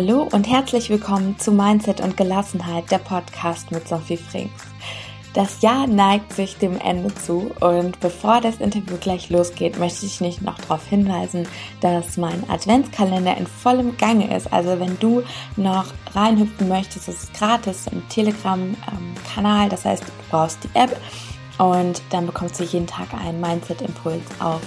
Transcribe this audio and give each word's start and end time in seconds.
Hallo 0.00 0.28
und 0.30 0.48
herzlich 0.48 0.90
willkommen 0.90 1.36
zu 1.40 1.50
Mindset 1.50 2.00
und 2.00 2.16
Gelassenheit, 2.16 2.88
der 2.88 2.98
Podcast 2.98 3.72
mit 3.72 3.88
Sophie 3.88 4.16
Frings. 4.16 4.62
Das 5.34 5.60
Jahr 5.60 5.88
neigt 5.88 6.34
sich 6.34 6.56
dem 6.56 6.78
Ende 6.78 7.12
zu 7.12 7.50
und 7.58 7.98
bevor 7.98 8.40
das 8.40 8.58
Interview 8.58 8.96
gleich 9.00 9.28
losgeht, 9.28 9.76
möchte 9.80 10.06
ich 10.06 10.20
nicht 10.20 10.40
noch 10.40 10.56
darauf 10.56 10.86
hinweisen, 10.86 11.48
dass 11.80 12.16
mein 12.16 12.48
Adventskalender 12.48 13.36
in 13.38 13.48
vollem 13.48 13.96
Gange 13.96 14.32
ist. 14.36 14.52
Also 14.52 14.78
wenn 14.78 14.96
du 15.00 15.24
noch 15.56 15.86
reinhüpfen 16.14 16.68
möchtest, 16.68 17.08
ist 17.08 17.24
es 17.24 17.32
gratis 17.32 17.88
im 17.90 18.08
Telegram-Kanal. 18.08 19.68
Das 19.68 19.84
heißt, 19.84 20.04
du 20.04 20.12
brauchst 20.30 20.62
die 20.62 20.78
App 20.78 20.96
und 21.58 22.02
dann 22.10 22.26
bekommst 22.26 22.60
du 22.60 22.62
jeden 22.62 22.86
Tag 22.86 23.12
einen 23.14 23.40
Mindset-Impuls 23.40 24.22
auf 24.38 24.60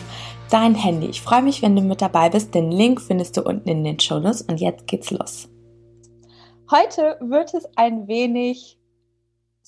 dein 0.52 0.76
Handy. 0.76 1.08
Ich 1.08 1.22
freue 1.22 1.42
mich, 1.42 1.62
wenn 1.62 1.76
du 1.76 1.82
mit 1.82 2.02
dabei 2.02 2.30
bist. 2.30 2.54
Den 2.54 2.72
Link 2.72 3.02
findest 3.02 3.38
du 3.38 3.42
unten 3.42 3.70
in 3.70 3.84
den 3.84 4.00
Shownotes 4.00 4.42
und 4.44 4.60
jetzt 4.60 4.88
geht's 4.88 5.12
los. 5.12 5.50
Heute 6.70 7.18
wird 7.22 7.54
es 7.54 7.66
ein 7.76 8.08
wenig 8.08 8.78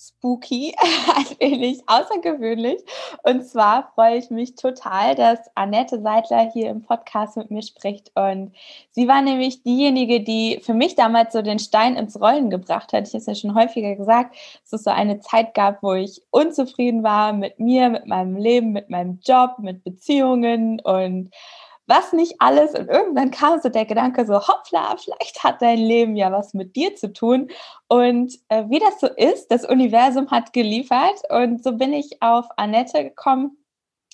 spooky, 0.08 0.74
ein 1.16 1.26
wenig 1.40 1.82
außergewöhnlich. 1.88 2.82
Und 3.24 3.46
zwar 3.46 3.92
freue 3.96 4.18
ich 4.18 4.30
mich 4.30 4.56
total, 4.56 5.16
dass 5.16 5.40
Annette 5.56 6.02
Seidler 6.02 6.52
hier 6.52 6.70
im 6.70 6.82
Podcast 6.82 7.38
mit 7.38 7.52
mir 7.52 7.62
spricht. 7.62 8.12
Und 8.16 8.54
sie 8.92 9.08
war 9.08 9.22
nämlich 9.22 9.64
diejenige, 9.64 10.22
die 10.22 10.60
für 10.62 10.74
mich 10.74 10.96
damals 10.96 11.34
so 11.34 11.42
den 11.42 11.60
Stein 11.60 11.96
ins 11.96 12.20
Rollen 12.20 12.50
gebracht 12.50 12.94
hat. 12.94 13.08
Ich 13.08 13.14
habe 13.14 13.20
es 13.20 13.26
ja 13.26 13.36
schon 13.36 13.56
häufiger 13.56 13.96
gesagt, 13.96 14.36
dass 14.64 14.74
es 14.74 14.84
so 14.84 14.92
eine 14.92 15.20
Zeit 15.20 15.54
gab, 15.54 15.82
wo 15.84 15.94
ich 15.94 16.22
unzufrieden 16.32 17.04
war 17.04 17.34
mit 17.34 17.60
mir, 17.60 17.90
mit 17.90 18.08
meinem 18.08 18.36
Leben, 18.36 18.72
mit 18.72 18.90
meinem 18.90 19.20
Job, 19.24 19.60
mit 19.60 19.84
Beziehungen 19.84 20.80
und 20.82 21.32
was 21.88 22.14
nicht 22.14 22.36
alles. 22.40 22.74
Und 22.74 22.90
irgendwann 22.90 23.32
kam 23.32 23.60
so 23.62 23.70
der 23.70 23.86
Gedanke 23.86 24.26
so, 24.26 24.36
hoppla, 24.36 24.96
vielleicht 24.98 25.44
hat 25.44 25.62
dein 25.62 25.80
Leben 25.80 26.16
ja 26.16 26.32
was 26.32 26.54
mit 26.54 26.76
dir 26.76 26.96
zu 26.96 27.12
tun. 27.12 27.50
Und 27.88 28.34
äh, 28.50 28.64
wie 28.70 28.80
das 28.80 29.00
so 29.00 29.08
ist, 29.08 29.48
das 29.52 29.66
Universum 29.66 30.32
hat 30.32 30.54
geliefert. 30.54 31.22
Und 31.30 31.64
so 31.64 31.74
bin 31.74 31.94
ich 31.94 32.22
auf 32.22 32.46
Annette 32.58 33.04
gekommen, 33.04 33.58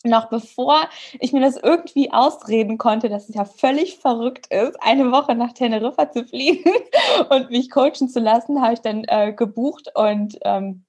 noch 0.04 0.30
bevor 0.30 0.88
ich 1.20 1.34
mir 1.34 1.42
das 1.42 1.58
irgendwie 1.58 2.12
ausreden 2.12 2.78
konnte, 2.78 3.10
dass 3.10 3.28
es 3.28 3.36
ja 3.36 3.46
völlig 3.46 3.98
verrückt 4.00 4.48
ist, 4.48 4.82
eine 4.82 5.12
Woche 5.12 5.36
nach 5.36 5.52
Teneriffa 5.54 6.12
zu 6.12 6.24
fliegen 6.26 6.72
und 7.30 7.50
mich 7.50 7.70
coachen 7.70 8.08
zu 8.08 8.20
lassen, 8.20 8.62
habe 8.62 8.74
ich 8.74 8.80
dann 8.80 9.04
äh, 9.08 9.34
gebucht 9.34 9.92
und 9.96 10.38
ähm, 10.44 10.86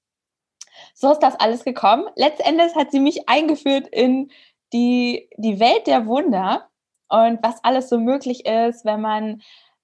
so 0.93 1.11
ist 1.11 1.19
das 1.19 1.35
alles 1.39 1.63
gekommen. 1.65 2.05
Letztendlich 2.15 2.73
hat 2.75 2.91
sie 2.91 3.01
mich 3.01 3.27
eingeführt 3.27 3.87
in 3.87 4.31
die, 4.73 5.29
die 5.37 5.59
Welt 5.59 5.87
der 5.87 6.05
Wunder 6.05 6.69
und 7.11 7.39
was 7.43 7.63
alles 7.63 7.89
so 7.89 7.99
möglich 7.99 8.45
ist, 8.45 8.85
wenn 8.85 9.01
man 9.01 9.41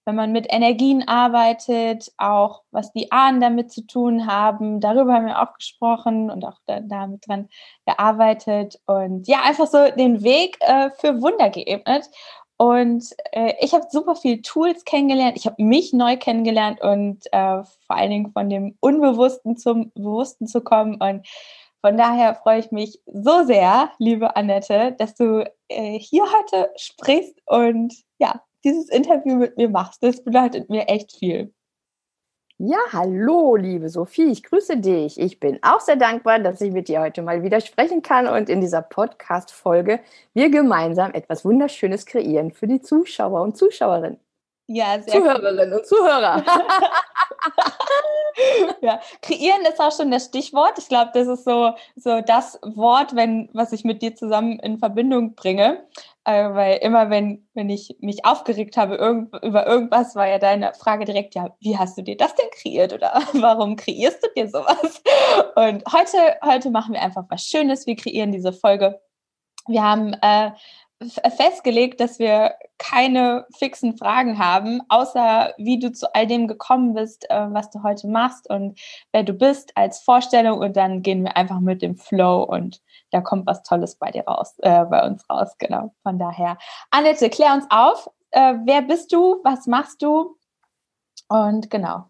wenn 0.08 0.16
man 0.16 0.32
mit 0.32 0.48
Energien 0.50 1.06
arbeitet, 1.06 2.14
auch 2.18 2.64
was 2.72 2.94
die 2.94 3.12
Ahnen 3.12 3.42
damit 3.42 3.74
zu 3.74 3.86
tun 3.86 4.26
haben. 4.26 4.80
Darüber 4.80 5.12
haben 5.12 5.26
wir 5.26 5.42
auch 5.42 5.54
gesprochen 5.54 6.32
und 6.32 6.46
auch 6.46 6.60
da, 6.66 6.80
damit 6.80 7.28
dran 7.28 7.50
gearbeitet 7.86 8.80
und 8.86 9.28
ja, 9.28 9.42
einfach 9.44 9.68
so 9.68 9.92
den 9.98 10.24
Weg 10.24 10.56
äh, 10.62 10.92
für 10.92 11.22
Wunder 11.22 11.50
geebnet. 11.50 12.10
Und 12.56 13.04
äh, 13.34 13.56
ich 13.60 13.74
habe 13.74 13.86
super 13.92 14.16
viel 14.16 14.42
Tools 14.42 14.86
kennengelernt. 14.86 15.36
Ich 15.36 15.46
habe 15.46 15.62
mich 15.62 15.92
neu 15.92 16.16
kennengelernt 16.16 16.80
und 16.80 17.26
äh, 17.34 17.64
vor 17.86 17.96
allen 17.98 18.10
Dingen 18.10 18.32
von 18.32 18.50
dem 18.50 18.78
Unbewussten 18.80 19.58
zum 19.58 19.92
Bewussten 19.94 20.48
zu 20.48 20.62
kommen. 20.62 20.96
Und 21.02 21.28
von 21.82 21.98
daher 21.98 22.36
freue 22.36 22.60
ich 22.60 22.72
mich 22.72 23.02
so 23.06 23.44
sehr, 23.44 23.92
liebe 24.00 24.36
Annette, 24.36 24.96
dass 24.98 25.16
du 25.16 25.50
äh, 25.70 26.00
hier 26.00 26.24
heute 26.24 26.72
sprichst 26.76 27.42
und 27.46 27.94
ja, 28.20 28.42
dieses 28.64 28.90
Interview 28.90 29.36
mit 29.36 29.58
mir 29.58 29.70
machst. 29.70 30.04
Das 30.04 30.24
bedeutet 30.24 30.70
mir 30.70 30.88
echt 30.88 31.16
viel. 31.18 31.54
Ja, 32.60 32.80
hallo, 32.92 33.56
liebe 33.56 33.88
Sophie, 33.88 34.32
ich 34.32 34.42
grüße 34.42 34.78
dich. 34.78 35.20
Ich 35.20 35.40
bin 35.40 35.60
auch 35.62 35.80
sehr 35.80 35.96
dankbar, 35.96 36.40
dass 36.40 36.60
ich 36.60 36.72
mit 36.72 36.88
dir 36.88 37.02
heute 37.02 37.22
mal 37.22 37.44
wieder 37.44 37.62
sprechen 37.62 38.02
kann 38.02 38.28
und 38.28 38.50
in 38.50 38.62
dieser 38.62 38.82
Podcast-Folge 38.82 40.00
wir 40.34 40.50
gemeinsam 40.50 41.14
etwas 41.14 41.46
Wunderschönes 41.46 42.08
kreieren 42.08 42.52
für 42.52 42.66
die 42.66 42.82
Zuschauer 42.82 43.44
und 43.44 43.58
Zuschauerinnen. 43.58 44.20
Ja, 44.68 45.02
sehr 45.02 45.22
Zuhörerinnen 45.22 45.70
cool. 45.70 45.78
und 45.78 45.88
Zuhörer. 45.88 46.44
ja, 48.82 49.00
kreieren 49.22 49.62
ist 49.62 49.80
auch 49.80 49.96
schon 49.96 50.12
das 50.12 50.26
Stichwort. 50.26 50.78
Ich 50.78 50.90
glaube, 50.90 51.12
das 51.14 51.28
ist 51.28 51.46
so, 51.46 51.74
so 51.96 52.22
das 52.22 52.60
Wort, 52.64 53.16
wenn, 53.16 53.50
was 53.54 53.72
ich 53.72 53.86
mit 53.86 54.02
dir 54.02 54.16
zusammen 54.16 54.60
in 54.60 54.78
Verbindung 54.78 55.36
bringe. 55.36 55.88
Äh, 56.26 56.54
weil 56.54 56.78
immer, 56.80 57.10
wenn, 57.10 57.48
wenn 57.54 57.70
ich 57.70 57.96
mich 58.02 58.26
aufgeregt 58.26 58.76
habe 58.76 58.96
irgend, 58.96 59.34
über 59.42 59.66
irgendwas, 59.66 60.16
war 60.16 60.28
ja 60.28 60.40
deine 60.40 60.74
Frage 60.74 61.06
direkt, 61.06 61.36
ja, 61.36 61.56
wie 61.62 61.78
hast 61.78 61.98
du 61.98 62.02
dir 62.02 62.18
das 62.18 62.36
denn 62.36 62.50
kreiert 62.52 62.92
oder 62.92 63.22
warum 63.34 63.78
kreierst 63.78 64.22
du 64.22 64.28
dir 64.36 64.50
sowas? 64.50 65.02
Und 65.56 65.84
heute, 65.94 66.38
heute 66.44 66.70
machen 66.70 66.94
wir 66.94 67.02
einfach 67.02 67.24
was 67.30 67.44
Schönes. 67.44 67.88
Wir 67.88 67.96
kreieren 67.96 68.34
diese 68.34 68.52
Folge. 68.52 69.00
Wir 69.68 69.84
haben 69.84 70.14
äh, 70.22 70.52
festgelegt, 71.36 72.00
dass 72.00 72.18
wir 72.18 72.56
keine 72.80 73.46
fixen 73.56 73.98
Fragen 73.98 74.40
haben, 74.40 74.82
außer 74.90 75.54
wie 75.58 75.80
du 75.80 75.92
zu 75.92 76.14
all 76.16 76.26
dem 76.26 76.48
gekommen 76.48 76.94
bist, 76.96 77.30
äh, 77.30 77.48
was 77.52 77.70
du 77.70 77.84
heute 77.84 78.08
machst 78.08 78.50
und 78.50 78.80
wer 79.12 79.24
du 79.24 79.34
bist 79.34 79.72
als 79.76 80.00
Vorstellung. 80.00 80.60
Und 80.60 80.76
dann 80.76 81.04
gehen 81.04 81.24
wir 81.24 81.38
einfach 81.38 81.60
mit 81.60 81.82
dem 81.82 81.98
Flow 81.98 82.44
und 82.44 82.82
da 83.12 83.22
kommt 83.22 83.46
was 83.46 83.64
Tolles 83.64 83.96
bei 83.96 84.12
dir 84.12 84.24
raus, 84.26 84.56
äh, 84.60 84.86
bei 84.86 85.06
uns 85.06 85.28
raus. 85.30 85.56
Genau. 85.60 85.94
Von 86.04 86.18
daher, 86.18 86.58
Annette, 86.90 87.30
klär 87.30 87.54
uns 87.54 87.66
auf. 87.70 88.10
Äh, 88.32 88.56
wer 88.66 88.82
bist 88.82 89.14
du? 89.14 89.40
Was 89.44 89.68
machst 89.68 90.02
du? 90.02 90.36
Und 91.30 91.70
genau, 91.70 92.06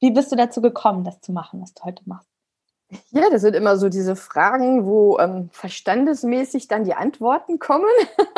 wie 0.00 0.10
bist 0.10 0.32
du 0.32 0.36
dazu 0.36 0.62
gekommen, 0.62 1.04
das 1.04 1.20
zu 1.20 1.32
machen, 1.32 1.60
was 1.60 1.74
du 1.74 1.84
heute 1.84 2.02
machst? 2.06 2.29
Ja, 3.12 3.30
das 3.30 3.42
sind 3.42 3.54
immer 3.54 3.76
so 3.76 3.88
diese 3.88 4.16
Fragen, 4.16 4.84
wo 4.84 5.18
ähm, 5.18 5.48
verstandesmäßig 5.52 6.66
dann 6.66 6.84
die 6.84 6.94
Antworten 6.94 7.60
kommen. 7.60 7.84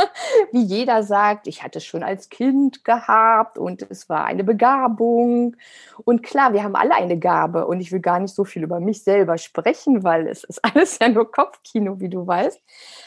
Wie 0.53 0.63
jeder 0.63 1.03
sagt, 1.03 1.47
ich 1.47 1.63
hatte 1.63 1.79
es 1.79 1.87
schon 1.87 2.03
als 2.03 2.29
Kind 2.29 2.85
gehabt 2.85 3.57
und 3.57 3.83
es 3.91 4.11
war 4.11 4.25
eine 4.25 4.45
Begabung. 4.45 5.57
Und 6.05 6.23
klar, 6.23 6.53
wir 6.53 6.63
haben 6.63 6.77
alle 6.77 6.95
eine 6.95 7.19
Gabe 7.19 7.67
und 7.67 7.81
ich 7.81 7.93
will 7.93 8.01
gar 8.01 8.21
nicht 8.21 8.35
so 8.35 8.45
viel 8.45 8.63
über 8.63 8.79
mich 8.81 9.03
selber 9.03 9.39
sprechen, 9.39 10.05
weil 10.05 10.29
es 10.29 10.45
ist 10.45 10.63
alles 10.75 10.99
ja 10.99 11.09
nur 11.09 11.31
Kopfkino, 11.31 12.01
wie 12.01 12.11
du 12.11 12.27
weißt. 12.27 12.61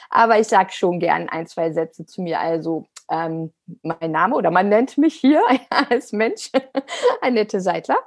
Aber 0.09 0.39
ich 0.39 0.47
sage 0.47 0.72
schon 0.72 1.00
gern 1.00 1.29
ein, 1.29 1.45
zwei 1.45 1.72
Sätze 1.72 2.06
zu 2.06 2.23
mir. 2.23 2.39
Also 2.39 2.85
ähm, 3.10 3.52
mein 3.84 4.12
Name 4.12 4.36
oder 4.36 4.52
man 4.52 4.70
nennt 4.70 4.98
mich 4.98 5.16
hier 5.16 5.42
als 5.90 6.12
Mensch 6.12 6.52
Annette 7.22 7.62
Seidler. 7.62 7.98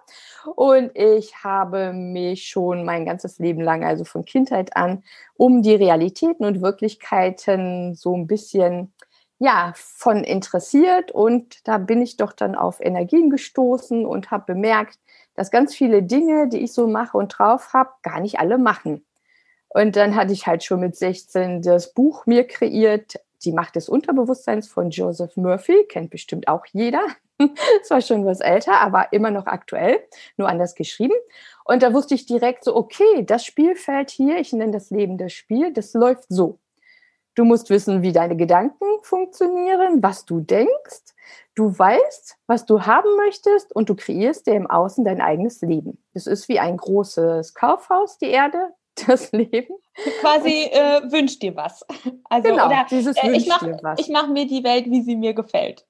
Und 0.57 0.91
ich 0.95 1.45
habe 1.45 1.93
mich 1.93 2.49
schon 2.49 2.85
mein 2.85 3.05
ganzes 3.05 3.39
Leben 3.39 3.61
lang, 3.61 3.85
also 3.85 4.05
von 4.05 4.25
Kindheit 4.25 4.77
an, 4.77 5.03
um 5.37 5.63
die 5.63 5.75
Realitäten 5.75 6.45
und 6.45 6.63
Wirklichkeiten 6.63 7.95
so 7.95 8.17
ein 8.17 8.27
bisschen 8.27 8.93
ja, 9.39 9.73
von 9.77 10.25
interessiert 10.25 11.13
und 11.13 11.67
da 11.69 11.79
bin 11.79 12.03
ich 12.03 12.17
doch 12.17 12.33
dann 12.33 12.57
auf 12.57 12.81
Energien 12.81 13.31
gestoßen 13.31 14.05
und 14.05 14.33
habe 14.33 14.53
bemerkt, 14.53 14.99
dass 15.35 15.53
ganz 15.53 15.75
viele 15.75 16.03
Dinge, 16.03 16.49
die 16.49 16.59
ich 16.59 16.73
so 16.73 16.89
mache 16.89 17.17
und 17.17 17.39
drauf 17.39 17.73
habe, 17.73 17.91
gar 18.03 18.21
nicht 18.21 18.41
alle 18.41 18.59
machen. 18.59 19.05
Und 19.69 19.95
dann 19.97 20.17
hatte 20.17 20.33
ich 20.33 20.47
halt 20.47 20.65
schon 20.65 20.81
mit 20.81 20.97
16 20.97 21.63
das 21.63 21.95
Buch 21.95 22.27
mir 22.27 22.47
kreiert, 22.47 23.21
Die 23.45 23.53
Macht 23.53 23.77
des 23.77 23.89
Unterbewusstseins 23.89 24.69
von 24.69 24.91
Joseph 24.91 25.37
Murphy, 25.37 25.85
kennt 25.89 26.11
bestimmt 26.11 26.49
auch 26.49 26.67
jeder. 26.73 27.03
Es 27.81 27.91
war 27.91 28.01
schon 28.01 28.27
was 28.27 28.41
älter, 28.41 28.81
aber 28.81 29.13
immer 29.13 29.31
noch 29.31 29.47
aktuell, 29.47 30.01
nur 30.37 30.49
anders 30.49 30.75
geschrieben. 30.75 31.15
Und 31.65 31.85
da 31.85 31.95
wusste 31.95 32.15
ich 32.15 32.27
direkt 32.27 32.65
so, 32.65 32.75
okay, 32.75 33.25
das 33.25 33.45
Spielfeld 33.45 34.11
hier, 34.11 34.39
ich 34.39 34.53
nenne 34.53 34.73
das 34.73 34.91
Leben 34.91 35.19
das 35.19 35.33
Spiel, 35.33 35.73
das 35.73 35.95
läuft 35.95 36.25
so. 36.29 36.59
Du 37.39 37.45
musst 37.45 37.71
wissen, 37.71 38.03
wie 38.03 38.11
deine 38.11 38.37
Gedanken 38.37 38.85
funktionieren, 39.03 40.03
was 40.03 40.25
du 40.25 40.41
denkst. 40.41 41.15
Du 41.55 41.79
weißt, 41.79 42.37
was 42.49 42.67
du 42.67 42.83
haben 42.83 43.15
möchtest 43.17 43.73
und 43.77 43.89
du 43.89 43.95
kreierst 43.95 44.49
dir 44.49 44.55
im 44.55 44.67
Außen 44.67 45.05
dein 45.05 45.21
eigenes 45.21 45.61
Leben. 45.61 46.03
Das 46.15 46.27
ist 46.27 46.49
wie 46.49 46.59
ein 46.59 46.77
großes 46.77 47.55
Kaufhaus, 47.55 48.19
die 48.19 48.31
Erde, 48.31 48.75
das 49.07 49.31
Leben. 49.31 49.77
Quasi 50.21 50.65
äh, 50.71 51.03
wünsch 51.11 51.39
dir 51.39 51.57
was. 51.57 51.85
Also, 52.31 52.51
genau, 52.51 52.67
oder, 52.67 52.87
dieses 52.91 53.17
äh, 53.17 53.31
ich 53.31 53.49
mache 53.49 53.81
mach 54.11 54.29
mir 54.29 54.47
die 54.47 54.63
Welt, 54.63 54.85
wie 54.91 55.01
sie 55.01 55.17
mir 55.17 55.33
gefällt. 55.33 55.87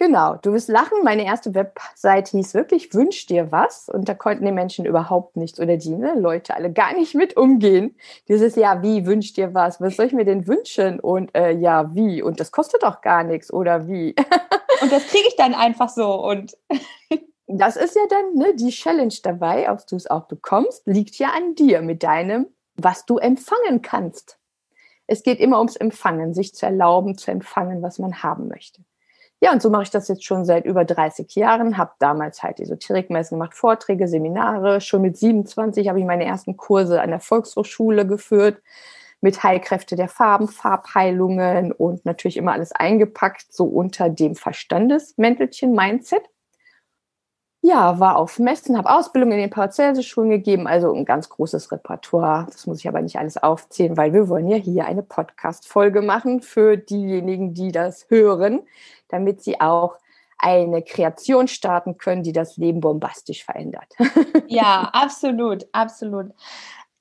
Genau, 0.00 0.36
du 0.36 0.54
wirst 0.54 0.70
lachen. 0.70 1.04
Meine 1.04 1.26
erste 1.26 1.54
Webseite 1.54 2.38
hieß 2.38 2.54
wirklich 2.54 2.94
Wünsch 2.94 3.26
dir 3.26 3.52
was. 3.52 3.88
Und 3.88 4.08
da 4.08 4.14
konnten 4.14 4.46
die 4.46 4.50
Menschen 4.50 4.86
überhaupt 4.86 5.36
nichts 5.36 5.60
oder 5.60 5.76
die 5.76 5.94
ne, 5.94 6.14
Leute 6.18 6.54
alle 6.54 6.72
gar 6.72 6.94
nicht 6.94 7.14
mit 7.14 7.36
umgehen. 7.36 7.94
Dieses 8.26 8.56
Ja, 8.56 8.82
wie 8.82 9.04
wünsch 9.04 9.34
dir 9.34 9.52
was? 9.52 9.78
Was 9.80 9.96
soll 9.96 10.06
ich 10.06 10.14
mir 10.14 10.24
denn 10.24 10.46
wünschen? 10.46 11.00
Und 11.00 11.34
äh, 11.36 11.52
ja, 11.52 11.94
wie? 11.94 12.22
Und 12.22 12.40
das 12.40 12.50
kostet 12.50 12.82
doch 12.82 13.02
gar 13.02 13.24
nichts 13.24 13.52
oder 13.52 13.88
wie? 13.88 14.14
und 14.80 14.90
das 14.90 15.06
kriege 15.06 15.28
ich 15.28 15.36
dann 15.36 15.52
einfach 15.52 15.90
so. 15.90 16.14
Und 16.14 16.56
das 17.46 17.76
ist 17.76 17.94
ja 17.94 18.02
dann 18.08 18.34
ne, 18.36 18.54
die 18.54 18.70
Challenge 18.70 19.14
dabei, 19.22 19.70
ob 19.70 19.86
du 19.86 19.96
es 19.96 20.08
auch 20.08 20.24
bekommst, 20.28 20.86
liegt 20.86 21.16
ja 21.16 21.28
an 21.36 21.54
dir 21.54 21.82
mit 21.82 22.02
deinem, 22.02 22.46
was 22.76 23.06
du 23.06 23.18
empfangen 23.18 23.82
kannst. 23.82 24.38
Es 25.06 25.22
geht 25.22 25.40
immer 25.40 25.58
ums 25.58 25.76
Empfangen, 25.76 26.34
sich 26.34 26.54
zu 26.54 26.66
erlauben, 26.66 27.18
zu 27.18 27.30
empfangen, 27.30 27.82
was 27.82 27.98
man 27.98 28.22
haben 28.22 28.48
möchte. 28.48 28.82
Ja, 29.42 29.52
und 29.52 29.62
so 29.62 29.70
mache 29.70 29.84
ich 29.84 29.90
das 29.90 30.08
jetzt 30.08 30.24
schon 30.24 30.44
seit 30.44 30.66
über 30.66 30.84
30 30.84 31.34
Jahren, 31.34 31.78
habe 31.78 31.92
damals 31.98 32.42
halt 32.42 32.60
Esoterikmessen 32.60 33.38
gemacht, 33.38 33.54
Vorträge, 33.54 34.06
Seminare. 34.06 34.82
Schon 34.82 35.02
mit 35.02 35.16
27 35.16 35.88
habe 35.88 35.98
ich 35.98 36.04
meine 36.04 36.26
ersten 36.26 36.58
Kurse 36.58 37.00
an 37.00 37.10
der 37.10 37.20
Volkshochschule 37.20 38.06
geführt 38.06 38.60
mit 39.22 39.42
Heilkräfte 39.42 39.96
der 39.96 40.08
Farben, 40.08 40.48
Farbheilungen 40.48 41.72
und 41.72 42.04
natürlich 42.04 42.36
immer 42.36 42.52
alles 42.52 42.72
eingepackt, 42.72 43.52
so 43.52 43.64
unter 43.64 44.08
dem 44.08 44.34
Verstandesmäntelchen 44.34 45.72
Mindset. 45.72 46.22
Ja, 47.62 48.00
war 48.00 48.16
auf 48.16 48.38
Messen, 48.38 48.78
habe 48.78 48.90
Ausbildung 48.90 49.32
in 49.32 49.38
den 49.38 49.50
Paracelsus-Schulen 49.50 50.30
gegeben, 50.30 50.66
also 50.66 50.94
ein 50.94 51.04
ganz 51.04 51.28
großes 51.28 51.70
Repertoire. 51.70 52.46
Das 52.46 52.66
muss 52.66 52.78
ich 52.78 52.88
aber 52.88 53.02
nicht 53.02 53.18
alles 53.18 53.36
aufzählen, 53.36 53.98
weil 53.98 54.14
wir 54.14 54.28
wollen 54.30 54.48
ja 54.48 54.56
hier 54.56 54.86
eine 54.86 55.02
Podcast-Folge 55.02 56.00
machen 56.00 56.40
für 56.40 56.78
diejenigen, 56.78 57.52
die 57.52 57.70
das 57.70 58.06
hören, 58.08 58.62
damit 59.08 59.42
sie 59.42 59.60
auch 59.60 59.98
eine 60.38 60.82
Kreation 60.82 61.48
starten 61.48 61.98
können, 61.98 62.22
die 62.22 62.32
das 62.32 62.56
Leben 62.56 62.80
bombastisch 62.80 63.44
verändert. 63.44 63.94
Ja, 64.48 64.90
absolut, 64.92 65.66
absolut. 65.70 66.32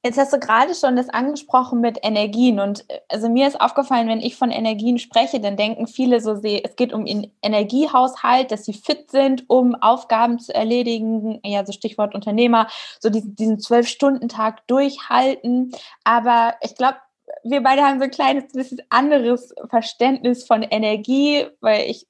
Jetzt 0.01 0.17
hast 0.17 0.31
du 0.31 0.39
gerade 0.39 0.75
schon 0.75 0.95
das 0.95 1.09
angesprochen 1.09 1.81
mit 1.81 1.99
Energien 2.03 2.61
und 2.61 2.89
äh, 2.89 3.01
also 3.09 3.27
mir 3.27 3.47
ist 3.47 3.59
aufgefallen, 3.59 4.07
wenn 4.07 4.21
ich 4.21 4.37
von 4.37 4.49
Energien 4.49 4.97
spreche, 4.97 5.41
dann 5.41 5.57
denken 5.57 5.87
viele 5.87 6.21
so, 6.21 6.35
es 6.41 6.75
geht 6.77 6.93
um 6.93 7.05
den 7.05 7.31
Energiehaushalt, 7.41 8.51
dass 8.51 8.63
sie 8.63 8.73
fit 8.73 9.11
sind, 9.11 9.49
um 9.49 9.75
Aufgaben 9.75 10.39
zu 10.39 10.55
erledigen, 10.55 11.41
ja, 11.43 11.65
so 11.65 11.73
Stichwort 11.73 12.15
Unternehmer, 12.15 12.67
so 13.01 13.09
diesen 13.09 13.59
Zwölf-Stunden-Tag 13.59 14.65
durchhalten. 14.67 15.73
Aber 16.05 16.55
ich 16.61 16.75
glaube, 16.75 16.97
wir 17.43 17.61
beide 17.61 17.83
haben 17.83 17.99
so 17.99 18.05
ein 18.05 18.11
kleines 18.11 18.51
bisschen 18.53 18.81
anderes 18.89 19.53
Verständnis 19.69 20.45
von 20.45 20.63
Energie, 20.63 21.45
weil 21.59 21.89
ich 21.89 22.07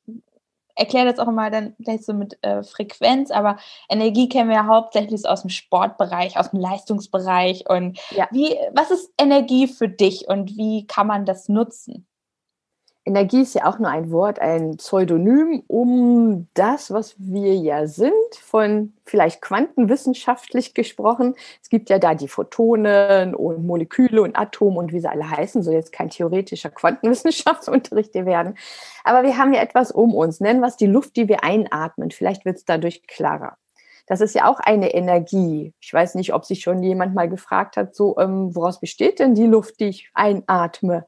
erkläre 0.80 1.06
das 1.12 1.20
auch 1.20 1.28
immer 1.28 1.52
dann 1.52 1.76
gleich 1.80 2.06
so 2.06 2.14
mit 2.14 2.38
äh, 2.42 2.64
Frequenz, 2.64 3.32
aber 3.32 3.58
Energie 3.90 4.30
kennen 4.30 4.50
wir 4.50 4.58
ja 4.58 4.66
hauptsächlich 4.66 5.28
aus 5.28 5.42
dem 5.42 5.50
Sportbereich, 5.50 6.38
aus 6.38 6.52
dem 6.52 6.60
Leistungsbereich. 6.60 7.70
Und 7.70 8.00
ja. 8.12 8.28
wie, 8.32 8.56
was 8.74 8.92
ist 8.92 9.12
Energie 9.20 9.68
für 9.68 9.90
dich 9.90 10.28
und 10.28 10.58
wie 10.58 10.88
kann 10.88 11.08
man 11.08 11.26
das 11.26 11.50
nutzen? 11.50 12.06
Energie 13.06 13.42
ist 13.42 13.56
ja 13.56 13.66
auch 13.66 13.80
nur 13.80 13.90
ein 13.90 14.12
Wort, 14.12 14.40
ein 14.40 14.78
Pseudonym, 14.78 15.64
um 15.68 16.48
das, 16.54 16.92
was 16.92 17.16
wir 17.18 17.56
ja 17.56 17.88
sind, 17.88 18.12
von 18.40 18.94
vielleicht 19.06 19.42
quantenwissenschaftlich 19.42 20.74
gesprochen. 20.74 21.36
Es 21.62 21.70
gibt 21.70 21.90
ja 21.90 21.98
da 21.98 22.14
die 22.14 22.28
Photonen 22.28 23.34
und 23.34 23.66
Moleküle 23.66 24.22
und 24.22 24.38
Atome 24.38 24.78
und 24.78 24.94
wie 24.94 25.00
sie 25.00 25.10
alle 25.10 25.30
heißen, 25.30 25.64
soll 25.64 25.74
jetzt 25.74 25.92
kein 25.92 26.10
theoretischer 26.10 26.70
Quantenwissenschaftsunterricht 26.70 28.14
werden. 28.14 28.56
Aber 29.04 29.24
wir 29.24 29.38
haben 29.38 29.54
ja 29.54 29.62
etwas 29.62 29.92
um 29.92 30.14
uns, 30.14 30.40
nennen 30.40 30.60
wir 30.60 30.68
es 30.68 30.78
die 30.78 30.86
Luft, 30.86 31.16
die 31.16 31.28
wir 31.28 31.44
einatmen. 31.44 32.12
Vielleicht 32.12 32.46
wird 32.46 32.58
es 32.58 32.66
dadurch 32.66 33.08
klarer. 33.08 33.58
Das 34.08 34.22
ist 34.22 34.36
ja 34.36 34.48
auch 34.48 34.60
eine 34.60 34.94
Energie. 34.94 35.74
Ich 35.80 35.94
weiß 35.94 36.16
nicht, 36.16 36.34
ob 36.34 36.44
sich 36.44 36.62
schon 36.62 36.84
jemand 36.84 37.14
mal 37.16 37.30
gefragt 37.30 37.78
hat, 37.78 37.96
so, 37.96 38.18
ähm, 38.18 38.56
woraus 38.56 38.80
besteht 38.80 39.20
denn 39.20 39.36
die 39.36 39.46
Luft, 39.46 39.80
die 39.80 39.86
ich 39.86 40.10
einatme? 40.14 41.06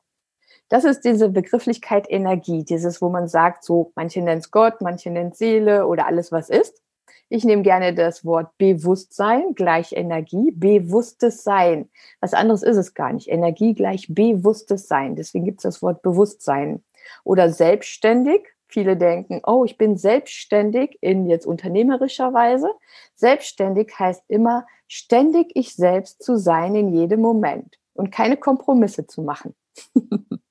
Das 0.72 0.86
ist 0.86 1.02
diese 1.02 1.28
Begrifflichkeit 1.28 2.06
Energie, 2.10 2.64
dieses, 2.64 3.02
wo 3.02 3.10
man 3.10 3.28
sagt, 3.28 3.66
so, 3.66 3.92
manche 3.96 4.22
nennen 4.22 4.40
es 4.40 4.52
Gott, 4.52 4.80
manche 4.80 5.10
nennen 5.10 5.34
Seele 5.34 5.86
oder 5.86 6.06
alles, 6.06 6.32
was 6.32 6.50
ist. 6.50 6.82
Ich 7.28 7.44
nehme 7.44 7.62
gerne 7.62 7.94
das 7.94 8.24
Wort 8.24 8.58
Bewusstsein 8.58 9.54
gleich 9.54 9.92
Energie, 9.92 10.50
bewusstes 10.52 11.44
Sein. 11.44 11.90
Was 12.22 12.34
anderes 12.34 12.64
ist 12.64 12.78
es 12.78 12.94
gar 12.94 13.12
nicht. 13.12 13.28
Energie 13.28 13.74
gleich 13.74 14.08
bewusstes 14.08 14.88
Sein. 14.88 15.18
Deswegen 15.18 15.44
gibt 15.44 15.60
es 15.60 15.64
das 15.64 15.82
Wort 15.82 16.02
Bewusstsein. 16.04 16.82
Oder 17.26 17.52
selbstständig. 17.52 18.48
Viele 18.70 18.96
denken, 18.96 19.42
oh, 19.46 19.66
ich 19.66 19.78
bin 19.78 19.98
selbstständig 19.98 20.98
in 21.02 21.28
jetzt 21.28 21.46
unternehmerischer 21.46 22.34
Weise. 22.34 22.72
Selbstständig 23.16 23.92
heißt 24.00 24.24
immer, 24.30 24.66
ständig 24.88 25.52
ich 25.54 25.76
selbst 25.76 26.24
zu 26.24 26.38
sein 26.38 26.76
in 26.76 26.94
jedem 26.94 27.20
Moment 27.20 27.78
und 27.94 28.10
keine 28.10 28.38
Kompromisse 28.38 29.06
zu 29.06 29.22
machen. 29.22 29.54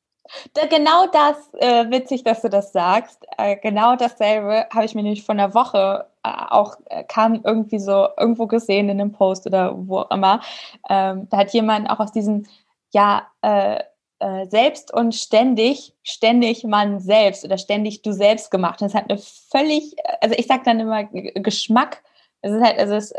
Da, 0.54 0.66
genau 0.66 1.06
das, 1.06 1.52
äh, 1.54 1.90
witzig, 1.90 2.24
dass 2.24 2.42
du 2.42 2.48
das 2.48 2.72
sagst. 2.72 3.24
Äh, 3.38 3.56
genau 3.56 3.96
dasselbe 3.96 4.66
habe 4.72 4.84
ich 4.84 4.94
mir 4.94 5.02
nämlich 5.02 5.24
von 5.24 5.38
der 5.38 5.54
Woche 5.54 6.06
äh, 6.22 6.28
auch, 6.50 6.76
äh, 6.86 7.04
kam 7.04 7.40
irgendwie 7.44 7.78
so 7.78 8.08
irgendwo 8.18 8.46
gesehen 8.46 8.88
in 8.88 9.00
einem 9.00 9.12
Post 9.12 9.46
oder 9.46 9.72
wo 9.76 10.00
auch 10.00 10.10
immer. 10.10 10.40
Ähm, 10.88 11.28
da 11.30 11.38
hat 11.38 11.52
jemand 11.52 11.90
auch 11.90 12.00
aus 12.00 12.12
diesem, 12.12 12.46
ja, 12.92 13.26
äh, 13.42 13.80
äh, 14.20 14.46
selbst 14.48 14.92
und 14.92 15.14
ständig, 15.14 15.94
ständig 16.02 16.64
man 16.64 17.00
selbst 17.00 17.44
oder 17.44 17.58
ständig 17.58 18.02
du 18.02 18.12
selbst 18.12 18.50
gemacht. 18.50 18.82
Das 18.82 18.94
hat 18.94 19.10
eine 19.10 19.18
völlig, 19.18 19.96
also 20.20 20.34
ich 20.38 20.46
sage 20.46 20.62
dann 20.64 20.80
immer 20.80 21.04
Geschmack. 21.04 22.02
Es 22.42 22.52
ist 22.52 22.62
halt, 22.62 22.78
also 22.78 22.94
es, 22.94 23.12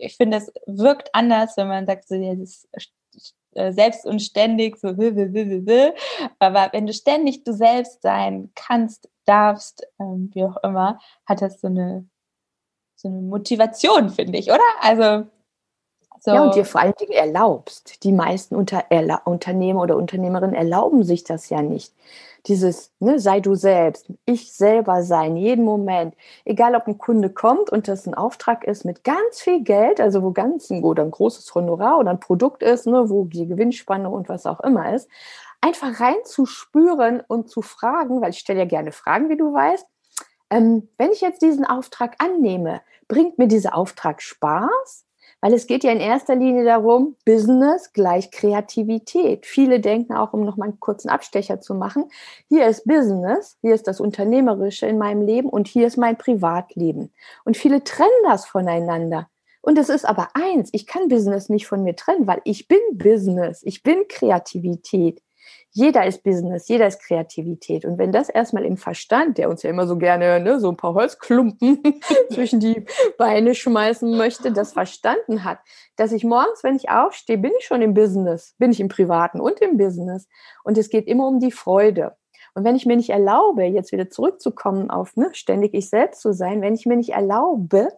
ich 0.00 0.16
finde, 0.16 0.36
es 0.38 0.52
wirkt 0.66 1.14
anders, 1.14 1.56
wenn 1.56 1.68
man 1.68 1.86
sagt, 1.86 2.08
so, 2.08 2.14
ja, 2.14 2.34
das 2.34 2.68
selbst 3.72 4.06
und 4.06 4.20
ständig 4.20 4.76
so 4.78 4.96
will, 4.96 5.16
will, 5.16 5.32
will, 5.32 5.48
will, 5.50 5.66
will. 5.66 5.94
Aber 6.38 6.68
wenn 6.72 6.86
du 6.86 6.92
ständig 6.92 7.44
du 7.44 7.52
selbst 7.52 8.02
sein 8.02 8.50
kannst, 8.54 9.08
darfst, 9.24 9.86
ähm, 10.00 10.30
wie 10.34 10.44
auch 10.44 10.56
immer, 10.62 10.98
hat 11.26 11.42
das 11.42 11.60
so 11.60 11.66
eine, 11.68 12.08
so 12.96 13.08
eine 13.08 13.20
Motivation, 13.20 14.10
finde 14.10 14.38
ich, 14.38 14.48
oder? 14.50 14.60
Also 14.80 15.26
so. 16.20 16.32
Ja, 16.32 16.42
und 16.42 16.54
dir 16.54 16.64
vor 16.64 16.80
allen 16.80 16.94
Dingen 16.98 17.12
erlaubst. 17.12 18.02
Die 18.02 18.12
meisten 18.12 18.56
Unter 18.56 18.86
Erla 18.90 19.22
Unternehmer 19.24 19.82
oder 19.82 19.96
Unternehmerinnen 19.96 20.54
erlauben 20.54 21.04
sich 21.04 21.24
das 21.24 21.48
ja 21.48 21.62
nicht. 21.62 21.94
Dieses, 22.46 22.92
ne, 23.00 23.18
sei 23.18 23.40
du 23.40 23.54
selbst, 23.54 24.10
ich 24.24 24.52
selber 24.52 25.02
sein, 25.02 25.36
jeden 25.36 25.64
Moment. 25.64 26.14
Egal, 26.44 26.74
ob 26.74 26.86
ein 26.86 26.98
Kunde 26.98 27.30
kommt 27.30 27.70
und 27.70 27.88
das 27.88 28.06
ein 28.06 28.14
Auftrag 28.14 28.64
ist 28.64 28.84
mit 28.84 29.04
ganz 29.04 29.40
viel 29.40 29.62
Geld, 29.62 30.00
also 30.00 30.22
wo 30.22 30.32
ganz 30.32 30.70
ein, 30.70 30.82
oder 30.82 31.02
ein 31.02 31.10
großes 31.10 31.54
Honorar 31.54 31.98
oder 31.98 32.10
ein 32.10 32.20
Produkt 32.20 32.62
ist, 32.62 32.86
ne, 32.86 33.10
wo 33.10 33.24
die 33.24 33.46
Gewinnspanne 33.46 34.08
und 34.08 34.28
was 34.28 34.46
auch 34.46 34.60
immer 34.60 34.94
ist, 34.94 35.08
einfach 35.60 36.00
reinzuspüren 36.00 37.22
und 37.26 37.50
zu 37.50 37.62
fragen, 37.62 38.20
weil 38.20 38.30
ich 38.30 38.38
stelle 38.38 38.60
ja 38.60 38.66
gerne 38.66 38.92
Fragen, 38.92 39.28
wie 39.28 39.36
du 39.36 39.52
weißt. 39.52 39.86
Ähm, 40.50 40.88
wenn 40.96 41.12
ich 41.12 41.20
jetzt 41.20 41.42
diesen 41.42 41.64
Auftrag 41.64 42.14
annehme, 42.18 42.80
bringt 43.08 43.38
mir 43.38 43.48
dieser 43.48 43.74
Auftrag 43.74 44.22
Spaß? 44.22 45.04
Weil 45.40 45.52
es 45.52 45.66
geht 45.66 45.84
ja 45.84 45.92
in 45.92 46.00
erster 46.00 46.34
Linie 46.34 46.64
darum, 46.64 47.16
Business 47.24 47.92
gleich 47.92 48.30
Kreativität. 48.30 49.46
Viele 49.46 49.78
denken 49.78 50.14
auch, 50.14 50.32
um 50.32 50.44
noch 50.44 50.56
mal 50.56 50.64
einen 50.64 50.80
kurzen 50.80 51.08
Abstecher 51.08 51.60
zu 51.60 51.74
machen, 51.74 52.10
hier 52.48 52.66
ist 52.66 52.86
Business, 52.86 53.56
hier 53.60 53.74
ist 53.74 53.86
das 53.86 54.00
Unternehmerische 54.00 54.86
in 54.86 54.98
meinem 54.98 55.22
Leben 55.22 55.48
und 55.48 55.68
hier 55.68 55.86
ist 55.86 55.96
mein 55.96 56.18
Privatleben. 56.18 57.12
Und 57.44 57.56
viele 57.56 57.84
trennen 57.84 58.10
das 58.24 58.46
voneinander. 58.46 59.28
Und 59.60 59.78
es 59.78 59.88
ist 59.88 60.04
aber 60.04 60.28
eins, 60.34 60.70
ich 60.72 60.86
kann 60.86 61.08
Business 61.08 61.48
nicht 61.48 61.66
von 61.66 61.84
mir 61.84 61.94
trennen, 61.94 62.26
weil 62.26 62.40
ich 62.44 62.68
bin 62.68 62.78
Business, 62.92 63.62
ich 63.64 63.82
bin 63.82 64.08
Kreativität. 64.08 65.20
Jeder 65.72 66.06
ist 66.06 66.22
Business, 66.22 66.66
jeder 66.68 66.86
ist 66.86 67.00
Kreativität. 67.02 67.84
Und 67.84 67.98
wenn 67.98 68.10
das 68.10 68.28
erstmal 68.28 68.64
im 68.64 68.76
Verstand, 68.76 69.38
der 69.38 69.50
uns 69.50 69.62
ja 69.62 69.70
immer 69.70 69.86
so 69.86 69.98
gerne 69.98 70.40
ne, 70.40 70.58
so 70.60 70.70
ein 70.70 70.76
paar 70.76 70.94
Holzklumpen 70.94 71.82
zwischen 72.32 72.58
die 72.58 72.86
Beine 73.18 73.54
schmeißen 73.54 74.16
möchte, 74.16 74.50
das 74.50 74.72
verstanden 74.72 75.44
hat, 75.44 75.58
dass 75.96 76.12
ich 76.12 76.24
morgens, 76.24 76.64
wenn 76.64 76.76
ich 76.76 76.90
aufstehe, 76.90 77.38
bin 77.38 77.52
ich 77.58 77.66
schon 77.66 77.82
im 77.82 77.94
Business, 77.94 78.54
bin 78.58 78.72
ich 78.72 78.80
im 78.80 78.88
Privaten 78.88 79.40
und 79.40 79.60
im 79.60 79.76
Business. 79.76 80.26
Und 80.64 80.78
es 80.78 80.88
geht 80.88 81.06
immer 81.06 81.28
um 81.28 81.38
die 81.38 81.52
Freude. 81.52 82.16
Und 82.54 82.64
wenn 82.64 82.74
ich 82.74 82.86
mir 82.86 82.96
nicht 82.96 83.10
erlaube, 83.10 83.64
jetzt 83.64 83.92
wieder 83.92 84.10
zurückzukommen 84.10 84.90
auf 84.90 85.16
ne, 85.16 85.28
ständig 85.32 85.74
ich 85.74 85.90
selbst 85.90 86.22
zu 86.22 86.32
sein, 86.32 86.62
wenn 86.62 86.74
ich 86.74 86.86
mir 86.86 86.96
nicht 86.96 87.10
erlaube, 87.10 87.88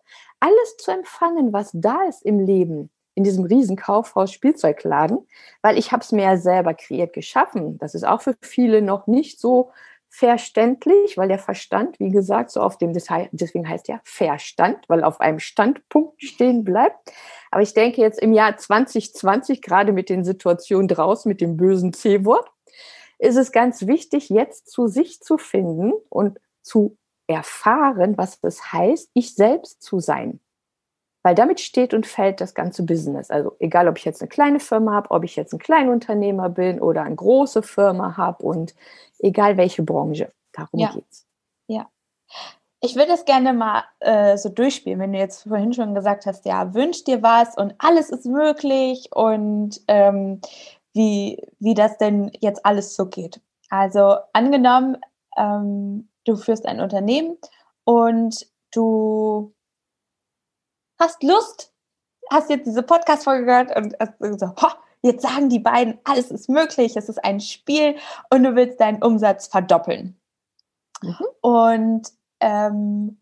alles 0.41 0.77
zu 0.79 0.91
empfangen, 0.91 1.53
was 1.53 1.71
da 1.73 2.03
ist 2.09 2.25
im 2.25 2.41
Leben, 2.41 2.91
in 3.21 3.25
diesem 3.25 3.45
riesen 3.45 3.77
Kaufhaus 3.77 4.33
Spielzeugladen, 4.33 5.19
weil 5.61 5.77
ich 5.77 5.93
habe 5.93 6.03
es 6.03 6.11
mir 6.11 6.25
ja 6.25 6.37
selber 6.39 6.73
kreiert 6.73 7.13
geschaffen. 7.13 7.77
Das 7.77 7.95
ist 7.95 8.05
auch 8.05 8.23
für 8.23 8.35
viele 8.41 8.81
noch 8.81 9.07
nicht 9.07 9.39
so 9.39 9.73
verständlich, 10.09 11.19
weil 11.19 11.29
der 11.29 11.39
Verstand, 11.39 12.01
wie 12.01 12.09
gesagt, 12.09 12.51
so 12.51 12.63
auf 12.63 12.79
dem, 12.79 12.95
deswegen 12.95 13.69
heißt 13.69 13.89
ja 13.89 14.01
Verstand, 14.05 14.79
weil 14.89 15.05
auf 15.05 15.21
einem 15.21 15.39
Standpunkt 15.39 16.23
stehen 16.23 16.65
bleibt. 16.65 17.13
Aber 17.51 17.61
ich 17.61 17.75
denke 17.75 18.01
jetzt 18.01 18.19
im 18.19 18.33
Jahr 18.33 18.57
2020, 18.57 19.61
gerade 19.61 19.93
mit 19.93 20.09
den 20.09 20.25
Situationen 20.25 20.89
draußen, 20.89 21.29
mit 21.29 21.43
dem 21.43 21.59
bösen 21.59 21.93
C-Wort, 21.93 22.51
ist 23.19 23.37
es 23.37 23.53
ganz 23.53 23.87
wichtig, 23.87 24.31
jetzt 24.31 24.71
zu 24.71 24.87
sich 24.87 25.21
zu 25.21 25.37
finden 25.37 25.93
und 26.09 26.41
zu 26.63 26.97
erfahren, 27.27 28.17
was 28.17 28.39
es 28.41 28.73
heißt, 28.73 29.11
ich 29.13 29.35
selbst 29.35 29.83
zu 29.83 30.01
sein. 30.01 30.41
Weil 31.23 31.35
damit 31.35 31.61
steht 31.61 31.93
und 31.93 32.07
fällt 32.07 32.41
das 32.41 32.55
ganze 32.55 32.83
Business. 32.83 33.31
Also 33.31 33.55
egal, 33.59 33.89
ob 33.89 33.99
ich 33.99 34.05
jetzt 34.05 34.23
eine 34.23 34.29
kleine 34.29 34.61
Firma 34.61 34.93
habe, 34.93 35.11
ob 35.11 35.25
ich 35.25 35.37
jetzt 35.37 35.53
ein 35.53 35.59
Kleinunternehmer 35.59 36.49
bin 36.49 36.81
oder 36.81 37.03
eine 37.03 37.17
große 37.17 37.63
Firma 37.63 38.17
habe 38.17 38.43
und 38.43 38.75
egal 39.19 39.57
welche 39.57 39.83
Branche. 39.83 40.33
Darum 40.53 40.81
ja. 40.81 40.93
geht's. 40.93 41.27
Ja. 41.67 41.89
Ich 42.81 42.97
würde 42.97 43.09
das 43.09 43.27
gerne 43.27 43.53
mal 43.53 43.85
äh, 43.99 44.39
so 44.39 44.49
durchspielen, 44.49 44.99
wenn 44.99 45.13
du 45.13 45.19
jetzt 45.19 45.43
vorhin 45.47 45.75
schon 45.75 45.95
gesagt 45.95 46.25
hast, 46.25 46.47
ja, 46.47 46.73
wünsch 46.73 47.05
dir 47.05 47.23
was 47.23 47.57
und 47.57 47.75
alles 47.79 48.09
ist 48.09 48.25
möglich 48.25 49.11
und 49.15 49.81
ähm, 49.87 50.41
wie, 50.95 51.47
wie 51.59 51.75
das 51.75 51.99
denn 51.99 52.33
jetzt 52.41 52.65
alles 52.65 52.97
so 52.97 53.07
geht. 53.07 53.41
Also 53.69 54.17
angenommen, 54.33 54.97
ähm, 55.37 56.09
du 56.25 56.37
führst 56.37 56.67
ein 56.67 56.81
Unternehmen 56.81 57.37
und 57.85 58.47
du 58.73 59.53
hast 61.01 61.23
Lust, 61.23 61.73
hast 62.31 62.51
jetzt 62.51 62.67
diese 62.67 62.83
Podcast-Folge 62.83 63.47
gehört 63.47 63.77
und 63.77 63.97
hast 63.99 64.15
so, 64.21 64.55
jetzt 65.03 65.23
sagen 65.23 65.49
die 65.49 65.59
beiden, 65.59 65.99
alles 66.05 66.31
ist 66.31 66.49
möglich, 66.49 66.97
es 66.97 67.09
ist 67.09 67.25
ein 67.25 67.41
Spiel 67.41 67.97
und 68.29 68.45
du 68.45 68.55
willst 68.55 68.81
deinen 68.81 69.03
Umsatz 69.03 69.49
verdoppeln. 69.49 70.21
Mhm. 71.03 71.27
Und 71.41 72.09
ähm, 72.41 73.19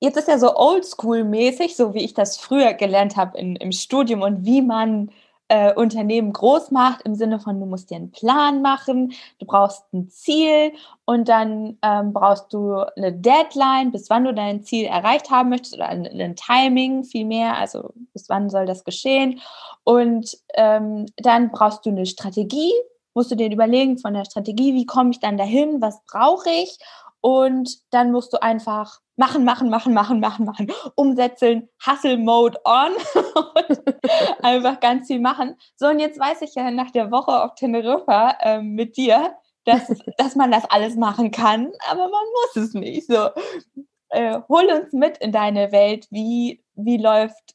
jetzt 0.00 0.16
ist 0.16 0.28
ja 0.28 0.38
so 0.38 0.56
oldschool-mäßig, 0.56 1.76
so 1.76 1.92
wie 1.94 2.04
ich 2.04 2.14
das 2.14 2.36
früher 2.36 2.72
gelernt 2.74 3.16
habe 3.16 3.38
im 3.38 3.72
Studium 3.72 4.22
und 4.22 4.44
wie 4.44 4.62
man 4.62 5.10
äh, 5.52 5.74
Unternehmen 5.74 6.32
groß 6.32 6.70
macht, 6.70 7.02
im 7.02 7.14
Sinne 7.14 7.38
von, 7.38 7.60
du 7.60 7.66
musst 7.66 7.90
dir 7.90 7.96
einen 7.96 8.10
Plan 8.10 8.62
machen, 8.62 9.12
du 9.38 9.44
brauchst 9.44 9.84
ein 9.92 10.08
Ziel 10.08 10.72
und 11.04 11.28
dann 11.28 11.76
ähm, 11.82 12.14
brauchst 12.14 12.54
du 12.54 12.76
eine 12.96 13.12
Deadline, 13.12 13.92
bis 13.92 14.08
wann 14.08 14.24
du 14.24 14.32
dein 14.32 14.62
Ziel 14.62 14.86
erreicht 14.86 15.30
haben 15.30 15.50
möchtest 15.50 15.74
oder 15.74 15.90
ein, 15.90 16.06
ein 16.06 16.36
Timing 16.36 17.04
vielmehr, 17.04 17.58
also 17.58 17.92
bis 18.14 18.30
wann 18.30 18.48
soll 18.48 18.64
das 18.64 18.84
geschehen. 18.84 19.40
Und 19.84 20.38
ähm, 20.54 21.04
dann 21.16 21.50
brauchst 21.50 21.84
du 21.84 21.90
eine 21.90 22.06
Strategie, 22.06 22.72
musst 23.12 23.30
du 23.30 23.34
dir 23.34 23.52
überlegen 23.52 23.98
von 23.98 24.14
der 24.14 24.24
Strategie, 24.24 24.72
wie 24.72 24.86
komme 24.86 25.10
ich 25.10 25.20
dann 25.20 25.36
dahin, 25.36 25.82
was 25.82 26.02
brauche 26.06 26.48
ich 26.48 26.78
und 27.22 27.78
dann 27.90 28.12
musst 28.12 28.32
du 28.32 28.42
einfach 28.42 29.00
machen, 29.16 29.44
machen, 29.44 29.70
machen, 29.70 29.94
machen, 29.94 30.20
machen, 30.20 30.44
machen, 30.44 30.72
umsetzen, 30.96 31.68
Hustle 31.86 32.18
Mode 32.18 32.58
on 32.64 32.92
und 33.68 34.44
einfach 34.44 34.80
ganz 34.80 35.06
viel 35.06 35.20
machen. 35.20 35.56
So, 35.76 35.86
und 35.86 36.00
jetzt 36.00 36.18
weiß 36.18 36.42
ich 36.42 36.54
ja 36.54 36.70
nach 36.70 36.90
der 36.90 37.10
Woche 37.10 37.42
auf 37.42 37.54
Teneriffa 37.54 38.36
äh, 38.40 38.60
mit 38.60 38.96
dir, 38.96 39.34
dass, 39.64 39.88
dass 40.18 40.34
man 40.34 40.50
das 40.50 40.64
alles 40.70 40.96
machen 40.96 41.30
kann, 41.30 41.72
aber 41.88 42.08
man 42.08 42.10
muss 42.10 42.56
es 42.56 42.74
nicht. 42.74 43.06
So, 43.06 43.28
äh, 44.10 44.40
hol 44.48 44.66
uns 44.66 44.92
mit 44.92 45.18
in 45.18 45.32
deine 45.32 45.72
Welt. 45.72 46.06
Wie, 46.10 46.64
wie 46.74 46.98
läuft 46.98 47.54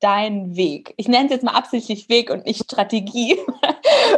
dein 0.00 0.56
Weg? 0.56 0.94
Ich 0.96 1.08
nenne 1.08 1.26
es 1.26 1.30
jetzt 1.30 1.44
mal 1.44 1.54
absichtlich 1.54 2.08
Weg 2.08 2.30
und 2.30 2.46
nicht 2.46 2.64
Strategie. 2.64 3.38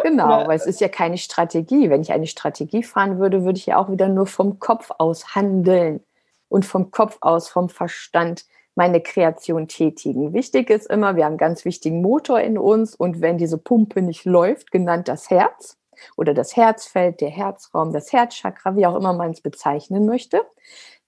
Genau, 0.03 0.47
weil 0.47 0.57
es 0.57 0.67
ist 0.67 0.81
ja 0.81 0.89
keine 0.89 1.19
Strategie. 1.19 1.91
Wenn 1.91 2.03
ich 2.03 2.13
eine 2.13 2.27
Strategie 2.27 2.83
fahren 2.83 3.19
würde, 3.19 3.45
würde 3.45 3.59
ich 3.59 3.67
ja 3.67 3.77
auch 3.77 3.91
wieder 3.91 4.09
nur 4.09 4.27
vom 4.27 4.59
Kopf 4.59 4.91
aus 4.99 5.35
handeln 5.35 6.01
und 6.49 6.65
vom 6.65 6.91
Kopf 6.91 7.19
aus, 7.21 7.49
vom 7.49 7.69
Verstand 7.69 8.45
meine 8.75 9.01
Kreation 9.01 9.69
tätigen. 9.69 10.33
Wichtig 10.33 10.71
ist 10.71 10.89
immer, 10.89 11.17
wir 11.17 11.25
haben 11.25 11.33
einen 11.33 11.39
ganz 11.39 11.65
wichtigen 11.65 12.01
Motor 12.01 12.41
in 12.41 12.57
uns 12.57 12.95
und 12.95 13.21
wenn 13.21 13.39
diese 13.39 13.59
Pumpe 13.59 14.03
nicht 14.03 14.25
läuft, 14.25 14.71
genannt 14.71 15.09
das 15.09 15.31
Herz 15.31 15.77
oder 16.17 16.33
das 16.33 16.57
Herzfeld, 16.57 17.21
der 17.21 17.31
Herzraum, 17.31 17.93
das 17.93 18.13
Herzchakra, 18.13 18.77
wie 18.77 18.87
auch 18.87 18.97
immer 18.97 19.13
man 19.13 19.33
es 19.33 19.41
bezeichnen 19.41 20.07
möchte, 20.07 20.43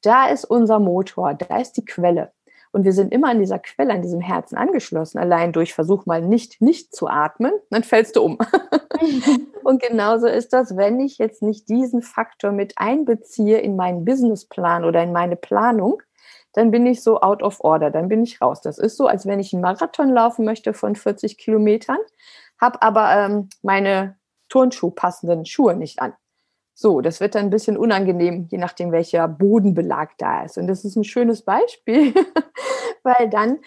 da 0.03 0.27
ist 0.27 0.45
unser 0.45 0.79
Motor, 0.79 1.35
da 1.35 1.59
ist 1.59 1.79
die 1.79 1.85
Quelle. 1.85 2.33
Und 2.75 2.85
wir 2.85 2.93
sind 2.93 3.13
immer 3.13 3.29
an 3.29 3.39
dieser 3.39 3.61
Quelle, 3.61 3.93
an 3.95 4.03
diesem 4.03 4.21
Herzen 4.21 4.57
angeschlossen. 4.57 5.19
Allein 5.19 5.53
durch 5.53 5.73
Versuch 5.73 6.07
mal 6.07 6.21
nicht, 6.21 6.61
nicht 6.61 6.93
zu 6.93 7.07
atmen, 7.07 7.53
dann 7.71 7.85
fällst 7.85 8.17
du 8.17 8.23
um. 8.25 8.37
und 9.63 9.81
genauso 9.81 10.27
ist 10.27 10.53
das, 10.53 10.77
wenn 10.77 10.99
ich 10.99 11.19
jetzt 11.19 11.41
nicht 11.41 11.69
diesen 11.69 12.03
Faktor 12.03 12.51
mit 12.51 12.73
einbeziehe 12.75 13.59
in 13.59 13.77
meinen 13.77 14.05
Businessplan 14.05 14.85
oder 14.85 15.05
in 15.05 15.13
meine 15.13 15.37
Planung, 15.37 16.03
dann 16.53 16.73
bin 16.73 16.85
ich 16.85 17.01
so 17.05 17.21
out 17.21 17.45
of 17.45 17.63
order, 17.63 17.93
dann 17.93 18.09
bin 18.09 18.25
ich 18.25 18.41
raus. 18.41 18.61
Das 18.61 18.79
ist 18.79 18.97
so, 18.97 19.07
als 19.07 19.25
wenn 19.25 19.39
ich 19.39 19.53
einen 19.53 19.63
Marathon 19.63 20.09
laufen 20.09 20.45
möchte 20.45 20.75
von 20.75 20.97
40 20.97 21.39
Kilometern, 21.39 21.99
habe 22.61 22.83
aber 22.83 23.15
ähm, 23.15 23.51
meine 23.63 24.17
Turnschuh 24.49 24.91
passenden 24.91 25.47
Schuhe 25.47 25.77
nicht 25.77 26.03
an. 26.03 26.15
So, 26.77 27.01
das 27.01 27.21
wird 27.21 27.37
dann 27.37 27.45
ein 27.45 27.51
bisschen 27.51 27.77
unangenehm, 27.77 28.49
je 28.51 28.59
nachdem, 28.59 28.91
welcher 28.91 29.29
Bodenbelag 29.29 30.11
da 30.19 30.43
ist. 30.43 30.59
Und 30.59 30.67
das 30.67 30.85
ist 30.85 30.97
ein 30.97 31.05
schönes 31.05 31.43
Beispiel, 31.43 32.13
weil 33.05 33.29
dann, 33.29 33.61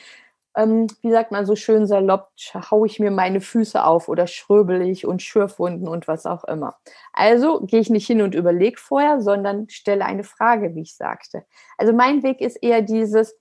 ähm, 0.56 0.88
wie 1.02 1.12
sagt 1.12 1.32
man 1.32 1.46
so 1.46 1.56
schön 1.56 1.88
salopp, 1.88 2.30
haue 2.72 2.88
ich 2.88 3.00
mir 3.00 3.12
meine 3.12 3.42
Füße 3.42 3.84
auf 3.84 4.10
oder 4.10 4.28
schröbel 4.28 4.82
ich 4.82 5.06
und 5.06 5.22
Schürfwunden 5.22 5.88
und 5.88 6.08
was 6.08 6.26
auch 6.26 6.44
immer. 6.46 6.76
Also 7.14 7.62
gehe 7.62 7.80
ich 7.80 7.90
nicht 7.90 8.08
hin 8.08 8.22
und 8.22 8.36
überlege 8.36 8.80
vorher, 8.80 9.22
sondern 9.22 9.70
stelle 9.70 10.06
eine 10.06 10.24
Frage, 10.24 10.76
wie 10.76 10.82
ich 10.82 10.96
sagte. 10.96 11.46
Also 11.78 11.94
mein 11.94 12.24
Weg 12.24 12.42
ist 12.42 12.58
eher 12.58 12.82
dieses, 12.82 13.36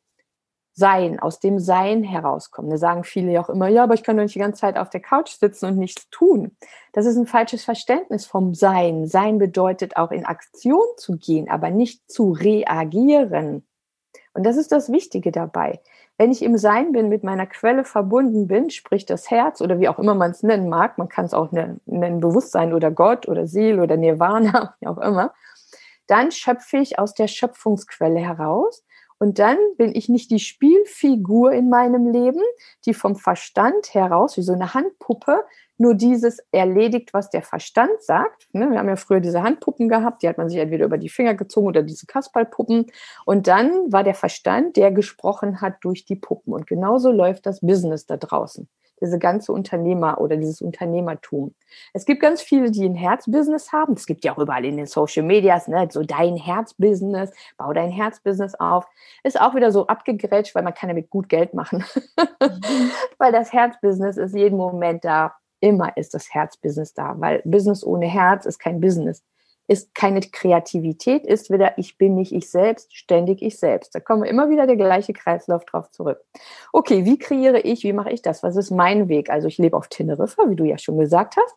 sein, 0.77 1.19
aus 1.19 1.41
dem 1.41 1.59
Sein 1.59 2.03
herauskommen. 2.03 2.71
Da 2.71 2.77
sagen 2.77 3.03
viele 3.03 3.33
ja 3.33 3.43
auch 3.43 3.49
immer, 3.49 3.69
ja, 3.69 3.85
aber 3.85 3.95
ich 3.95 4.03
kann 4.03 4.17
doch 4.17 4.23
nicht 4.23 4.35
die 4.35 4.41
ganze 4.41 4.61
Zeit 4.61 4.77
auf 4.77 4.91
der 4.91 5.01
Couch 5.01 5.31
sitzen 5.31 5.67
und 5.67 5.79
nichts 5.79 6.09
tun. 6.11 6.55
Das 6.93 7.07
ist 7.07 7.17
ein 7.17 7.27
falsches 7.27 7.65
Verständnis 7.65 8.27
vom 8.27 8.55
Sein. 8.55 9.07
Sein 9.07 9.39
bedeutet 9.39 9.97
auch 9.97 10.11
in 10.11 10.27
Aktion 10.27 10.87
zu 10.99 11.17
gehen, 11.17 11.49
aber 11.49 11.71
nicht 11.71 12.11
zu 12.11 12.31
reagieren. 12.33 13.67
Und 14.37 14.45
das 14.45 14.59
ist 14.59 14.71
das 14.71 14.93
Wichtige 14.93 15.33
dabei. 15.33 15.81
Wenn 16.19 16.31
ich 16.31 16.43
im 16.43 16.59
Sein 16.59 16.93
bin, 16.93 17.09
mit 17.09 17.25
meiner 17.25 17.47
Quelle 17.47 17.85
verbunden 17.85 18.47
bin, 18.47 18.69
sprich 18.69 19.07
das 19.07 19.31
Herz 19.31 19.63
oder 19.63 19.81
wie 19.81 19.89
auch 19.89 19.99
immer 19.99 20.15
man 20.15 20.31
es 20.31 20.43
nennen 20.43 20.69
mag, 20.69 20.99
man 20.99 21.09
kann 21.09 21.25
es 21.25 21.33
auch 21.33 21.53
nennen 21.53 22.21
Bewusstsein 22.21 22.75
oder 22.75 22.91
Gott 22.91 23.27
oder 23.29 23.47
Seele 23.47 23.83
oder 23.83 23.97
Nirvana, 23.97 24.75
wie 24.81 24.89
auch 24.89 24.99
immer, 24.99 25.33
dann 26.07 26.31
schöpfe 26.31 26.77
ich 26.77 26.99
aus 26.99 27.15
der 27.15 27.29
Schöpfungsquelle 27.29 28.21
heraus 28.21 28.85
und 29.19 29.39
dann 29.39 29.57
bin 29.79 29.95
ich 29.95 30.09
nicht 30.09 30.31
die 30.31 30.39
Spielfigur 30.39 31.53
in 31.53 31.71
meinem 31.71 32.11
Leben, 32.11 32.43
die 32.85 32.93
vom 32.93 33.17
Verstand 33.17 33.95
heraus, 33.95 34.37
wie 34.37 34.43
so 34.43 34.53
eine 34.53 34.75
Handpuppe, 34.75 35.45
nur 35.79 35.95
dieses 35.95 36.39
erledigt, 36.53 37.13
was 37.15 37.31
der 37.31 37.43
Verstand 37.43 38.03
sagt. 38.03 38.49
Ne, 38.53 38.71
wir 38.71 38.79
haben 38.79 38.89
ja 38.89 38.97
früher 38.97 39.21
diese 39.21 39.43
Handpuppen 39.43 39.89
gehabt, 39.89 40.23
die 40.23 40.29
hat 40.29 40.39
man 40.39 40.49
sich 40.49 40.59
entweder 40.59 40.85
über 40.87 40.99
die 40.99 41.09
Finger 41.09 41.35
gezogen 41.35 41.67
oder 41.67 41.83
diese 41.83 42.07
Kasperlpuppen. 42.07 42.87
Und 43.25 43.47
dann 43.47 43.93
war 43.93 44.05
der 44.05 44.15
Verstand, 44.15 44.77
der 44.77 44.91
gesprochen 44.91 45.61
hat 45.61 45.77
durch 45.83 46.05
die 46.05 46.17
Puppen. 46.17 46.53
Und 46.53 46.67
genauso 46.67 47.11
läuft 47.11 47.47
das 47.47 47.61
Business 47.61 48.07
da 48.07 48.17
draußen 48.17 48.69
diese 49.01 49.19
ganze 49.19 49.53
Unternehmer 49.53 50.21
oder 50.21 50.37
dieses 50.37 50.61
Unternehmertum. 50.61 51.55
Es 51.93 52.05
gibt 52.05 52.21
ganz 52.21 52.43
viele, 52.43 52.71
die 52.71 52.85
ein 52.85 52.95
Herzbusiness 52.95 53.73
haben. 53.73 53.95
Es 53.95 54.07
gibt 54.07 54.25
ja 54.25 54.33
auch 54.33 54.39
überall 54.39 54.65
in 54.65 54.77
den 54.77 54.87
Social 54.87 55.23
Medias, 55.23 55.69
ne, 55.69 55.89
so 55.91 56.03
dein 56.03 56.37
Herzbusiness, 56.37 57.33
bau 57.57 57.73
dein 57.73 57.91
Herzbusiness 57.91 58.55
auf. 58.55 58.87
Ist 59.23 59.41
auch 59.41 59.55
wieder 59.55 59.73
so 59.73 59.87
abgegrätscht, 59.87 60.55
weil 60.55 60.63
man 60.63 60.75
kann 60.75 60.89
damit 60.89 61.11
gut 61.11 61.29
Geld 61.29 61.55
machen. 61.55 61.85
Mhm. 62.17 62.91
weil 63.19 63.33
das 63.33 63.53
Herzbusiness 63.53 64.17
ist 64.17 64.35
jeden 64.35 64.57
Moment 64.57 65.05
da. 65.05 65.35
Immer 65.61 65.97
ist 65.97 66.13
das 66.13 66.33
Herzbusiness 66.35 66.93
da, 66.93 67.15
weil 67.19 67.41
Business 67.45 67.83
ohne 67.83 68.07
Herz 68.07 68.45
ist 68.45 68.59
kein 68.59 68.79
Business 68.79 69.25
ist 69.69 69.95
keine 69.95 70.21
Kreativität, 70.21 71.27
ist 71.27 71.51
wieder 71.51 71.77
ich 71.79 71.99
bin 71.99 72.15
nicht 72.15 72.33
ich 72.33 72.51
selbst, 72.51 72.97
ständig 72.97 73.43
ich 73.43 73.59
selbst. 73.59 73.95
Da 73.95 74.01
kommen 74.01 74.25
immer 74.25 74.49
wieder 74.49 74.67
der 74.67 74.77
gleiche 74.77 75.13
Kreislauf 75.13 75.65
drauf 75.65 75.91
zurück. 75.91 76.21
Okay, 76.73 77.05
wie 77.05 77.19
kreiere 77.19 77.61
ich, 77.61 77.83
wie 77.83 77.93
mache 77.93 78.11
ich 78.11 78.23
das? 78.23 78.43
Was 78.43 78.57
ist 78.57 78.71
mein 78.71 79.09
Weg? 79.09 79.31
Also 79.31 79.49
ich 79.49 79.59
lebe 79.59 79.77
auf 79.77 79.89
Teneriffa, 79.89 80.49
wie 80.49 80.57
du 80.57 80.65
ja 80.65 80.79
schon 80.79 80.99
gesagt 80.99 81.37
hast. 81.37 81.57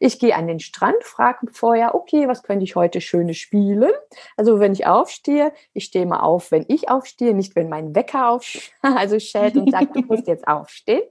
Ich 0.00 0.18
gehe 0.18 0.34
an 0.34 0.46
den 0.46 0.60
Strand, 0.60 1.02
frage 1.02 1.46
vorher, 1.52 1.94
okay, 1.94 2.28
was 2.28 2.42
könnte 2.42 2.64
ich 2.64 2.76
heute 2.76 3.00
schönes 3.00 3.36
spielen? 3.36 3.90
Also 4.36 4.60
wenn 4.60 4.72
ich 4.72 4.86
aufstehe, 4.86 5.52
ich 5.72 5.84
stehe 5.84 6.06
mal 6.06 6.20
auf, 6.20 6.50
wenn 6.50 6.64
ich 6.68 6.88
aufstehe, 6.88 7.34
nicht 7.34 7.56
wenn 7.56 7.68
mein 7.68 7.94
Wecker 7.94 8.30
auf, 8.30 8.44
also 8.82 9.18
schält 9.18 9.56
und 9.56 9.70
sagt, 9.70 9.94
du 9.94 10.00
musst 10.02 10.26
jetzt 10.26 10.46
aufstehen, 10.46 11.02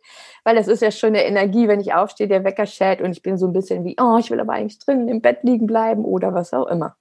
weil 0.44 0.56
das 0.56 0.68
ist 0.68 0.82
ja 0.82 0.92
schon 0.92 1.10
eine 1.10 1.26
Energie, 1.26 1.68
wenn 1.68 1.80
ich 1.80 1.94
aufstehe, 1.94 2.28
der 2.28 2.44
Wecker 2.44 2.66
schält 2.66 3.02
und 3.02 3.12
ich 3.12 3.22
bin 3.22 3.38
so 3.38 3.48
ein 3.48 3.54
bisschen 3.54 3.84
wie, 3.84 3.96
oh, 4.00 4.18
ich 4.20 4.32
will 4.32 4.40
aber 4.40 4.54
eigentlich 4.54 4.80
drin 4.80 5.08
im 5.08 5.22
Bett 5.22 5.40
liegen 5.44 5.68
bleiben 5.68 6.06
oder 6.06 6.34
was 6.34 6.54
auch 6.54 6.68
immer. 6.68 6.96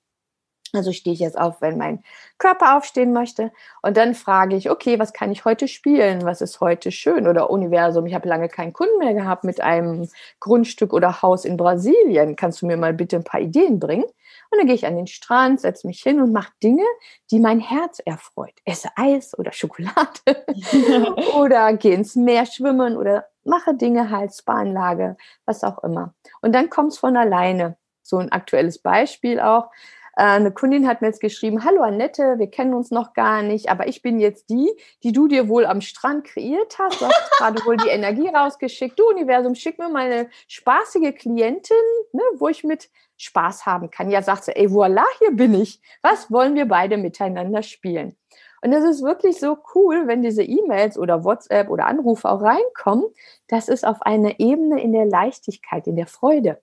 Also 0.74 0.92
stehe 0.92 1.14
ich 1.14 1.20
jetzt 1.20 1.38
auf, 1.38 1.60
wenn 1.60 1.78
mein 1.78 2.02
Körper 2.38 2.76
aufstehen 2.76 3.12
möchte. 3.12 3.52
Und 3.82 3.96
dann 3.96 4.14
frage 4.14 4.56
ich, 4.56 4.70
okay, 4.70 4.98
was 4.98 5.12
kann 5.12 5.32
ich 5.32 5.44
heute 5.44 5.68
spielen? 5.68 6.24
Was 6.24 6.40
ist 6.40 6.60
heute 6.60 6.90
schön? 6.90 7.26
Oder 7.26 7.50
Universum, 7.50 8.06
ich 8.06 8.14
habe 8.14 8.28
lange 8.28 8.48
keinen 8.48 8.72
Kunden 8.72 8.98
mehr 8.98 9.14
gehabt 9.14 9.44
mit 9.44 9.60
einem 9.60 10.08
Grundstück 10.40 10.92
oder 10.92 11.22
Haus 11.22 11.44
in 11.44 11.56
Brasilien. 11.56 12.36
Kannst 12.36 12.62
du 12.62 12.66
mir 12.66 12.76
mal 12.76 12.92
bitte 12.92 13.16
ein 13.16 13.24
paar 13.24 13.40
Ideen 13.40 13.78
bringen? 13.78 14.04
Und 14.50 14.58
dann 14.58 14.66
gehe 14.66 14.76
ich 14.76 14.86
an 14.86 14.96
den 14.96 15.06
Strand, 15.06 15.60
setze 15.60 15.86
mich 15.86 16.02
hin 16.02 16.20
und 16.20 16.32
mache 16.32 16.52
Dinge, 16.62 16.84
die 17.30 17.40
mein 17.40 17.60
Herz 17.60 18.00
erfreut. 18.04 18.54
Esse 18.64 18.88
Eis 18.96 19.36
oder 19.38 19.52
Schokolade 19.52 20.44
oder 21.36 21.72
gehe 21.74 21.94
ins 21.94 22.16
Meer 22.16 22.46
schwimmen 22.46 22.96
oder 22.96 23.26
mache 23.44 23.74
Dinge 23.74 24.10
halt, 24.10 24.34
Spa-Anlage, 24.34 25.16
was 25.44 25.64
auch 25.64 25.82
immer. 25.82 26.14
Und 26.42 26.54
dann 26.54 26.70
kommt 26.70 26.92
es 26.92 26.98
von 26.98 27.16
alleine. 27.16 27.76
So 28.02 28.18
ein 28.18 28.30
aktuelles 28.30 28.78
Beispiel 28.78 29.40
auch. 29.40 29.70
Äh, 30.16 30.22
eine 30.22 30.50
Kundin 30.50 30.88
hat 30.88 31.02
mir 31.02 31.08
jetzt 31.08 31.20
geschrieben, 31.20 31.62
hallo 31.64 31.82
Annette, 31.82 32.38
wir 32.38 32.48
kennen 32.48 32.74
uns 32.74 32.90
noch 32.90 33.12
gar 33.12 33.42
nicht, 33.42 33.68
aber 33.68 33.86
ich 33.86 34.02
bin 34.02 34.18
jetzt 34.18 34.48
die, 34.48 34.70
die 35.02 35.12
du 35.12 35.28
dir 35.28 35.48
wohl 35.48 35.66
am 35.66 35.82
Strand 35.82 36.24
kreiert 36.24 36.78
hast. 36.78 37.00
Du 37.00 37.06
hast 37.06 37.30
gerade 37.38 37.64
wohl 37.66 37.76
die 37.76 37.88
Energie 37.88 38.28
rausgeschickt. 38.28 38.98
Du 38.98 39.08
Universum, 39.08 39.54
schick 39.54 39.78
mir 39.78 39.90
mal 39.90 40.10
eine 40.10 40.30
spaßige 40.48 41.14
Klientin, 41.14 41.76
ne, 42.12 42.22
wo 42.38 42.48
ich 42.48 42.64
mit 42.64 42.88
Spaß 43.18 43.66
haben 43.66 43.90
kann. 43.90 44.10
Ja, 44.10 44.22
sagt 44.22 44.44
sie, 44.44 44.56
ey, 44.56 44.70
voila, 44.72 45.04
hier 45.18 45.32
bin 45.32 45.54
ich. 45.54 45.80
Was 46.02 46.30
wollen 46.30 46.54
wir 46.54 46.66
beide 46.66 46.96
miteinander 46.96 47.62
spielen? 47.62 48.16
Und 48.62 48.72
es 48.72 48.84
ist 48.84 49.02
wirklich 49.02 49.38
so 49.38 49.58
cool, 49.74 50.06
wenn 50.06 50.22
diese 50.22 50.42
E-Mails 50.42 50.98
oder 50.98 51.24
WhatsApp 51.24 51.68
oder 51.68 51.86
Anrufe 51.86 52.28
auch 52.28 52.42
reinkommen. 52.42 53.04
Das 53.48 53.68
ist 53.68 53.86
auf 53.86 54.02
einer 54.02 54.40
Ebene 54.40 54.82
in 54.82 54.92
der 54.92 55.04
Leichtigkeit, 55.04 55.86
in 55.86 55.96
der 55.96 56.06
Freude 56.06 56.60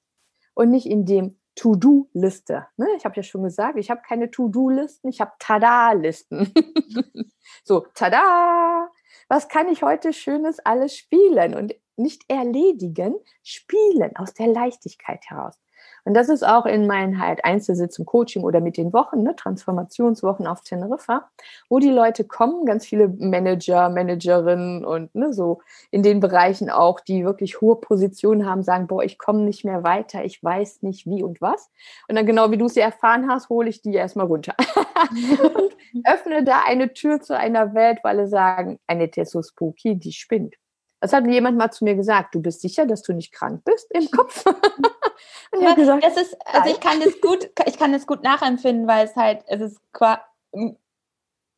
und 0.55 0.71
nicht 0.71 0.87
in 0.87 1.05
dem 1.05 1.37
To-Do-Liste. 1.55 2.67
Ne? 2.77 2.87
Ich 2.97 3.05
habe 3.05 3.15
ja 3.15 3.23
schon 3.23 3.43
gesagt, 3.43 3.77
ich 3.77 3.89
habe 3.89 4.01
keine 4.07 4.31
To-Do-Listen, 4.31 5.09
ich 5.09 5.21
habe 5.21 5.31
Tada-Listen. 5.39 6.53
so, 7.63 7.85
Tada! 7.93 8.89
Was 9.29 9.47
kann 9.47 9.69
ich 9.69 9.83
heute 9.83 10.13
Schönes 10.13 10.59
alles 10.59 10.97
spielen 10.97 11.53
und 11.55 11.73
nicht 11.95 12.23
erledigen, 12.27 13.15
spielen 13.43 14.15
aus 14.15 14.33
der 14.33 14.47
Leichtigkeit 14.47 15.23
heraus. 15.27 15.59
Und 16.05 16.13
das 16.13 16.29
ist 16.29 16.45
auch 16.45 16.65
in 16.65 16.87
meinen 16.87 17.19
halt 17.19 17.43
Einzelsitzungen, 17.43 18.05
Coaching 18.05 18.43
oder 18.43 18.61
mit 18.61 18.77
den 18.77 18.93
Wochen, 18.93 19.23
ne, 19.23 19.35
Transformationswochen 19.35 20.47
auf 20.47 20.61
Teneriffa, 20.61 21.29
wo 21.69 21.79
die 21.79 21.89
Leute 21.89 22.23
kommen, 22.23 22.65
ganz 22.65 22.85
viele 22.85 23.07
Manager, 23.07 23.89
Managerinnen 23.89 24.85
und 24.85 25.13
ne, 25.13 25.33
so 25.33 25.61
in 25.91 26.03
den 26.03 26.19
Bereichen 26.21 26.69
auch, 26.69 27.01
die 27.01 27.25
wirklich 27.25 27.59
hohe 27.59 27.75
Positionen 27.75 28.45
haben, 28.45 28.63
sagen, 28.63 28.87
boah, 28.87 29.03
ich 29.03 29.17
komme 29.17 29.41
nicht 29.41 29.65
mehr 29.65 29.83
weiter, 29.83 30.23
ich 30.23 30.41
weiß 30.41 30.83
nicht 30.83 31.05
wie 31.05 31.23
und 31.23 31.41
was. 31.41 31.69
Und 32.07 32.15
dann 32.15 32.25
genau 32.25 32.51
wie 32.51 32.57
du 32.57 32.65
es 32.65 32.75
ja 32.75 32.85
erfahren 32.85 33.29
hast, 33.29 33.49
hole 33.49 33.69
ich 33.69 33.81
die 33.81 33.93
erstmal 33.93 34.27
runter. 34.27 34.55
und 35.55 35.73
öffne 36.05 36.43
da 36.43 36.63
eine 36.65 36.93
Tür 36.93 37.19
zu 37.19 37.37
einer 37.37 37.73
Welt, 37.73 37.99
weil 38.03 38.13
alle 38.13 38.27
sagen, 38.27 38.79
eine 38.87 39.09
so 39.25 39.41
spooky, 39.41 39.97
die 39.97 40.11
spinnt. 40.11 40.55
Das 41.03 41.11
hat 41.11 41.27
jemand 41.27 41.57
mal 41.57 41.69
zu 41.69 41.83
mir 41.83 41.95
gesagt, 41.95 42.33
du 42.33 42.41
bist 42.41 42.61
sicher, 42.61 42.85
dass 42.85 43.01
du 43.01 43.11
nicht 43.11 43.33
krank 43.33 43.65
bist 43.65 43.91
im 43.91 44.09
Kopf? 44.11 44.45
Und 45.51 45.61
ich 45.61 45.75
gesagt, 45.75 46.01
das 46.01 46.15
ist, 46.15 46.37
also 46.45 46.69
ich 46.69 46.79
kann 46.79 47.01
das 47.01 47.19
gut, 47.19 47.49
ich 47.65 47.77
kann 47.77 47.91
das 47.91 48.07
gut 48.07 48.23
nachempfinden, 48.23 48.87
weil 48.87 49.05
es 49.05 49.13
halt, 49.17 49.43
es 49.47 49.59
ist 49.59 49.81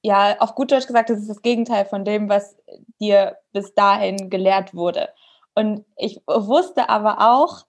ja, 0.02 0.40
auf 0.40 0.56
gut 0.56 0.72
Deutsch 0.72 0.88
gesagt, 0.88 1.12
es 1.12 1.20
ist 1.20 1.30
das 1.30 1.44
Gegenteil 1.44 1.86
von 1.86 2.04
dem, 2.04 2.28
was 2.28 2.58
dir 3.00 3.38
bis 3.54 3.76
dahin 3.76 4.32
gelehrt 4.32 4.74
wurde. 4.74 5.10
Und 5.54 5.86
ich 5.96 6.24
wusste 6.26 6.90
aber 6.90 7.22
auch 7.22 7.68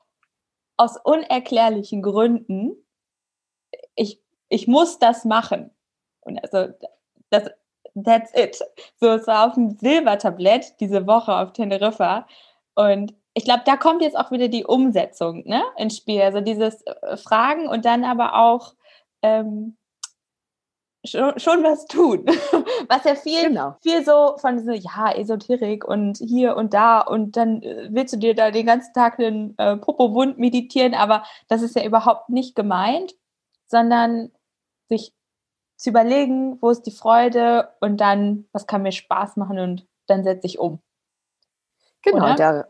aus 0.78 0.97
unerklärlichen 1.04 2.00
Gründen, 2.00 2.75
ich, 3.95 4.23
ich 4.49 4.66
muss 4.66 4.99
das 4.99 5.26
machen. 5.26 5.73
Und 6.21 6.42
also, 6.42 6.73
das, 7.28 7.50
that's 8.05 8.33
it. 8.35 8.61
So, 9.00 9.09
es 9.09 9.26
war 9.26 9.47
auf 9.47 9.55
dem 9.55 9.71
Silbertablett 9.71 10.75
diese 10.81 11.07
Woche 11.07 11.35
auf 11.35 11.53
Teneriffa. 11.53 12.26
Und 12.75 13.15
ich 13.35 13.45
glaube, 13.45 13.62
da 13.65 13.76
kommt 13.76 14.03
jetzt 14.03 14.17
auch 14.17 14.31
wieder 14.31 14.49
die 14.49 14.65
Umsetzung 14.65 15.43
ne, 15.47 15.62
ins 15.76 15.97
Spiel. 15.97 16.23
Also 16.23 16.41
dieses 16.41 16.83
äh, 16.83 17.17
Fragen 17.17 17.69
und 17.69 17.85
dann 17.85 18.05
aber 18.05 18.35
auch 18.35 18.75
ähm, 19.23 19.76
schon, 21.05 21.38
schon, 21.38 21.62
was 21.62 21.87
tun. 21.87 22.25
was 22.88 23.05
ja 23.05 23.15
viel, 23.15 23.49
genau. 23.49 23.76
viel 23.83 24.05
so 24.05 24.37
von 24.38 24.57
dieser, 24.57 24.75
ja, 24.75 25.12
Esoterik 25.15 25.85
und 25.85 26.19
hier 26.19 26.57
und 26.57 26.75
da 26.75 27.00
und 27.00 27.37
dann 27.37 27.62
äh, 27.62 27.88
willst 27.91 28.15
du 28.15 28.19
dir 28.19 28.35
da 28.35 28.50
den 28.50 28.67
ganzen 28.67 28.93
Tag 28.93 29.17
den 29.19 29.55
äh, 29.59 29.76
Popo-Wund 29.76 30.38
meditieren, 30.38 30.95
aber 30.95 31.25
das 31.49 31.62
ist 31.62 31.76
ja 31.76 31.85
überhaupt 31.85 32.29
nicht 32.29 32.55
gemeint, 32.55 33.15
sondern 33.69 34.31
sich 34.88 35.15
zu 35.76 35.90
überlegen, 35.90 36.59
wo 36.61 36.71
ist 36.71 36.83
die 36.83 36.90
Freude 36.90 37.75
und 37.80 38.00
dann, 38.00 38.49
was 38.52 38.66
kann 38.66 38.83
mir 38.83 38.92
Spaß 38.92 39.37
machen 39.37 39.59
und 39.59 39.87
dann 40.06 40.25
setze 40.25 40.47
ich 40.47 40.59
um. 40.59 40.80
Genau, 42.02 42.35
da 42.35 42.66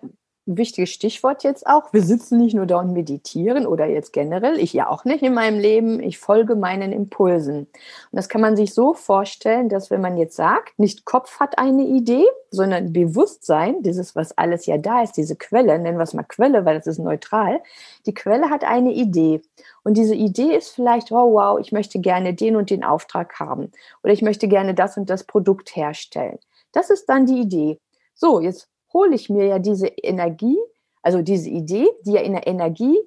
wichtiges 0.47 0.91
Stichwort 0.91 1.43
jetzt 1.43 1.67
auch. 1.67 1.93
Wir 1.93 2.03
sitzen 2.03 2.39
nicht 2.39 2.55
nur 2.55 2.67
da 2.67 2.79
und 2.79 2.93
meditieren 2.93 3.67
oder 3.67 3.87
jetzt 3.87 4.13
generell, 4.13 4.59
ich 4.59 4.73
ja 4.73 4.89
auch 4.89 5.05
nicht 5.05 5.23
in 5.23 5.35
meinem 5.35 5.59
Leben, 5.59 6.01
ich 6.01 6.19
folge 6.19 6.55
meinen 6.55 6.93
Impulsen. 6.93 7.59
Und 7.59 7.69
das 8.13 8.29
kann 8.29 8.41
man 8.41 8.57
sich 8.57 8.73
so 8.73 8.95
vorstellen, 8.95 9.69
dass 9.69 9.91
wenn 9.91 10.01
man 10.01 10.17
jetzt 10.17 10.37
sagt, 10.37 10.79
nicht 10.79 11.05
Kopf 11.05 11.41
hat 11.41 11.59
eine 11.59 11.83
Idee, 11.83 12.25
sondern 12.51 12.93
Bewusstsein, 12.93 13.83
dieses, 13.83 14.15
was 14.15 14.39
alles 14.39 14.67
ja 14.67 14.79
da 14.79 15.03
ist, 15.03 15.17
diese 15.17 15.35
Quelle, 15.37 15.79
nennen 15.79 15.99
wir 15.99 16.05
es 16.05 16.15
mal 16.15 16.23
Quelle, 16.23 16.65
weil 16.65 16.77
das 16.77 16.87
ist 16.87 16.99
neutral, 16.99 17.61
die 18.07 18.15
Quelle 18.15 18.49
hat 18.49 18.65
eine 18.65 18.93
Idee. 18.93 19.43
Und 19.83 19.97
diese 19.97 20.15
Idee 20.15 20.57
ist 20.57 20.71
vielleicht, 20.71 21.11
oh 21.11 21.33
wow, 21.35 21.59
ich 21.59 21.73
möchte 21.73 21.99
gerne 21.99 22.35
den 22.35 22.57
und 22.57 22.71
den 22.71 22.85
Auftrag 22.85 23.39
haben 23.41 23.73
oder 24.05 24.13
ich 24.13 24.23
möchte 24.23 24.47
gerne 24.47 24.75
das 24.75 24.97
und 24.97 25.11
das 25.11 25.25
Produkt 25.25 25.75
herstellen. 25.75 26.39
Das 26.73 26.91
ist 26.91 27.07
dann 27.07 27.27
die 27.27 27.41
Idee. 27.41 27.81
So, 28.15 28.41
jetzt 28.41 28.69
hole 28.97 29.15
ich 29.15 29.29
mir 29.29 29.45
ja 29.47 29.59
diese 29.59 29.89
Energie, 29.89 30.59
also 31.03 31.21
diese 31.21 31.51
Idee, 31.51 31.87
die 32.07 32.13
ja 32.13 32.23
in 32.23 32.33
der 32.33 32.47
Energie 32.47 32.99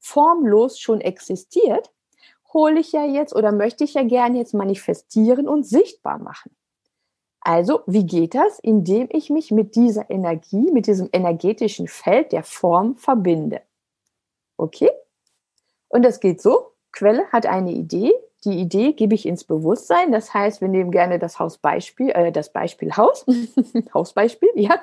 formlos 0.00 0.80
schon 0.80 1.00
existiert, 1.00 1.92
hole 2.52 2.80
ich 2.80 2.90
ja 2.90 3.04
jetzt 3.04 3.34
oder 3.36 3.52
möchte 3.52 3.84
ich 3.84 3.94
ja 3.94 4.02
gerne 4.02 4.38
jetzt 4.38 4.54
manifestieren 4.54 5.46
und 5.46 5.64
sichtbar 5.64 6.18
machen. 6.18 6.50
Also, 7.40 7.82
wie 7.86 8.04
geht 8.04 8.34
das? 8.34 8.58
Indem 8.58 9.08
ich 9.12 9.30
mich 9.30 9.52
mit 9.52 9.76
dieser 9.76 10.10
Energie, 10.10 10.72
mit 10.72 10.88
diesem 10.88 11.08
energetischen 11.12 11.86
Feld 11.86 12.32
der 12.32 12.42
Form 12.42 12.96
verbinde. 12.96 13.62
Okay? 14.56 14.90
Und 15.88 16.04
das 16.04 16.18
geht 16.18 16.42
so. 16.42 16.72
Quelle 16.90 17.26
hat 17.28 17.46
eine 17.46 17.72
Idee, 17.72 18.12
die 18.44 18.60
Idee 18.60 18.92
gebe 18.92 19.14
ich 19.14 19.26
ins 19.26 19.44
Bewusstsein. 19.44 20.12
Das 20.12 20.32
heißt, 20.32 20.60
wir 20.60 20.68
nehmen 20.68 20.90
gerne 20.90 21.18
das 21.18 21.38
Hausbeispiel, 21.38 22.10
äh, 22.10 22.32
das 22.32 22.52
Beispiel 22.52 22.96
Haus, 22.96 23.26
Hausbeispiel, 23.94 24.50
ja, 24.54 24.80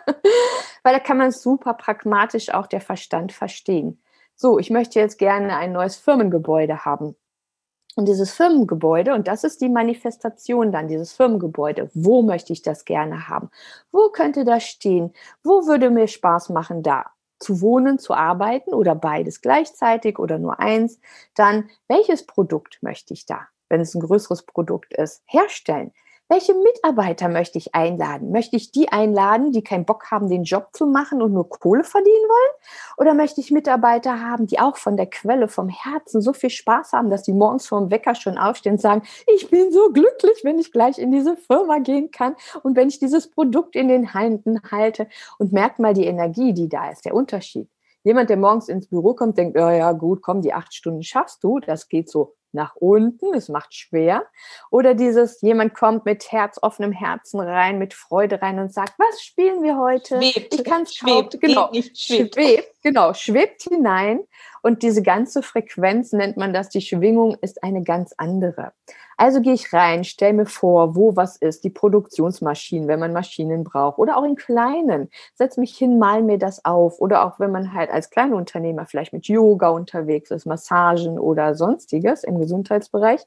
weil 0.83 0.93
da 0.93 0.99
kann 0.99 1.17
man 1.17 1.31
super 1.31 1.73
pragmatisch 1.73 2.53
auch 2.53 2.67
der 2.67 2.81
Verstand 2.81 3.31
verstehen. 3.31 4.01
So, 4.35 4.59
ich 4.59 4.69
möchte 4.69 4.99
jetzt 4.99 5.17
gerne 5.17 5.55
ein 5.57 5.71
neues 5.71 5.95
Firmengebäude 5.95 6.83
haben. 6.83 7.15
Und 7.95 8.09
dieses 8.09 8.33
Firmengebäude, 8.33 9.13
und 9.13 9.29
das 9.29 9.45
ist 9.45 9.61
die 9.61 9.69
Manifestation 9.69 10.73
dann, 10.73 10.89
dieses 10.89 11.13
Firmengebäude, 11.13 11.89
wo 11.93 12.21
möchte 12.21 12.51
ich 12.51 12.61
das 12.61 12.83
gerne 12.83 13.29
haben? 13.29 13.49
Wo 13.91 14.09
könnte 14.09 14.43
das 14.43 14.63
stehen? 14.63 15.13
Wo 15.43 15.65
würde 15.65 15.89
mir 15.89 16.09
Spaß 16.09 16.49
machen 16.49 16.83
da? 16.83 17.14
Zu 17.39 17.61
wohnen, 17.61 17.99
zu 17.99 18.13
arbeiten 18.13 18.73
oder 18.73 18.95
beides 18.95 19.41
gleichzeitig 19.41 20.19
oder 20.19 20.39
nur 20.39 20.59
eins, 20.59 20.99
dann 21.35 21.69
welches 21.87 22.25
Produkt 22.25 22.79
möchte 22.81 23.13
ich 23.13 23.25
da, 23.25 23.47
wenn 23.69 23.81
es 23.81 23.93
ein 23.95 24.01
größeres 24.01 24.43
Produkt 24.43 24.93
ist, 24.93 25.23
herstellen? 25.25 25.91
Welche 26.27 26.55
Mitarbeiter 26.55 27.29
möchte 27.29 27.59
ich 27.59 27.75
einladen? 27.75 28.31
Möchte 28.31 28.55
ich 28.55 28.71
die 28.71 28.89
einladen, 28.89 29.51
die 29.51 29.63
keinen 29.63 29.85
Bock 29.85 30.09
haben, 30.09 30.27
den 30.27 30.43
Job 30.43 30.69
zu 30.73 30.87
machen 30.87 31.21
und 31.21 31.33
nur 31.33 31.47
Kohle 31.47 31.83
verdienen 31.83 32.15
wollen? 32.15 32.53
Oder 32.97 33.13
möchte 33.13 33.41
ich 33.41 33.51
Mitarbeiter 33.51 34.19
haben, 34.21 34.47
die 34.47 34.59
auch 34.59 34.75
von 34.77 34.97
der 34.97 35.05
Quelle, 35.05 35.47
vom 35.47 35.69
Herzen 35.69 36.23
so 36.23 36.33
viel 36.33 36.49
Spaß 36.49 36.93
haben, 36.93 37.11
dass 37.11 37.21
die 37.21 37.33
morgens 37.33 37.67
vorm 37.67 37.91
Wecker 37.91 38.15
schon 38.15 38.39
aufstehen 38.39 38.73
und 38.73 38.81
sagen, 38.81 39.03
ich 39.35 39.51
bin 39.51 39.71
so 39.71 39.91
glücklich, 39.91 40.41
wenn 40.43 40.57
ich 40.57 40.71
gleich 40.71 40.97
in 40.97 41.11
diese 41.11 41.37
Firma 41.37 41.77
gehen 41.77 42.09
kann 42.09 42.35
und 42.63 42.75
wenn 42.75 42.87
ich 42.87 42.97
dieses 42.97 43.29
Produkt 43.29 43.75
in 43.75 43.87
den 43.87 44.11
Händen 44.11 44.61
halte 44.71 45.07
und 45.37 45.53
merkt 45.53 45.77
mal 45.77 45.93
die 45.93 46.05
Energie, 46.05 46.55
die 46.55 46.69
da 46.69 46.89
ist, 46.89 47.05
der 47.05 47.13
Unterschied. 47.13 47.69
Jemand, 48.03 48.31
der 48.31 48.37
morgens 48.37 48.67
ins 48.67 48.87
Büro 48.87 49.13
kommt, 49.13 49.37
denkt, 49.37 49.55
ja, 49.57 49.71
ja, 49.71 49.91
gut, 49.91 50.23
komm, 50.23 50.41
die 50.41 50.53
acht 50.53 50.73
Stunden 50.73 51.03
schaffst 51.03 51.43
du. 51.43 51.59
Das 51.59 51.87
geht 51.87 52.09
so 52.09 52.35
nach 52.55 52.75
unten, 52.75 53.33
es 53.35 53.49
macht 53.49 53.75
schwer. 53.75 54.25
Oder 54.71 54.95
dieses, 54.95 55.41
jemand 55.41 55.75
kommt 55.75 56.05
mit 56.05 56.31
Herz, 56.31 56.57
offenem 56.61 56.91
Herzen 56.91 57.39
rein, 57.39 57.77
mit 57.77 57.93
Freude 57.93 58.41
rein 58.41 58.59
und 58.59 58.73
sagt, 58.73 58.93
was 58.97 59.21
spielen 59.21 59.61
wir 59.61 59.77
heute? 59.77 60.19
Schwebt. 60.21 60.53
Ich 60.55 60.63
kann 60.63 60.83
es 60.83 60.95
schwebt, 60.95 61.39
genau, 61.39 61.69
nicht 61.71 61.97
schwebt. 61.97 62.35
schwebt, 62.35 62.73
genau, 62.81 63.13
schwebt 63.13 63.63
hinein. 63.63 64.21
Und 64.63 64.81
diese 64.81 65.03
ganze 65.03 65.43
Frequenz 65.43 66.11
nennt 66.11 66.37
man 66.37 66.51
das, 66.51 66.69
die 66.69 66.81
Schwingung 66.81 67.37
ist 67.41 67.63
eine 67.63 67.83
ganz 67.83 68.13
andere. 68.17 68.73
Also 69.17 69.41
gehe 69.41 69.53
ich 69.53 69.71
rein, 69.73 70.03
stelle 70.03 70.33
mir 70.33 70.45
vor, 70.45 70.95
wo 70.95 71.15
was 71.15 71.37
ist, 71.37 71.63
die 71.63 71.69
Produktionsmaschinen, 71.69 72.87
wenn 72.87 72.99
man 72.99 73.13
Maschinen 73.13 73.63
braucht 73.63 73.97
oder 73.97 74.17
auch 74.17 74.23
in 74.23 74.35
kleinen. 74.35 75.09
Setz 75.35 75.57
mich 75.57 75.77
hin, 75.77 75.99
mal 75.99 76.21
mir 76.21 76.37
das 76.37 76.65
auf. 76.65 76.99
Oder 76.99 77.25
auch 77.25 77.39
wenn 77.39 77.51
man 77.51 77.73
halt 77.73 77.89
als 77.91 78.09
Kleinunternehmer 78.09 78.85
vielleicht 78.85 79.13
mit 79.13 79.27
Yoga 79.27 79.69
unterwegs 79.69 80.31
ist, 80.31 80.45
Massagen 80.45 81.17
oder 81.17 81.55
sonstiges 81.55 82.23
im 82.23 82.39
Gesundheitsbereich. 82.39 83.21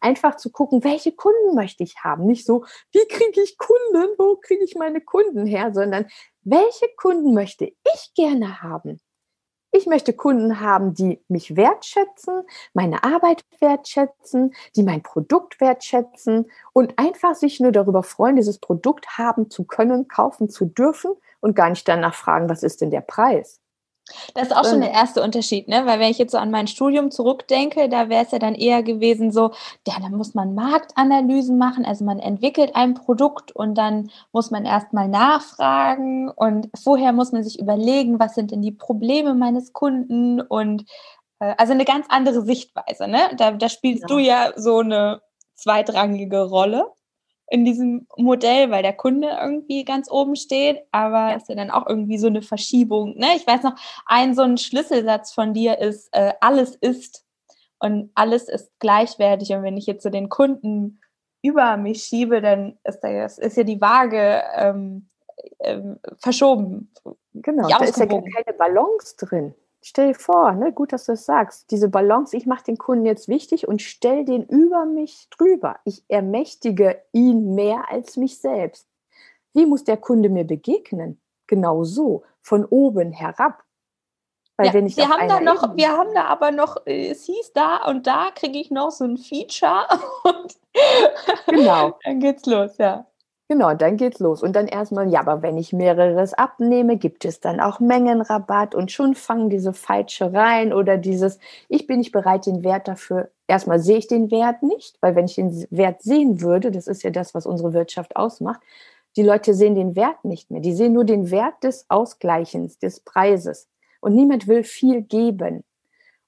Einfach 0.00 0.36
zu 0.36 0.50
gucken, 0.50 0.84
welche 0.84 1.12
Kunden 1.12 1.54
möchte 1.54 1.82
ich 1.84 1.96
haben. 2.02 2.26
Nicht 2.26 2.44
so, 2.44 2.64
wie 2.92 3.06
kriege 3.08 3.40
ich 3.42 3.58
Kunden, 3.58 4.08
wo 4.18 4.36
kriege 4.36 4.64
ich 4.64 4.74
meine 4.76 5.00
Kunden 5.00 5.46
her, 5.46 5.72
sondern 5.72 6.06
welche 6.42 6.86
Kunden 6.96 7.34
möchte 7.34 7.66
ich 7.66 8.12
gerne 8.14 8.62
haben? 8.62 9.00
Ich 9.70 9.86
möchte 9.86 10.14
Kunden 10.14 10.60
haben, 10.60 10.94
die 10.94 11.22
mich 11.28 11.54
wertschätzen, 11.54 12.42
meine 12.72 13.04
Arbeit 13.04 13.42
wertschätzen, 13.60 14.54
die 14.74 14.82
mein 14.82 15.02
Produkt 15.02 15.60
wertschätzen 15.60 16.50
und 16.72 16.98
einfach 16.98 17.34
sich 17.34 17.60
nur 17.60 17.72
darüber 17.72 18.02
freuen, 18.02 18.36
dieses 18.36 18.58
Produkt 18.58 19.18
haben 19.18 19.50
zu 19.50 19.64
können, 19.64 20.08
kaufen 20.08 20.48
zu 20.48 20.64
dürfen 20.64 21.12
und 21.40 21.54
gar 21.54 21.68
nicht 21.68 21.86
danach 21.86 22.14
fragen, 22.14 22.48
was 22.48 22.62
ist 22.62 22.80
denn 22.80 22.90
der 22.90 23.02
Preis. 23.02 23.60
Das 24.34 24.48
ist 24.48 24.56
auch 24.56 24.64
schon 24.64 24.80
der 24.80 24.92
erste 24.92 25.22
Unterschied, 25.22 25.68
ne? 25.68 25.86
Weil 25.86 26.00
wenn 26.00 26.10
ich 26.10 26.18
jetzt 26.18 26.32
so 26.32 26.38
an 26.38 26.50
mein 26.50 26.66
Studium 26.66 27.10
zurückdenke, 27.10 27.88
da 27.88 28.08
wäre 28.08 28.24
es 28.24 28.30
ja 28.30 28.38
dann 28.38 28.54
eher 28.54 28.82
gewesen 28.82 29.32
so, 29.32 29.52
ja, 29.86 29.94
dann 30.00 30.12
muss 30.12 30.34
man 30.34 30.54
Marktanalysen 30.54 31.58
machen, 31.58 31.84
also 31.84 32.04
man 32.04 32.18
entwickelt 32.18 32.74
ein 32.74 32.94
Produkt 32.94 33.52
und 33.52 33.76
dann 33.76 34.10
muss 34.32 34.50
man 34.50 34.64
erstmal 34.64 35.08
nachfragen 35.08 36.30
und 36.30 36.68
vorher 36.80 37.12
muss 37.12 37.32
man 37.32 37.42
sich 37.42 37.58
überlegen, 37.58 38.18
was 38.18 38.34
sind 38.34 38.50
denn 38.50 38.62
die 38.62 38.72
Probleme 38.72 39.34
meines 39.34 39.72
Kunden 39.72 40.40
und 40.40 40.84
äh, 41.40 41.54
also 41.58 41.72
eine 41.72 41.84
ganz 41.84 42.06
andere 42.08 42.42
Sichtweise, 42.42 43.08
ne? 43.08 43.20
Da, 43.36 43.52
da 43.52 43.68
spielst 43.68 44.02
ja. 44.02 44.06
du 44.08 44.18
ja 44.18 44.52
so 44.56 44.78
eine 44.78 45.20
zweitrangige 45.54 46.42
Rolle 46.44 46.86
in 47.50 47.64
diesem 47.64 48.06
Modell, 48.16 48.70
weil 48.70 48.82
der 48.82 48.92
Kunde 48.92 49.38
irgendwie 49.40 49.84
ganz 49.84 50.10
oben 50.10 50.36
steht, 50.36 50.82
aber 50.92 51.30
ja. 51.30 51.36
ist 51.36 51.48
ja 51.48 51.54
dann 51.54 51.70
auch 51.70 51.86
irgendwie 51.86 52.18
so 52.18 52.26
eine 52.26 52.42
Verschiebung. 52.42 53.16
Ne? 53.16 53.28
Ich 53.36 53.46
weiß 53.46 53.62
noch, 53.62 53.74
ein 54.06 54.34
so 54.34 54.42
ein 54.42 54.58
Schlüsselsatz 54.58 55.32
von 55.32 55.54
dir 55.54 55.78
ist, 55.78 56.08
äh, 56.12 56.32
alles 56.40 56.76
ist, 56.76 57.24
und 57.80 58.10
alles 58.14 58.48
ist 58.48 58.70
gleichwertig. 58.78 59.50
Und 59.52 59.62
wenn 59.62 59.76
ich 59.76 59.86
jetzt 59.86 60.02
so 60.02 60.10
den 60.10 60.28
Kunden 60.28 61.00
über 61.42 61.76
mich 61.76 62.02
schiebe, 62.02 62.40
dann 62.40 62.78
ist, 62.84 63.00
das, 63.00 63.38
ist 63.38 63.56
ja 63.56 63.62
die 63.62 63.80
Waage 63.80 64.42
ähm, 64.56 65.08
ähm, 65.60 65.98
verschoben. 66.18 66.92
Genau, 67.34 67.68
da 67.68 67.84
ist 67.84 67.98
ja 67.98 68.06
keine 68.06 68.58
Balance 68.58 69.16
drin. 69.16 69.54
Stell 69.82 70.08
dir 70.08 70.18
vor, 70.18 70.52
ne, 70.52 70.72
gut, 70.72 70.92
dass 70.92 71.06
du 71.06 71.12
das 71.12 71.24
sagst, 71.24 71.70
diese 71.70 71.88
Balance, 71.88 72.36
ich 72.36 72.46
mache 72.46 72.64
den 72.64 72.78
Kunden 72.78 73.06
jetzt 73.06 73.28
wichtig 73.28 73.68
und 73.68 73.80
stell 73.80 74.24
den 74.24 74.44
über 74.44 74.84
mich 74.86 75.28
drüber. 75.30 75.76
Ich 75.84 76.04
ermächtige 76.08 77.00
ihn 77.12 77.54
mehr 77.54 77.90
als 77.90 78.16
mich 78.16 78.38
selbst. 78.38 78.88
Wie 79.54 79.66
muss 79.66 79.84
der 79.84 79.96
Kunde 79.96 80.28
mir 80.28 80.44
begegnen? 80.44 81.20
Genau 81.46 81.84
so, 81.84 82.24
von 82.42 82.64
oben 82.64 83.12
herab. 83.12 83.62
Weil 84.56 84.66
ja, 84.66 84.74
wenn 84.74 84.86
ich 84.86 84.96
wir 84.96 85.08
haben 85.08 85.28
da 85.28 85.40
noch, 85.40 85.62
Ebene 85.62 85.76
wir 85.76 85.88
haben 85.90 86.14
da 86.14 86.24
aber 86.24 86.50
noch, 86.50 86.76
es 86.84 87.24
hieß 87.24 87.52
da 87.52 87.84
und 87.84 88.08
da 88.08 88.32
kriege 88.34 88.58
ich 88.58 88.72
noch 88.72 88.90
so 88.90 89.04
ein 89.04 89.16
Feature 89.16 89.86
und 90.24 90.56
genau. 91.46 91.96
dann 92.04 92.18
geht's 92.18 92.44
los, 92.46 92.76
ja. 92.78 93.06
Genau, 93.50 93.72
dann 93.74 93.96
geht's 93.96 94.18
los. 94.20 94.42
Und 94.42 94.54
dann 94.56 94.66
erstmal, 94.68 95.08
ja, 95.08 95.20
aber 95.20 95.40
wenn 95.42 95.56
ich 95.56 95.72
mehreres 95.72 96.34
abnehme, 96.34 96.98
gibt 96.98 97.24
es 97.24 97.40
dann 97.40 97.60
auch 97.60 97.80
Mengenrabatt 97.80 98.74
und 98.74 98.92
schon 98.92 99.14
fangen 99.14 99.48
diese 99.48 99.72
Feitschereien 99.72 100.74
oder 100.74 100.98
dieses, 100.98 101.38
ich 101.68 101.86
bin 101.86 101.98
nicht 101.98 102.12
bereit, 102.12 102.44
den 102.44 102.62
Wert 102.62 102.88
dafür, 102.88 103.30
erstmal 103.46 103.78
sehe 103.80 103.96
ich 103.96 104.06
den 104.06 104.30
Wert 104.30 104.62
nicht, 104.62 104.98
weil 105.00 105.14
wenn 105.16 105.24
ich 105.24 105.36
den 105.36 105.66
Wert 105.70 106.02
sehen 106.02 106.42
würde, 106.42 106.70
das 106.70 106.86
ist 106.86 107.02
ja 107.02 107.10
das, 107.10 107.34
was 107.34 107.46
unsere 107.46 107.72
Wirtschaft 107.72 108.16
ausmacht, 108.16 108.60
die 109.16 109.22
Leute 109.22 109.54
sehen 109.54 109.74
den 109.74 109.96
Wert 109.96 110.24
nicht 110.26 110.50
mehr. 110.50 110.60
Die 110.60 110.74
sehen 110.74 110.92
nur 110.92 111.04
den 111.04 111.30
Wert 111.30 111.54
des 111.64 111.86
Ausgleichens, 111.88 112.78
des 112.78 113.00
Preises 113.00 113.66
und 114.00 114.14
niemand 114.14 114.46
will 114.46 114.62
viel 114.62 115.00
geben. 115.00 115.64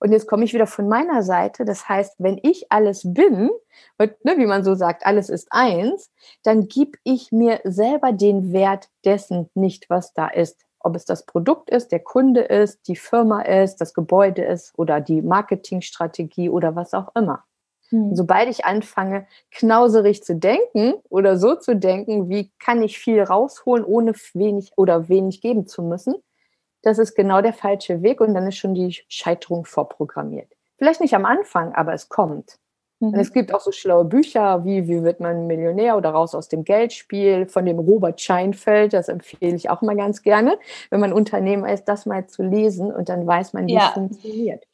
Und 0.01 0.13
jetzt 0.13 0.27
komme 0.27 0.45
ich 0.45 0.55
wieder 0.55 0.67
von 0.67 0.89
meiner 0.89 1.23
Seite. 1.23 1.65
Das 1.65 1.89
heißt, 1.89 2.17
wenn 2.19 2.41
ich 2.43 2.73
alles 2.73 3.03
bin, 3.05 3.51
und, 3.99 4.25
ne, 4.25 4.39
wie 4.39 4.47
man 4.47 4.65
so 4.65 4.75
sagt, 4.75 5.07
alles 5.07 5.29
ist 5.29 5.49
eins, 5.51 6.11
dann 6.43 6.69
gebe 6.69 6.99
ich 7.05 7.31
mir 7.33 7.61
selber 7.65 8.13
den 8.13 8.53
Wert 8.53 8.89
dessen 9.05 9.51
nicht, 9.55 9.91
was 9.91 10.15
da 10.15 10.29
ist. 10.29 10.65
Ob 10.79 10.97
es 10.97 11.05
das 11.05 11.27
Produkt 11.27 11.69
ist, 11.69 11.93
der 11.93 12.01
Kunde 12.01 12.41
ist, 12.41 12.89
die 12.89 12.97
Firma 12.97 13.43
ist, 13.43 13.77
das 13.77 13.93
Gebäude 13.93 14.43
ist 14.43 14.73
oder 14.79 15.03
die 15.03 15.21
Marketingstrategie 15.21 16.49
oder 16.49 16.75
was 16.75 16.95
auch 16.95 17.15
immer. 17.15 17.45
Hm. 17.91 18.17
Sobald 18.17 18.49
ich 18.49 18.65
anfange, 18.65 19.27
knauserig 19.51 20.25
zu 20.25 20.35
denken 20.35 20.95
oder 21.11 21.37
so 21.37 21.57
zu 21.57 21.77
denken, 21.77 22.31
wie 22.31 22.51
kann 22.59 22.83
ich 22.83 22.99
viel 22.99 23.23
rausholen, 23.23 23.85
ohne 23.85 24.15
wenig 24.33 24.73
oder 24.77 25.11
wenig 25.11 25.43
geben 25.43 25.67
zu 25.67 25.83
müssen, 25.83 26.15
das 26.83 26.99
ist 26.99 27.15
genau 27.15 27.43
der 27.43 27.53
falsche 27.53 28.03
Weg 28.03 28.21
und 28.21 28.35
dann 28.35 28.47
ist 28.47 28.57
schon 28.57 28.75
die 28.75 28.97
Scheiterung 29.09 29.65
vorprogrammiert. 29.65 30.53
Vielleicht 30.79 31.01
nicht 31.01 31.15
am 31.15 31.25
Anfang, 31.25 31.75
aber 31.75 31.93
es 31.93 32.09
kommt. 32.09 32.59
Mhm. 33.01 33.09
Und 33.09 33.21
es 33.21 33.33
gibt 33.33 33.53
auch 33.53 33.61
so 33.61 33.73
schlaue 33.73 34.05
Bücher 34.05 34.65
wie 34.65 34.89
Wie 34.89 35.03
wird 35.03 35.21
man 35.21 35.47
Millionär 35.47 35.97
oder 35.97 36.11
Raus 36.11 36.35
aus 36.35 36.49
dem 36.49 36.65
Geldspiel 36.65 37.47
von 37.47 37.67
dem 37.67 37.79
Robert 37.79 38.21
Scheinfeld. 38.21 38.93
Das 38.93 39.09
empfehle 39.09 39.57
ich 39.57 39.69
auch 39.69 39.83
mal 39.83 39.97
ganz 39.97 40.23
gerne, 40.23 40.59
wenn 40.91 41.01
man 41.01 41.13
Unternehmer 41.13 41.73
ist, 41.73 41.85
das 41.85 42.07
mal 42.07 42.27
zu 42.27 42.43
lesen 42.43 42.93
und 42.93 43.09
dann 43.09 43.27
weiß 43.27 43.53
man, 43.53 43.67
wie 43.67 43.75
ja. 43.75 43.89
es 43.89 43.95
funktioniert. 43.95 44.65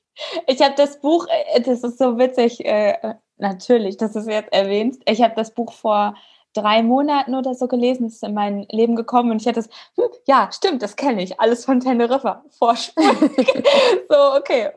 Ich 0.46 0.62
habe 0.62 0.74
das 0.76 1.00
Buch, 1.00 1.26
äh, 1.54 1.60
das 1.60 1.82
ist 1.82 1.98
so 1.98 2.18
witzig, 2.18 2.64
äh, 2.64 3.14
natürlich, 3.36 3.96
dass 3.96 4.12
du 4.12 4.20
es 4.20 4.26
jetzt 4.26 4.52
erwähnst. 4.52 5.02
Ich 5.06 5.22
habe 5.22 5.34
das 5.34 5.50
Buch 5.50 5.72
vor 5.72 6.14
drei 6.56 6.82
Monaten 6.82 7.34
oder 7.34 7.54
so 7.54 7.68
gelesen, 7.68 8.06
ist 8.06 8.22
in 8.22 8.34
mein 8.34 8.66
Leben 8.70 8.96
gekommen 8.96 9.30
und 9.30 9.40
ich 9.40 9.46
hätte 9.46 9.60
es, 9.60 9.68
hm, 9.96 10.04
ja, 10.26 10.50
stimmt, 10.52 10.82
das 10.82 10.96
kenne 10.96 11.22
ich, 11.22 11.40
alles 11.40 11.64
von 11.64 11.80
Teneriffa, 11.80 12.44
Vorsprung. 12.58 13.06
so, 14.08 14.36
okay, 14.36 14.70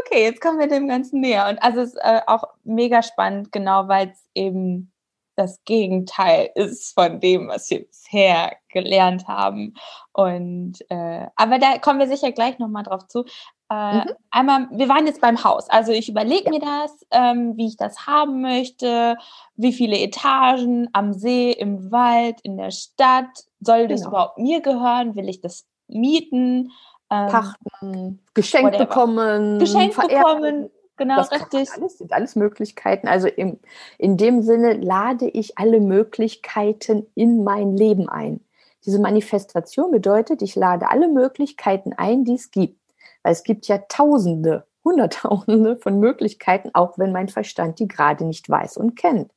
okay, 0.00 0.24
jetzt 0.24 0.40
kommen 0.40 0.58
wir 0.58 0.68
dem 0.68 0.88
Ganzen 0.88 1.20
näher. 1.20 1.48
Und 1.48 1.62
also 1.62 1.80
es 1.80 1.94
ist 1.94 2.00
äh, 2.02 2.20
auch 2.26 2.44
mega 2.64 3.02
spannend, 3.02 3.52
genau, 3.52 3.88
weil 3.88 4.08
es 4.10 4.24
eben 4.34 4.92
das 5.36 5.62
Gegenteil 5.64 6.50
ist 6.54 6.92
von 6.92 7.20
dem, 7.20 7.48
was 7.48 7.70
wir 7.70 7.86
bisher 7.86 8.56
gelernt 8.68 9.26
haben. 9.26 9.74
Und 10.12 10.78
äh, 10.90 11.26
aber 11.36 11.58
da 11.58 11.78
kommen 11.78 11.98
wir 11.98 12.08
sicher 12.08 12.32
gleich 12.32 12.58
nochmal 12.58 12.82
drauf 12.82 13.08
zu. 13.08 13.24
Äh, 13.70 13.98
mhm. 13.98 14.04
Einmal, 14.30 14.68
wir 14.72 14.88
waren 14.88 15.06
jetzt 15.06 15.20
beim 15.20 15.44
Haus. 15.44 15.70
Also 15.70 15.92
ich 15.92 16.08
überlege 16.08 16.46
ja. 16.46 16.50
mir 16.50 16.60
das, 16.60 17.06
ähm, 17.12 17.56
wie 17.56 17.68
ich 17.68 17.76
das 17.76 18.06
haben 18.06 18.40
möchte, 18.40 19.16
wie 19.56 19.72
viele 19.72 19.98
Etagen 19.98 20.88
am 20.92 21.12
See, 21.12 21.52
im 21.52 21.92
Wald, 21.92 22.40
in 22.42 22.56
der 22.56 22.72
Stadt. 22.72 23.44
Soll 23.60 23.86
das 23.86 24.00
genau. 24.00 24.10
überhaupt 24.10 24.38
mir 24.38 24.60
gehören? 24.60 25.14
Will 25.14 25.28
ich 25.28 25.40
das 25.40 25.66
mieten? 25.86 26.72
Ähm, 27.12 27.28
Pachten, 27.28 28.20
geschenkt 28.34 28.78
bekommen, 28.78 29.58
geschenkt 29.58 29.96
bekommen. 29.96 30.70
Genau, 30.96 31.16
das 31.16 31.32
richtig. 31.32 31.70
Alles 31.72 31.98
sind 31.98 32.12
alles 32.12 32.36
Möglichkeiten. 32.36 33.08
Also 33.08 33.26
im, 33.26 33.58
in 33.98 34.16
dem 34.16 34.42
Sinne 34.42 34.74
lade 34.74 35.28
ich 35.28 35.58
alle 35.58 35.80
Möglichkeiten 35.80 37.06
in 37.14 37.42
mein 37.42 37.76
Leben 37.76 38.08
ein. 38.08 38.44
Diese 38.84 39.00
Manifestation 39.00 39.90
bedeutet, 39.90 40.42
ich 40.42 40.56
lade 40.56 40.88
alle 40.90 41.08
Möglichkeiten 41.08 41.92
ein, 41.96 42.24
die 42.24 42.34
es 42.34 42.50
gibt. 42.50 42.79
Weil 43.22 43.32
es 43.32 43.42
gibt 43.42 43.66
ja 43.68 43.78
Tausende, 43.88 44.66
Hunderttausende 44.84 45.76
von 45.76 45.98
Möglichkeiten, 45.98 46.70
auch 46.74 46.98
wenn 46.98 47.12
mein 47.12 47.28
Verstand 47.28 47.78
die 47.78 47.88
gerade 47.88 48.24
nicht 48.24 48.48
weiß 48.48 48.76
und 48.76 48.96
kennt. 48.96 49.30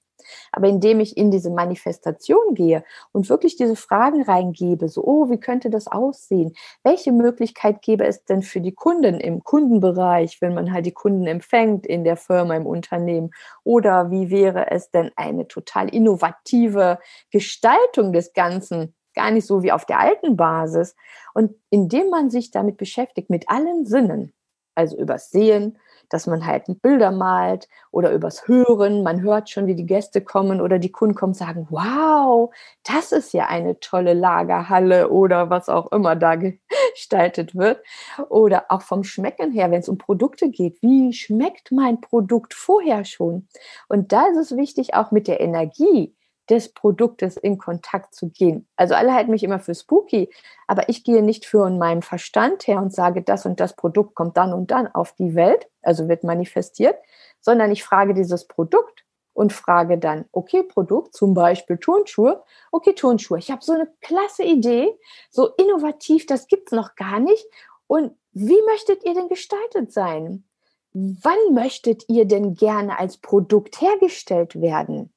Aber 0.52 0.68
indem 0.68 1.00
ich 1.00 1.18
in 1.18 1.32
diese 1.32 1.50
Manifestation 1.50 2.54
gehe 2.54 2.84
und 3.12 3.30
wirklich 3.30 3.56
diese 3.56 3.76
Fragen 3.76 4.24
reingebe, 4.24 4.88
so, 4.88 5.04
oh, 5.04 5.30
wie 5.30 5.40
könnte 5.40 5.70
das 5.70 5.88
aussehen? 5.88 6.54
Welche 6.84 7.12
Möglichkeit 7.12 7.82
gäbe 7.82 8.06
es 8.06 8.24
denn 8.26 8.42
für 8.42 8.62
die 8.62 8.74
Kunden 8.74 9.20
im 9.20 9.44
Kundenbereich, 9.44 10.42
wenn 10.42 10.54
man 10.54 10.72
halt 10.74 10.86
die 10.86 10.92
Kunden 10.94 11.28
empfängt 11.28 11.86
in 11.86 12.04
der 12.04 12.18
Firma, 12.18 12.56
im 12.56 12.66
Unternehmen? 12.66 13.32
Oder 13.64 14.12
wie 14.12 14.30
wäre 14.30 14.72
es 14.72 14.92
denn 14.92 15.12
eine 15.16 15.48
total 15.48 15.90
innovative 15.90 17.00
Gestaltung 17.32 18.14
des 18.14 18.34
Ganzen? 18.34 18.96
Gar 19.14 19.32
nicht 19.32 19.46
so 19.46 19.64
wie 19.64 19.72
auf 19.72 19.86
der 19.86 20.00
alten 20.00 20.36
Basis. 20.36 20.96
Und 21.34 21.56
indem 21.70 22.10
man 22.10 22.30
sich 22.30 22.52
damit 22.52 22.78
beschäftigt, 22.78 23.30
mit 23.30 23.50
allen 23.50 23.86
Sinnen, 23.86 24.34
also 24.76 24.98
übers 24.98 25.30
Sehen, 25.30 25.78
dass 26.10 26.28
man 26.28 26.46
halt 26.46 26.66
Bilder 26.82 27.12
malt 27.12 27.68
oder 27.92 28.12
übers 28.12 28.48
Hören, 28.48 29.04
man 29.04 29.22
hört 29.22 29.50
schon, 29.50 29.66
wie 29.68 29.76
die 29.76 29.86
Gäste 29.86 30.22
kommen 30.22 30.62
oder 30.62 30.78
die 30.78 30.92
Kunden 30.92 31.16
kommen 31.16 31.32
und 31.32 31.38
sagen, 31.38 31.68
wow, 31.70 32.54
das 32.84 33.12
ist 33.12 33.34
ja 33.34 33.48
eine 33.48 33.80
tolle 33.80 34.14
Lagerhalle 34.14 35.10
oder 35.10 35.50
was 35.50 35.70
auch 35.70 35.92
immer 35.92 36.16
da 36.16 36.36
gestaltet 36.94 37.56
wird. 37.56 37.82
Oder 38.30 38.66
auch 38.70 38.82
vom 38.82 39.04
Schmecken 39.04 39.52
her, 39.52 39.72
wenn 39.72 39.80
es 39.80 39.90
um 39.90 39.98
Produkte 39.98 40.50
geht, 40.50 40.82
wie 40.82 41.14
schmeckt 41.14 41.72
mein 41.72 42.00
Produkt 42.00 42.54
vorher 42.54 43.06
schon? 43.06 43.48
Und 43.88 44.12
da 44.12 44.28
ist 44.28 44.38
es 44.38 44.56
wichtig, 44.56 44.94
auch 44.94 45.12
mit 45.12 45.28
der 45.28 45.42
Energie, 45.42 46.16
des 46.50 46.74
Produktes 46.74 47.38
in 47.38 47.58
Kontakt 47.58 48.14
zu 48.14 48.30
gehen. 48.30 48.68
Also 48.76 48.96
alle 48.96 49.14
halten 49.14 49.32
mich 49.32 49.44
immer 49.44 49.60
für 49.60 49.76
spooky, 49.76 50.30
aber 50.68 50.90
ich 50.90 51.04
gehe 51.04 51.24
nicht 51.24 51.46
für 51.46 51.68
in 51.68 51.78
meinem 51.78 52.02
Verstand 52.02 52.68
her 52.68 52.80
und 52.80 52.94
sage, 52.94 53.22
das 53.22 53.46
und 53.46 53.60
das 53.60 53.76
Produkt 53.76 54.16
kommt 54.16 54.38
dann 54.38 54.54
und 54.54 54.72
dann 54.72 54.88
auf 54.88 55.14
die 55.14 55.36
Welt, 55.36 55.70
also 55.82 56.10
wird 56.10 56.24
manifestiert, 56.24 56.98
sondern 57.40 57.72
ich 57.72 57.84
frage 57.84 58.14
dieses 58.14 58.48
Produkt 58.48 59.06
und 59.34 59.54
frage 59.54 59.98
dann, 59.98 60.26
okay, 60.32 60.64
Produkt, 60.64 61.16
zum 61.16 61.34
Beispiel 61.34 61.78
Turnschuhe, 61.78 62.44
okay, 62.72 62.94
Turnschuhe, 62.94 63.40
ich 63.40 63.52
habe 63.52 63.64
so 63.64 63.74
eine 63.74 63.92
klasse 64.02 64.44
Idee, 64.44 64.98
so 65.30 65.50
innovativ, 65.58 66.26
das 66.26 66.48
gibt's 66.48 66.72
noch 66.72 66.96
gar 66.96 67.20
nicht. 67.20 67.46
Und 67.88 68.16
wie 68.32 68.62
möchtet 68.66 69.04
ihr 69.06 69.14
denn 69.14 69.30
gestaltet 69.30 69.92
sein? 69.92 70.46
Wann 70.94 71.54
möchtet 71.54 72.04
ihr 72.08 72.26
denn 72.26 72.54
gerne 72.54 73.00
als 73.00 73.18
Produkt 73.18 73.82
hergestellt 73.82 74.62
werden? 74.62 75.13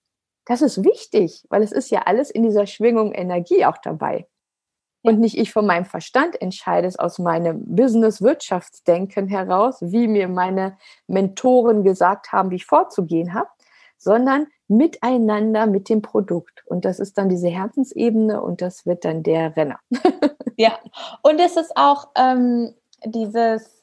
Das 0.47 0.63
ist 0.63 0.85
wichtig, 0.85 1.45
weil 1.51 1.63
es 1.63 1.73
ist 1.73 1.91
ja 1.91 2.03
alles 2.07 2.31
in 2.31 2.43
dieser 2.43 2.67
Schwingung 2.67 3.13
Energie 3.13 3.65
auch 3.67 3.79
dabei. 3.79 4.27
Und 5.03 5.21
nicht 5.21 5.39
ich 5.39 5.53
von 5.53 5.67
meinem 5.67 5.85
Verstand 5.85 6.41
entscheide 6.41 6.87
es 6.87 6.99
aus 6.99 7.19
meinem 7.19 7.63
Business-Wirtschaftsdenken 7.77 9.29
heraus, 9.29 9.77
wie 9.81 10.09
mir 10.09 10.27
meine 10.27 10.79
Mentoren 11.07 11.85
gesagt 11.85 12.33
haben, 12.33 12.51
wie 12.51 12.57
ich 12.57 12.67
vorzugehen 12.67 13.35
habe, 13.35 13.49
sondern 13.99 14.47
miteinander 14.69 15.67
mit 15.67 15.89
dem 15.89 16.03
Produkt. 16.03 16.65
Und 16.67 16.85
das 16.85 16.99
ist 16.99 17.19
dann 17.19 17.29
diese 17.29 17.49
Herzensebene 17.49 18.41
und 18.41 18.63
das 18.63 18.85
wird 18.85 19.05
dann 19.05 19.23
der 19.23 19.57
Renner. 19.57 19.79
ja, 20.57 20.79
und 21.23 21.39
es 21.39 21.57
ist 21.57 21.77
auch 21.77 22.09
ähm, 22.17 22.75
dieses 23.05 23.76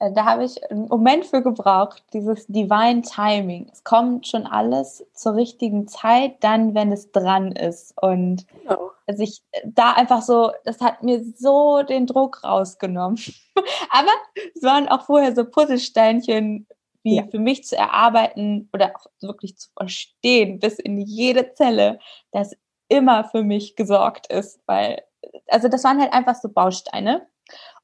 da 0.00 0.24
habe 0.24 0.44
ich 0.44 0.70
einen 0.70 0.88
Moment 0.88 1.26
für 1.26 1.42
gebraucht, 1.42 2.02
dieses 2.14 2.46
Divine 2.46 3.02
Timing. 3.02 3.68
Es 3.70 3.84
kommt 3.84 4.26
schon 4.26 4.46
alles 4.46 5.04
zur 5.12 5.34
richtigen 5.34 5.88
Zeit, 5.88 6.42
dann, 6.42 6.74
wenn 6.74 6.90
es 6.90 7.12
dran 7.12 7.52
ist. 7.52 7.92
Und 8.00 8.46
genau. 8.62 8.92
also 9.06 9.22
ich 9.22 9.42
da 9.64 9.92
einfach 9.92 10.22
so, 10.22 10.52
das 10.64 10.80
hat 10.80 11.02
mir 11.02 11.22
so 11.36 11.82
den 11.82 12.06
Druck 12.06 12.42
rausgenommen. 12.42 13.18
Aber 13.90 14.10
es 14.54 14.62
waren 14.62 14.88
auch 14.88 15.02
vorher 15.02 15.34
so 15.34 15.44
Puzzlesteinchen, 15.44 16.66
wie 17.02 17.16
ja. 17.16 17.26
für 17.30 17.38
mich 17.38 17.64
zu 17.64 17.76
erarbeiten 17.76 18.70
oder 18.72 18.96
auch 18.96 19.06
wirklich 19.20 19.58
zu 19.58 19.68
verstehen, 19.76 20.60
bis 20.60 20.78
in 20.78 20.98
jede 20.98 21.52
Zelle, 21.52 21.98
dass 22.32 22.56
immer 22.88 23.24
für 23.24 23.42
mich 23.42 23.76
gesorgt 23.76 24.32
ist. 24.32 24.60
Weil, 24.64 25.02
also 25.48 25.68
das 25.68 25.84
waren 25.84 26.00
halt 26.00 26.14
einfach 26.14 26.36
so 26.36 26.48
Bausteine. 26.48 27.26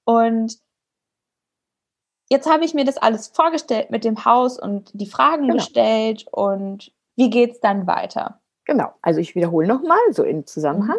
Und 0.05 0.57
jetzt 2.29 2.51
habe 2.51 2.65
ich 2.65 2.75
mir 2.75 2.85
das 2.85 2.97
alles 2.97 3.29
vorgestellt 3.29 3.91
mit 3.91 4.05
dem 4.05 4.25
Haus 4.25 4.59
und 4.59 4.91
die 4.93 5.07
Fragen 5.07 5.43
genau. 5.43 5.55
gestellt 5.55 6.27
und 6.31 6.93
wie 7.17 7.31
geht 7.31 7.53
es 7.53 7.61
dann 7.61 7.87
weiter? 7.87 8.41
Genau, 8.65 8.93
also 9.01 9.21
ich 9.21 9.35
wiederhole 9.35 9.67
nochmal, 9.67 9.99
so 10.11 10.23
im 10.25 10.47
Zusammenhang. 10.47 10.99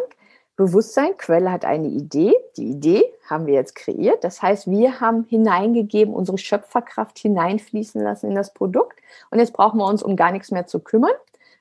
Bewusstsein, 0.56 1.16
Quelle 1.16 1.52
hat 1.52 1.64
eine 1.64 1.86
Idee. 1.86 2.34
Die 2.56 2.70
Idee 2.70 3.04
haben 3.30 3.46
wir 3.46 3.54
jetzt 3.54 3.76
kreiert. 3.76 4.24
Das 4.24 4.42
heißt, 4.42 4.68
wir 4.68 5.00
haben 5.00 5.24
hineingegeben, 5.28 6.12
unsere 6.12 6.36
Schöpferkraft 6.36 7.16
hineinfließen 7.16 8.02
lassen 8.02 8.30
in 8.30 8.34
das 8.34 8.52
Produkt. 8.52 8.98
Und 9.30 9.38
jetzt 9.38 9.52
brauchen 9.52 9.78
wir 9.78 9.86
uns 9.86 10.02
um 10.02 10.16
gar 10.16 10.32
nichts 10.32 10.50
mehr 10.50 10.66
zu 10.66 10.80
kümmern, 10.80 11.12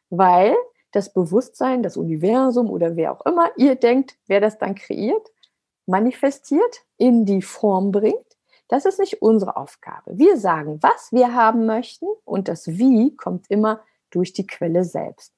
weil 0.09 0.55
das 0.93 1.13
Bewusstsein, 1.13 1.83
das 1.83 1.95
Universum 1.95 2.71
oder 2.71 2.95
wer 2.95 3.11
auch 3.11 3.23
immer 3.27 3.51
ihr 3.55 3.75
denkt, 3.75 4.15
wer 4.25 4.41
das 4.41 4.57
dann 4.57 4.73
kreiert, 4.73 5.31
manifestiert, 5.85 6.81
in 6.97 7.25
die 7.25 7.43
Form 7.43 7.91
bringt. 7.91 8.26
Das 8.67 8.85
ist 8.85 8.99
nicht 8.99 9.21
unsere 9.21 9.55
Aufgabe. 9.55 10.17
Wir 10.17 10.37
sagen, 10.37 10.79
was 10.81 11.11
wir 11.11 11.33
haben 11.33 11.65
möchten 11.65 12.07
und 12.25 12.47
das 12.47 12.67
Wie 12.67 13.15
kommt 13.15 13.45
immer 13.49 13.81
durch 14.09 14.33
die 14.33 14.47
Quelle 14.47 14.83
selbst. 14.83 15.33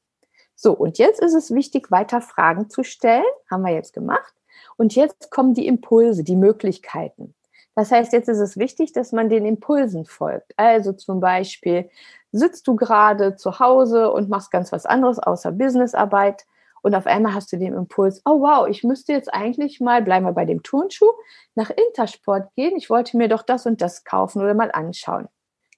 So, 0.55 0.73
und 0.73 0.97
jetzt 0.97 1.21
ist 1.21 1.33
es 1.33 1.53
wichtig, 1.53 1.91
weiter 1.91 2.21
Fragen 2.21 2.69
zu 2.69 2.83
stellen. 2.83 3.23
Haben 3.49 3.63
wir 3.63 3.73
jetzt 3.73 3.93
gemacht. 3.93 4.33
Und 4.77 4.95
jetzt 4.95 5.31
kommen 5.31 5.53
die 5.53 5.67
Impulse, 5.67 6.23
die 6.23 6.35
Möglichkeiten. 6.35 7.35
Das 7.75 7.91
heißt, 7.91 8.11
jetzt 8.11 8.27
ist 8.27 8.39
es 8.39 8.57
wichtig, 8.57 8.91
dass 8.91 9.13
man 9.13 9.29
den 9.29 9.45
Impulsen 9.45 10.05
folgt. 10.05 10.51
Also 10.57 10.91
zum 10.91 11.21
Beispiel 11.21 11.89
sitzt 12.31 12.67
du 12.67 12.75
gerade 12.75 13.35
zu 13.37 13.59
Hause 13.59 14.11
und 14.11 14.29
machst 14.29 14.51
ganz 14.51 14.71
was 14.71 14.85
anderes 14.85 15.19
außer 15.19 15.51
Businessarbeit 15.51 16.45
und 16.81 16.95
auf 16.95 17.05
einmal 17.05 17.33
hast 17.33 17.51
du 17.51 17.57
den 17.57 17.73
Impuls, 17.73 18.21
oh 18.25 18.41
wow, 18.41 18.67
ich 18.67 18.83
müsste 18.83 19.13
jetzt 19.13 19.33
eigentlich 19.33 19.79
mal, 19.79 20.01
bleiben 20.01 20.25
wir 20.25 20.33
bei 20.33 20.45
dem 20.45 20.63
Turnschuh, 20.63 21.11
nach 21.55 21.69
Intersport 21.69 22.53
gehen. 22.55 22.75
Ich 22.77 22.89
wollte 22.89 23.17
mir 23.17 23.27
doch 23.27 23.41
das 23.41 23.65
und 23.65 23.81
das 23.81 24.03
kaufen 24.03 24.41
oder 24.41 24.53
mal 24.53 24.71
anschauen 24.71 25.27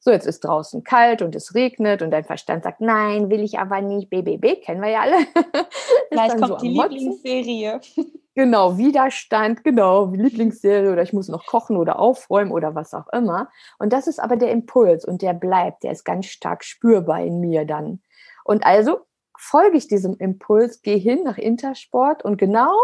so, 0.04 0.10
jetzt 0.10 0.26
ist 0.26 0.40
draußen 0.40 0.84
kalt 0.84 1.22
und 1.22 1.36
es 1.36 1.54
regnet 1.54 2.02
und 2.02 2.10
dein 2.10 2.24
Verstand 2.24 2.64
sagt, 2.64 2.82
nein, 2.82 3.30
will 3.30 3.42
ich 3.42 3.60
aber 3.60 3.82
nicht, 3.82 4.10
BBB, 4.10 4.60
kennen 4.64 4.82
wir 4.82 4.90
ja 4.90 5.02
alle. 5.02 5.16
Gleich 6.10 6.32
kommt 6.32 6.48
so 6.48 6.58
die 6.58 6.70
Lieblingsserie. 6.70 7.80
Genau, 8.34 8.78
Widerstand, 8.78 9.66
genau, 9.66 10.06
Lieblingsserie 10.14 10.94
oder 10.94 11.02
ich 11.02 11.12
muss 11.12 11.28
noch 11.28 11.46
kochen 11.46 11.76
oder 11.76 12.00
aufräumen 12.00 12.54
oder 12.54 12.76
was 12.76 12.94
auch 12.94 13.10
immer. 13.12 13.50
Und 13.78 13.92
das 13.92 14.08
ist 14.08 14.22
aber 14.22 14.38
der 14.38 14.52
Impuls 14.52 15.04
und 15.04 15.22
der 15.22 15.34
bleibt, 15.34 15.84
der 15.84 15.92
ist 15.92 16.06
ganz 16.06 16.28
stark 16.28 16.64
spürbar 16.64 17.20
in 17.20 17.42
mir 17.42 17.66
dann. 17.66 18.02
Und 18.46 18.66
also 18.66 19.02
folge 19.42 19.78
ich 19.78 19.88
diesem 19.88 20.16
Impuls, 20.18 20.82
gehe 20.84 20.98
hin 20.98 21.24
nach 21.24 21.38
Intersport 21.40 22.24
und 22.24 22.38
genau 22.38 22.76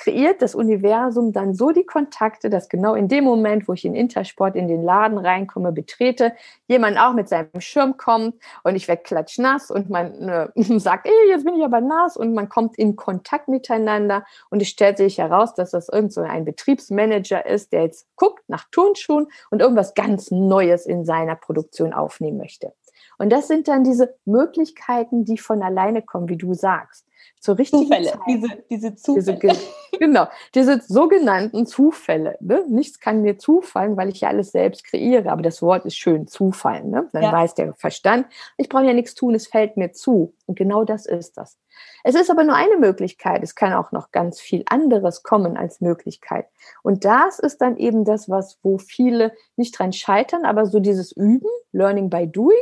kreiert 0.00 0.40
das 0.40 0.54
Universum 0.54 1.32
dann 1.32 1.54
so 1.54 1.72
die 1.72 1.84
Kontakte, 1.84 2.48
dass 2.48 2.70
genau 2.70 2.94
in 2.94 3.06
dem 3.06 3.24
Moment, 3.24 3.68
wo 3.68 3.74
ich 3.74 3.84
in 3.84 3.94
Intersport 3.94 4.56
in 4.56 4.66
den 4.66 4.82
Laden 4.82 5.18
reinkomme, 5.18 5.72
betrete, 5.72 6.32
jemand 6.68 6.98
auch 6.98 7.12
mit 7.12 7.28
seinem 7.28 7.60
Schirm 7.60 7.98
kommt 7.98 8.34
und 8.64 8.76
ich 8.76 8.88
werde 8.88 9.02
klatschnass 9.02 9.70
und 9.70 9.90
man 9.90 10.28
äh, 10.28 10.48
sagt, 10.78 11.06
ey, 11.06 11.28
jetzt 11.28 11.44
bin 11.44 11.54
ich 11.54 11.64
aber 11.64 11.82
nass 11.82 12.16
und 12.16 12.32
man 12.32 12.48
kommt 12.48 12.78
in 12.78 12.96
Kontakt 12.96 13.48
miteinander 13.48 14.24
und 14.48 14.62
es 14.62 14.68
stellt 14.68 14.96
sich 14.96 15.18
heraus, 15.18 15.54
dass 15.54 15.72
das 15.72 15.90
irgend 15.90 16.14
so 16.14 16.22
ein 16.22 16.46
Betriebsmanager 16.46 17.44
ist, 17.44 17.72
der 17.72 17.82
jetzt 17.82 18.08
guckt 18.16 18.42
nach 18.48 18.64
Turnschuhen 18.70 19.26
und 19.50 19.60
irgendwas 19.60 19.92
ganz 19.92 20.30
Neues 20.30 20.86
in 20.86 21.04
seiner 21.04 21.36
Produktion 21.36 21.92
aufnehmen 21.92 22.38
möchte. 22.38 22.72
Und 23.20 23.28
das 23.30 23.48
sind 23.48 23.68
dann 23.68 23.84
diese 23.84 24.14
Möglichkeiten, 24.24 25.26
die 25.26 25.36
von 25.36 25.62
alleine 25.62 26.00
kommen, 26.00 26.30
wie 26.30 26.38
du 26.38 26.54
sagst 26.54 27.04
zur 27.40 27.58
richtigen 27.58 27.84
Zufälle, 27.84 28.10
Zeit. 28.10 28.20
Diese, 28.28 28.48
diese 28.70 28.94
Zufälle. 28.94 29.38
Diese, 29.38 29.98
genau, 29.98 30.26
diese 30.54 30.80
sogenannten 30.86 31.66
Zufälle. 31.66 32.36
Ne? 32.40 32.64
Nichts 32.68 33.00
kann 33.00 33.22
mir 33.22 33.38
zufallen, 33.38 33.96
weil 33.96 34.10
ich 34.10 34.20
ja 34.20 34.28
alles 34.28 34.52
selbst 34.52 34.84
kreiere. 34.84 35.30
Aber 35.30 35.42
das 35.42 35.62
Wort 35.62 35.86
ist 35.86 35.96
schön, 35.96 36.26
zufallen. 36.26 36.90
Ne? 36.90 37.08
Dann 37.12 37.22
ja. 37.22 37.32
weiß 37.32 37.54
der 37.54 37.74
Verstand, 37.74 38.26
ich 38.58 38.68
brauche 38.68 38.84
ja 38.84 38.92
nichts 38.92 39.14
tun, 39.14 39.34
es 39.34 39.46
fällt 39.46 39.76
mir 39.76 39.92
zu. 39.92 40.34
Und 40.46 40.56
genau 40.56 40.84
das 40.84 41.06
ist 41.06 41.36
das. 41.38 41.58
Es 42.04 42.14
ist 42.14 42.30
aber 42.30 42.44
nur 42.44 42.56
eine 42.56 42.76
Möglichkeit. 42.76 43.42
Es 43.42 43.54
kann 43.54 43.72
auch 43.72 43.90
noch 43.90 44.10
ganz 44.10 44.38
viel 44.38 44.62
anderes 44.66 45.22
kommen 45.22 45.56
als 45.56 45.80
Möglichkeit. 45.80 46.46
Und 46.82 47.06
das 47.06 47.38
ist 47.38 47.62
dann 47.62 47.78
eben 47.78 48.04
das, 48.04 48.28
was, 48.28 48.58
wo 48.62 48.76
viele 48.76 49.32
nicht 49.56 49.78
dran 49.78 49.94
scheitern, 49.94 50.44
aber 50.44 50.66
so 50.66 50.78
dieses 50.78 51.12
Üben, 51.12 51.48
Learning 51.72 52.10
by 52.10 52.26
Doing, 52.26 52.58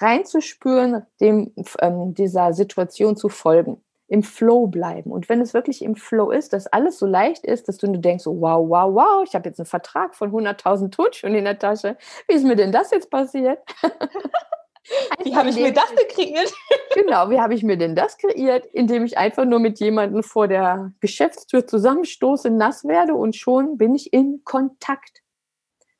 reinzuspüren, 0.00 1.06
dem, 1.20 1.52
ähm, 1.80 2.14
dieser 2.14 2.52
Situation 2.52 3.16
zu 3.16 3.28
folgen, 3.28 3.82
im 4.08 4.22
Flow 4.22 4.66
bleiben. 4.66 5.10
Und 5.10 5.28
wenn 5.28 5.40
es 5.40 5.54
wirklich 5.54 5.82
im 5.82 5.96
Flow 5.96 6.30
ist, 6.30 6.52
dass 6.52 6.66
alles 6.66 6.98
so 6.98 7.06
leicht 7.06 7.44
ist, 7.44 7.68
dass 7.68 7.78
du 7.78 7.86
nur 7.86 8.00
denkst, 8.00 8.26
wow, 8.26 8.68
wow, 8.68 8.94
wow, 8.94 9.24
ich 9.26 9.34
habe 9.34 9.48
jetzt 9.48 9.58
einen 9.58 9.66
Vertrag 9.66 10.14
von 10.14 10.30
100.000 10.32 10.90
Turnschuhen 10.90 11.34
in 11.34 11.44
der 11.44 11.58
Tasche. 11.58 11.96
Wie 12.28 12.34
ist 12.34 12.44
mir 12.44 12.56
denn 12.56 12.72
das 12.72 12.90
jetzt 12.90 13.10
passiert? 13.10 13.60
wie 15.24 15.34
habe 15.34 15.48
ich 15.48 15.56
mir 15.56 15.72
das 15.72 15.90
kreiert? 16.08 16.52
genau, 16.94 17.30
wie 17.30 17.40
habe 17.40 17.54
ich 17.54 17.62
mir 17.62 17.78
denn 17.78 17.96
das 17.96 18.18
kreiert? 18.18 18.66
Indem 18.66 19.04
ich 19.04 19.16
einfach 19.16 19.46
nur 19.46 19.58
mit 19.58 19.80
jemandem 19.80 20.22
vor 20.22 20.48
der 20.48 20.92
Geschäftstür 21.00 21.66
zusammenstoße, 21.66 22.50
nass 22.50 22.84
werde 22.84 23.14
und 23.14 23.36
schon 23.36 23.78
bin 23.78 23.94
ich 23.94 24.12
in 24.12 24.42
Kontakt. 24.44 25.22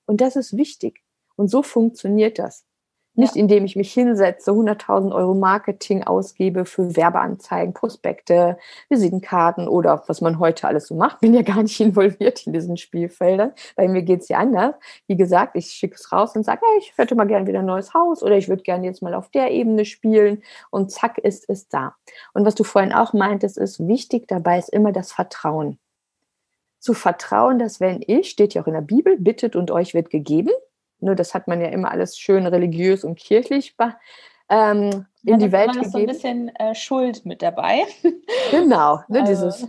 Und 0.06 0.20
das 0.20 0.36
ist 0.36 0.56
wichtig. 0.56 1.02
Und 1.36 1.48
so 1.48 1.62
funktioniert 1.62 2.38
das. 2.38 2.66
Nicht 3.16 3.36
indem 3.36 3.64
ich 3.64 3.76
mich 3.76 3.92
hinsetze, 3.92 4.50
100.000 4.50 5.14
Euro 5.14 5.34
Marketing 5.34 6.02
ausgebe 6.02 6.64
für 6.64 6.96
Werbeanzeigen, 6.96 7.72
Prospekte, 7.72 8.58
Visitenkarten 8.88 9.68
oder 9.68 10.02
was 10.08 10.20
man 10.20 10.40
heute 10.40 10.66
alles 10.66 10.88
so 10.88 10.96
macht. 10.96 11.20
Bin 11.20 11.32
ja 11.32 11.42
gar 11.42 11.62
nicht 11.62 11.80
involviert 11.80 12.44
in 12.46 12.52
diesen 12.52 12.76
Spielfeldern. 12.76 13.52
Bei 13.76 13.86
mir 13.86 14.02
geht's 14.02 14.28
ja 14.28 14.38
anders. 14.38 14.74
Wie 15.06 15.16
gesagt, 15.16 15.54
ich 15.54 15.66
schicke 15.66 15.94
es 15.94 16.10
raus 16.10 16.34
und 16.34 16.44
sage, 16.44 16.62
hey, 16.68 16.78
ich 16.80 16.92
hätte 16.96 17.14
mal 17.14 17.26
gerne 17.26 17.46
wieder 17.46 17.60
ein 17.60 17.66
neues 17.66 17.94
Haus 17.94 18.22
oder 18.22 18.36
ich 18.36 18.48
würde 18.48 18.62
gerne 18.62 18.84
jetzt 18.86 19.00
mal 19.00 19.14
auf 19.14 19.30
der 19.30 19.52
Ebene 19.52 19.84
spielen 19.84 20.42
und 20.70 20.90
zack 20.90 21.18
ist 21.18 21.48
es 21.48 21.68
da. 21.68 21.94
Und 22.32 22.44
was 22.44 22.56
du 22.56 22.64
vorhin 22.64 22.92
auch 22.92 23.12
meintest, 23.12 23.58
ist 23.58 23.86
wichtig 23.86 24.26
dabei 24.26 24.58
ist 24.58 24.70
immer 24.70 24.90
das 24.90 25.12
Vertrauen. 25.12 25.78
Zu 26.80 26.94
vertrauen, 26.94 27.58
dass 27.58 27.80
wenn 27.80 28.02
ich, 28.06 28.28
steht 28.28 28.54
ja 28.54 28.62
auch 28.62 28.66
in 28.66 28.74
der 28.74 28.80
Bibel, 28.80 29.16
bittet 29.18 29.56
und 29.56 29.70
euch 29.70 29.94
wird 29.94 30.10
gegeben, 30.10 30.50
Ne, 31.00 31.14
das 31.14 31.34
hat 31.34 31.48
man 31.48 31.60
ja 31.60 31.68
immer 31.68 31.90
alles 31.90 32.16
schön 32.16 32.46
religiös 32.46 33.04
und 33.04 33.18
kirchlich 33.18 33.76
ähm, 34.48 35.06
in 35.22 35.30
ja, 35.30 35.36
die 35.36 35.52
Welt 35.52 35.72
gegeben. 35.72 35.80
Da 35.80 35.86
ist 35.86 35.92
so 35.92 35.98
ein 35.98 36.06
bisschen 36.06 36.56
äh, 36.56 36.74
Schuld 36.74 37.24
mit 37.24 37.42
dabei. 37.42 37.82
Genau, 38.50 39.00
ne, 39.08 39.20
also. 39.20 39.46
dieses, 39.46 39.68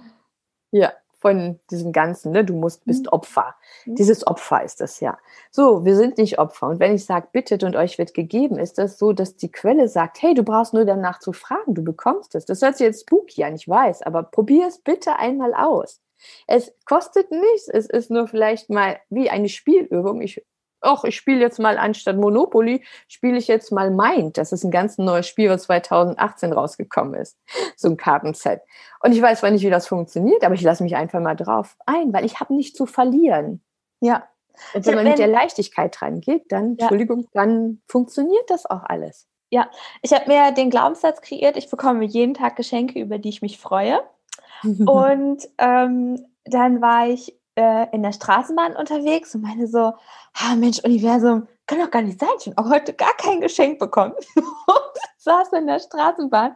ja, 0.72 0.92
von 1.26 1.60
diesem 1.72 1.92
Ganzen, 1.92 2.34
ne, 2.34 2.46
du 2.46 2.54
musst, 2.54 2.86
bist 2.86 3.06
mhm. 3.06 3.14
Opfer. 3.14 3.56
Mhm. 3.86 3.96
Dieses 3.96 4.28
Opfer 4.28 4.64
ist 4.64 4.80
das 4.82 5.00
ja. 5.00 5.18
So, 5.50 5.84
wir 5.84 5.96
sind 5.96 6.18
nicht 6.18 6.38
Opfer. 6.38 6.68
Und 6.68 6.80
wenn 6.80 6.94
ich 6.94 7.06
sage, 7.06 7.30
bittet 7.32 7.64
und 7.64 7.76
euch 7.76 7.98
wird 7.98 8.14
gegeben, 8.14 8.60
ist 8.60 8.78
das 8.78 9.00
so, 9.00 9.12
dass 9.12 9.36
die 9.36 9.52
Quelle 9.52 9.88
sagt, 9.88 10.22
hey, 10.22 10.34
du 10.34 10.44
brauchst 10.44 10.74
nur 10.74 10.86
danach 10.86 11.20
zu 11.20 11.34
fragen, 11.34 11.74
du 11.74 11.84
bekommst 11.84 12.36
es. 12.36 12.46
Das 12.46 12.62
hört 12.62 12.78
sich 12.78 12.86
jetzt 12.86 13.02
spooky 13.02 13.44
an, 13.44 13.56
ich 13.56 13.68
weiß, 13.68 14.04
aber 14.04 14.24
probier 14.24 14.68
es 14.68 14.80
bitte 14.80 15.16
einmal 15.18 15.54
aus. 15.56 16.02
Es 16.48 16.74
kostet 16.86 17.32
nichts, 17.32 17.70
es 17.70 17.88
ist 17.88 18.12
nur 18.12 18.28
vielleicht 18.28 18.70
mal 18.70 19.00
wie 19.10 19.30
eine 19.30 19.50
Spielübung. 19.50 20.22
Ich 20.22 20.46
ach, 20.82 21.04
ich 21.04 21.16
spiele 21.16 21.40
jetzt 21.40 21.60
mal 21.60 21.78
anstatt 21.78 22.18
Monopoly, 22.18 22.84
spiele 23.08 23.38
ich 23.38 23.48
jetzt 23.48 23.72
mal 23.72 23.92
Mind. 23.92 24.38
Das 24.38 24.52
ist 24.52 24.64
ein 24.64 24.72
ganz 24.72 24.98
neues 24.98 25.28
Spiel, 25.28 25.50
was 25.50 25.64
2018 25.64 26.54
rausgekommen 26.54 27.16
ist. 27.16 27.38
So 27.76 27.90
ein 27.90 27.98
Kartenset. 27.98 28.62
Und 29.02 29.12
ich 29.12 29.22
weiß 29.22 29.40
zwar 29.40 29.52
nicht, 29.52 29.64
wie 29.64 29.70
das 29.70 29.88
funktioniert, 29.88 30.44
aber 30.44 30.56
ich 30.56 30.62
lasse 30.62 30.84
mich 30.84 30.96
einfach 30.96 31.20
mal 31.20 31.36
drauf 31.36 31.76
ein, 31.86 32.14
weil 32.14 32.26
ich 32.26 32.40
habe 32.40 32.54
nicht 32.54 32.76
zu 32.76 32.86
verlieren. 32.86 33.64
Ja. 34.00 34.28
Und 34.74 34.86
wenn 34.86 34.96
man 34.96 35.06
mit 35.06 35.20
der 35.20 35.28
Leichtigkeit 35.28 36.00
dran 36.00 36.22
geht, 36.22 36.52
dann, 36.52 36.76
ja. 36.78 36.86
Entschuldigung, 36.86 37.28
dann 37.34 37.82
funktioniert 37.88 38.50
das 38.50 38.66
auch 38.66 38.84
alles. 38.84 39.28
Ja, 39.50 39.70
ich 40.02 40.14
habe 40.14 40.28
mir 40.28 40.52
den 40.52 40.70
Glaubenssatz 40.70 41.22
kreiert, 41.22 41.58
ich 41.58 41.70
bekomme 41.70 42.06
jeden 42.06 42.34
Tag 42.34 42.56
Geschenke, 42.56 43.00
über 43.00 43.18
die 43.18 43.30
ich 43.30 43.42
mich 43.42 43.60
freue. 43.60 44.02
Und 44.64 45.48
ähm, 45.58 46.26
dann 46.46 46.82
war 46.82 47.08
ich 47.08 47.38
äh, 47.56 47.88
in 47.91 48.04
der 48.04 48.13
Straßenbahn 48.13 48.76
unterwegs 48.76 49.34
und 49.36 49.41
meine 49.41 49.68
so, 49.68 49.94
ah 50.34 50.56
Mensch, 50.56 50.80
Universum, 50.84 51.48
kann 51.68 51.80
doch 51.80 51.91
gar 51.91 52.02
nicht 52.02 52.20
sein, 52.20 52.30
ich 52.39 52.48
habe 52.48 52.70
heute 52.70 52.94
gar 52.94 53.15
kein 53.18 53.41
Geschenk 53.41 53.80
bekommen. 53.80 54.13
und 54.36 55.00
saß 55.18 55.54
in 55.54 55.68
der 55.68 55.80
Straßenbahn, 55.80 56.56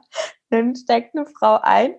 dann 0.50 0.76
steigt 0.76 1.16
eine 1.16 1.26
Frau 1.26 1.60
ein, 1.62 1.96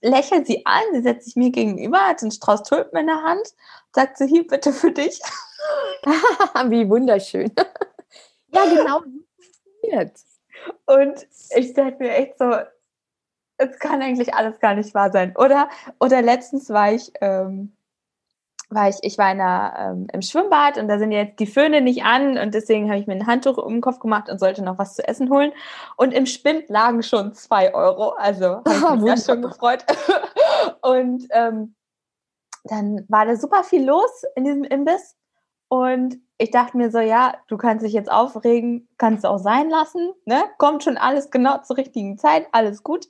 lächelt 0.00 0.46
sie 0.46 0.64
an, 0.66 0.82
sie 0.92 1.02
setzt 1.02 1.26
sich 1.26 1.36
mir 1.36 1.50
gegenüber, 1.50 1.98
hat 2.06 2.22
einen 2.22 2.30
Strauß 2.30 2.62
Tulpen 2.62 2.98
in 2.98 3.06
der 3.06 3.22
Hand, 3.22 3.46
sagt 3.92 4.18
sie, 4.18 4.26
hier 4.26 4.46
bitte 4.46 4.72
für 4.72 4.92
dich. 4.92 5.20
Wie 6.66 6.88
wunderschön. 6.88 7.52
ja, 8.48 8.64
genau. 8.64 9.02
Und 10.86 11.26
ich 11.56 11.74
dachte 11.74 11.96
mir 11.98 12.14
echt 12.14 12.38
so, 12.38 12.52
es 13.56 13.78
kann 13.78 14.02
eigentlich 14.02 14.34
alles 14.34 14.58
gar 14.60 14.74
nicht 14.74 14.94
wahr 14.94 15.10
sein. 15.10 15.34
Oder, 15.36 15.68
oder 16.00 16.22
letztens 16.22 16.70
war 16.70 16.92
ich 16.92 17.12
ähm, 17.20 17.76
war 18.74 18.88
ich, 18.88 18.96
ich 19.02 19.18
war 19.18 19.32
in 19.32 19.38
der, 19.38 19.74
ähm, 19.78 20.06
im 20.12 20.22
Schwimmbad 20.22 20.78
und 20.78 20.88
da 20.88 20.98
sind 20.98 21.12
jetzt 21.12 21.38
die 21.40 21.46
Föhne 21.46 21.80
nicht 21.80 22.04
an 22.04 22.38
und 22.38 22.54
deswegen 22.54 22.88
habe 22.88 22.98
ich 22.98 23.06
mir 23.06 23.14
ein 23.14 23.26
Handtuch 23.26 23.58
um 23.58 23.74
den 23.74 23.80
Kopf 23.80 23.98
gemacht 23.98 24.28
und 24.28 24.38
sollte 24.38 24.62
noch 24.62 24.78
was 24.78 24.94
zu 24.94 25.06
essen 25.06 25.30
holen. 25.30 25.52
Und 25.96 26.12
im 26.12 26.26
Spind 26.26 26.68
lagen 26.68 27.02
schon 27.02 27.34
zwei 27.34 27.74
Euro. 27.74 28.10
Also 28.10 28.62
habe 28.66 28.96
ich 28.96 29.02
mich 29.02 29.24
schon 29.24 29.42
gefreut. 29.42 29.84
und 30.82 31.26
ähm, 31.30 31.74
dann 32.64 33.04
war 33.08 33.26
da 33.26 33.36
super 33.36 33.64
viel 33.64 33.84
los 33.84 34.22
in 34.36 34.44
diesem 34.44 34.64
Imbiss. 34.64 35.16
Und 35.68 36.18
ich 36.36 36.50
dachte 36.50 36.76
mir 36.76 36.90
so, 36.90 36.98
ja, 36.98 37.34
du 37.48 37.56
kannst 37.56 37.84
dich 37.84 37.92
jetzt 37.92 38.10
aufregen, 38.10 38.88
kannst 38.98 39.24
du 39.24 39.28
auch 39.28 39.38
sein 39.38 39.70
lassen, 39.70 40.12
ne? 40.26 40.42
Kommt 40.58 40.84
schon 40.84 40.96
alles 40.96 41.30
genau 41.30 41.58
zur 41.62 41.76
richtigen 41.76 42.18
Zeit, 42.18 42.46
alles 42.52 42.82
gut. 42.82 43.06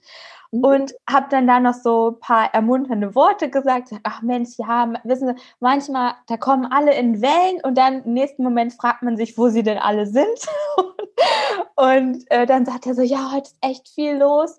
Mhm. 0.53 0.65
Und 0.65 0.95
habe 1.09 1.27
dann 1.31 1.47
da 1.47 1.61
noch 1.61 1.75
so 1.75 2.11
ein 2.11 2.21
paar 2.21 2.55
ermunternde 2.55 3.15
Worte 3.15 3.51
gesagt. 3.51 3.91
Ach 4.05 4.23
Mensch, 4.23 4.51
ja, 4.59 4.93
wissen 5.05 5.29
Sie, 5.29 5.43
manchmal, 5.61 6.15
da 6.29 6.37
kommen 6.37 6.67
alle 6.67 6.95
in 6.95 7.23
Wellen 7.23 7.61
und 7.63 7.77
dann 7.77 8.05
im 8.05 8.13
nächsten 8.13 8.43
Moment 8.43 8.75
fragt 8.75 9.03
man 9.03 9.17
sich, 9.17 9.37
wo 9.39 9.49
sie 9.49 9.63
denn 9.63 9.79
alle 9.79 10.07
sind. 10.07 10.47
und 11.77 12.31
äh, 12.31 12.47
dann 12.47 12.67
sagt 12.67 12.87
er 12.87 12.95
so, 12.95 13.03
ja, 13.03 13.33
heute 13.33 13.49
ist 13.49 13.57
echt 13.63 13.89
viel 13.89 14.17
los. 14.17 14.59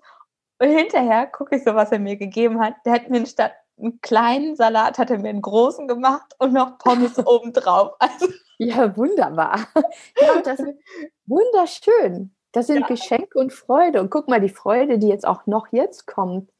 Und 0.58 0.68
hinterher 0.68 1.26
gucke 1.26 1.56
ich 1.56 1.64
so, 1.64 1.74
was 1.74 1.92
er 1.92 2.00
mir 2.00 2.16
gegeben 2.16 2.60
hat. 2.60 2.74
Der 2.84 2.94
hat 2.94 3.08
mir 3.08 3.24
statt 3.26 3.52
einen 3.78 4.00
kleinen 4.00 4.56
Salat, 4.56 4.98
hat 4.98 5.10
er 5.10 5.18
mir 5.18 5.28
einen 5.28 5.42
großen 5.42 5.88
gemacht 5.88 6.34
und 6.38 6.52
noch 6.52 6.78
Pommes 6.78 7.18
obendrauf. 7.24 7.92
Also, 7.98 8.28
ja, 8.58 8.96
wunderbar. 8.96 9.66
Ja, 10.20 10.40
das 10.42 10.60
ist 10.60 10.78
wunderschön. 11.26 12.34
Das 12.54 12.68
sind 12.68 12.82
ja. 12.82 12.86
Geschenke 12.86 13.36
und 13.36 13.52
Freude. 13.52 14.00
Und 14.00 14.10
guck 14.10 14.28
mal, 14.28 14.40
die 14.40 14.48
Freude, 14.48 14.98
die 14.98 15.08
jetzt 15.08 15.26
auch 15.26 15.46
noch 15.46 15.66
jetzt 15.72 16.06
kommt. 16.06 16.50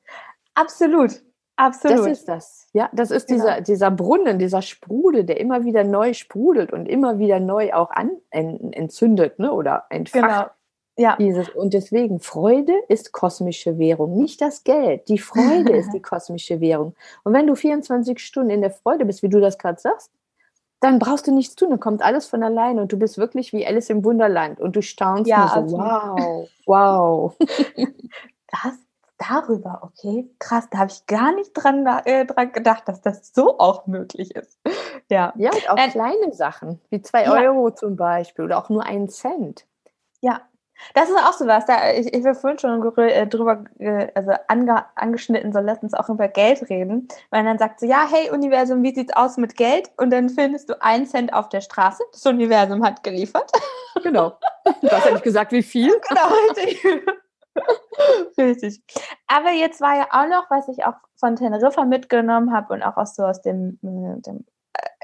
Absolut. 0.55 1.23
Absolut. 1.57 1.99
Das 2.01 2.07
ist 2.07 2.29
das. 2.29 2.67
Ja, 2.73 2.91
das 2.93 3.13
ist 3.13 3.29
genau. 3.29 3.45
dieser, 3.45 3.61
dieser 3.61 3.91
Brunnen, 3.93 4.41
dieser 4.41 4.61
Sprudel, 4.61 5.23
der 5.23 5.39
immer 5.39 5.65
wieder 5.65 5.85
neu 5.85 6.13
sprudelt 6.13 6.73
und 6.73 6.87
immer 6.87 7.21
wieder 7.21 7.39
neu 7.39 7.73
auch 7.73 7.91
an, 7.93 8.11
entzündet 8.31 9.39
ne, 9.39 9.53
oder 9.53 9.85
entfacht. 9.89 10.25
Genau. 10.25 10.47
Ja. 10.97 11.17
Dieses, 11.17 11.49
und 11.51 11.75
deswegen, 11.75 12.19
Freude 12.19 12.73
ist 12.89 13.13
kosmische 13.13 13.79
Währung, 13.79 14.17
nicht 14.17 14.41
das 14.41 14.65
Geld. 14.65 15.09
Die 15.09 15.19
Freude 15.19 15.77
ist 15.77 15.93
die 15.95 16.03
kosmische 16.03 16.61
Währung. 16.61 16.95
Und 17.23 17.35
wenn 17.35 17.47
du 17.47 17.55
24 17.55 18.19
Stunden 18.19 18.51
in 18.51 18.61
der 18.61 18.71
Freude 18.71 19.05
bist, 19.05 19.23
wie 19.23 19.29
du 19.29 19.41
das 19.41 19.59
gerade 19.59 19.81
sagst, 19.81 20.11
dann 20.81 20.99
brauchst 20.99 21.27
du 21.27 21.33
nichts 21.33 21.55
tun, 21.55 21.71
dann 21.71 21.81
kommt 21.81 22.03
alles 22.03 22.27
von 22.27 22.43
alleine 22.43 22.83
und 22.83 22.93
du 22.93 22.99
bist 22.99 23.17
wirklich 23.17 23.53
wie 23.53 23.67
Alice 23.67 23.91
im 23.91 24.05
Wunderland 24.05 24.61
und 24.61 24.77
du 24.77 24.83
staunst 24.83 25.29
ja, 25.29 25.61
nur 25.61 25.69
so, 25.69 25.79
wow, 25.79 26.49
wow. 26.67 27.37
Das 28.63 28.75
darüber, 29.19 29.81
okay, 29.83 30.29
krass, 30.39 30.69
da 30.71 30.79
habe 30.79 30.91
ich 30.91 31.07
gar 31.07 31.35
nicht 31.35 31.53
dran, 31.55 31.87
äh, 32.05 32.27
dran 32.27 32.53
gedacht, 32.53 32.89
dass 32.89 33.01
das 33.01 33.33
so 33.33 33.59
auch 33.59 33.87
möglich 33.87 34.35
ist. 34.35 34.59
Ja, 35.11 35.33
ja 35.37 35.51
und 35.51 35.71
auch 35.71 35.77
äh, 35.77 35.89
kleine 35.89 36.33
Sachen, 36.33 36.81
wie 36.91 37.01
zwei 37.03 37.25
ja. 37.25 37.33
Euro 37.33 37.71
zum 37.71 37.97
Beispiel 37.97 38.45
oder 38.45 38.59
auch 38.59 38.69
nur 38.69 38.85
einen 38.85 39.09
Cent. 39.09 39.67
Ja, 40.21 40.43
das 40.95 41.09
ist 41.09 41.17
auch 41.17 41.33
so 41.33 41.47
was. 41.47 41.67
Da, 41.67 41.93
ich, 41.93 42.13
ich 42.13 42.25
will 42.25 42.35
vorhin 42.35 42.59
schon 42.59 42.99
äh, 42.99 43.27
drüber 43.27 43.65
also 44.15 44.33
ange, 44.49 44.85
angeschnitten, 44.95 45.53
so 45.53 45.61
lass 45.61 45.83
uns 45.83 45.95
auch 45.95 46.09
über 46.09 46.29
Geld 46.29 46.69
reden. 46.69 47.09
Weil 47.31 47.45
dann 47.45 47.59
sagt 47.59 47.81
so, 47.81 47.87
ja, 47.87 48.07
hey 48.11 48.31
Universum, 48.31 48.83
wie 48.83 48.95
sieht's 48.95 49.15
aus 49.15 49.37
mit 49.37 49.57
Geld? 49.57 49.91
Und 49.97 50.11
dann 50.11 50.29
findest 50.29 50.71
du 50.71 50.81
einen 50.83 51.07
Cent 51.07 51.33
auf 51.33 51.49
der 51.49 51.61
Straße. 51.61 52.03
Das 52.13 52.25
Universum 52.27 52.85
hat 52.85 53.03
geliefert. 53.03 53.51
Genau. 54.03 54.39
Du 54.81 54.91
hast 54.91 55.07
ja 55.07 55.13
nicht 55.13 55.25
gesagt, 55.25 55.53
wie 55.53 55.63
viel. 55.63 55.93
Genau, 56.09 56.29
richtig. 56.49 56.85
richtig. 58.39 58.83
Aber 59.27 59.51
jetzt 59.53 59.81
war 59.81 59.97
ja 59.97 60.09
auch 60.11 60.29
noch, 60.29 60.51
was 60.51 60.69
ich 60.69 60.85
auch 60.85 60.95
von 61.17 61.37
Teneriffa 61.37 61.85
mitgenommen 61.85 62.53
habe 62.53 62.75
und 62.75 62.83
auch 62.83 62.97
aus 62.97 63.15
so 63.15 63.25
aus 63.25 63.41
dem, 63.41 63.79
äh, 63.83 64.21
dem 64.21 64.45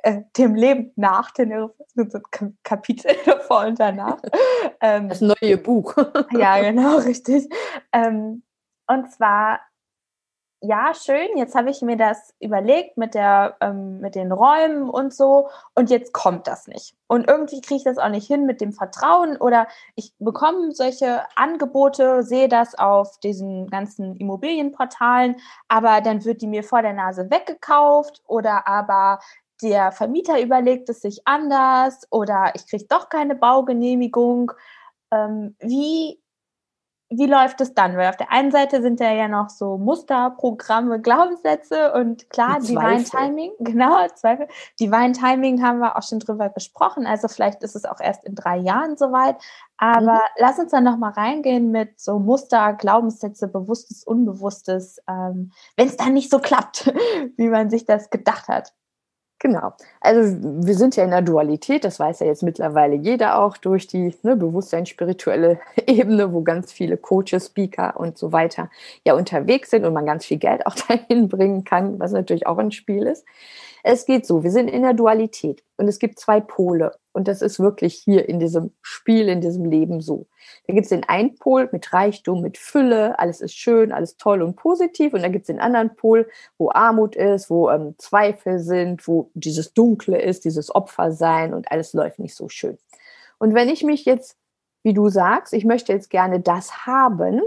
äh, 0.02 0.22
dem 0.36 0.54
Leben 0.54 0.92
nach 0.96 1.30
Teneriffa, 1.30 1.84
so 1.94 2.18
ein 2.40 2.58
Kapitel 2.62 3.14
davor 3.26 3.66
und 3.66 3.78
danach. 3.78 4.20
Ähm, 4.80 5.08
das 5.08 5.20
neue 5.20 5.56
Buch. 5.56 5.94
ja, 6.32 6.60
genau, 6.60 6.98
richtig. 6.98 7.48
Ähm, 7.92 8.42
und 8.86 9.12
zwar, 9.12 9.60
ja, 10.62 10.92
schön, 10.94 11.36
jetzt 11.36 11.54
habe 11.54 11.70
ich 11.70 11.80
mir 11.80 11.96
das 11.96 12.34
überlegt 12.38 12.98
mit, 12.98 13.14
der, 13.14 13.56
ähm, 13.60 14.00
mit 14.00 14.14
den 14.14 14.30
Räumen 14.30 14.90
und 14.90 15.14
so 15.14 15.48
und 15.74 15.88
jetzt 15.88 16.12
kommt 16.12 16.46
das 16.46 16.66
nicht. 16.66 16.94
Und 17.06 17.28
irgendwie 17.28 17.62
kriege 17.62 17.76
ich 17.76 17.84
das 17.84 17.96
auch 17.96 18.10
nicht 18.10 18.26
hin 18.26 18.44
mit 18.44 18.60
dem 18.60 18.72
Vertrauen 18.72 19.38
oder 19.38 19.68
ich 19.94 20.12
bekomme 20.18 20.72
solche 20.72 21.22
Angebote, 21.34 22.22
sehe 22.22 22.48
das 22.48 22.74
auf 22.74 23.18
diesen 23.20 23.68
ganzen 23.68 24.16
Immobilienportalen, 24.16 25.36
aber 25.68 26.02
dann 26.02 26.26
wird 26.26 26.42
die 26.42 26.46
mir 26.46 26.62
vor 26.62 26.82
der 26.82 26.92
Nase 26.92 27.30
weggekauft 27.30 28.22
oder 28.26 28.68
aber 28.68 29.20
der 29.62 29.92
Vermieter 29.92 30.40
überlegt 30.40 30.88
es 30.88 31.00
sich 31.00 31.22
anders 31.26 32.06
oder 32.10 32.52
ich 32.54 32.66
kriege 32.66 32.86
doch 32.88 33.08
keine 33.08 33.34
Baugenehmigung. 33.34 34.52
Ähm, 35.12 35.56
wie, 35.60 36.20
wie 37.12 37.26
läuft 37.26 37.60
es 37.60 37.74
dann? 37.74 37.96
Weil 37.96 38.08
auf 38.08 38.16
der 38.16 38.30
einen 38.30 38.52
Seite 38.52 38.82
sind 38.82 39.00
da 39.00 39.12
ja 39.12 39.26
noch 39.26 39.48
so 39.50 39.78
Musterprogramme, 39.78 41.00
Glaubenssätze 41.00 41.92
und 41.92 42.30
klar, 42.30 42.60
Divine 42.60 43.02
Timing, 43.02 43.50
genau, 43.58 44.06
Zweifel. 44.14 44.46
Divine 44.78 45.12
Timing 45.12 45.60
haben 45.60 45.80
wir 45.80 45.96
auch 45.96 46.04
schon 46.04 46.20
drüber 46.20 46.50
gesprochen. 46.50 47.06
Also 47.06 47.26
vielleicht 47.26 47.64
ist 47.64 47.74
es 47.74 47.84
auch 47.84 48.00
erst 48.00 48.24
in 48.24 48.36
drei 48.36 48.58
Jahren 48.58 48.96
soweit. 48.96 49.36
Aber 49.76 50.14
mhm. 50.14 50.36
lass 50.36 50.58
uns 50.60 50.70
dann 50.70 50.84
nochmal 50.84 51.12
reingehen 51.12 51.72
mit 51.72 51.98
so 51.98 52.20
Muster, 52.20 52.74
Glaubenssätze, 52.74 53.48
Bewusstes, 53.48 54.04
Unbewusstes, 54.04 55.00
ähm, 55.08 55.50
wenn 55.76 55.88
es 55.88 55.96
dann 55.96 56.12
nicht 56.12 56.30
so 56.30 56.38
klappt, 56.38 56.86
wie 57.36 57.48
man 57.48 57.70
sich 57.70 57.86
das 57.86 58.10
gedacht 58.10 58.46
hat. 58.46 58.72
Genau. 59.42 59.72
Also 60.02 60.36
wir 60.42 60.74
sind 60.74 60.96
ja 60.96 61.04
in 61.04 61.10
der 61.10 61.22
Dualität, 61.22 61.84
das 61.84 61.98
weiß 61.98 62.20
ja 62.20 62.26
jetzt 62.26 62.42
mittlerweile 62.42 62.94
jeder 62.94 63.38
auch 63.40 63.56
durch 63.56 63.86
die 63.86 64.14
ne, 64.22 64.36
Bewusstsein-spirituelle 64.36 65.58
Ebene, 65.86 66.34
wo 66.34 66.42
ganz 66.42 66.72
viele 66.72 66.98
Coaches, 66.98 67.46
Speaker 67.46 67.98
und 67.98 68.18
so 68.18 68.32
weiter 68.32 68.68
ja 69.06 69.14
unterwegs 69.14 69.70
sind 69.70 69.86
und 69.86 69.94
man 69.94 70.04
ganz 70.04 70.26
viel 70.26 70.36
Geld 70.36 70.66
auch 70.66 70.74
dahin 70.88 71.28
bringen 71.28 71.64
kann, 71.64 71.98
was 71.98 72.12
natürlich 72.12 72.46
auch 72.46 72.58
ein 72.58 72.70
Spiel 72.70 73.06
ist. 73.06 73.24
Es 73.82 74.04
geht 74.04 74.26
so, 74.26 74.42
wir 74.42 74.50
sind 74.50 74.68
in 74.68 74.82
der 74.82 74.94
Dualität 74.94 75.62
und 75.76 75.88
es 75.88 75.98
gibt 75.98 76.18
zwei 76.18 76.40
Pole 76.40 76.92
und 77.12 77.28
das 77.28 77.42
ist 77.42 77.60
wirklich 77.60 77.94
hier 77.94 78.28
in 78.28 78.38
diesem 78.38 78.72
Spiel, 78.82 79.28
in 79.28 79.40
diesem 79.40 79.64
Leben 79.64 80.00
so. 80.00 80.26
Da 80.66 80.74
gibt 80.74 80.84
es 80.84 80.90
den 80.90 81.04
einen 81.04 81.36
Pol 81.36 81.68
mit 81.72 81.92
Reichtum, 81.92 82.42
mit 82.42 82.58
Fülle, 82.58 83.18
alles 83.18 83.40
ist 83.40 83.54
schön, 83.54 83.92
alles 83.92 84.16
toll 84.16 84.42
und 84.42 84.56
positiv 84.56 85.14
und 85.14 85.22
dann 85.22 85.32
gibt 85.32 85.44
es 85.44 85.46
den 85.48 85.60
anderen 85.60 85.94
Pol, 85.96 86.28
wo 86.58 86.70
Armut 86.70 87.16
ist, 87.16 87.50
wo 87.50 87.70
ähm, 87.70 87.94
Zweifel 87.98 88.58
sind, 88.58 89.06
wo 89.08 89.30
dieses 89.34 89.72
Dunkle 89.72 90.20
ist, 90.20 90.44
dieses 90.44 90.74
Opfersein 90.74 91.54
und 91.54 91.70
alles 91.72 91.92
läuft 91.92 92.18
nicht 92.18 92.34
so 92.34 92.48
schön. 92.48 92.78
Und 93.38 93.54
wenn 93.54 93.68
ich 93.68 93.82
mich 93.82 94.04
jetzt, 94.04 94.36
wie 94.82 94.94
du 94.94 95.08
sagst, 95.08 95.52
ich 95.54 95.64
möchte 95.64 95.92
jetzt 95.92 96.10
gerne 96.10 96.40
das 96.40 96.86
haben, 96.86 97.40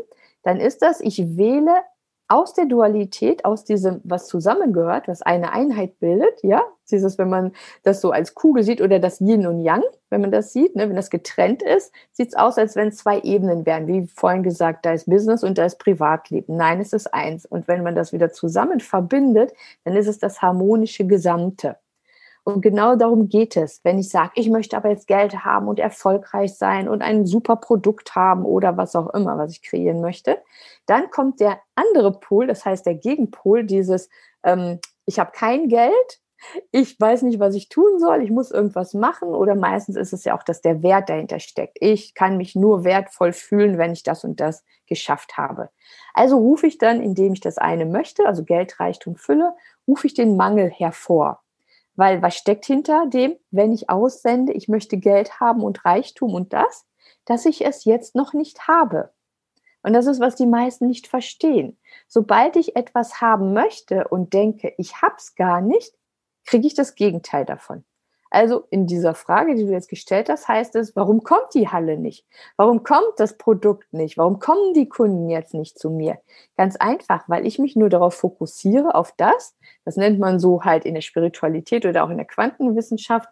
dann 0.43 0.59
ist 0.59 0.81
das, 0.81 0.99
ich 0.99 1.37
wähle 1.37 1.83
aus 2.27 2.53
der 2.53 2.65
Dualität, 2.65 3.45
aus 3.45 3.63
diesem, 3.63 4.01
was 4.03 4.27
zusammengehört, 4.27 5.07
was 5.07 5.21
eine 5.21 5.51
Einheit 5.51 5.99
bildet, 5.99 6.41
ja, 6.43 6.63
dieses, 6.89 7.17
wenn 7.17 7.29
man 7.29 7.51
das 7.83 8.01
so 8.01 8.11
als 8.11 8.33
Kugel 8.35 8.63
sieht 8.63 8.81
oder 8.81 8.99
das 8.99 9.21
Yin 9.21 9.47
und 9.47 9.61
Yang, 9.61 9.83
wenn 10.09 10.21
man 10.21 10.31
das 10.31 10.53
sieht, 10.53 10.75
ne, 10.75 10.87
wenn 10.87 10.95
das 10.95 11.09
getrennt 11.09 11.63
ist, 11.63 11.91
sieht 12.11 12.29
es 12.29 12.35
aus, 12.35 12.57
als 12.57 12.75
wenn 12.75 12.91
zwei 12.91 13.19
Ebenen 13.19 13.65
wären, 13.65 13.87
wie 13.87 14.07
vorhin 14.07 14.43
gesagt, 14.43 14.85
da 14.85 14.93
ist 14.93 15.09
Business 15.09 15.43
und 15.43 15.57
da 15.57 15.65
ist 15.65 15.79
Privatleben. 15.79 16.55
Nein, 16.55 16.79
es 16.79 16.93
ist 16.93 17.13
eins. 17.13 17.45
Und 17.45 17.67
wenn 17.67 17.83
man 17.83 17.95
das 17.95 18.13
wieder 18.13 18.31
zusammen 18.31 18.79
verbindet, 18.79 19.53
dann 19.83 19.95
ist 19.95 20.07
es 20.07 20.19
das 20.19 20.41
harmonische 20.41 21.05
Gesamte. 21.05 21.77
Und 22.45 22.61
genau 22.61 22.95
darum 22.95 23.29
geht 23.29 23.55
es. 23.55 23.79
Wenn 23.83 23.97
ich 23.99 24.09
sage, 24.09 24.31
ich 24.35 24.49
möchte 24.49 24.75
aber 24.75 24.89
jetzt 24.89 25.07
Geld 25.07 25.45
haben 25.45 25.67
und 25.67 25.79
erfolgreich 25.79 26.55
sein 26.55 26.89
und 26.89 27.01
ein 27.01 27.25
super 27.25 27.55
Produkt 27.55 28.15
haben 28.15 28.45
oder 28.45 28.75
was 28.75 28.95
auch 28.95 29.13
immer, 29.13 29.37
was 29.37 29.51
ich 29.53 29.61
kreieren 29.61 30.01
möchte, 30.01 30.41
dann 30.85 31.09
kommt 31.09 31.39
der 31.39 31.59
andere 31.75 32.11
Pol, 32.19 32.47
das 32.47 32.65
heißt 32.65 32.85
der 32.85 32.95
Gegenpol, 32.95 33.63
dieses, 33.63 34.09
ähm, 34.43 34.79
ich 35.05 35.19
habe 35.19 35.31
kein 35.33 35.69
Geld, 35.69 36.19
ich 36.71 36.99
weiß 36.99 37.21
nicht, 37.23 37.39
was 37.39 37.55
ich 37.55 37.69
tun 37.69 37.99
soll, 37.99 38.21
ich 38.21 38.29
muss 38.29 38.51
irgendwas 38.51 38.93
machen 38.93 39.29
oder 39.29 39.55
meistens 39.55 39.95
ist 39.95 40.11
es 40.11 40.25
ja 40.25 40.37
auch, 40.37 40.43
dass 40.43 40.61
der 40.61 40.83
Wert 40.83 41.07
dahinter 41.09 41.39
steckt. 41.39 41.77
Ich 41.79 42.13
kann 42.13 42.35
mich 42.35 42.55
nur 42.55 42.83
wertvoll 42.83 43.31
fühlen, 43.31 43.77
wenn 43.77 43.93
ich 43.93 44.03
das 44.03 44.25
und 44.25 44.41
das 44.41 44.63
geschafft 44.85 45.37
habe. 45.37 45.69
Also 46.13 46.37
rufe 46.37 46.67
ich 46.67 46.77
dann, 46.77 47.01
indem 47.01 47.33
ich 47.33 47.39
das 47.39 47.57
eine 47.57 47.85
möchte, 47.85 48.25
also 48.25 48.43
Geld, 48.43 48.79
Reichtum, 48.79 49.15
Fülle, 49.15 49.53
rufe 49.87 50.07
ich 50.07 50.13
den 50.13 50.35
Mangel 50.35 50.69
hervor. 50.69 51.42
Weil 51.95 52.21
was 52.21 52.35
steckt 52.35 52.65
hinter 52.65 53.07
dem, 53.07 53.35
wenn 53.51 53.71
ich 53.71 53.89
aussende, 53.89 54.53
ich 54.53 54.67
möchte 54.67 54.97
Geld 54.97 55.39
haben 55.39 55.63
und 55.63 55.85
Reichtum 55.85 56.33
und 56.33 56.53
das, 56.53 56.85
dass 57.25 57.45
ich 57.45 57.65
es 57.65 57.85
jetzt 57.85 58.15
noch 58.15 58.33
nicht 58.33 58.67
habe. 58.67 59.13
Und 59.83 59.93
das 59.93 60.07
ist, 60.07 60.19
was 60.19 60.35
die 60.35 60.45
meisten 60.45 60.87
nicht 60.87 61.07
verstehen. 61.07 61.77
Sobald 62.07 62.55
ich 62.55 62.75
etwas 62.75 63.21
haben 63.21 63.53
möchte 63.53 64.07
und 64.07 64.33
denke, 64.33 64.73
ich 64.77 65.01
hab's 65.01 65.35
gar 65.35 65.61
nicht, 65.61 65.93
kriege 66.45 66.67
ich 66.67 66.73
das 66.73 66.95
Gegenteil 66.95 67.45
davon. 67.45 67.83
Also 68.33 68.63
in 68.71 68.87
dieser 68.87 69.13
Frage, 69.13 69.53
die 69.53 69.63
du 69.63 69.71
jetzt 69.71 69.89
gestellt 69.89 70.27
hast, 70.27 70.47
heißt 70.47 70.75
es, 70.75 70.95
warum 70.95 71.21
kommt 71.21 71.53
die 71.53 71.67
Halle 71.67 71.99
nicht? 71.99 72.25
Warum 72.57 72.81
kommt 72.81 73.13
das 73.17 73.37
Produkt 73.37 73.93
nicht? 73.93 74.17
Warum 74.17 74.39
kommen 74.39 74.73
die 74.73 74.89
Kunden 74.89 75.29
jetzt 75.29 75.53
nicht 75.53 75.77
zu 75.77 75.91
mir? 75.91 76.17
Ganz 76.57 76.75
einfach, 76.77 77.29
weil 77.29 77.45
ich 77.45 77.59
mich 77.59 77.75
nur 77.75 77.89
darauf 77.89 78.15
fokussiere, 78.15 78.95
auf 78.95 79.13
das, 79.17 79.55
das 79.85 79.97
nennt 79.97 80.17
man 80.17 80.39
so 80.39 80.63
halt 80.63 80.83
in 80.83 80.95
der 80.95 81.01
Spiritualität 81.01 81.85
oder 81.85 82.03
auch 82.03 82.09
in 82.09 82.17
der 82.17 82.25
Quantenwissenschaft, 82.25 83.29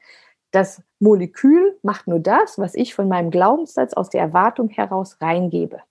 das 0.52 0.84
Molekül 1.00 1.80
macht 1.82 2.06
nur 2.06 2.20
das, 2.20 2.60
was 2.60 2.76
ich 2.76 2.94
von 2.94 3.08
meinem 3.08 3.32
Glaubenssatz 3.32 3.96
aus 3.96 4.12
der 4.12 4.22
Erwartung 4.22 4.70
heraus 4.70 5.18
reingebe. 5.20 5.82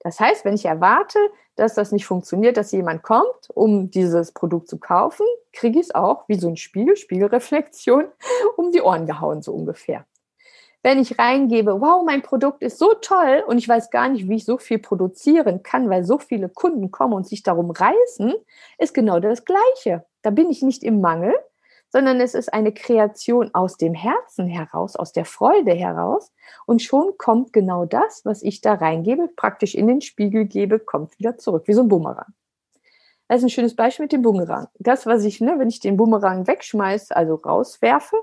Das 0.00 0.18
heißt, 0.18 0.44
wenn 0.44 0.54
ich 0.54 0.64
erwarte, 0.64 1.18
dass 1.56 1.74
das 1.74 1.92
nicht 1.92 2.06
funktioniert, 2.06 2.56
dass 2.56 2.72
jemand 2.72 3.02
kommt, 3.02 3.50
um 3.54 3.90
dieses 3.90 4.32
Produkt 4.32 4.68
zu 4.68 4.78
kaufen, 4.78 5.26
kriege 5.52 5.78
ich 5.78 5.86
es 5.86 5.94
auch 5.94 6.24
wie 6.26 6.38
so 6.38 6.48
ein 6.48 6.56
Spiegel, 6.56 6.96
Spiegelreflexion, 6.96 8.06
um 8.56 8.72
die 8.72 8.80
Ohren 8.80 9.06
gehauen, 9.06 9.42
so 9.42 9.52
ungefähr. 9.52 10.06
Wenn 10.82 10.98
ich 10.98 11.18
reingebe, 11.18 11.82
wow, 11.82 12.02
mein 12.06 12.22
Produkt 12.22 12.62
ist 12.62 12.78
so 12.78 12.94
toll 12.94 13.44
und 13.46 13.58
ich 13.58 13.68
weiß 13.68 13.90
gar 13.90 14.08
nicht, 14.08 14.28
wie 14.30 14.36
ich 14.36 14.46
so 14.46 14.56
viel 14.56 14.78
produzieren 14.78 15.62
kann, 15.62 15.90
weil 15.90 16.04
so 16.04 16.16
viele 16.16 16.48
Kunden 16.48 16.90
kommen 16.90 17.12
und 17.12 17.26
sich 17.26 17.42
darum 17.42 17.70
reißen, 17.70 18.34
ist 18.78 18.94
genau 18.94 19.20
das 19.20 19.44
Gleiche. 19.44 20.06
Da 20.22 20.30
bin 20.30 20.48
ich 20.48 20.62
nicht 20.62 20.82
im 20.82 21.02
Mangel, 21.02 21.34
sondern 21.90 22.20
es 22.20 22.34
ist 22.34 22.52
eine 22.52 22.72
Kreation 22.72 23.50
aus 23.52 23.76
dem 23.76 23.94
Herzen 23.94 24.46
heraus, 24.46 24.96
aus 24.96 25.12
der 25.12 25.24
Freude 25.24 25.72
heraus. 25.72 26.32
Und 26.66 26.82
schon 26.82 27.18
kommt 27.18 27.52
genau 27.52 27.84
das, 27.84 28.22
was 28.24 28.42
ich 28.42 28.60
da 28.60 28.74
reingebe, 28.74 29.28
praktisch 29.34 29.74
in 29.74 29.86
den 29.88 30.00
Spiegel 30.00 30.46
gebe, 30.46 30.78
kommt 30.78 31.18
wieder 31.18 31.36
zurück, 31.36 31.64
wie 31.66 31.72
so 31.72 31.82
ein 31.82 31.88
Bumerang. 31.88 32.32
Das 33.28 33.38
ist 33.38 33.44
ein 33.44 33.50
schönes 33.50 33.76
Beispiel 33.76 34.04
mit 34.04 34.12
dem 34.12 34.22
Bumerang. 34.22 34.68
Das, 34.78 35.06
was 35.06 35.24
ich, 35.24 35.40
ne, 35.40 35.54
wenn 35.58 35.68
ich 35.68 35.80
den 35.80 35.96
Bumerang 35.96 36.46
wegschmeiße, 36.46 37.14
also 37.14 37.34
rauswerfe 37.34 38.16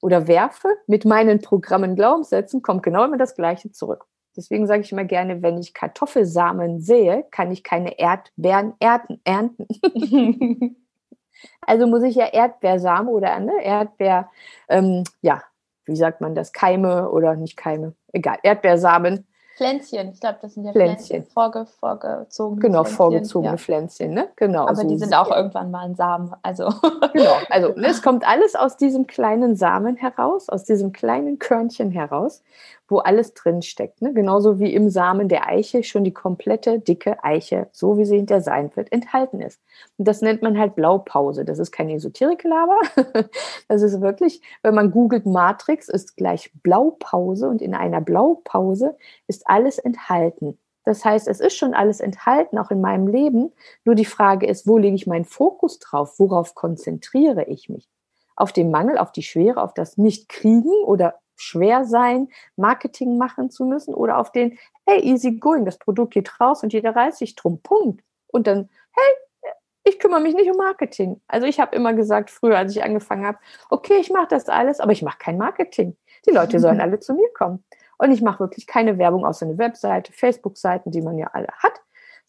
oder 0.00 0.26
werfe, 0.26 0.68
mit 0.86 1.04
meinen 1.04 1.40
Programmen 1.40 1.96
Glaubenssätzen, 1.96 2.60
kommt 2.60 2.82
genau 2.82 3.04
immer 3.04 3.16
das 3.16 3.34
Gleiche 3.34 3.72
zurück. 3.72 4.04
Deswegen 4.36 4.66
sage 4.66 4.82
ich 4.82 4.92
immer 4.92 5.04
gerne, 5.04 5.42
wenn 5.42 5.58
ich 5.58 5.74
Kartoffelsamen 5.74 6.80
sehe, 6.80 7.26
kann 7.30 7.50
ich 7.50 7.62
keine 7.62 7.98
Erdbeeren 7.98 8.74
ernten. 8.78 9.66
Also 11.60 11.86
muss 11.86 12.02
ich 12.02 12.16
ja 12.16 12.26
Erdbeersamen 12.26 13.08
oder 13.08 13.38
ne, 13.40 13.62
Erdbeer, 13.62 14.30
ähm, 14.68 15.04
ja, 15.20 15.42
wie 15.84 15.96
sagt 15.96 16.20
man 16.20 16.34
das, 16.34 16.52
Keime 16.52 17.10
oder 17.10 17.34
nicht 17.36 17.56
Keime, 17.56 17.94
egal, 18.12 18.38
Erdbeersamen 18.42 19.26
Pflänzchen, 19.56 20.10
ich 20.12 20.20
glaube, 20.20 20.38
das 20.40 20.54
sind 20.54 20.64
ja 20.64 20.72
Pflänzchen. 20.72 21.06
Pflänzchen 21.06 21.32
vorge, 21.32 21.66
vorgezogene 21.66 22.60
Genau, 22.60 22.82
Pflänzchen, 22.82 22.96
vorgezogene 22.96 23.52
ja. 23.52 23.58
Pflänzchen, 23.58 24.14
ne? 24.14 24.28
Genau. 24.36 24.62
Aber 24.62 24.76
so 24.76 24.88
die 24.88 24.98
sind 24.98 25.14
auch 25.14 25.30
irgendwann 25.30 25.70
mal 25.70 25.84
ein 25.84 25.94
Samen, 25.94 26.34
also. 26.42 26.70
Genau, 27.12 27.36
also 27.50 27.68
ne, 27.76 27.88
es 27.88 28.02
kommt 28.02 28.26
alles 28.26 28.54
aus 28.54 28.76
diesem 28.76 29.06
kleinen 29.06 29.54
Samen 29.54 29.96
heraus, 29.96 30.48
aus 30.48 30.64
diesem 30.64 30.92
kleinen 30.92 31.38
Körnchen 31.38 31.90
heraus, 31.90 32.42
wo 32.92 32.98
alles 32.98 33.34
drin 33.34 33.62
steckt. 33.62 34.02
Ne? 34.02 34.12
Genauso 34.12 34.60
wie 34.60 34.72
im 34.72 34.90
Samen 34.90 35.28
der 35.28 35.48
Eiche 35.48 35.82
schon 35.82 36.04
die 36.04 36.12
komplette 36.12 36.78
dicke 36.78 37.24
Eiche, 37.24 37.68
so 37.72 37.98
wie 37.98 38.04
sie 38.04 38.16
hinter 38.16 38.40
sein 38.40 38.70
wird, 38.76 38.92
enthalten 38.92 39.40
ist. 39.40 39.60
Und 39.96 40.06
das 40.06 40.20
nennt 40.20 40.42
man 40.42 40.58
halt 40.58 40.76
Blaupause. 40.76 41.44
Das 41.44 41.58
ist 41.58 41.72
kein 41.72 41.90
Esoterik-Laber. 41.90 42.78
Das 43.68 43.80
ist 43.80 44.02
wirklich, 44.02 44.42
wenn 44.62 44.74
man 44.74 44.90
googelt 44.90 45.24
Matrix, 45.24 45.88
ist 45.88 46.16
gleich 46.16 46.52
Blaupause 46.62 47.48
und 47.48 47.62
in 47.62 47.74
einer 47.74 48.02
Blaupause 48.02 48.96
ist 49.26 49.48
alles 49.48 49.78
enthalten. 49.78 50.58
Das 50.84 51.04
heißt, 51.04 51.28
es 51.28 51.40
ist 51.40 51.56
schon 51.56 51.74
alles 51.74 52.00
enthalten, 52.00 52.58
auch 52.58 52.70
in 52.70 52.80
meinem 52.80 53.06
Leben. 53.06 53.52
Nur 53.84 53.94
die 53.94 54.04
Frage 54.04 54.46
ist, 54.46 54.66
wo 54.66 54.76
lege 54.76 54.96
ich 54.96 55.06
meinen 55.06 55.24
Fokus 55.24 55.78
drauf? 55.78 56.18
Worauf 56.18 56.54
konzentriere 56.54 57.44
ich 57.44 57.68
mich? 57.68 57.88
Auf 58.36 58.52
den 58.52 58.70
Mangel, 58.70 58.98
auf 58.98 59.12
die 59.12 59.22
Schwere, 59.22 59.62
auf 59.62 59.72
das 59.72 59.96
Nicht-Kriegen 59.96 60.72
oder 60.84 61.21
schwer 61.36 61.84
sein, 61.84 62.28
Marketing 62.56 63.18
machen 63.18 63.50
zu 63.50 63.64
müssen 63.64 63.94
oder 63.94 64.18
auf 64.18 64.32
den, 64.32 64.58
hey, 64.86 65.00
easy 65.02 65.32
going, 65.32 65.64
das 65.64 65.78
Produkt 65.78 66.14
geht 66.14 66.40
raus 66.40 66.62
und 66.62 66.72
jeder 66.72 66.94
reißt 66.94 67.18
sich 67.18 67.34
drum, 67.34 67.60
Punkt. 67.62 68.02
Und 68.28 68.46
dann, 68.46 68.68
hey, 68.92 69.52
ich 69.84 69.98
kümmere 69.98 70.20
mich 70.20 70.34
nicht 70.34 70.50
um 70.50 70.56
Marketing. 70.56 71.20
Also 71.26 71.46
ich 71.46 71.58
habe 71.58 71.74
immer 71.74 71.92
gesagt, 71.92 72.30
früher, 72.30 72.56
als 72.56 72.74
ich 72.76 72.84
angefangen 72.84 73.26
habe, 73.26 73.38
okay, 73.68 73.96
ich 74.00 74.10
mache 74.10 74.28
das 74.28 74.48
alles, 74.48 74.80
aber 74.80 74.92
ich 74.92 75.02
mache 75.02 75.18
kein 75.18 75.38
Marketing. 75.38 75.96
Die 76.26 76.30
Leute 76.30 76.60
sollen 76.60 76.80
alle 76.82 77.00
zu 77.00 77.14
mir 77.14 77.28
kommen. 77.34 77.64
Und 77.98 78.10
ich 78.10 78.22
mache 78.22 78.40
wirklich 78.40 78.66
keine 78.66 78.98
Werbung 78.98 79.24
außer 79.24 79.46
eine 79.46 79.58
Webseite, 79.58 80.12
Facebook-Seiten, 80.12 80.90
die 80.90 81.02
man 81.02 81.18
ja 81.18 81.28
alle 81.32 81.48
hat. 81.58 81.80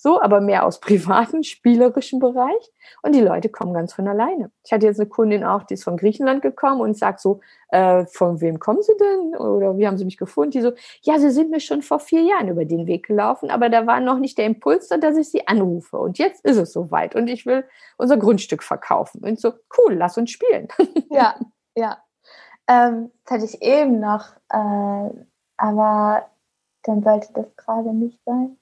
So, 0.04 0.22
aber 0.22 0.42
mehr 0.42 0.66
aus 0.66 0.82
privaten, 0.82 1.46
spielerischen 1.46 2.20
Bereich. 2.20 2.72
Und 3.04 3.16
die 3.16 3.22
Leute 3.22 3.48
kommen 3.48 3.74
ganz 3.74 3.94
von 3.94 4.06
alleine. 4.06 4.52
Ich 4.66 4.74
hatte 4.74 4.86
jetzt 4.86 5.00
eine 5.00 5.08
Kundin 5.08 5.46
auch, 5.46 5.64
die 5.64 5.76
ist 5.76 5.86
von 5.86 5.96
Griechenland 5.96 6.42
gekommen 6.42 6.82
und 6.82 6.98
sagt 6.98 7.22
so, 7.22 7.40
äh, 7.70 8.06
von 8.08 8.42
wem 8.42 8.60
kommen 8.60 8.82
Sie 8.82 8.92
denn? 9.00 9.38
Oder 9.38 9.78
wie 9.78 9.88
haben 9.88 9.98
Sie 9.98 10.04
mich 10.04 10.18
gefunden? 10.18 10.52
Die 10.52 10.60
so, 10.60 10.74
ja, 11.04 11.18
Sie 11.20 11.30
sind 11.30 11.52
mir 11.52 11.62
schon 11.62 11.82
vor 11.82 12.02
vier 12.02 12.22
Jahren 12.22 12.50
über 12.50 12.66
den 12.66 12.86
Weg 12.86 13.08
gelaufen, 13.08 13.50
aber 13.50 13.70
da 13.70 13.88
war 13.88 14.02
noch 14.02 14.20
nicht 14.20 14.38
der 14.38 14.46
Impuls 14.46 14.90
da, 14.90 14.98
dass 14.98 15.16
ich 15.16 15.30
Sie 15.30 15.48
anrufe. 15.48 15.98
Und 15.98 16.18
jetzt 16.18 16.44
ist 16.44 16.58
es 16.58 16.74
soweit 16.74 17.16
und 17.16 17.30
ich 17.30 17.46
will 17.46 17.64
unser 17.96 18.18
Grundstück 18.18 18.62
verkaufen. 18.62 19.24
Und 19.24 19.40
so, 19.40 19.54
cool, 19.78 19.94
lass 19.94 20.18
uns 20.18 20.32
spielen. 20.32 20.68
Ja, 21.10 21.36
ja. 21.78 22.04
Ähm, 22.68 23.12
das 23.24 23.36
hatte 23.36 23.46
ich 23.46 23.62
eben 23.62 24.00
noch. 24.00 24.26
Äh 24.50 25.24
aber 25.64 26.30
dann 26.84 27.04
sollte 27.04 27.32
das 27.34 27.56
gerade 27.56 27.94
nicht 27.94 28.20
sein. 28.26 28.58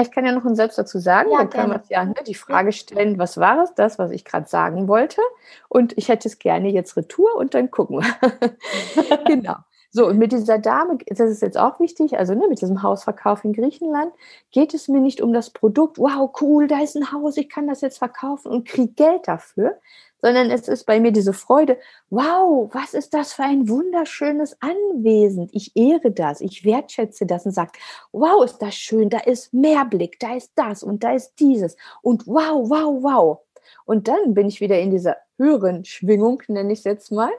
Ich 0.00 0.10
kann 0.10 0.24
ja 0.24 0.32
noch 0.32 0.44
einen 0.44 0.56
Satz 0.56 0.76
dazu 0.76 0.98
sagen. 0.98 1.30
Ja, 1.30 1.38
dann 1.38 1.50
können 1.50 1.70
wir 1.70 1.76
uns 1.76 1.88
ja 1.88 2.04
ne, 2.04 2.14
die 2.26 2.34
Frage 2.34 2.72
stellen, 2.72 3.18
was 3.18 3.38
war 3.38 3.62
es, 3.62 3.74
das, 3.74 3.98
was 3.98 4.10
ich 4.10 4.24
gerade 4.24 4.48
sagen 4.48 4.88
wollte? 4.88 5.20
Und 5.68 5.96
ich 5.96 6.08
hätte 6.08 6.28
es 6.28 6.38
gerne 6.38 6.68
jetzt 6.68 6.96
retour 6.96 7.36
und 7.36 7.54
dann 7.54 7.70
gucken 7.70 8.00
wir. 8.00 9.18
genau. 9.26 9.56
So, 9.92 10.06
und 10.06 10.18
mit 10.18 10.30
dieser 10.30 10.58
Dame, 10.58 10.98
das 11.06 11.30
ist 11.30 11.42
jetzt 11.42 11.58
auch 11.58 11.80
wichtig, 11.80 12.16
also 12.16 12.34
ne, 12.34 12.46
mit 12.48 12.60
diesem 12.60 12.82
Hausverkauf 12.82 13.44
in 13.44 13.52
Griechenland, 13.52 14.12
geht 14.52 14.72
es 14.72 14.86
mir 14.86 15.00
nicht 15.00 15.20
um 15.20 15.32
das 15.32 15.50
Produkt, 15.50 15.98
wow, 15.98 16.30
cool, 16.40 16.68
da 16.68 16.80
ist 16.80 16.96
ein 16.96 17.10
Haus, 17.10 17.36
ich 17.36 17.48
kann 17.48 17.66
das 17.66 17.80
jetzt 17.80 17.98
verkaufen 17.98 18.52
und 18.52 18.68
kriege 18.68 18.92
Geld 18.92 19.26
dafür, 19.26 19.80
sondern 20.22 20.50
es 20.50 20.68
ist 20.68 20.84
bei 20.84 21.00
mir 21.00 21.10
diese 21.10 21.32
Freude, 21.32 21.76
wow, 22.10 22.68
was 22.72 22.94
ist 22.94 23.14
das 23.14 23.32
für 23.32 23.42
ein 23.42 23.68
wunderschönes 23.68 24.56
Anwesen. 24.60 25.48
Ich 25.52 25.72
ehre 25.76 26.12
das, 26.12 26.40
ich 26.40 26.64
wertschätze 26.64 27.26
das 27.26 27.46
und 27.46 27.52
sage, 27.52 27.72
wow, 28.12 28.44
ist 28.44 28.58
das 28.58 28.74
schön, 28.76 29.10
da 29.10 29.18
ist 29.18 29.52
Mehrblick, 29.52 30.20
da 30.20 30.36
ist 30.36 30.52
das 30.54 30.84
und 30.84 31.02
da 31.02 31.14
ist 31.14 31.34
dieses 31.40 31.76
und 32.02 32.26
wow, 32.28 32.68
wow, 32.68 33.02
wow. 33.02 33.38
Und 33.86 34.08
dann 34.08 34.34
bin 34.34 34.46
ich 34.48 34.60
wieder 34.60 34.78
in 34.78 34.90
dieser 34.90 35.16
höheren 35.36 35.84
Schwingung, 35.84 36.42
nenne 36.48 36.72
ich 36.72 36.80
es 36.80 36.84
jetzt 36.84 37.10
mal, 37.10 37.30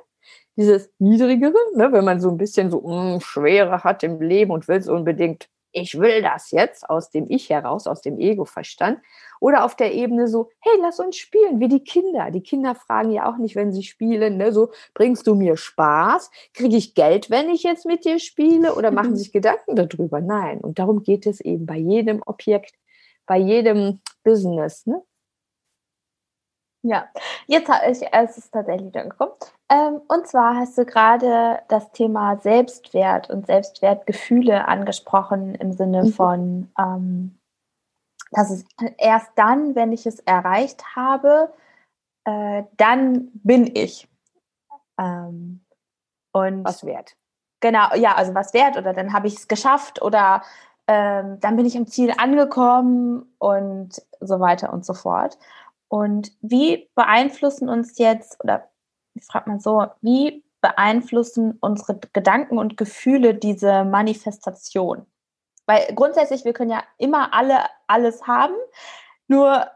dieses 0.58 0.92
niedrigere, 1.00 1.54
ne, 1.76 1.92
wenn 1.92 2.06
man 2.06 2.22
so 2.22 2.30
ein 2.30 2.38
bisschen 2.38 2.70
so 2.70 2.82
mh, 2.82 3.18
mm, 3.18 3.22
Schwere 3.22 3.84
hat 3.84 4.04
im 4.04 4.22
Leben 4.22 4.52
und 4.52 4.68
will 4.68 4.78
es 4.78 4.90
unbedingt 4.90 5.50
ich 5.74 6.00
will 6.00 6.22
das 6.22 6.52
jetzt 6.52 6.90
aus 6.90 7.10
dem 7.12 7.26
Ich 7.30 7.50
heraus, 7.50 7.88
aus 7.88 8.02
dem 8.02 8.20
Ego-Verstand. 8.20 9.00
Oder 9.40 9.64
auf 9.64 9.76
der 9.76 9.94
Ebene 9.94 10.28
so, 10.28 10.50
hey, 10.60 10.74
lass 10.82 11.00
uns 11.00 11.18
spielen, 11.18 11.60
wie 11.60 11.68
die 11.68 11.84
Kinder. 11.84 12.30
Die 12.32 12.44
Kinder 12.44 12.76
fragen 12.76 13.12
ja 13.12 13.32
auch 13.32 13.38
nicht, 13.38 13.56
wenn 13.56 13.72
sie 13.72 13.84
spielen, 13.84 14.38
ne, 14.38 14.52
so, 14.52 14.72
bringst 14.94 15.26
du 15.28 15.36
mir 15.36 15.58
Spaß? 15.58 16.30
Kriege 16.54 16.76
ich 16.76 16.94
Geld, 16.94 17.30
wenn 17.30 17.50
ich 17.50 17.64
jetzt 17.64 17.86
mit 17.86 18.06
dir 18.06 18.20
spiele? 18.20 18.76
Oder 18.76 18.92
machen 18.92 19.16
sich 19.16 19.32
Gedanken 19.32 19.76
darüber? 19.76 20.22
Nein. 20.22 20.60
Und 20.60 20.78
darum 20.78 21.04
geht 21.04 21.26
es 21.26 21.40
eben 21.40 21.66
bei 21.66 21.78
jedem 21.78 22.22
Objekt, 22.26 22.76
bei 23.26 23.38
jedem 23.38 24.02
Business. 24.24 24.86
Ne? 24.86 25.02
Ja, 26.84 27.08
jetzt 27.46 27.70
habe 27.70 27.92
ich, 27.92 28.02
es 28.12 28.38
ist 28.38 28.52
tatsächlich 28.52 28.88
wieder 28.88 29.04
gekommen. 29.04 29.34
Ähm, 29.70 30.02
und 30.08 30.28
zwar 30.28 30.56
hast 30.56 30.78
du 30.78 30.86
gerade 30.86 31.60
das 31.68 31.92
Thema 31.92 32.38
Selbstwert 32.38 33.30
und 33.30 33.46
Selbstwertgefühle 33.46 34.68
angesprochen 34.68 35.54
im 35.56 35.74
Sinne 35.74 36.06
mhm. 36.06 36.14
von, 36.14 36.72
ähm, 36.80 37.40
dass 38.32 38.50
es 38.50 38.66
erst 38.98 39.32
dann, 39.36 39.76
wenn 39.76 39.92
ich 39.92 40.08
es 40.08 40.20
erreicht 40.22 40.96
habe, 40.96 41.54
äh, 42.26 42.64
dann 42.78 43.30
bin 43.34 43.76
ich. 43.76 44.08
Ähm, 44.98 45.64
und 46.34 46.64
was 46.64 46.84
wert. 46.86 47.16
Genau, 47.60 47.94
ja, 47.96 48.16
also 48.16 48.34
was 48.34 48.54
wert 48.54 48.78
oder 48.78 48.94
dann 48.94 49.14
habe 49.14 49.28
ich 49.28 49.36
es 49.36 49.48
geschafft 49.48 50.02
oder 50.02 50.42
ähm, 50.88 51.40
dann 51.40 51.56
bin 51.56 51.66
ich 51.66 51.78
am 51.78 51.86
Ziel 51.86 52.12
angekommen 52.18 53.34
und 53.38 54.02
so 54.20 54.40
weiter 54.40 54.74
und 54.74 54.86
so 54.86 54.94
fort. 54.94 55.38
Und 55.92 56.32
wie 56.40 56.90
beeinflussen 56.96 57.68
uns 57.68 57.98
jetzt, 57.98 58.42
oder 58.42 58.70
ich 59.14 59.26
frage 59.26 59.50
mal 59.50 59.60
so, 59.60 59.88
wie 60.00 60.42
beeinflussen 60.62 61.58
unsere 61.60 62.00
Gedanken 62.14 62.58
und 62.58 62.78
Gefühle 62.78 63.36
diese 63.36 63.84
Manifestation? 63.84 65.06
Weil 65.66 65.94
grundsätzlich, 65.94 66.46
wir 66.46 66.54
können 66.54 66.72
ja 66.72 66.82
immer 66.98 67.34
alle 67.34 67.66
alles 67.88 68.26
haben, 68.26 68.54
nur 69.28 69.68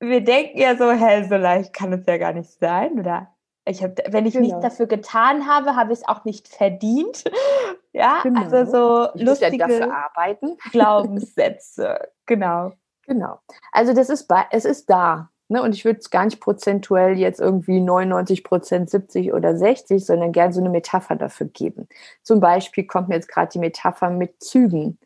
wir 0.00 0.24
denken 0.24 0.58
ja 0.58 0.76
so, 0.76 0.90
hä, 0.90 1.22
so 1.28 1.36
leicht 1.36 1.72
kann 1.72 1.92
es 1.92 2.04
ja 2.04 2.18
gar 2.18 2.32
nicht 2.32 2.50
sein, 2.58 2.98
oder? 2.98 3.32
Ich 3.64 3.84
hab, 3.84 3.98
wenn 4.12 4.26
ich 4.26 4.34
genau. 4.34 4.46
nichts 4.46 4.60
dafür 4.60 4.86
getan 4.86 5.46
habe, 5.46 5.76
habe 5.76 5.92
ich 5.92 6.00
es 6.00 6.08
auch 6.08 6.24
nicht 6.24 6.48
verdient. 6.48 7.22
ja, 7.92 8.22
genau. 8.24 8.42
also 8.42 8.64
so 8.64 9.08
lustige 9.14 9.78
ja 9.78 10.10
Glaubenssätze. 10.72 12.08
genau. 12.26 12.72
Genau. 13.06 13.38
Also 13.72 13.94
das 13.94 14.08
ist 14.08 14.26
bei, 14.26 14.44
es 14.50 14.64
ist 14.64 14.90
da. 14.90 15.30
Ne? 15.48 15.62
Und 15.62 15.74
ich 15.74 15.84
würde 15.84 16.00
es 16.00 16.10
gar 16.10 16.24
nicht 16.24 16.40
prozentuell 16.40 17.16
jetzt 17.16 17.40
irgendwie 17.40 17.80
99 17.80 18.42
Prozent, 18.42 18.90
70 18.90 19.32
oder 19.32 19.56
60, 19.56 20.04
sondern 20.04 20.32
gern 20.32 20.52
so 20.52 20.60
eine 20.60 20.70
Metapher 20.70 21.14
dafür 21.14 21.46
geben. 21.46 21.88
Zum 22.22 22.40
Beispiel 22.40 22.84
kommt 22.84 23.08
mir 23.08 23.14
jetzt 23.14 23.28
gerade 23.28 23.50
die 23.52 23.60
Metapher 23.60 24.10
mit 24.10 24.42
Zügen. 24.42 24.98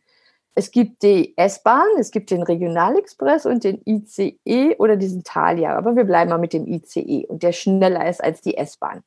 Es 0.54 0.70
gibt 0.70 1.02
die 1.02 1.36
S-Bahn, 1.36 1.86
es 1.98 2.10
gibt 2.10 2.30
den 2.30 2.42
Regionalexpress 2.42 3.46
und 3.46 3.64
den 3.64 3.82
ICE 3.86 4.76
oder 4.78 4.96
diesen 4.96 5.22
Thalia. 5.24 5.76
Aber 5.76 5.94
wir 5.94 6.04
bleiben 6.04 6.30
mal 6.30 6.38
mit 6.38 6.52
dem 6.52 6.66
ICE 6.66 7.26
und 7.28 7.42
der 7.42 7.52
schneller 7.52 8.08
ist 8.08 8.22
als 8.22 8.40
die 8.40 8.56
S-Bahn. 8.56 9.02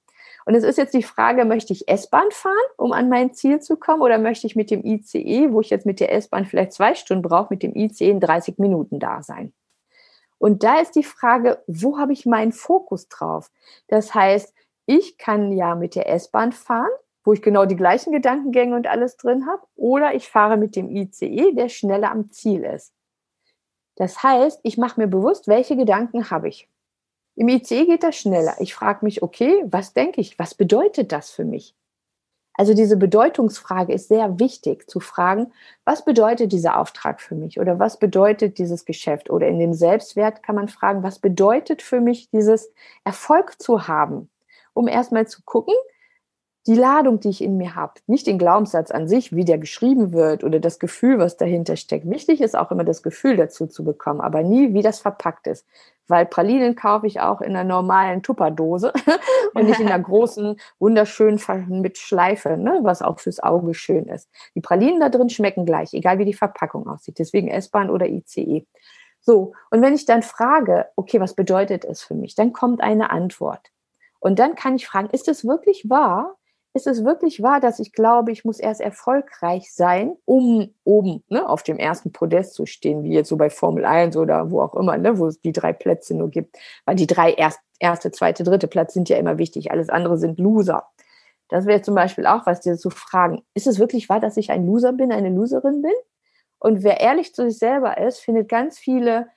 Und 0.45 0.55
es 0.55 0.63
ist 0.63 0.77
jetzt 0.77 0.93
die 0.93 1.03
Frage, 1.03 1.45
möchte 1.45 1.73
ich 1.73 1.87
S-Bahn 1.87 2.29
fahren, 2.31 2.55
um 2.77 2.91
an 2.91 3.09
mein 3.09 3.33
Ziel 3.33 3.61
zu 3.61 3.77
kommen, 3.77 4.01
oder 4.01 4.17
möchte 4.17 4.47
ich 4.47 4.55
mit 4.55 4.71
dem 4.71 4.83
ICE, 4.83 5.51
wo 5.51 5.61
ich 5.61 5.69
jetzt 5.69 5.85
mit 5.85 5.99
der 5.99 6.11
S-Bahn 6.11 6.45
vielleicht 6.45 6.73
zwei 6.73 6.95
Stunden 6.95 7.21
brauche, 7.21 7.53
mit 7.53 7.63
dem 7.63 7.75
ICE 7.75 8.09
in 8.09 8.19
30 8.19 8.57
Minuten 8.57 8.99
da 8.99 9.23
sein? 9.23 9.53
Und 10.37 10.63
da 10.63 10.79
ist 10.79 10.95
die 10.95 11.03
Frage, 11.03 11.63
wo 11.67 11.97
habe 11.97 12.11
ich 12.11 12.25
meinen 12.25 12.51
Fokus 12.51 13.07
drauf? 13.07 13.49
Das 13.87 14.13
heißt, 14.13 14.53
ich 14.85 15.17
kann 15.17 15.53
ja 15.53 15.75
mit 15.75 15.95
der 15.95 16.09
S-Bahn 16.09 16.51
fahren, 16.51 16.91
wo 17.23 17.31
ich 17.31 17.41
genau 17.41 17.65
die 17.65 17.77
gleichen 17.77 18.11
Gedankengänge 18.11 18.75
und 18.75 18.87
alles 18.87 19.15
drin 19.15 19.47
habe, 19.47 19.65
oder 19.75 20.13
ich 20.13 20.27
fahre 20.27 20.57
mit 20.57 20.75
dem 20.75 20.89
ICE, 20.89 21.53
der 21.53 21.69
schneller 21.69 22.11
am 22.11 22.31
Ziel 22.31 22.63
ist. 22.63 22.93
Das 23.95 24.23
heißt, 24.23 24.59
ich 24.63 24.77
mache 24.77 24.99
mir 24.99 25.07
bewusst, 25.07 25.47
welche 25.47 25.77
Gedanken 25.77 26.29
habe 26.29 26.49
ich. 26.49 26.67
Im 27.35 27.47
ICE 27.47 27.85
geht 27.85 28.03
das 28.03 28.15
schneller. 28.15 28.55
Ich 28.59 28.75
frage 28.75 29.03
mich, 29.03 29.23
okay, 29.23 29.63
was 29.65 29.93
denke 29.93 30.21
ich? 30.21 30.37
Was 30.37 30.53
bedeutet 30.53 31.11
das 31.11 31.31
für 31.31 31.45
mich? 31.45 31.75
Also 32.55 32.75
diese 32.75 32.97
Bedeutungsfrage 32.97 33.93
ist 33.93 34.09
sehr 34.09 34.39
wichtig 34.39 34.87
zu 34.87 34.99
fragen, 34.99 35.51
was 35.85 36.05
bedeutet 36.05 36.51
dieser 36.51 36.77
Auftrag 36.77 37.19
für 37.19 37.33
mich 37.33 37.59
oder 37.59 37.79
was 37.79 37.97
bedeutet 37.97 38.59
dieses 38.59 38.85
Geschäft? 38.85 39.31
Oder 39.31 39.47
in 39.47 39.57
dem 39.57 39.73
Selbstwert 39.73 40.43
kann 40.43 40.55
man 40.55 40.67
fragen, 40.67 41.01
was 41.01 41.17
bedeutet 41.17 41.81
für 41.81 41.99
mich 41.99 42.29
dieses 42.29 42.71
Erfolg 43.03 43.59
zu 43.59 43.87
haben? 43.87 44.29
Um 44.75 44.87
erstmal 44.87 45.27
zu 45.27 45.41
gucken, 45.43 45.73
die 46.65 46.75
Ladung, 46.75 47.19
die 47.19 47.29
ich 47.29 47.43
in 47.43 47.57
mir 47.57 47.75
habe, 47.75 47.93
nicht 48.07 48.25
den 48.25 48.37
Glaubenssatz 48.37 48.91
an 48.91 49.07
sich, 49.07 49.35
wie 49.35 49.43
der 49.43 49.57
geschrieben 49.57 50.13
wird 50.13 50.43
oder 50.43 50.59
das 50.59 50.79
Gefühl, 50.79 51.19
was 51.19 51.35
dahinter 51.35 51.75
steckt. 51.75 52.09
Wichtig 52.09 52.41
ist 52.41 52.57
auch 52.57 52.71
immer 52.71 52.85
das 52.85 53.03
Gefühl 53.03 53.35
dazu 53.35 53.67
zu 53.67 53.83
bekommen, 53.83 54.21
aber 54.21 54.43
nie, 54.43 54.73
wie 54.73 54.81
das 54.81 54.99
verpackt 54.99 55.47
ist. 55.47 55.65
Weil 56.07 56.25
Pralinen 56.25 56.75
kaufe 56.75 57.07
ich 57.07 57.19
auch 57.19 57.41
in 57.41 57.55
einer 57.55 57.63
normalen 57.63 58.23
Tupperdose 58.23 58.93
und 59.53 59.65
nicht 59.65 59.79
in 59.79 59.87
einer 59.87 60.03
großen, 60.03 60.57
wunderschönen 60.79 61.39
mit 61.81 61.97
Schleife, 61.97 62.57
ne, 62.57 62.79
was 62.83 63.01
auch 63.01 63.19
fürs 63.19 63.41
Auge 63.41 63.73
schön 63.73 64.05
ist. 64.05 64.29
Die 64.55 64.61
Pralinen 64.61 65.01
da 65.01 65.09
drin 65.09 65.29
schmecken 65.29 65.65
gleich, 65.65 65.93
egal 65.93 66.17
wie 66.17 66.25
die 66.25 66.33
Verpackung 66.33 66.87
aussieht. 66.87 67.19
Deswegen 67.19 67.49
S-Bahn 67.49 67.89
oder 67.89 68.07
ICE. 68.07 68.65
So, 69.19 69.53
und 69.69 69.81
wenn 69.81 69.95
ich 69.95 70.05
dann 70.05 70.21
frage, 70.21 70.87
okay, 70.95 71.19
was 71.19 71.33
bedeutet 71.33 71.85
es 71.85 72.01
für 72.01 72.15
mich, 72.15 72.35
dann 72.35 72.51
kommt 72.51 72.81
eine 72.81 73.09
Antwort. 73.09 73.71
Und 74.19 74.39
dann 74.39 74.55
kann 74.55 74.75
ich 74.75 74.87
fragen, 74.87 75.09
ist 75.09 75.27
es 75.27 75.45
wirklich 75.45 75.89
wahr, 75.89 76.35
ist 76.73 76.87
es 76.87 77.05
wirklich 77.05 77.41
wahr, 77.43 77.59
dass 77.59 77.79
ich 77.79 77.93
glaube, 77.93 78.31
ich 78.31 78.45
muss 78.45 78.59
erst 78.59 78.81
erfolgreich 78.81 79.71
sein, 79.73 80.15
um 80.25 80.73
oben 80.83 81.23
ne, 81.29 81.47
auf 81.47 81.61
dem 81.61 81.77
ersten 81.77 82.11
Podest 82.11 82.55
zu 82.55 82.65
stehen, 82.65 83.03
wie 83.03 83.13
jetzt 83.13 83.29
so 83.29 83.37
bei 83.37 83.49
Formel 83.49 83.85
1 83.85 84.17
oder 84.17 84.49
wo 84.49 84.61
auch 84.61 84.75
immer, 84.75 84.97
ne, 84.97 85.19
wo 85.19 85.27
es 85.27 85.39
die 85.39 85.51
drei 85.51 85.71
Plätze 85.71 86.15
nur 86.15 86.29
gibt. 86.29 86.57
Weil 86.85 86.95
die 86.95 87.07
drei 87.07 87.33
erst, 87.33 87.59
erste, 87.79 88.11
zweite, 88.11 88.43
dritte 88.43 88.67
Platz 88.67 88.93
sind 88.93 89.07
ja 89.09 89.17
immer 89.17 89.37
wichtig. 89.37 89.71
Alles 89.71 89.89
andere 89.89 90.17
sind 90.17 90.39
Loser. 90.39 90.87
Das 91.49 91.67
wäre 91.67 91.81
zum 91.83 91.93
Beispiel 91.93 92.25
auch 92.25 92.45
was, 92.47 92.61
dir 92.61 92.77
zu 92.77 92.89
fragen, 92.89 93.43
ist 93.53 93.67
es 93.67 93.77
wirklich 93.77 94.09
wahr, 94.09 94.19
dass 94.19 94.37
ich 94.37 94.49
ein 94.49 94.65
Loser 94.65 94.93
bin, 94.93 95.11
eine 95.11 95.29
Loserin 95.29 95.83
bin? 95.83 95.93
Und 96.57 96.83
wer 96.83 97.01
ehrlich 97.01 97.35
zu 97.35 97.47
sich 97.47 97.59
selber 97.59 97.97
ist, 97.99 98.19
findet 98.19 98.49
ganz 98.49 98.79
viele 98.79 99.27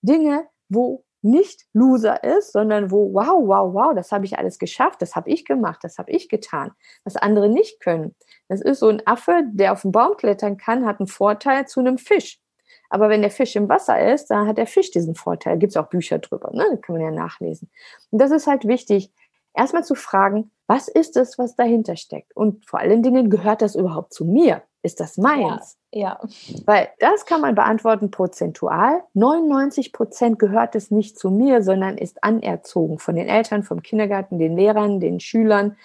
Dinge, 0.00 0.46
wo 0.68 1.04
nicht 1.26 1.66
Loser 1.72 2.22
ist, 2.24 2.52
sondern 2.52 2.90
wo, 2.90 3.12
wow, 3.12 3.46
wow, 3.46 3.74
wow, 3.74 3.94
das 3.94 4.12
habe 4.12 4.24
ich 4.24 4.38
alles 4.38 4.58
geschafft, 4.58 5.02
das 5.02 5.16
habe 5.16 5.30
ich 5.30 5.44
gemacht, 5.44 5.80
das 5.82 5.98
habe 5.98 6.10
ich 6.10 6.28
getan, 6.28 6.72
was 7.04 7.16
andere 7.16 7.48
nicht 7.48 7.80
können. 7.80 8.14
Das 8.48 8.60
ist 8.60 8.80
so 8.80 8.88
ein 8.88 9.06
Affe, 9.06 9.42
der 9.52 9.72
auf 9.72 9.82
den 9.82 9.92
Baum 9.92 10.16
klettern 10.16 10.56
kann, 10.56 10.86
hat 10.86 11.00
einen 11.00 11.08
Vorteil 11.08 11.66
zu 11.66 11.80
einem 11.80 11.98
Fisch. 11.98 12.40
Aber 12.88 13.08
wenn 13.08 13.22
der 13.22 13.30
Fisch 13.30 13.56
im 13.56 13.68
Wasser 13.68 14.12
ist, 14.12 14.26
dann 14.28 14.46
hat 14.46 14.58
der 14.58 14.66
Fisch 14.66 14.90
diesen 14.90 15.14
Vorteil. 15.14 15.58
Gibt 15.58 15.72
es 15.72 15.76
auch 15.76 15.88
Bücher 15.88 16.18
drüber, 16.18 16.50
ne? 16.52 16.66
Das 16.70 16.80
kann 16.82 16.94
man 16.96 17.04
ja 17.04 17.10
nachlesen. 17.10 17.68
Und 18.10 18.20
das 18.20 18.30
ist 18.30 18.46
halt 18.46 18.66
wichtig, 18.66 19.12
erstmal 19.54 19.84
zu 19.84 19.94
fragen, 19.94 20.52
was 20.66 20.88
ist 20.88 21.16
es, 21.16 21.38
was 21.38 21.56
dahinter 21.56 21.96
steckt? 21.96 22.34
Und 22.36 22.68
vor 22.68 22.80
allen 22.80 23.02
Dingen, 23.02 23.30
gehört 23.30 23.62
das 23.62 23.74
überhaupt 23.74 24.12
zu 24.12 24.24
mir? 24.24 24.62
Ist 24.86 25.00
das 25.00 25.18
meins? 25.18 25.76
Ja. 25.90 26.20
ja. 26.22 26.28
Weil 26.64 26.90
das 27.00 27.26
kann 27.26 27.40
man 27.40 27.56
beantworten 27.56 28.12
prozentual. 28.12 29.02
99 29.14 29.92
Prozent 29.92 30.38
gehört 30.38 30.76
es 30.76 30.92
nicht 30.92 31.18
zu 31.18 31.28
mir, 31.28 31.64
sondern 31.64 31.98
ist 31.98 32.22
anerzogen 32.22 33.00
von 33.00 33.16
den 33.16 33.26
Eltern, 33.26 33.64
vom 33.64 33.82
Kindergarten, 33.82 34.38
den 34.38 34.56
Lehrern, 34.56 35.00
den 35.00 35.18
Schülern, 35.18 35.76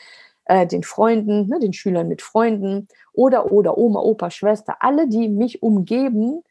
äh, 0.45 0.67
den 0.67 0.83
Freunden, 0.83 1.47
ne, 1.47 1.59
den 1.59 1.73
Schülern 1.73 2.07
mit 2.07 2.21
Freunden 2.21 2.87
oder, 3.11 3.51
oder 3.51 3.75
Oma, 3.79 4.01
Opa, 4.01 4.29
Schwester. 4.29 4.75
Alle, 4.81 5.07
die 5.07 5.29
mich 5.29 5.63
umgeben, 5.63 6.43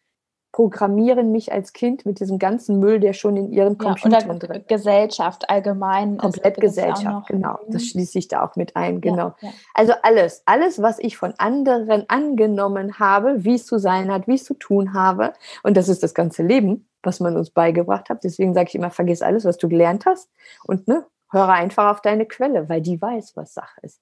programmieren 0.53 1.31
mich 1.31 1.53
als 1.53 1.73
Kind 1.73 2.05
mit 2.05 2.19
diesem 2.19 2.39
ganzen 2.39 2.81
Müll, 2.81 2.99
der 2.99 3.13
schon 3.13 3.37
in 3.37 3.53
ihren 3.53 3.79
Computern 3.79 4.13
ja, 4.13 4.35
drin 4.35 4.65
Gesellschaft 4.67 5.49
allgemein. 5.49 6.19
Komplett 6.19 6.61
Gesellschaft, 6.61 7.29
genau. 7.29 7.59
Das 7.69 7.85
schließe 7.85 8.19
ich 8.19 8.29
da 8.29 8.45
auch 8.45 8.57
mit 8.57 8.75
ein, 8.75 9.01
genau. 9.01 9.35
Ja, 9.41 9.49
ja. 9.49 9.51
Also 9.75 9.93
alles, 10.03 10.43
alles, 10.47 10.83
was 10.83 10.99
ich 10.99 11.17
von 11.17 11.35
anderen 11.39 12.09
angenommen 12.09 12.99
habe, 12.99 13.45
wie 13.45 13.55
es 13.55 13.67
zu 13.67 13.79
sein 13.79 14.13
hat, 14.13 14.27
wie 14.27 14.35
es 14.35 14.45
zu 14.45 14.55
tun 14.55 14.93
habe. 14.93 15.35
Und 15.63 15.77
das 15.77 15.89
ist 15.89 16.03
das 16.03 16.15
ganze 16.15 16.43
Leben, 16.43 16.89
was 17.03 17.21
man 17.21 17.37
uns 17.37 17.51
beigebracht 17.51 18.11
hat. 18.11 18.25
Deswegen 18.25 18.53
sage 18.53 18.69
ich 18.69 18.75
immer, 18.75 18.91
vergiss 18.91 19.23
alles, 19.23 19.45
was 19.45 19.57
du 19.57 19.69
gelernt 19.69 20.05
hast 20.05 20.29
und 20.65 20.89
ne, 20.89 21.07
höre 21.31 21.49
einfach 21.49 21.93
auf 21.93 22.01
deine 22.01 22.27
Quelle, 22.27 22.69
weil 22.69 22.81
die 22.81 23.01
weiß, 23.01 23.37
was 23.37 23.55
Sache 23.55 23.81
ist. 23.83 24.01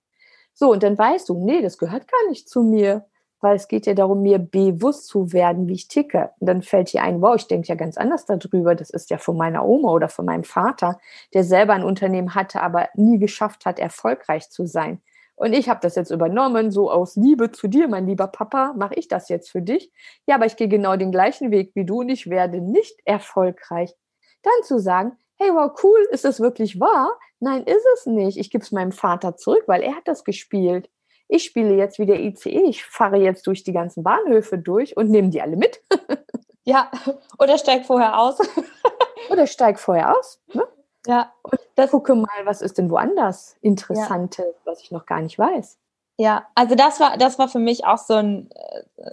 So, 0.55 0.73
und 0.73 0.83
dann 0.83 0.97
weißt 0.97 1.29
du, 1.29 1.45
nee, 1.45 1.61
das 1.61 1.79
gehört 1.79 2.09
gar 2.11 2.31
nicht 2.31 2.49
zu 2.49 2.63
mir 2.63 3.05
weil 3.41 3.57
es 3.57 3.69
geht 3.69 3.87
ja 3.87 3.95
darum, 3.95 4.23
mir 4.23 4.39
bewusst 4.39 5.07
zu 5.07 5.33
werden, 5.33 5.69
wie 5.69 5.75
ich 5.75 5.89
ticke. 5.89 6.31
Und 6.39 6.47
dann 6.49 6.63
fällt 6.63 6.93
dir 6.93 7.03
ein, 7.03 7.23
wow, 7.23 7.37
ich 7.37 7.47
denke 7.47 7.69
ja 7.69 7.75
ganz 7.75 7.97
anders 7.97 8.27
darüber. 8.27 8.75
Das 8.75 8.91
ist 8.91 9.11
ja 9.11 9.19
von 9.19 9.37
meiner 9.37 9.65
Oma 9.65 9.93
oder 9.93 10.09
von 10.09 10.25
meinem 10.25 10.45
Vater, 10.45 10.99
der 11.35 11.45
selber 11.45 11.75
ein 11.75 11.85
Unternehmen 11.85 12.35
hatte, 12.35 12.61
aber 12.61 12.89
nie 12.95 13.19
geschafft 13.19 13.67
hat, 13.67 13.79
erfolgreich 13.79 14.51
zu 14.51 14.67
sein. 14.67 15.01
Und 15.37 15.53
ich 15.53 15.69
habe 15.69 15.79
das 15.81 15.95
jetzt 15.95 16.11
übernommen, 16.11 16.73
so 16.73 16.91
aus 16.91 17.15
Liebe 17.15 17.53
zu 17.53 17.69
dir, 17.69 17.87
mein 17.87 18.09
lieber 18.09 18.27
Papa, 18.27 18.75
mache 18.77 18.95
ich 18.95 19.07
das 19.07 19.29
jetzt 19.29 19.51
für 19.51 19.63
dich. 19.63 19.93
Ja, 20.27 20.35
aber 20.35 20.47
ich 20.47 20.57
gehe 20.57 20.69
genau 20.69 20.97
den 20.97 21.13
gleichen 21.13 21.53
Weg 21.53 21.71
wie 21.75 21.85
du 21.85 22.01
und 22.01 22.09
ich 22.09 22.29
werde 22.29 22.61
nicht 22.61 22.97
erfolgreich. 23.05 23.95
Dann 24.43 24.65
zu 24.65 24.81
sagen, 24.81 25.13
hey, 25.37 25.51
wow, 25.53 25.71
cool, 25.85 26.09
ist 26.11 26.25
das 26.25 26.41
wirklich 26.41 26.81
wahr? 26.81 27.13
Nein, 27.39 27.63
ist 27.63 27.87
es 27.95 28.07
nicht. 28.07 28.37
Ich 28.37 28.51
gebe 28.51 28.65
es 28.65 28.73
meinem 28.73 28.91
Vater 28.91 29.37
zurück, 29.37 29.63
weil 29.69 29.83
er 29.83 29.95
hat 29.95 30.09
das 30.09 30.25
gespielt 30.25 30.91
ich 31.29 31.45
spiele 31.45 31.75
jetzt 31.75 31.99
wie 31.99 32.07
der 32.07 32.21
ICE, 32.21 32.63
ich 32.63 32.85
fahre 32.85 33.19
jetzt 33.19 33.47
durch 33.47 33.63
die 33.63 33.73
ganzen 33.73 34.03
Bahnhöfe 34.03 34.59
durch 34.59 34.97
und 34.97 35.11
nehme 35.11 35.29
die 35.29 35.43
alle 35.43 35.57
mit. 35.57 35.83
ja, 36.65 36.91
oder 37.39 37.59
steig 37.59 37.87
vorher 37.87 38.19
aus. 38.19 38.39
oder 39.31 39.47
steig 39.47 39.79
vorher 39.79 40.17
aus. 40.17 40.41
Ne? 40.53 40.67
Ja. 41.07 41.33
Und 41.43 41.61
das, 41.77 41.91
gucke 41.91 42.15
mal, 42.15 42.45
was 42.45 42.63
ist 42.63 42.79
denn 42.79 42.91
woanders 42.91 43.57
Interessantes, 43.61 44.47
ja. 44.47 44.61
was 44.65 44.81
ich 44.81 44.91
noch 44.91 45.07
gar 45.07 45.21
nicht 45.21 45.39
weiß. 45.39 45.79
Ja, 46.19 46.49
also 46.55 46.75
das 46.75 46.99
war, 46.99 47.17
das 47.17 47.39
war 47.39 47.49
für 47.49 47.61
mich 47.61 47.85
auch 47.85 47.99
so 47.99 48.15
ein, 48.15 48.51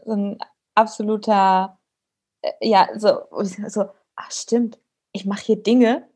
so 0.05 0.13
ein 0.13 0.39
absoluter, 0.73 1.77
äh, 2.41 2.51
ja, 2.61 2.87
so, 2.95 3.19
so, 3.41 3.89
ach 4.15 4.31
stimmt, 4.31 4.79
ich 5.11 5.25
mache 5.25 5.43
hier 5.43 5.61
Dinge 5.61 6.07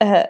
äh, 0.00 0.26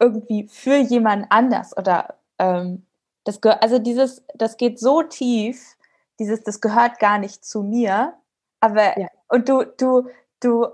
irgendwie 0.00 0.48
für 0.48 0.76
jemand 0.76 1.26
anders 1.30 1.76
oder 1.76 2.16
ähm, 2.38 2.87
das 3.28 3.42
also 3.60 3.78
dieses, 3.78 4.24
das 4.34 4.56
geht 4.56 4.80
so 4.80 5.02
tief, 5.02 5.76
dieses, 6.18 6.42
das 6.44 6.62
gehört 6.62 6.98
gar 6.98 7.18
nicht 7.18 7.44
zu 7.44 7.62
mir. 7.62 8.14
Aber, 8.60 8.98
ja. 8.98 9.08
und 9.28 9.48
du, 9.50 9.64
du, 9.64 10.08
du 10.40 10.66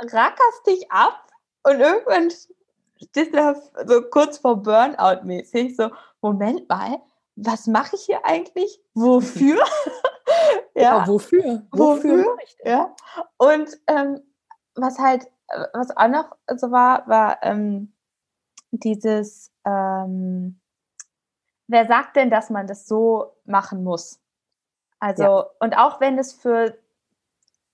rackerst 0.00 0.66
dich 0.66 0.90
ab 0.90 1.28
und 1.62 1.78
irgendwann 1.78 2.30
stehst 3.00 3.32
du 3.32 3.62
so 3.86 4.02
kurz 4.10 4.38
vor 4.38 4.56
Burnout 4.56 5.24
mäßig, 5.24 5.76
so, 5.76 5.90
Moment 6.20 6.68
mal, 6.68 7.00
was 7.36 7.68
mache 7.68 7.94
ich 7.94 8.02
hier 8.02 8.24
eigentlich? 8.24 8.80
Wofür? 8.94 9.64
ja, 10.74 10.82
ja, 10.82 11.06
wofür? 11.06 11.62
Wofür? 11.70 12.24
wofür? 12.24 12.36
Ja. 12.64 12.96
Und 13.38 13.78
ähm, 13.86 14.20
was 14.74 14.98
halt, 14.98 15.30
was 15.72 15.96
auch 15.96 16.08
noch 16.08 16.36
so 16.56 16.72
war, 16.72 17.06
war 17.06 17.38
ähm, 17.42 17.92
dieses, 18.72 19.52
ähm, 19.64 20.60
wer 21.70 21.86
sagt 21.86 22.16
denn, 22.16 22.30
dass 22.30 22.50
man 22.50 22.66
das 22.66 22.86
so 22.86 23.32
machen 23.44 23.84
muss? 23.84 24.20
Also, 24.98 25.22
ja. 25.22 25.46
und 25.60 25.76
auch 25.76 26.00
wenn 26.00 26.18
es 26.18 26.32
für 26.32 26.74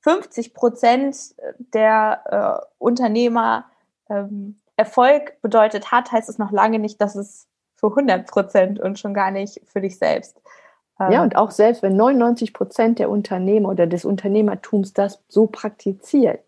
50 0.02 0.54
Prozent 0.54 1.34
der 1.74 2.62
äh, 2.62 2.66
Unternehmer 2.78 3.64
ähm, 4.08 4.56
Erfolg 4.76 5.40
bedeutet 5.42 5.90
hat, 5.90 6.12
heißt 6.12 6.28
es 6.28 6.38
noch 6.38 6.52
lange 6.52 6.78
nicht, 6.78 7.00
dass 7.00 7.16
es 7.16 7.48
für 7.74 7.88
100 7.88 8.26
Prozent 8.26 8.78
und 8.78 8.98
schon 8.98 9.14
gar 9.14 9.30
nicht 9.30 9.60
für 9.66 9.80
dich 9.80 9.98
selbst. 9.98 10.40
Ähm, 11.00 11.10
ja, 11.10 11.22
und 11.22 11.36
auch 11.36 11.50
selbst 11.50 11.82
wenn 11.82 11.96
99 11.96 12.52
Prozent 12.52 12.98
der 12.98 13.10
Unternehmer 13.10 13.70
oder 13.70 13.86
des 13.86 14.04
Unternehmertums 14.04 14.92
das 14.92 15.22
so 15.28 15.46
praktiziert, 15.46 16.40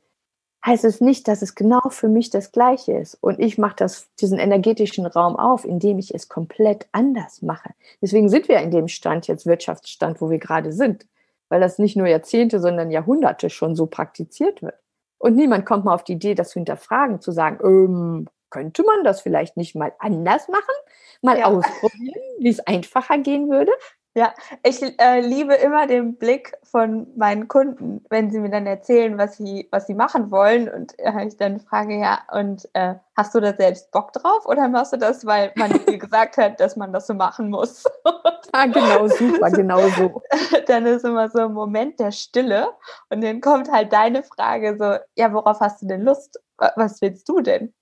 heißt 0.69 0.85
es 0.85 1.01
nicht, 1.01 1.27
dass 1.27 1.43
es 1.43 1.55
genau 1.55 1.89
für 1.89 2.09
mich 2.09 2.31
das 2.31 2.53
Gleiche 2.53 2.93
ist. 2.93 3.15
Und 3.21 3.41
ich 3.41 3.59
mache 3.59 3.77
das, 3.77 4.09
diesen 4.21 4.39
energetischen 4.39 5.07
Raum 5.07 5.37
auf, 5.37 5.65
indem 5.65 5.99
ich 5.99 6.15
es 6.15 6.29
komplett 6.29 6.87
anders 6.93 7.43
mache. 7.43 7.71
Deswegen 8.01 8.29
sind 8.29 8.49
wir 8.49 8.61
in 8.61 8.71
dem 8.71 8.89
Stand 8.89 9.27
jetzt, 9.27 9.47
Wirtschaftsstand, 9.47 10.21
wo 10.21 10.31
wir 10.31 10.39
gerade 10.39 10.73
sind. 10.73 11.07
Weil 11.49 11.61
das 11.61 11.79
nicht 11.79 11.97
nur 11.97 12.07
Jahrzehnte, 12.07 12.61
sondern 12.61 12.91
Jahrhunderte 12.91 13.51
schon 13.51 13.75
so 13.75 13.87
praktiziert 13.87 14.63
wird. 14.63 14.75
Und 15.19 15.35
niemand 15.35 15.67
kommt 15.67 15.85
mal 15.85 15.95
auf 15.95 16.05
die 16.05 16.13
Idee, 16.13 16.35
das 16.35 16.51
zu 16.51 16.61
hinterfragen, 16.61 17.21
zu 17.21 17.33
sagen, 17.33 17.59
ähm, 17.65 18.29
könnte 18.51 18.83
man 18.85 19.05
das 19.05 19.21
vielleicht 19.21 19.57
nicht 19.57 19.75
mal 19.75 19.93
anders 19.99 20.49
machen? 20.49 20.75
Mal 21.23 21.39
ja. 21.39 21.47
ausprobieren, 21.47 22.21
wie 22.39 22.49
es 22.49 22.61
einfacher 22.61 23.19
gehen 23.19 23.51
würde? 23.51 23.73
Ja, 24.19 24.35
ich 24.65 24.83
äh, 24.83 25.21
liebe 25.21 25.55
immer 25.55 25.87
den 25.87 26.17
Blick 26.17 26.53
von 26.65 27.07
meinen 27.17 27.47
Kunden, 27.47 28.05
wenn 28.11 28.33
sie 28.33 28.41
mir 28.41 28.51
dann 28.51 28.67
erzählen, 28.67 29.17
was 29.17 29.37
sie, 29.37 29.69
was 29.71 29.87
sie 29.87 29.95
machen 29.95 30.33
wollen. 30.33 30.69
Und 30.69 30.99
äh, 30.99 31.25
ich 31.25 31.37
dann 31.37 31.61
frage, 31.61 32.01
ja, 32.01 32.23
und 32.33 32.69
äh, 32.73 32.97
hast 33.17 33.37
du 33.37 33.41
da 33.41 33.55
selbst 33.55 33.93
Bock 33.93 34.13
drauf 34.13 34.45
oder 34.45 34.67
machst 34.67 34.93
du 34.93 34.97
das, 34.97 35.25
weil 35.25 35.53
man 35.55 35.71
dir 35.71 35.99
gesagt 35.99 36.37
hat, 36.37 36.59
dass 36.59 36.75
man 36.75 36.93
das 36.93 37.07
so 37.07 37.15
machen 37.15 37.49
muss? 37.49 37.85
ah, 38.53 38.67
genau, 38.67 39.07
super, 39.07 39.51
genau 39.53 39.87
so. 39.91 40.21
Dann 40.67 40.87
ist 40.87 41.05
immer 41.05 41.29
so 41.29 41.43
ein 41.43 41.53
Moment 41.53 42.01
der 42.01 42.11
Stille 42.11 42.71
und 43.11 43.23
dann 43.23 43.41
kommt 43.41 43.71
halt 43.71 43.93
deine 43.93 44.25
Frage 44.25 44.77
so, 44.77 44.97
ja, 45.15 45.33
worauf 45.33 45.61
hast 45.61 45.81
du 45.83 45.87
denn 45.87 46.03
Lust? 46.03 46.41
Was 46.57 47.01
willst 47.03 47.29
du 47.29 47.41
denn? 47.41 47.73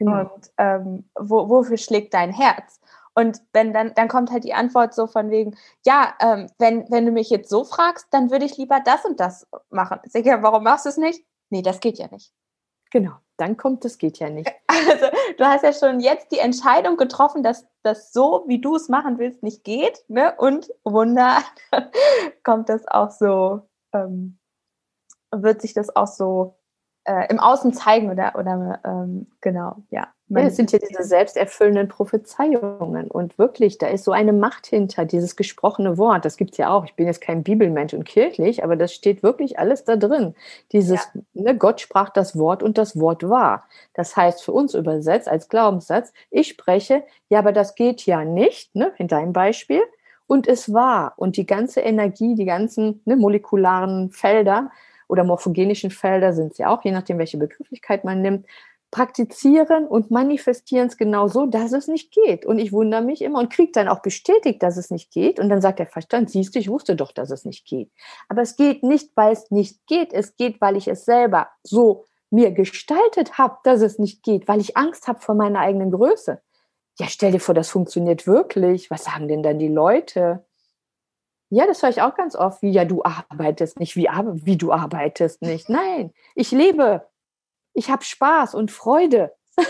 Genau. 0.00 0.22
Und 0.22 0.50
ähm, 0.58 1.08
wo, 1.14 1.48
wofür 1.48 1.76
schlägt 1.76 2.12
dein 2.12 2.32
Herz? 2.32 2.80
Und 3.14 3.40
wenn 3.52 3.72
dann, 3.72 3.94
dann 3.94 4.08
kommt 4.08 4.30
halt 4.30 4.44
die 4.44 4.54
Antwort 4.54 4.94
so 4.94 5.06
von 5.06 5.30
wegen, 5.30 5.56
ja, 5.86 6.14
ähm, 6.20 6.48
wenn, 6.58 6.90
wenn 6.90 7.06
du 7.06 7.12
mich 7.12 7.30
jetzt 7.30 7.48
so 7.48 7.64
fragst, 7.64 8.08
dann 8.10 8.30
würde 8.30 8.44
ich 8.44 8.56
lieber 8.56 8.80
das 8.84 9.04
und 9.04 9.20
das 9.20 9.46
machen. 9.70 10.00
Ich 10.04 10.12
sage, 10.12 10.28
ja, 10.28 10.42
warum 10.42 10.64
machst 10.64 10.84
du 10.84 10.88
es 10.88 10.96
nicht? 10.96 11.24
Nee, 11.50 11.62
das 11.62 11.80
geht 11.80 11.98
ja 11.98 12.08
nicht. 12.10 12.32
Genau, 12.90 13.12
dann 13.36 13.56
kommt, 13.56 13.84
das 13.84 13.98
geht 13.98 14.18
ja 14.18 14.30
nicht. 14.30 14.50
Also 14.86 15.06
du 15.38 15.44
hast 15.44 15.62
ja 15.62 15.72
schon 15.72 16.00
jetzt 16.00 16.30
die 16.30 16.40
Entscheidung 16.40 16.96
getroffen, 16.96 17.42
dass 17.42 17.66
das 17.82 18.12
so, 18.12 18.44
wie 18.48 18.60
du 18.60 18.76
es 18.76 18.88
machen 18.88 19.18
willst, 19.18 19.42
nicht 19.42 19.64
geht. 19.64 20.04
Ne? 20.08 20.34
Und 20.36 20.68
Wunder, 20.84 21.42
kommt 22.42 22.68
das 22.68 22.86
auch 22.86 23.10
so, 23.10 23.62
ähm, 23.92 24.38
wird 25.32 25.62
sich 25.62 25.74
das 25.74 25.94
auch 25.94 26.06
so 26.06 26.58
äh, 27.04 27.26
im 27.30 27.38
Außen 27.38 27.72
zeigen 27.72 28.10
oder, 28.10 28.34
oder 28.38 28.80
ähm, 28.84 29.26
genau, 29.40 29.76
ja. 29.90 30.08
Ja, 30.28 30.40
es 30.40 30.56
sind 30.56 30.72
ja 30.72 30.78
diese 30.78 31.04
selbsterfüllenden 31.04 31.88
Prophezeiungen. 31.88 33.10
Und 33.10 33.38
wirklich, 33.38 33.76
da 33.76 33.88
ist 33.88 34.04
so 34.04 34.12
eine 34.12 34.32
Macht 34.32 34.66
hinter, 34.66 35.04
dieses 35.04 35.36
gesprochene 35.36 35.98
Wort. 35.98 36.24
Das 36.24 36.38
gibt 36.38 36.52
es 36.52 36.56
ja 36.56 36.70
auch. 36.70 36.86
Ich 36.86 36.94
bin 36.94 37.06
jetzt 37.06 37.20
kein 37.20 37.42
Bibelmensch 37.42 37.92
und 37.92 38.04
kirchlich, 38.04 38.64
aber 38.64 38.74
das 38.74 38.94
steht 38.94 39.22
wirklich 39.22 39.58
alles 39.58 39.84
da 39.84 39.96
drin. 39.96 40.34
Dieses, 40.72 41.08
ja. 41.14 41.20
ne, 41.34 41.56
Gott 41.56 41.80
sprach 41.80 42.08
das 42.08 42.38
Wort 42.38 42.62
und 42.62 42.78
das 42.78 42.98
Wort 42.98 43.28
war. 43.28 43.68
Das 43.92 44.16
heißt 44.16 44.42
für 44.42 44.52
uns 44.52 44.74
übersetzt 44.74 45.28
als 45.28 45.48
Glaubenssatz, 45.50 46.12
ich 46.30 46.48
spreche, 46.48 47.04
ja, 47.28 47.38
aber 47.38 47.52
das 47.52 47.74
geht 47.74 48.06
ja 48.06 48.24
nicht, 48.24 48.74
ne, 48.74 48.92
in 48.96 49.08
deinem 49.08 49.34
Beispiel. 49.34 49.82
Und 50.26 50.48
es 50.48 50.72
war. 50.72 51.12
Und 51.16 51.36
die 51.36 51.46
ganze 51.46 51.80
Energie, 51.80 52.34
die 52.34 52.46
ganzen 52.46 53.02
ne, 53.04 53.16
molekularen 53.16 54.10
Felder 54.10 54.70
oder 55.08 55.24
morphogenischen 55.24 55.90
Felder 55.90 56.32
sind 56.32 56.58
ja 56.58 56.68
auch, 56.74 56.84
je 56.84 56.92
nachdem, 56.92 57.18
welche 57.18 57.38
Begrifflichkeit 57.38 58.04
man 58.04 58.22
nimmt, 58.22 58.46
praktizieren 58.94 59.88
und 59.88 60.12
manifestieren 60.12 60.86
es 60.86 60.96
genau 60.96 61.26
so, 61.26 61.46
dass 61.46 61.72
es 61.72 61.88
nicht 61.88 62.12
geht. 62.12 62.46
Und 62.46 62.60
ich 62.60 62.72
wundere 62.72 63.02
mich 63.02 63.22
immer 63.22 63.40
und 63.40 63.52
kriege 63.52 63.72
dann 63.72 63.88
auch 63.88 64.02
bestätigt, 64.02 64.62
dass 64.62 64.76
es 64.76 64.92
nicht 64.92 65.10
geht. 65.10 65.40
Und 65.40 65.48
dann 65.48 65.60
sagt 65.60 65.80
der 65.80 65.88
Verstand, 65.88 66.30
siehst 66.30 66.54
du, 66.54 66.60
ich 66.60 66.68
wusste 66.68 66.94
doch, 66.94 67.10
dass 67.10 67.32
es 67.32 67.44
nicht 67.44 67.66
geht. 67.66 67.90
Aber 68.28 68.42
es 68.42 68.54
geht 68.54 68.84
nicht, 68.84 69.10
weil 69.16 69.32
es 69.32 69.50
nicht 69.50 69.84
geht. 69.88 70.12
Es 70.12 70.36
geht, 70.36 70.60
weil 70.60 70.76
ich 70.76 70.86
es 70.86 71.04
selber 71.04 71.48
so 71.64 72.04
mir 72.30 72.52
gestaltet 72.52 73.36
habe, 73.36 73.56
dass 73.64 73.80
es 73.80 73.98
nicht 73.98 74.22
geht, 74.22 74.46
weil 74.46 74.60
ich 74.60 74.76
Angst 74.76 75.08
habe 75.08 75.18
vor 75.18 75.34
meiner 75.34 75.58
eigenen 75.58 75.90
Größe. 75.90 76.40
Ja, 77.00 77.06
stell 77.08 77.32
dir 77.32 77.40
vor, 77.40 77.54
das 77.56 77.70
funktioniert 77.70 78.28
wirklich. 78.28 78.92
Was 78.92 79.04
sagen 79.04 79.26
denn 79.26 79.42
dann 79.42 79.58
die 79.58 79.66
Leute? 79.66 80.44
Ja, 81.54 81.66
das 81.66 81.82
höre 81.82 81.90
ich 81.90 82.02
auch 82.02 82.14
ganz 82.14 82.34
oft, 82.36 82.62
wie 82.62 82.70
ja, 82.70 82.84
du 82.84 83.02
arbeitest 83.04 83.78
nicht, 83.78 83.96
wie, 83.96 84.08
wie 84.08 84.56
du 84.56 84.72
arbeitest 84.72 85.42
nicht. 85.42 85.68
Nein, 85.68 86.12
ich 86.34 86.50
lebe 86.50 87.06
ich 87.74 87.90
habe 87.90 88.04
Spaß 88.04 88.54
und 88.54 88.70
Freude 88.70 89.34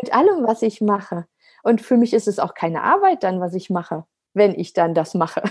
mit 0.00 0.14
allem, 0.14 0.46
was 0.46 0.62
ich 0.62 0.80
mache. 0.80 1.26
Und 1.62 1.82
für 1.82 1.96
mich 1.96 2.14
ist 2.14 2.28
es 2.28 2.38
auch 2.38 2.54
keine 2.54 2.82
Arbeit 2.82 3.22
dann, 3.24 3.40
was 3.40 3.52
ich 3.54 3.68
mache, 3.68 4.04
wenn 4.32 4.58
ich 4.58 4.72
dann 4.72 4.94
das 4.94 5.14
mache. 5.14 5.42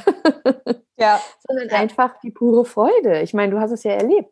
ja. 0.97 1.21
Sondern 1.47 1.69
ja. 1.69 1.75
einfach 1.75 2.19
die 2.21 2.31
pure 2.31 2.65
Freude. 2.65 3.21
Ich 3.21 3.33
meine, 3.33 3.51
du 3.51 3.59
hast 3.59 3.71
es 3.71 3.83
ja 3.83 3.91
erlebt. 3.91 4.31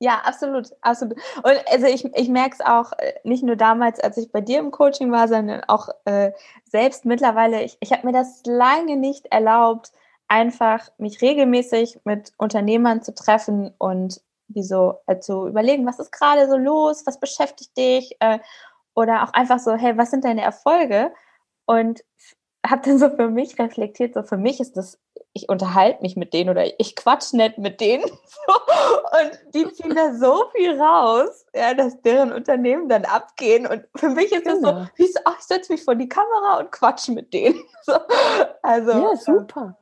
Ja, 0.00 0.20
absolut, 0.24 0.68
absolut. 0.80 1.16
Und 1.42 1.56
also 1.70 1.86
ich, 1.86 2.04
ich 2.14 2.28
merke 2.28 2.56
es 2.58 2.64
auch 2.64 2.92
äh, 2.98 3.14
nicht 3.24 3.42
nur 3.42 3.56
damals, 3.56 3.98
als 3.98 4.16
ich 4.16 4.30
bei 4.30 4.40
dir 4.40 4.60
im 4.60 4.70
Coaching 4.70 5.10
war, 5.10 5.26
sondern 5.26 5.64
auch 5.66 5.88
äh, 6.04 6.30
selbst 6.64 7.04
mittlerweile. 7.04 7.62
Ich, 7.64 7.76
ich 7.80 7.92
habe 7.92 8.06
mir 8.06 8.12
das 8.12 8.42
lange 8.46 8.96
nicht 8.96 9.26
erlaubt, 9.26 9.92
einfach 10.28 10.88
mich 10.98 11.20
regelmäßig 11.20 12.00
mit 12.04 12.32
Unternehmern 12.36 13.02
zu 13.02 13.12
treffen 13.12 13.74
und 13.78 14.20
wie 14.46 14.62
so 14.62 14.98
äh, 15.06 15.18
zu 15.18 15.48
überlegen, 15.48 15.86
was 15.86 15.98
ist 15.98 16.12
gerade 16.12 16.48
so 16.48 16.56
los, 16.56 17.04
was 17.06 17.18
beschäftigt 17.18 17.76
dich 17.76 18.16
äh, 18.20 18.38
oder 18.94 19.24
auch 19.24 19.32
einfach 19.32 19.58
so, 19.58 19.74
hey, 19.74 19.96
was 19.98 20.10
sind 20.10 20.24
deine 20.24 20.42
Erfolge? 20.42 21.12
Und 21.66 22.04
habe 22.66 22.82
dann 22.84 22.98
so 22.98 23.10
für 23.10 23.28
mich 23.28 23.58
reflektiert, 23.58 24.14
so 24.14 24.22
für 24.22 24.36
mich 24.36 24.60
ist 24.60 24.76
das, 24.76 24.98
ich 25.38 25.48
unterhalte 25.48 26.02
mich 26.02 26.16
mit 26.16 26.34
denen 26.34 26.50
oder 26.50 26.64
ich 26.80 26.96
quatsch 26.96 27.32
nicht 27.32 27.58
mit 27.58 27.80
denen 27.80 28.04
und 28.04 29.54
die 29.54 29.70
ziehen 29.72 29.94
da 29.94 30.14
so 30.14 30.44
viel 30.54 30.80
raus, 30.80 31.46
ja, 31.54 31.74
dass 31.74 32.00
deren 32.02 32.32
Unternehmen 32.32 32.88
dann 32.88 33.04
abgehen 33.04 33.66
und 33.66 33.84
für 33.96 34.08
mich 34.08 34.32
ist 34.32 34.44
genau. 34.44 34.54
das 34.54 34.60
so, 34.60 34.72
genau. 34.72 34.84
so, 34.96 35.32
ich 35.38 35.46
setze 35.46 35.72
mich 35.72 35.84
vor 35.84 35.94
die 35.94 36.08
Kamera 36.08 36.58
und 36.58 36.72
quatsch 36.72 37.08
mit 37.08 37.32
denen. 37.32 37.60
So, 37.82 37.94
also, 38.62 38.90
ja, 38.90 39.16
super. 39.16 39.78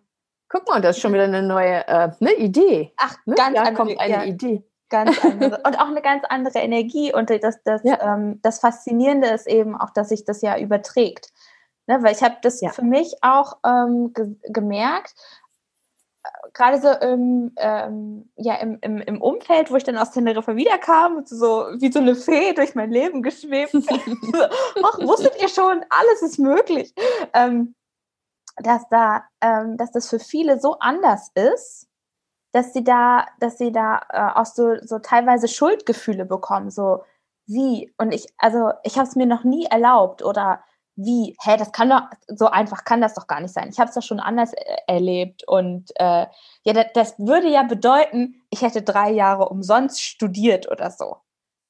Guck 0.48 0.68
mal, 0.68 0.80
das 0.80 0.96
ist 0.96 1.02
schon 1.02 1.12
wieder 1.12 1.24
eine 1.24 1.42
neue 1.42 1.86
äh, 1.88 2.10
ne, 2.20 2.34
Idee. 2.34 2.92
Ach, 2.98 3.16
ne? 3.24 3.34
ganz 3.34 3.54
da 3.54 3.62
andere, 3.62 3.74
kommt 3.74 4.00
eine 4.00 4.12
ja, 4.12 4.24
Idee. 4.24 4.62
Ganz 4.88 5.24
andere. 5.24 5.60
und 5.66 5.80
auch 5.80 5.88
eine 5.88 6.02
ganz 6.02 6.22
andere 6.28 6.60
Energie. 6.60 7.12
Und 7.12 7.30
das, 7.30 7.62
das, 7.64 7.82
ja. 7.82 8.00
ähm, 8.00 8.38
das 8.42 8.60
Faszinierende 8.60 9.28
ist 9.28 9.48
eben 9.48 9.74
auch, 9.76 9.90
dass 9.90 10.10
sich 10.10 10.24
das 10.24 10.42
ja 10.42 10.56
überträgt. 10.56 11.32
Ne? 11.86 12.02
Weil 12.02 12.14
ich 12.14 12.22
habe 12.22 12.36
das 12.42 12.60
ja. 12.60 12.70
für 12.70 12.82
mich 12.82 13.16
auch 13.22 13.58
ähm, 13.64 14.12
ge 14.12 14.36
gemerkt, 14.44 15.14
gerade 16.52 16.80
so 16.80 16.90
im, 16.90 17.52
ähm, 17.56 18.30
ja, 18.36 18.54
im, 18.56 18.78
im, 18.80 18.98
im 18.98 19.20
Umfeld, 19.20 19.70
wo 19.70 19.76
ich 19.76 19.84
dann 19.84 19.98
aus 19.98 20.10
Teneriffa 20.10 20.56
wiederkam, 20.56 21.24
so 21.26 21.66
wie 21.78 21.92
so 21.92 22.00
eine 22.00 22.14
Fee 22.14 22.52
durch 22.54 22.74
mein 22.74 22.90
Leben 22.90 23.22
geschwebt. 23.22 23.74
Ach, 24.82 24.98
wusstet 25.00 25.40
ihr 25.40 25.48
schon, 25.48 25.84
alles 25.90 26.22
ist 26.22 26.38
möglich. 26.38 26.94
Ähm, 27.32 27.74
dass 28.56 28.88
da, 28.88 29.24
ähm, 29.40 29.76
dass 29.76 29.92
das 29.92 30.08
für 30.08 30.18
viele 30.18 30.58
so 30.58 30.78
anders 30.78 31.30
ist, 31.34 31.88
dass 32.52 32.72
sie 32.72 32.84
da, 32.84 33.26
dass 33.38 33.58
sie 33.58 33.70
da 33.70 34.00
äh, 34.08 34.38
auch 34.38 34.46
so, 34.46 34.76
so 34.82 34.98
teilweise 34.98 35.48
Schuldgefühle 35.48 36.24
bekommen, 36.24 36.70
so 36.70 37.02
wie 37.46 37.92
und 37.98 38.12
ich, 38.12 38.26
also 38.38 38.70
ich 38.82 38.96
habe 38.96 39.06
es 39.06 39.14
mir 39.14 39.26
noch 39.26 39.44
nie 39.44 39.66
erlaubt 39.66 40.24
oder 40.24 40.64
wie, 40.96 41.36
hä, 41.42 41.56
das 41.58 41.72
kann 41.72 41.90
doch, 41.90 42.02
so 42.26 42.46
einfach 42.46 42.84
kann 42.84 43.02
das 43.02 43.14
doch 43.14 43.26
gar 43.26 43.40
nicht 43.40 43.52
sein. 43.52 43.68
Ich 43.68 43.78
habe 43.78 43.88
es 43.88 43.94
doch 43.94 44.02
schon 44.02 44.20
anders 44.20 44.52
äh, 44.54 44.76
erlebt 44.86 45.46
und 45.46 45.92
äh, 45.96 46.26
ja, 46.64 46.72
das, 46.72 46.86
das 46.94 47.18
würde 47.18 47.48
ja 47.48 47.62
bedeuten, 47.62 48.42
ich 48.50 48.62
hätte 48.62 48.82
drei 48.82 49.10
Jahre 49.10 49.48
umsonst 49.50 50.02
studiert 50.02 50.70
oder 50.70 50.90
so. 50.90 51.18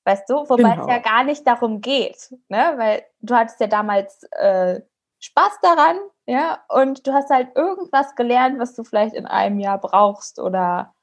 Weißt 0.05 0.31
du, 0.31 0.49
wobei 0.49 0.71
genau. 0.71 0.83
es 0.83 0.89
ja 0.89 0.99
gar 0.99 1.25
nicht 1.25 1.45
darum 1.47 1.81
geht, 1.81 2.33
ne? 2.49 2.75
Weil 2.77 3.05
du 3.21 3.35
hattest 3.35 3.61
ja 3.61 3.67
damals 3.67 4.23
äh, 4.31 4.81
Spaß 5.19 5.59
daran, 5.63 5.97
ja, 6.27 6.61
und 6.69 7.05
du 7.07 7.13
hast 7.13 7.31
halt 7.31 7.57
irgendwas 7.57 8.15
gelernt, 8.15 8.61
was 8.61 8.75
du 8.75 8.85
vielleicht 8.85 9.15
in 9.15 9.27
einem 9.27 9.59
Jahr 9.59 9.79
brauchst 9.79 10.39
oder 10.39 10.95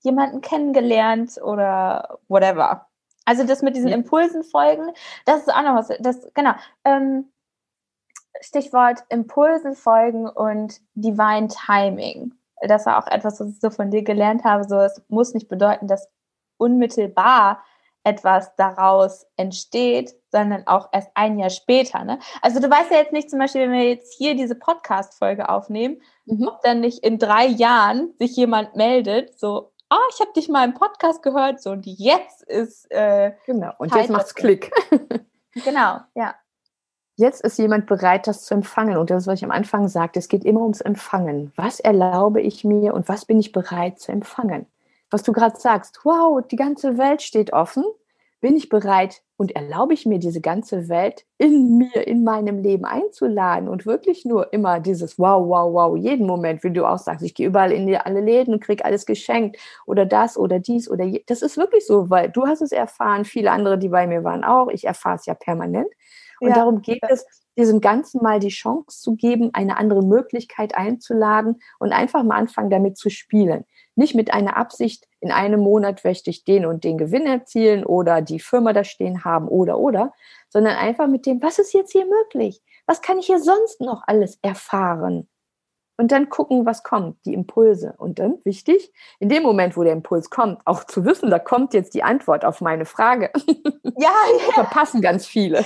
jemanden 0.00 0.40
kennengelernt 0.40 1.38
oder 1.42 2.18
whatever. 2.28 2.86
Also 3.26 3.44
das 3.44 3.60
mit 3.60 3.76
diesen 3.76 3.90
Impulsen 3.90 4.42
folgen, 4.42 4.92
das 5.26 5.40
ist 5.40 5.54
auch 5.54 5.62
noch 5.62 5.74
was, 5.74 5.88
das, 6.00 6.32
genau, 6.32 6.52
ähm, 6.84 7.30
Stichwort 8.40 9.04
Impulsen 9.08 9.74
folgen 9.74 10.28
und 10.28 10.80
Divine 10.94 11.48
Timing. 11.48 12.34
Das 12.66 12.86
war 12.86 13.02
auch 13.02 13.06
etwas, 13.10 13.40
was 13.40 13.48
ich 13.48 13.60
so 13.60 13.70
von 13.70 13.90
dir 13.90 14.02
gelernt 14.02 14.44
habe. 14.44 14.64
So, 14.64 14.76
es 14.80 15.02
muss 15.08 15.34
nicht 15.34 15.48
bedeuten, 15.48 15.86
dass 15.86 16.08
unmittelbar 16.56 17.62
etwas 18.04 18.54
daraus 18.56 19.26
entsteht, 19.36 20.14
sondern 20.30 20.66
auch 20.66 20.88
erst 20.92 21.10
ein 21.14 21.38
Jahr 21.38 21.50
später. 21.50 22.04
Ne? 22.04 22.18
Also 22.40 22.60
du 22.60 22.70
weißt 22.70 22.90
ja 22.90 22.98
jetzt 22.98 23.12
nicht 23.12 23.28
zum 23.28 23.38
Beispiel, 23.38 23.62
wenn 23.62 23.72
wir 23.72 23.88
jetzt 23.88 24.14
hier 24.16 24.34
diese 24.34 24.54
Podcast-Folge 24.54 25.48
aufnehmen, 25.48 26.00
mhm. 26.24 26.48
ob 26.48 26.62
dann 26.62 26.80
nicht 26.80 27.04
in 27.04 27.18
drei 27.18 27.46
Jahren 27.46 28.14
sich 28.18 28.34
jemand 28.36 28.76
meldet, 28.76 29.38
so, 29.38 29.72
ah, 29.90 29.96
oh, 29.96 30.10
ich 30.14 30.20
habe 30.20 30.32
dich 30.32 30.48
mal 30.48 30.64
im 30.64 30.74
Podcast 30.74 31.22
gehört, 31.22 31.60
so 31.60 31.70
und 31.70 31.86
jetzt 31.86 32.42
ist 32.44 32.90
äh, 32.90 33.32
genau 33.46 33.72
und 33.78 33.90
Zeit 33.90 34.02
jetzt 34.02 34.10
macht's 34.10 34.34
Klick. 34.34 34.72
genau, 35.64 35.98
ja. 36.14 36.34
Jetzt 37.18 37.42
ist 37.42 37.58
jemand 37.58 37.86
bereit, 37.86 38.26
das 38.26 38.44
zu 38.44 38.54
empfangen. 38.54 38.96
Und 38.96 39.10
das, 39.10 39.26
was 39.26 39.40
ich 39.40 39.44
am 39.44 39.50
Anfang 39.50 39.88
sagte, 39.88 40.18
es 40.18 40.28
geht 40.28 40.44
immer 40.44 40.62
ums 40.62 40.80
Empfangen. 40.80 41.52
Was 41.56 41.80
erlaube 41.80 42.40
ich 42.40 42.64
mir 42.64 42.94
und 42.94 43.08
was 43.08 43.24
bin 43.26 43.38
ich 43.38 43.52
bereit 43.52 43.98
zu 43.98 44.12
empfangen? 44.12 44.66
Was 45.10 45.22
du 45.24 45.32
gerade 45.32 45.58
sagst, 45.58 46.00
wow, 46.04 46.40
die 46.46 46.56
ganze 46.56 46.96
Welt 46.96 47.22
steht 47.22 47.52
offen 47.52 47.84
bin 48.40 48.56
ich 48.56 48.68
bereit, 48.68 49.22
und 49.36 49.54
erlaube 49.54 49.94
ich 49.94 50.04
mir, 50.04 50.18
diese 50.18 50.40
ganze 50.40 50.88
Welt 50.88 51.24
in 51.38 51.78
mir, 51.78 52.08
in 52.08 52.24
meinem 52.24 52.60
Leben 52.60 52.84
einzuladen 52.84 53.68
und 53.68 53.86
wirklich 53.86 54.24
nur 54.24 54.52
immer 54.52 54.80
dieses 54.80 55.16
Wow, 55.16 55.48
wow, 55.48 55.72
wow, 55.72 55.96
jeden 55.96 56.26
Moment, 56.26 56.64
wie 56.64 56.72
du 56.72 56.84
auch 56.84 56.98
sagst, 56.98 57.24
ich 57.24 57.36
gehe 57.36 57.46
überall 57.46 57.70
in 57.70 57.94
alle 57.94 58.20
Läden 58.20 58.54
und 58.54 58.64
kriege 58.64 58.84
alles 58.84 59.06
geschenkt 59.06 59.56
oder 59.86 60.06
das 60.06 60.36
oder 60.36 60.58
dies 60.58 60.90
oder 60.90 61.04
je. 61.04 61.22
das 61.26 61.42
ist 61.42 61.56
wirklich 61.56 61.86
so, 61.86 62.10
weil 62.10 62.30
du 62.30 62.48
hast 62.48 62.62
es 62.62 62.72
erfahren, 62.72 63.24
viele 63.24 63.52
andere, 63.52 63.78
die 63.78 63.88
bei 63.88 64.08
mir 64.08 64.24
waren 64.24 64.42
auch, 64.42 64.68
ich 64.70 64.84
erfahre 64.84 65.16
es 65.16 65.26
ja 65.26 65.34
permanent 65.34 65.88
und 66.40 66.50
ja. 66.50 66.54
darum 66.54 66.82
geht 66.82 67.02
es, 67.08 67.26
diesem 67.56 67.80
Ganzen 67.80 68.22
mal 68.22 68.38
die 68.38 68.48
Chance 68.48 69.00
zu 69.00 69.16
geben, 69.16 69.50
eine 69.52 69.76
andere 69.76 70.02
Möglichkeit 70.02 70.76
einzuladen 70.76 71.60
und 71.80 71.92
einfach 71.92 72.22
mal 72.22 72.36
anfangen, 72.36 72.70
damit 72.70 72.96
zu 72.96 73.10
spielen. 73.10 73.64
Nicht 73.96 74.14
mit 74.14 74.32
einer 74.32 74.56
Absicht, 74.56 75.08
in 75.20 75.32
einem 75.32 75.60
Monat 75.60 76.04
möchte 76.04 76.30
ich 76.30 76.44
den 76.44 76.66
und 76.66 76.84
den 76.84 76.98
Gewinn 76.98 77.26
erzielen 77.26 77.84
oder 77.84 78.22
die 78.22 78.38
Firma 78.38 78.72
da 78.72 78.84
stehen 78.84 79.24
haben 79.24 79.48
oder 79.48 79.78
oder, 79.78 80.12
sondern 80.48 80.76
einfach 80.76 81.08
mit 81.08 81.26
dem, 81.26 81.42
was 81.42 81.58
ist 81.58 81.74
jetzt 81.74 81.90
hier 81.90 82.06
möglich? 82.06 82.62
Was 82.86 83.02
kann 83.02 83.18
ich 83.18 83.26
hier 83.26 83.40
sonst 83.40 83.80
noch 83.80 84.02
alles 84.06 84.38
erfahren? 84.40 85.28
Und 85.98 86.12
dann 86.12 86.28
gucken, 86.28 86.64
was 86.64 86.84
kommt, 86.84 87.16
die 87.26 87.34
Impulse. 87.34 87.94
Und 87.98 88.20
dann, 88.20 88.38
wichtig, 88.44 88.92
in 89.18 89.28
dem 89.28 89.42
Moment, 89.42 89.76
wo 89.76 89.82
der 89.82 89.92
Impuls 89.92 90.30
kommt, 90.30 90.60
auch 90.64 90.84
zu 90.84 91.04
wissen, 91.04 91.28
da 91.28 91.40
kommt 91.40 91.74
jetzt 91.74 91.92
die 91.92 92.04
Antwort 92.04 92.44
auf 92.44 92.60
meine 92.60 92.86
Frage. 92.86 93.30
Ja, 94.00 94.10
ja. 94.46 94.52
Verpassen 94.54 95.00
ganz 95.00 95.26
viele. 95.26 95.64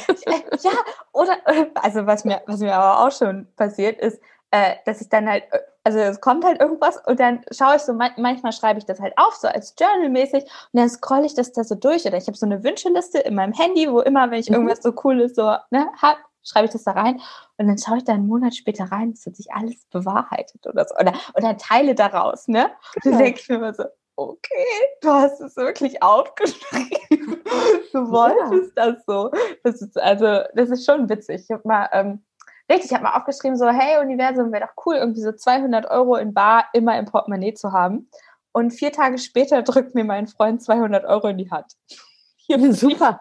Ja, 0.63 0.71
oder, 1.13 1.37
also 1.75 2.07
was 2.07 2.25
mir, 2.25 2.41
was 2.47 2.61
mir 2.61 2.75
aber 2.75 3.05
auch 3.05 3.13
schon 3.13 3.47
passiert 3.57 4.01
ist, 4.01 4.23
äh, 4.51 4.77
dass 4.87 5.03
ich 5.03 5.11
dann 5.11 5.29
halt 5.29 5.45
also 5.85 5.99
es 5.99 6.21
kommt 6.21 6.45
halt 6.45 6.61
irgendwas 6.61 6.97
und 7.07 7.19
dann 7.19 7.41
schaue 7.51 7.77
ich 7.77 7.83
so, 7.83 7.93
manchmal 7.93 8.53
schreibe 8.53 8.79
ich 8.79 8.85
das 8.85 9.01
halt 9.01 9.15
auf, 9.17 9.35
so 9.35 9.49
als 9.49 9.75
Journal-mäßig 9.79 10.45
und 10.45 10.81
dann 10.81 10.89
scrolle 10.89 11.27
ich 11.27 11.35
das 11.35 11.53
da 11.53 11.65
so 11.65 11.75
durch 11.75 12.05
oder 12.05 12.17
ich 12.17 12.27
habe 12.27 12.37
so 12.37 12.47
eine 12.47 12.63
Wünscheliste 12.63 13.19
in 13.19 13.35
meinem 13.35 13.53
Handy, 13.53 13.91
wo 13.91 14.01
immer, 14.01 14.31
wenn 14.31 14.39
ich 14.39 14.49
mhm. 14.49 14.57
irgendwas 14.57 14.83
so 14.83 14.93
Cooles 14.93 15.35
so 15.35 15.43
ne, 15.71 15.89
hab, 16.01 16.19
schreibe 16.45 16.67
ich 16.67 16.73
das 16.73 16.85
da 16.85 16.93
rein 16.93 17.21
und 17.57 17.69
dann 17.69 17.79
schaue 17.79 17.99
ich 17.99 18.05
da 18.05 18.15
einen 18.15 18.27
Monat 18.27 18.55
später 18.55 18.85
rein, 18.85 19.11
es 19.11 19.27
hat 19.27 19.37
sich 19.37 19.53
alles 19.53 19.85
bewahrheitet 19.91 20.67
oder 20.67 20.85
so 20.87 20.95
oder, 20.97 21.13
oder 21.37 21.57
Teile 21.57 21.95
daraus, 21.95 22.49
ne? 22.49 22.71
Und 22.97 23.07
dann 23.07 23.19
denke 23.19 23.41
ich 23.41 23.49
mir 23.49 23.57
immer 23.57 23.75
so, 23.75 23.85
okay, 24.17 24.67
du 25.01 25.11
hast 25.11 25.41
es 25.41 25.57
wirklich 25.57 26.03
aufgeschrieben. 26.03 27.39
Du 27.93 28.11
wolltest 28.11 28.75
ja. 28.75 28.87
das 28.87 29.05
so. 29.07 29.31
Das 29.65 29.83
ist 29.83 30.01
also, 30.01 30.41
das 30.55 30.71
ist 30.71 30.87
schon 30.87 31.11
witzig. 31.11 31.43
Ich 31.45 31.51
habe 31.51 31.69
mal 31.69 31.91
ähm, 31.93 32.23
Richtig, 32.71 32.91
ich 32.91 32.95
habe 32.95 33.05
mal 33.05 33.17
aufgeschrieben, 33.19 33.59
so, 33.59 33.69
hey 33.69 34.01
Universum, 34.01 34.51
wäre 34.51 34.67
doch 34.67 34.87
cool, 34.87 34.95
irgendwie 34.95 35.21
so 35.21 35.33
200 35.33 35.91
Euro 35.91 36.17
in 36.17 36.33
Bar 36.33 36.67
immer 36.73 36.99
im 36.99 37.05
Portemonnaie 37.05 37.53
zu 37.53 37.73
haben. 37.73 38.09
Und 38.53 38.71
vier 38.71 38.93
Tage 38.93 39.19
später 39.19 39.63
drückt 39.63 39.95
mir 39.95 40.05
mein 40.05 40.27
Freund 40.27 40.63
200 40.63 41.05
Euro 41.05 41.29
in 41.29 41.39
die 41.39 41.51
Hand. 41.51 41.73
Hier 42.37 42.73
Super. 42.73 43.21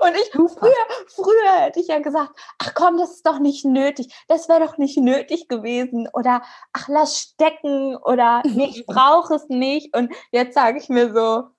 Und 0.00 0.14
ich, 0.16 0.30
früher, 0.30 0.72
früher 1.08 1.52
hätte 1.60 1.80
ich 1.80 1.88
ja 1.88 1.98
gesagt, 1.98 2.32
ach 2.58 2.74
komm, 2.74 2.98
das 2.98 3.12
ist 3.12 3.26
doch 3.26 3.38
nicht 3.38 3.64
nötig, 3.64 4.14
das 4.28 4.48
wäre 4.48 4.64
doch 4.64 4.78
nicht 4.78 4.98
nötig 4.98 5.48
gewesen. 5.48 6.08
Oder 6.12 6.42
ach, 6.72 6.88
lass 6.88 7.18
stecken. 7.18 7.96
Oder 7.96 8.42
nee, 8.44 8.70
ich 8.70 8.86
brauche 8.86 9.34
es 9.34 9.48
nicht. 9.48 9.96
Und 9.96 10.12
jetzt 10.32 10.54
sage 10.54 10.78
ich 10.78 10.88
mir 10.88 11.12
so, 11.12 11.50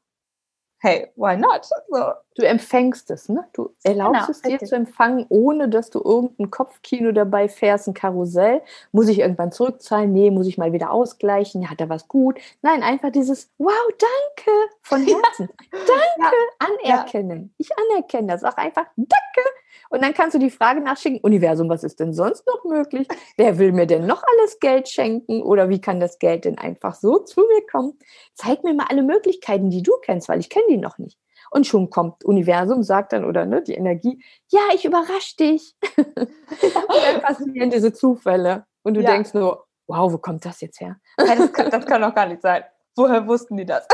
hey, 0.80 1.08
why 1.16 1.36
not? 1.36 1.66
So. 1.66 2.14
Du 2.36 2.46
empfängst 2.46 3.12
es, 3.12 3.28
ne? 3.28 3.46
Du 3.54 3.74
erlaubst 3.84 4.22
genau, 4.22 4.32
es 4.32 4.42
dir 4.42 4.52
richtig. 4.54 4.70
zu 4.70 4.76
empfangen, 4.76 5.26
ohne 5.30 5.68
dass 5.68 5.90
du 5.90 6.02
irgendein 6.02 6.50
Kopfkino 6.52 7.12
dabei 7.12 7.50
fährst, 7.50 7.88
ein 7.88 7.94
Karussell. 7.94 8.62
Muss 8.94 9.10
ich 9.10 9.20
irgendwann 9.20 9.52
zurückzahlen? 9.52 10.14
Nee, 10.14 10.32
muss 10.32 10.48
ich 10.48 10.58
mal 10.58 10.72
wieder 10.72 10.92
ausgleichen? 10.92 11.70
Hat 11.70 11.82
er 11.82 11.90
was 11.90 12.08
gut? 12.08 12.40
Nein, 12.62 12.82
einfach 12.82 13.12
dieses 13.12 13.52
Wow, 13.58 13.74
danke 13.98 14.58
von 14.82 15.02
Herzen. 15.06 15.50
danke, 15.72 16.36
ja. 16.84 16.96
anerkennen. 16.96 17.54
Ich 17.58 17.70
anerkenne 17.78 18.28
das. 18.28 18.44
Auch 18.44 18.58
einfach 18.58 18.86
Danke. 18.96 19.50
Und 19.90 20.04
dann 20.04 20.14
kannst 20.14 20.36
du 20.36 20.40
die 20.40 20.50
Frage 20.50 20.82
nachschicken, 20.82 21.20
Universum, 21.22 21.70
was 21.70 21.84
ist 21.84 22.00
denn 22.00 22.14
sonst 22.14 22.46
noch 22.48 22.64
möglich? 22.64 23.08
Wer 23.38 23.58
will 23.58 23.72
mir 23.72 23.86
denn 23.86 24.06
noch 24.06 24.24
alles 24.24 24.60
Geld 24.60 24.90
schenken? 24.90 25.42
Oder 25.42 25.70
wie 25.70 25.82
kann 25.82 26.00
das 26.00 26.20
Geld 26.20 26.46
denn 26.46 26.58
einfach 26.58 26.96
so 26.96 27.20
zu 27.20 27.42
mir 27.42 27.66
kommen? 27.72 27.98
Zeig 28.34 28.64
mir 28.64 28.74
mal 28.74 28.88
alle 28.90 29.04
Möglichkeiten, 29.04 29.70
die 29.70 29.84
du 29.84 29.94
kennst, 30.02 30.30
weil 30.30 30.40
ich 30.40 30.50
kenne 30.50 30.66
die 30.70 30.78
noch 30.78 30.98
nicht. 30.98 31.18
Und 31.52 31.66
schon 31.66 31.90
kommt 31.90 32.24
Universum, 32.24 32.84
sagt 32.84 33.14
dann, 33.14 33.26
oder 33.26 33.46
ne, 33.46 33.64
die 33.64 33.74
Energie, 33.74 34.24
ja, 34.50 34.62
ich 34.76 34.86
überrasche 34.86 35.36
dich. 35.38 35.76
und 35.98 36.08
dann 36.18 37.22
passieren 37.22 37.70
diese 37.70 37.92
Zufälle. 37.92 38.66
Und 38.84 38.94
du 38.94 39.02
ja. 39.02 39.12
denkst 39.12 39.34
nur, 39.34 39.66
wow, 39.88 40.12
wo 40.12 40.18
kommt 40.18 40.46
das 40.46 40.62
jetzt 40.62 40.80
her? 40.80 40.98
das, 41.18 41.52
kann, 41.52 41.70
das 41.72 41.86
kann 41.86 42.02
doch 42.02 42.14
gar 42.14 42.28
nicht 42.28 42.42
sein. 42.42 42.64
Woher 42.96 43.26
wussten 43.28 43.58
die 43.58 43.66
das? 43.66 43.88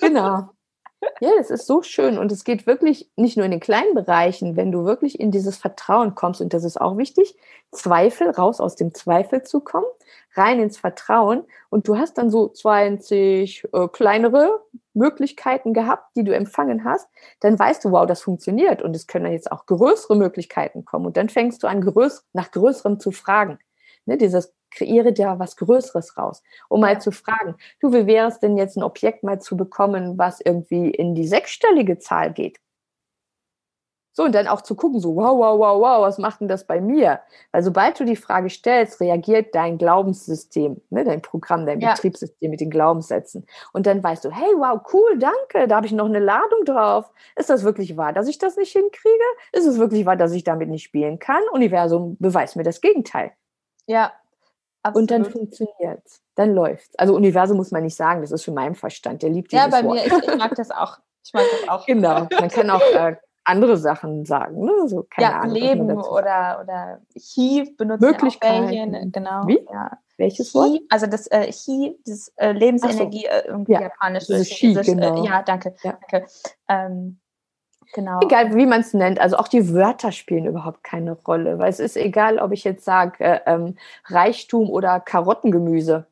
genau. 0.00 0.50
Ja, 1.20 1.30
das 1.36 1.50
ist 1.50 1.66
so 1.66 1.82
schön. 1.82 2.18
Und 2.18 2.32
es 2.32 2.44
geht 2.44 2.66
wirklich 2.66 3.10
nicht 3.16 3.36
nur 3.36 3.44
in 3.44 3.50
den 3.50 3.60
kleinen 3.60 3.94
Bereichen, 3.94 4.56
wenn 4.56 4.72
du 4.72 4.84
wirklich 4.84 5.20
in 5.20 5.30
dieses 5.30 5.56
Vertrauen 5.56 6.14
kommst 6.14 6.40
und 6.40 6.52
das 6.52 6.64
ist 6.64 6.80
auch 6.80 6.96
wichtig, 6.96 7.36
Zweifel, 7.70 8.30
raus 8.30 8.60
aus 8.60 8.76
dem 8.76 8.94
Zweifel 8.94 9.42
zu 9.42 9.60
kommen, 9.60 9.86
rein 10.34 10.60
ins 10.60 10.78
Vertrauen. 10.78 11.44
Und 11.68 11.88
du 11.88 11.98
hast 11.98 12.18
dann 12.18 12.30
so 12.30 12.48
20 12.48 13.64
äh, 13.72 13.88
kleinere 13.88 14.62
Möglichkeiten 14.94 15.74
gehabt, 15.74 16.16
die 16.16 16.24
du 16.24 16.34
empfangen 16.34 16.84
hast, 16.84 17.08
dann 17.40 17.58
weißt 17.58 17.84
du, 17.84 17.92
wow, 17.92 18.06
das 18.06 18.22
funktioniert. 18.22 18.82
Und 18.82 18.96
es 18.96 19.06
können 19.06 19.30
jetzt 19.32 19.52
auch 19.52 19.66
größere 19.66 20.16
Möglichkeiten 20.16 20.84
kommen. 20.84 21.06
Und 21.06 21.16
dann 21.16 21.28
fängst 21.28 21.62
du 21.62 21.66
an, 21.66 21.82
größ 21.82 22.24
nach 22.32 22.50
größerem 22.50 23.00
zu 23.00 23.10
fragen. 23.10 23.58
Ne, 24.06 24.16
dieses 24.16 24.54
kreiere 24.70 25.12
dir 25.12 25.34
was 25.38 25.56
Größeres 25.56 26.16
raus, 26.16 26.42
um 26.68 26.80
mal 26.80 27.00
zu 27.00 27.10
fragen, 27.10 27.56
du, 27.80 27.92
wie 27.92 28.06
wäre 28.06 28.28
es 28.28 28.38
denn 28.40 28.56
jetzt 28.56 28.76
ein 28.76 28.82
Objekt 28.82 29.22
mal 29.24 29.40
zu 29.40 29.56
bekommen, 29.56 30.16
was 30.18 30.40
irgendwie 30.40 30.90
in 30.90 31.14
die 31.14 31.26
sechsstellige 31.26 31.98
Zahl 31.98 32.32
geht? 32.32 32.58
So, 34.12 34.24
und 34.24 34.34
dann 34.34 34.48
auch 34.48 34.62
zu 34.62 34.74
gucken, 34.76 34.98
so, 34.98 35.14
wow, 35.14 35.36
wow, 35.36 35.58
wow, 35.58 35.78
wow, 35.78 36.00
was 36.00 36.16
macht 36.16 36.40
denn 36.40 36.48
das 36.48 36.66
bei 36.66 36.80
mir? 36.80 37.20
Weil 37.52 37.62
sobald 37.62 38.00
du 38.00 38.04
die 38.06 38.16
Frage 38.16 38.48
stellst, 38.48 38.98
reagiert 38.98 39.54
dein 39.54 39.76
Glaubenssystem, 39.76 40.80
ne, 40.88 41.04
dein 41.04 41.20
Programm, 41.20 41.66
dein 41.66 41.80
ja. 41.80 41.92
Betriebssystem 41.92 42.50
mit 42.50 42.62
den 42.62 42.70
Glaubenssätzen. 42.70 43.44
Und 43.74 43.86
dann 43.86 44.02
weißt 44.02 44.24
du, 44.24 44.30
hey, 44.30 44.54
wow, 44.56 44.80
cool, 44.90 45.18
danke, 45.18 45.68
da 45.68 45.76
habe 45.76 45.86
ich 45.86 45.92
noch 45.92 46.06
eine 46.06 46.18
Ladung 46.20 46.64
drauf. 46.64 47.12
Ist 47.36 47.50
das 47.50 47.62
wirklich 47.62 47.98
wahr, 47.98 48.14
dass 48.14 48.26
ich 48.26 48.38
das 48.38 48.56
nicht 48.56 48.72
hinkriege? 48.72 49.24
Ist 49.52 49.66
es 49.66 49.78
wirklich 49.78 50.06
wahr, 50.06 50.16
dass 50.16 50.32
ich 50.32 50.44
damit 50.44 50.70
nicht 50.70 50.84
spielen 50.84 51.18
kann? 51.18 51.42
Universum 51.52 52.16
beweist 52.18 52.56
mir 52.56 52.62
das 52.62 52.80
Gegenteil. 52.80 53.32
Ja, 53.86 54.12
Absolut. 54.86 55.02
Und 55.02 55.10
dann 55.10 55.24
funktioniert 55.24 56.02
es. 56.04 56.22
Dann 56.36 56.54
läuft 56.54 56.98
Also 56.98 57.14
Universum 57.16 57.56
muss 57.56 57.72
man 57.72 57.82
nicht 57.82 57.96
sagen, 57.96 58.20
das 58.20 58.30
ist 58.30 58.44
für 58.44 58.52
meinen 58.52 58.76
Verstand. 58.76 59.22
Der 59.22 59.30
liebt 59.30 59.52
Ja, 59.52 59.66
bei 59.66 59.82
Wort. 59.82 59.96
mir, 59.96 60.06
ich, 60.06 60.12
ich, 60.12 60.36
mag 60.36 60.54
das 60.54 60.70
auch. 60.70 60.98
Ich 61.24 61.32
mag 61.32 61.42
das 61.50 61.68
auch. 61.68 61.86
Genau. 61.86 62.28
Man 62.40 62.48
kann 62.50 62.70
auch 62.70 62.80
äh, 62.80 63.16
andere 63.42 63.78
Sachen 63.78 64.24
sagen. 64.24 64.64
Ne? 64.64 64.88
So, 64.88 65.04
keine 65.10 65.30
ja, 65.30 65.40
Ahnung, 65.40 65.56
Leben 65.56 65.90
oder, 65.90 66.60
oder 66.62 67.00
He 67.14 67.74
benutzen 67.76 68.06
Möglichkeiten. 68.06 68.72
Ja 68.72 68.84
genau. 68.86 69.46
Wie? 69.48 69.58
Ja. 69.72 69.98
Welches 70.18 70.54
Wort? 70.54 70.68
He, 70.68 70.86
also 70.88 71.06
das 71.06 71.26
äh, 71.28 71.50
He, 71.50 71.98
das 72.06 72.32
äh, 72.36 72.52
Lebensenergie, 72.52 73.26
so. 73.28 73.28
äh, 73.28 73.46
irgendwie 73.48 73.72
ja. 73.72 73.82
japanisch. 73.82 74.26
Das 74.28 74.40
ist 74.40 74.52
She, 74.52 74.72
äh, 74.72 74.82
genau. 74.82 75.24
ja, 75.24 75.42
danke. 75.42 75.74
Ja. 75.82 75.98
danke. 76.10 76.28
Ähm, 76.68 77.18
Genau. 77.94 78.20
Egal, 78.20 78.54
wie 78.54 78.66
man 78.66 78.80
es 78.80 78.94
nennt. 78.94 79.20
Also 79.20 79.36
auch 79.36 79.48
die 79.48 79.72
Wörter 79.72 80.12
spielen 80.12 80.46
überhaupt 80.46 80.84
keine 80.84 81.12
Rolle, 81.12 81.58
weil 81.58 81.70
es 81.70 81.80
ist 81.80 81.96
egal, 81.96 82.38
ob 82.38 82.52
ich 82.52 82.64
jetzt 82.64 82.84
sage 82.84 83.24
äh, 83.24 83.40
ähm, 83.46 83.76
Reichtum 84.06 84.70
oder 84.70 85.00
Karottengemüse. 85.00 86.06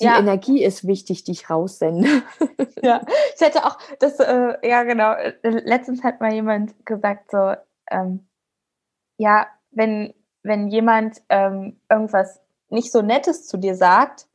Die 0.00 0.06
ja. 0.06 0.18
Energie 0.18 0.64
ist 0.64 0.86
wichtig, 0.86 1.24
die 1.24 1.32
ich 1.32 1.50
raussende. 1.50 2.08
ja, 2.82 3.02
ich 3.34 3.40
hätte 3.40 3.66
auch 3.66 3.76
das, 3.98 4.18
äh, 4.18 4.56
ja 4.66 4.82
genau, 4.84 5.14
letztens 5.42 6.02
hat 6.02 6.20
mal 6.20 6.32
jemand 6.32 6.74
gesagt, 6.86 7.30
so, 7.30 7.54
ähm, 7.90 8.26
ja, 9.18 9.46
wenn, 9.70 10.14
wenn 10.42 10.68
jemand 10.68 11.20
ähm, 11.28 11.78
irgendwas 11.90 12.40
nicht 12.70 12.92
so 12.92 13.02
Nettes 13.02 13.46
zu 13.46 13.58
dir 13.58 13.74
sagt, 13.74 14.26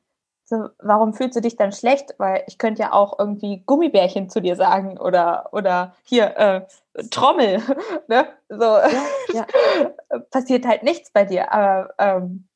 so, 0.48 0.70
warum 0.78 1.16
fühlst 1.16 1.36
du 1.36 1.42
dich 1.42 1.56
dann 1.56 1.72
schlecht? 1.72 2.14
Weil 2.20 2.44
ich 2.46 2.60
könnte 2.60 2.84
ja 2.84 2.94
auch 2.94 3.18
irgendwie 3.18 3.64
Gummibärchen 3.66 4.30
zu 4.30 4.42
dir 4.42 4.56
sagen 4.56 5.00
oder, 5.00 5.50
oder 5.52 5.96
hier, 6.04 6.38
äh, 6.38 7.04
Trommel. 7.10 7.62
ne? 8.08 8.28
So 8.48 8.64
ja, 8.64 8.90
ja. 9.34 9.48
passiert 10.32 10.68
halt 10.68 10.84
nichts 10.84 11.10
bei 11.10 11.26
dir. 11.26 11.52
Aber 11.52 11.94
ähm, 11.98 12.48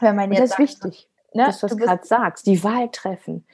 wenn 0.00 0.16
man 0.16 0.32
jetzt. 0.32 0.42
das 0.42 0.50
ist 0.50 0.58
wichtig, 0.58 1.08
ne? 1.32 1.46
dass 1.46 1.60
du 1.60 1.68
das 1.68 1.76
gerade 1.76 2.04
sagst, 2.04 2.46
die 2.46 2.64
Wahl 2.64 2.88
treffen. 2.90 3.46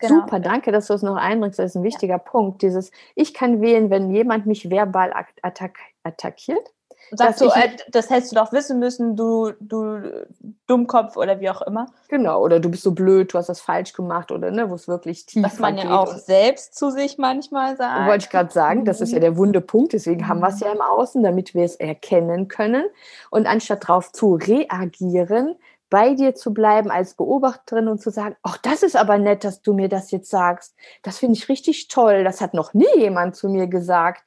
Genau. 0.00 0.20
Super, 0.20 0.40
danke, 0.40 0.70
dass 0.70 0.88
du 0.88 0.94
es 0.94 1.02
noch 1.02 1.16
einbringst. 1.16 1.58
Das 1.58 1.70
ist 1.70 1.76
ein 1.76 1.82
wichtiger 1.82 2.14
ja. 2.14 2.18
Punkt. 2.18 2.60
Dieses, 2.60 2.90
ich 3.14 3.32
kann 3.32 3.62
wählen, 3.62 3.88
wenn 3.88 4.10
jemand 4.10 4.44
mich 4.44 4.68
verbal 4.68 5.14
attack 5.40 5.78
attackiert 6.02 6.74
Sagst 7.12 7.40
du, 7.40 7.46
äh, 7.46 7.76
das 7.90 8.10
hättest 8.10 8.32
du 8.32 8.36
doch 8.36 8.52
wissen 8.52 8.78
müssen, 8.78 9.16
du, 9.16 9.52
du 9.60 10.26
Dummkopf 10.66 11.16
oder 11.16 11.40
wie 11.40 11.50
auch 11.50 11.62
immer. 11.62 11.86
Genau, 12.08 12.40
oder 12.42 12.60
du 12.60 12.70
bist 12.70 12.82
so 12.82 12.92
blöd, 12.92 13.32
du 13.32 13.38
hast 13.38 13.48
das 13.48 13.60
falsch 13.60 13.92
gemacht 13.92 14.32
oder 14.32 14.50
ne, 14.50 14.70
wo 14.70 14.74
es 14.74 14.88
wirklich 14.88 15.26
tief 15.26 15.44
Was 15.44 15.58
man 15.58 15.76
ja 15.76 15.98
auch 15.98 16.16
selbst 16.16 16.76
zu 16.76 16.90
sich 16.90 17.18
manchmal 17.18 17.76
sagt. 17.76 18.08
Wollte 18.08 18.24
ich 18.24 18.30
gerade 18.30 18.52
sagen, 18.52 18.84
das 18.84 19.00
ist 19.00 19.12
ja 19.12 19.18
mhm. 19.18 19.22
der 19.22 19.36
wunde 19.36 19.60
Punkt, 19.60 19.92
deswegen 19.92 20.28
haben 20.28 20.40
wir 20.40 20.48
es 20.48 20.60
ja 20.60 20.72
im 20.72 20.80
Außen, 20.80 21.22
damit 21.22 21.54
wir 21.54 21.64
es 21.64 21.76
erkennen 21.76 22.48
können. 22.48 22.84
Und 23.30 23.46
anstatt 23.46 23.88
darauf 23.88 24.12
zu 24.12 24.34
reagieren, 24.34 25.56
bei 25.90 26.14
dir 26.14 26.34
zu 26.34 26.52
bleiben 26.52 26.90
als 26.90 27.14
Beobachterin 27.14 27.86
und 27.88 28.00
zu 28.00 28.10
sagen, 28.10 28.36
ach, 28.42 28.58
das 28.58 28.82
ist 28.82 28.96
aber 28.96 29.18
nett, 29.18 29.44
dass 29.44 29.62
du 29.62 29.74
mir 29.74 29.88
das 29.88 30.10
jetzt 30.10 30.28
sagst. 30.28 30.74
Das 31.02 31.18
finde 31.18 31.36
ich 31.36 31.48
richtig 31.48 31.88
toll. 31.88 32.24
Das 32.24 32.40
hat 32.40 32.52
noch 32.54 32.74
nie 32.74 32.96
jemand 32.96 33.36
zu 33.36 33.48
mir 33.48 33.68
gesagt. 33.68 34.24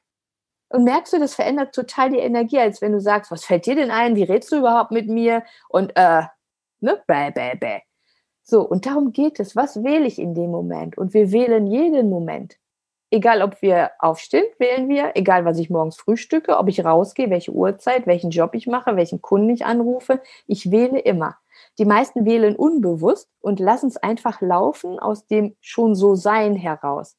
Und 0.70 0.84
merkst 0.84 1.13
du, 1.13 1.20
das 1.20 1.36
verändert 1.36 1.74
total 1.74 2.09
die 2.09 2.20
Energie, 2.20 2.59
als 2.59 2.82
wenn 2.82 2.91
du 2.91 2.99
sagst, 2.99 3.32
was 3.32 3.45
fällt 3.45 3.65
dir 3.65 3.76
denn 3.76 3.91
ein? 3.91 4.15
Wie 4.15 4.24
redest 4.24 4.51
du 4.51 4.57
überhaupt 4.57 4.91
mit 4.91 5.07
mir? 5.07 5.43
Und 5.70 5.93
äh, 5.95 6.24
ne, 6.82 7.01
bäh, 7.07 7.32
bäh, 7.32 7.55
bäh. 7.55 7.80
So, 8.43 8.61
und 8.61 8.86
darum 8.86 9.11
geht 9.11 9.39
es. 9.39 9.55
Was 9.55 9.84
wähle 9.84 10.05
ich 10.05 10.20
in 10.20 10.34
dem 10.34 10.51
Moment? 10.51 10.97
Und 10.97 11.13
wir 11.13 11.32
wählen 11.32 11.68
jeden 11.68 12.09
Moment. 12.09 12.57
Egal, 13.09 13.41
ob 13.41 13.61
wir 13.61 13.91
aufstehen, 13.99 14.45
wählen 14.59 14.89
wir. 14.89 15.11
Egal, 15.15 15.45
was 15.45 15.59
ich 15.59 15.70
morgens 15.70 15.95
frühstücke, 15.97 16.57
ob 16.57 16.68
ich 16.68 16.84
rausgehe, 16.84 17.30
welche 17.30 17.51
Uhrzeit, 17.51 18.05
welchen 18.05 18.32
Job 18.32 18.53
ich 18.53 18.68
mache, 18.68 18.97
welchen 18.97 19.22
Kunden 19.22 19.49
ich 19.49 19.65
anrufe. 19.65 20.22
Ich 20.45 20.72
wähle 20.72 20.99
immer. 20.99 21.38
Die 21.80 21.86
meisten 21.86 22.26
wählen 22.26 22.55
unbewusst 22.55 23.30
und 23.39 23.59
lassen 23.59 23.88
es 23.88 23.97
einfach 23.97 24.41
laufen 24.41 24.99
aus 24.99 25.26
dem 25.28 25.55
schon 25.61 25.95
so 25.95 26.15
Sein 26.15 26.55
heraus. 26.55 27.15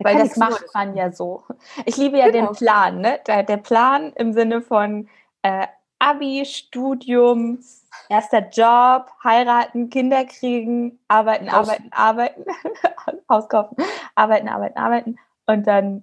Da 0.00 0.08
Weil 0.08 0.18
das 0.18 0.36
macht 0.36 0.64
man 0.72 0.96
ja 0.96 1.12
so. 1.12 1.44
Ich 1.84 1.98
liebe 1.98 2.18
ja 2.18 2.30
genau. 2.30 2.48
den 2.48 2.56
Plan, 2.56 3.00
ne? 3.00 3.20
Der, 3.26 3.42
der, 3.42 3.58
Plan 3.58 4.12
im 4.14 4.32
Sinne 4.32 4.62
von 4.62 5.08
äh, 5.42 5.66
Abi, 5.98 6.46
Studium, 6.46 7.62
erster 8.08 8.48
Job, 8.48 9.10
heiraten, 9.22 9.90
Kinder 9.90 10.24
kriegen, 10.24 10.98
arbeiten, 11.06 11.52
Haus. 11.52 11.68
arbeiten, 11.68 11.92
arbeiten, 11.92 12.44
Haus 13.28 13.48
kaufen, 13.50 13.76
arbeiten, 14.14 14.48
arbeiten, 14.48 14.78
arbeiten 14.78 15.18
und 15.46 15.66
dann 15.66 16.02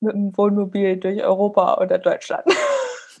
mit 0.00 0.14
dem 0.14 0.36
Wohnmobil 0.36 0.96
durch 0.96 1.22
Europa 1.22 1.78
oder 1.80 1.98
Deutschland. 1.98 2.44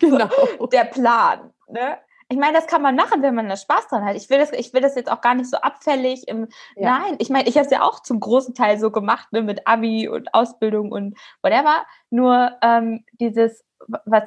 Genau. 0.00 0.28
Der 0.72 0.86
Plan. 0.86 1.54
Ne? 1.68 1.98
Ich 2.34 2.40
meine, 2.40 2.54
das 2.54 2.66
kann 2.66 2.82
man 2.82 2.96
machen, 2.96 3.22
wenn 3.22 3.36
man 3.36 3.48
da 3.48 3.56
Spaß 3.56 3.86
dran 3.86 4.04
hat. 4.04 4.16
Ich 4.16 4.28
will 4.28 4.38
das, 4.38 4.50
ich 4.50 4.74
will 4.74 4.80
das 4.80 4.96
jetzt 4.96 5.08
auch 5.08 5.20
gar 5.20 5.36
nicht 5.36 5.48
so 5.48 5.56
abfällig. 5.58 6.26
Im, 6.26 6.48
ja. 6.74 6.98
Nein, 6.98 7.14
ich 7.20 7.30
meine, 7.30 7.48
ich 7.48 7.54
habe 7.54 7.64
es 7.64 7.70
ja 7.70 7.82
auch 7.82 8.00
zum 8.00 8.18
großen 8.18 8.56
Teil 8.56 8.76
so 8.80 8.90
gemacht, 8.90 9.28
ne, 9.30 9.40
mit 9.40 9.68
Abi 9.68 10.08
und 10.08 10.34
Ausbildung 10.34 10.90
und 10.90 11.16
whatever. 11.42 11.84
Nur 12.10 12.50
ähm, 12.60 13.04
dieses, 13.12 13.64
was, 14.04 14.24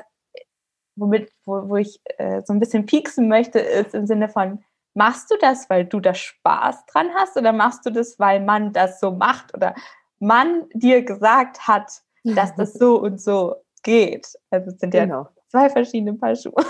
womit, 0.95 1.33
wo, 1.43 1.67
wo 1.67 1.75
ich 1.75 1.99
äh, 2.17 2.41
so 2.45 2.53
ein 2.53 2.61
bisschen 2.61 2.85
pieksen 2.85 3.27
möchte, 3.27 3.59
ist 3.59 3.93
im 3.93 4.07
Sinne 4.07 4.29
von, 4.29 4.63
machst 4.93 5.29
du 5.29 5.35
das, 5.41 5.69
weil 5.69 5.83
du 5.83 5.99
da 5.99 6.13
Spaß 6.13 6.85
dran 6.85 7.09
hast 7.13 7.35
oder 7.35 7.51
machst 7.51 7.85
du 7.85 7.89
das, 7.89 8.17
weil 8.19 8.39
man 8.39 8.71
das 8.71 9.01
so 9.01 9.11
macht 9.11 9.53
oder 9.53 9.75
man 10.19 10.63
dir 10.71 11.03
gesagt 11.03 11.67
hat, 11.67 11.91
dass 12.23 12.55
das 12.55 12.71
so 12.79 13.01
und 13.01 13.19
so 13.19 13.57
geht? 13.83 14.29
Also 14.49 14.71
es 14.71 14.79
sind 14.79 14.93
ja 14.93 15.03
genau. 15.03 15.27
zwei 15.49 15.69
verschiedene 15.69 16.13
Paar 16.13 16.37
Schuhe. 16.37 16.63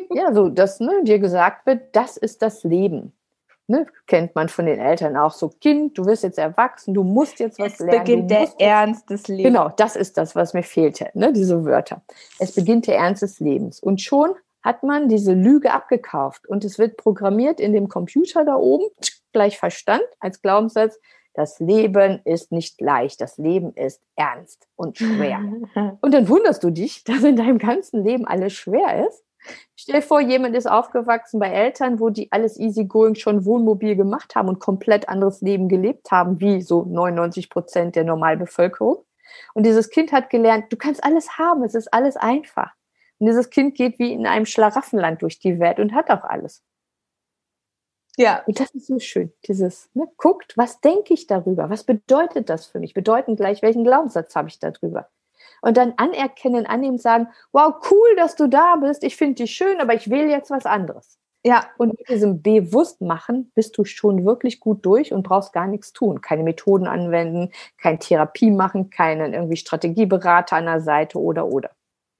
Ja, 0.14 0.32
so, 0.32 0.48
dass 0.48 0.80
ne, 0.80 1.02
dir 1.02 1.18
gesagt 1.18 1.66
wird, 1.66 1.94
das 1.94 2.16
ist 2.16 2.42
das 2.42 2.64
Leben. 2.64 3.12
Ne, 3.68 3.86
kennt 4.06 4.34
man 4.34 4.48
von 4.48 4.66
den 4.66 4.78
Eltern 4.78 5.16
auch 5.16 5.32
so, 5.32 5.48
Kind, 5.48 5.96
du 5.96 6.04
wirst 6.04 6.24
jetzt 6.24 6.38
erwachsen, 6.38 6.94
du 6.94 7.04
musst 7.04 7.38
jetzt 7.38 7.58
was 7.58 7.74
es 7.74 7.78
lernen. 7.78 7.94
Es 7.94 7.98
beginnt 8.00 8.30
der 8.30 8.48
Ernst 8.58 9.08
des 9.08 9.28
Lebens. 9.28 9.44
Genau, 9.44 9.68
das 9.76 9.96
ist 9.96 10.18
das, 10.18 10.34
was 10.34 10.52
mir 10.52 10.64
fehlte, 10.64 11.08
ne, 11.14 11.32
diese 11.32 11.64
Wörter. 11.64 12.02
Es 12.38 12.54
beginnt 12.54 12.86
der 12.86 12.96
Ernst 12.96 13.22
des 13.22 13.40
Lebens. 13.40 13.80
Und 13.80 14.00
schon 14.00 14.34
hat 14.62 14.82
man 14.82 15.08
diese 15.08 15.32
Lüge 15.32 15.72
abgekauft 15.72 16.46
und 16.46 16.64
es 16.64 16.78
wird 16.78 16.96
programmiert 16.96 17.60
in 17.60 17.72
dem 17.72 17.88
Computer 17.88 18.44
da 18.44 18.56
oben, 18.56 18.86
gleich 19.32 19.58
Verstand 19.58 20.04
als 20.20 20.42
Glaubenssatz, 20.42 20.98
das 21.34 21.60
Leben 21.60 22.20
ist 22.24 22.52
nicht 22.52 22.80
leicht, 22.80 23.20
das 23.20 23.38
Leben 23.38 23.72
ist 23.72 24.02
ernst 24.16 24.68
und 24.76 24.98
schwer. 24.98 25.40
und 26.00 26.12
dann 26.12 26.28
wunderst 26.28 26.62
du 26.62 26.70
dich, 26.70 27.04
dass 27.04 27.24
in 27.24 27.36
deinem 27.36 27.58
ganzen 27.58 28.04
Leben 28.04 28.26
alles 28.26 28.52
schwer 28.52 29.06
ist 29.06 29.24
Stell 29.74 29.96
dir 29.96 30.06
vor, 30.06 30.20
jemand 30.20 30.54
ist 30.54 30.70
aufgewachsen 30.70 31.40
bei 31.40 31.48
Eltern, 31.50 31.98
wo 31.98 32.10
die 32.10 32.30
alles 32.30 32.58
easygoing 32.58 33.14
schon 33.14 33.44
Wohnmobil 33.44 33.96
gemacht 33.96 34.34
haben 34.34 34.48
und 34.48 34.60
komplett 34.60 35.08
anderes 35.08 35.40
Leben 35.40 35.68
gelebt 35.68 36.10
haben, 36.10 36.40
wie 36.40 36.62
so 36.62 36.84
99 36.84 37.50
Prozent 37.50 37.96
der 37.96 38.04
Normalbevölkerung. 38.04 39.04
Und 39.54 39.64
dieses 39.64 39.90
Kind 39.90 40.12
hat 40.12 40.30
gelernt, 40.30 40.72
du 40.72 40.76
kannst 40.76 41.02
alles 41.02 41.38
haben, 41.38 41.64
es 41.64 41.74
ist 41.74 41.92
alles 41.92 42.16
einfach. 42.16 42.72
Und 43.18 43.26
dieses 43.26 43.50
Kind 43.50 43.76
geht 43.76 43.98
wie 43.98 44.12
in 44.12 44.26
einem 44.26 44.46
Schlaraffenland 44.46 45.22
durch 45.22 45.38
die 45.38 45.58
Welt 45.58 45.78
und 45.78 45.94
hat 45.94 46.10
auch 46.10 46.24
alles. 46.24 46.62
Ja. 48.16 48.42
Und 48.46 48.60
das 48.60 48.70
ist 48.74 48.86
so 48.86 48.98
schön. 48.98 49.32
Dieses, 49.46 49.88
ne, 49.94 50.06
guckt, 50.16 50.56
was 50.56 50.80
denke 50.80 51.14
ich 51.14 51.26
darüber? 51.26 51.70
Was 51.70 51.84
bedeutet 51.84 52.50
das 52.50 52.66
für 52.66 52.78
mich? 52.78 52.94
Bedeuten 52.94 53.36
gleich, 53.36 53.62
welchen 53.62 53.84
Glaubenssatz 53.84 54.36
habe 54.36 54.48
ich 54.48 54.58
darüber? 54.58 55.08
Und 55.62 55.76
dann 55.76 55.94
anerkennen, 55.96 56.66
annehmen, 56.66 56.98
sagen, 56.98 57.28
wow, 57.52 57.74
cool, 57.90 58.16
dass 58.16 58.36
du 58.36 58.48
da 58.48 58.76
bist, 58.76 59.02
ich 59.02 59.16
finde 59.16 59.36
dich 59.36 59.52
schön, 59.52 59.80
aber 59.80 59.94
ich 59.94 60.10
will 60.10 60.28
jetzt 60.28 60.50
was 60.50 60.66
anderes. 60.66 61.18
Ja, 61.44 61.66
und 61.76 61.98
mit 61.98 62.08
diesem 62.08 62.40
Bewusstmachen 62.40 63.50
bist 63.56 63.76
du 63.76 63.84
schon 63.84 64.24
wirklich 64.24 64.60
gut 64.60 64.86
durch 64.86 65.12
und 65.12 65.24
brauchst 65.24 65.52
gar 65.52 65.66
nichts 65.66 65.92
tun. 65.92 66.20
Keine 66.20 66.44
Methoden 66.44 66.86
anwenden, 66.86 67.50
keine 67.78 67.98
Therapie 67.98 68.52
machen, 68.52 68.90
keinen 68.90 69.34
irgendwie 69.34 69.56
Strategieberater 69.56 70.56
an 70.56 70.66
der 70.66 70.80
Seite 70.80 71.18
oder 71.18 71.46
oder. 71.46 71.70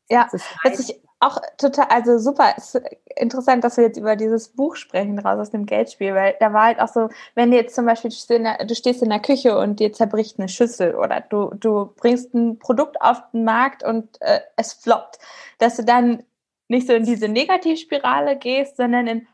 Ja, 0.08 0.28
was 0.64 0.80
ich 0.80 1.00
auch 1.22 1.38
total, 1.56 1.86
also 1.88 2.18
super, 2.18 2.54
ist 2.56 2.80
interessant, 3.16 3.62
dass 3.62 3.76
wir 3.76 3.84
jetzt 3.84 3.96
über 3.96 4.16
dieses 4.16 4.48
Buch 4.48 4.74
sprechen, 4.74 5.18
raus 5.20 5.38
aus 5.38 5.50
dem 5.50 5.66
Geldspiel, 5.66 6.14
weil 6.14 6.36
da 6.40 6.52
war 6.52 6.64
halt 6.64 6.80
auch 6.80 6.88
so, 6.88 7.10
wenn 7.36 7.50
du 7.50 7.56
jetzt 7.56 7.76
zum 7.76 7.86
Beispiel 7.86 8.10
du 8.10 8.74
stehst 8.74 9.02
in 9.02 9.10
der 9.10 9.20
Küche 9.20 9.56
und 9.56 9.78
dir 9.78 9.92
zerbricht 9.92 10.38
eine 10.38 10.48
Schüssel 10.48 10.96
oder 10.96 11.20
du, 11.20 11.50
du 11.54 11.92
bringst 11.96 12.34
ein 12.34 12.58
Produkt 12.58 13.00
auf 13.00 13.22
den 13.32 13.44
Markt 13.44 13.84
und 13.84 14.20
äh, 14.20 14.40
es 14.56 14.72
floppt, 14.72 15.20
dass 15.58 15.76
du 15.76 15.84
dann 15.84 16.24
nicht 16.66 16.88
so 16.88 16.92
in 16.92 17.04
diese 17.04 17.28
Negativspirale 17.28 18.36
gehst, 18.36 18.76
sondern 18.76 19.06
in 19.06 19.28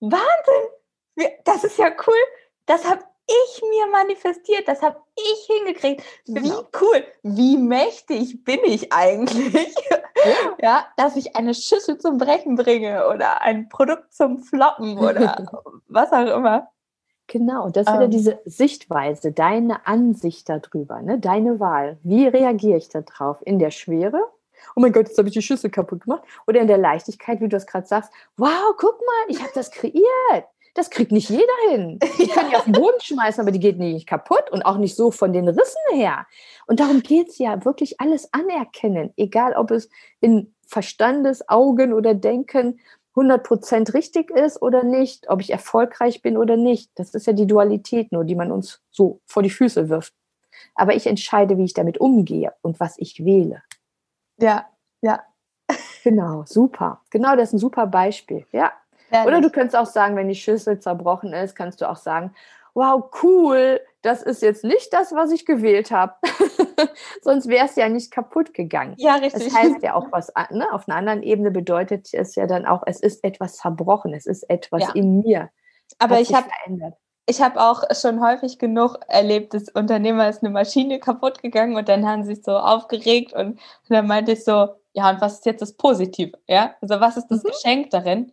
Wahnsinn, 0.00 1.34
das 1.44 1.64
ist 1.64 1.78
ja 1.78 1.90
cool, 2.06 2.14
das 2.64 2.88
habe 2.88 3.02
ich 3.26 3.62
mir 3.62 3.86
manifestiert, 3.88 4.66
das 4.66 4.80
habe 4.80 5.02
ich 5.14 5.46
hingekriegt. 5.46 6.02
Wie 6.24 6.34
genau. 6.34 6.62
cool, 6.80 7.04
wie 7.22 7.58
mächtig 7.58 8.44
bin 8.44 8.60
ich 8.64 8.92
eigentlich? 8.92 9.74
Ja. 10.62 10.86
dass 10.96 11.16
ich 11.16 11.36
eine 11.36 11.54
Schüssel 11.54 11.98
zum 11.98 12.18
Brechen 12.18 12.56
bringe 12.56 13.08
oder 13.08 13.42
ein 13.42 13.68
Produkt 13.68 14.12
zum 14.12 14.38
Floppen 14.38 14.98
oder 14.98 15.46
was 15.88 16.12
auch 16.12 16.36
immer. 16.36 16.68
Genau, 17.28 17.68
das 17.68 17.86
ist 17.86 17.92
wieder 17.92 18.04
ähm. 18.04 18.10
diese 18.10 18.40
Sichtweise, 18.46 19.32
deine 19.32 19.86
Ansicht 19.86 20.48
darüber, 20.48 21.02
ne? 21.02 21.18
deine 21.18 21.60
Wahl. 21.60 21.98
Wie 22.02 22.26
reagiere 22.26 22.78
ich 22.78 22.88
darauf? 22.88 23.38
In 23.44 23.58
der 23.58 23.70
Schwere? 23.70 24.18
Oh 24.74 24.80
mein 24.80 24.92
Gott, 24.92 25.08
jetzt 25.08 25.18
habe 25.18 25.28
ich 25.28 25.34
die 25.34 25.42
Schüssel 25.42 25.70
kaputt 25.70 26.04
gemacht. 26.04 26.22
Oder 26.46 26.60
in 26.60 26.66
der 26.66 26.78
Leichtigkeit, 26.78 27.40
wie 27.40 27.44
du 27.44 27.50
das 27.50 27.66
gerade 27.66 27.86
sagst. 27.86 28.12
Wow, 28.36 28.74
guck 28.76 28.98
mal, 29.00 29.24
ich 29.28 29.40
habe 29.40 29.52
das 29.54 29.70
kreiert. 29.70 30.46
Das 30.78 30.90
kriegt 30.90 31.10
nicht 31.10 31.28
jeder 31.28 31.42
hin. 31.70 31.98
Die 32.20 32.28
können 32.28 32.50
die 32.50 32.56
auf 32.56 32.62
den 32.62 32.72
Boden 32.72 33.00
schmeißen, 33.00 33.40
aber 33.40 33.50
die 33.50 33.58
geht 33.58 33.78
nicht 33.78 34.06
kaputt 34.06 34.48
und 34.52 34.62
auch 34.62 34.78
nicht 34.78 34.94
so 34.94 35.10
von 35.10 35.32
den 35.32 35.48
Rissen 35.48 35.82
her. 35.92 36.24
Und 36.68 36.78
darum 36.78 37.02
geht 37.02 37.30
es 37.30 37.38
ja, 37.38 37.64
wirklich 37.64 38.00
alles 38.00 38.32
anerkennen, 38.32 39.12
egal 39.16 39.54
ob 39.54 39.72
es 39.72 39.90
in 40.20 40.54
Verstandes, 40.68 41.48
Augen 41.48 41.92
oder 41.92 42.14
Denken 42.14 42.78
100% 43.16 43.92
richtig 43.92 44.30
ist 44.30 44.62
oder 44.62 44.84
nicht, 44.84 45.28
ob 45.28 45.40
ich 45.40 45.50
erfolgreich 45.50 46.22
bin 46.22 46.36
oder 46.36 46.56
nicht. 46.56 46.92
Das 46.94 47.12
ist 47.12 47.26
ja 47.26 47.32
die 47.32 47.48
Dualität 47.48 48.12
nur, 48.12 48.22
die 48.22 48.36
man 48.36 48.52
uns 48.52 48.80
so 48.92 49.20
vor 49.26 49.42
die 49.42 49.50
Füße 49.50 49.88
wirft. 49.88 50.14
Aber 50.76 50.94
ich 50.94 51.08
entscheide, 51.08 51.58
wie 51.58 51.64
ich 51.64 51.74
damit 51.74 51.98
umgehe 51.98 52.52
und 52.62 52.78
was 52.78 52.98
ich 52.98 53.24
wähle. 53.24 53.64
Ja, 54.38 54.68
ja. 55.02 55.24
Genau, 56.04 56.44
super. 56.46 57.02
Genau, 57.10 57.34
das 57.34 57.48
ist 57.48 57.54
ein 57.54 57.58
super 57.58 57.88
Beispiel. 57.88 58.46
Ja, 58.52 58.72
Ehrlich. 59.10 59.28
Oder 59.28 59.40
du 59.40 59.50
könntest 59.50 59.76
auch 59.76 59.86
sagen, 59.86 60.16
wenn 60.16 60.28
die 60.28 60.34
Schüssel 60.34 60.80
zerbrochen 60.80 61.32
ist, 61.32 61.54
kannst 61.54 61.80
du 61.80 61.88
auch 61.88 61.96
sagen, 61.96 62.34
wow, 62.74 63.04
cool, 63.22 63.80
das 64.02 64.22
ist 64.22 64.42
jetzt 64.42 64.64
nicht 64.64 64.92
das, 64.92 65.12
was 65.12 65.32
ich 65.32 65.44
gewählt 65.44 65.90
habe. 65.90 66.14
Sonst 67.22 67.48
wäre 67.48 67.66
es 67.66 67.76
ja 67.76 67.88
nicht 67.88 68.10
kaputt 68.10 68.54
gegangen. 68.54 68.94
Ja, 68.98 69.16
richtig. 69.16 69.44
Das 69.44 69.54
heißt 69.54 69.82
ja 69.82 69.94
auch 69.94 70.06
was, 70.12 70.32
ne? 70.50 70.72
auf 70.72 70.88
einer 70.88 70.96
anderen 70.96 71.22
Ebene 71.22 71.50
bedeutet 71.50 72.08
es 72.12 72.36
ja 72.36 72.46
dann 72.46 72.66
auch, 72.66 72.82
es 72.86 73.00
ist 73.00 73.24
etwas 73.24 73.56
zerbrochen, 73.56 74.14
es 74.14 74.26
ist 74.26 74.48
etwas 74.48 74.82
ja. 74.82 74.92
in 74.94 75.20
mir. 75.22 75.50
Aber 75.98 76.20
ich 76.20 76.32
habe 76.34 76.48
ich 77.26 77.42
habe 77.42 77.60
auch 77.60 77.82
schon 77.94 78.22
häufig 78.22 78.58
genug 78.58 79.00
erlebt, 79.06 79.52
das 79.52 79.68
Unternehmer 79.68 80.30
ist 80.30 80.42
eine 80.42 80.50
Maschine 80.50 80.98
kaputt 80.98 81.42
gegangen 81.42 81.76
und 81.76 81.86
dann 81.86 82.06
haben 82.06 82.22
sie 82.24 82.36
sich 82.36 82.44
so 82.44 82.56
aufgeregt 82.56 83.34
und, 83.34 83.50
und 83.50 83.60
dann 83.90 84.06
meinte 84.06 84.32
ich 84.32 84.44
so, 84.44 84.68
ja, 84.94 85.10
und 85.10 85.20
was 85.20 85.34
ist 85.34 85.46
jetzt 85.46 85.60
das 85.60 85.74
Positive? 85.74 86.32
Ja, 86.46 86.74
also 86.80 87.00
was 87.00 87.18
ist 87.18 87.28
das 87.28 87.42
mhm. 87.42 87.48
Geschenk 87.48 87.90
darin? 87.90 88.32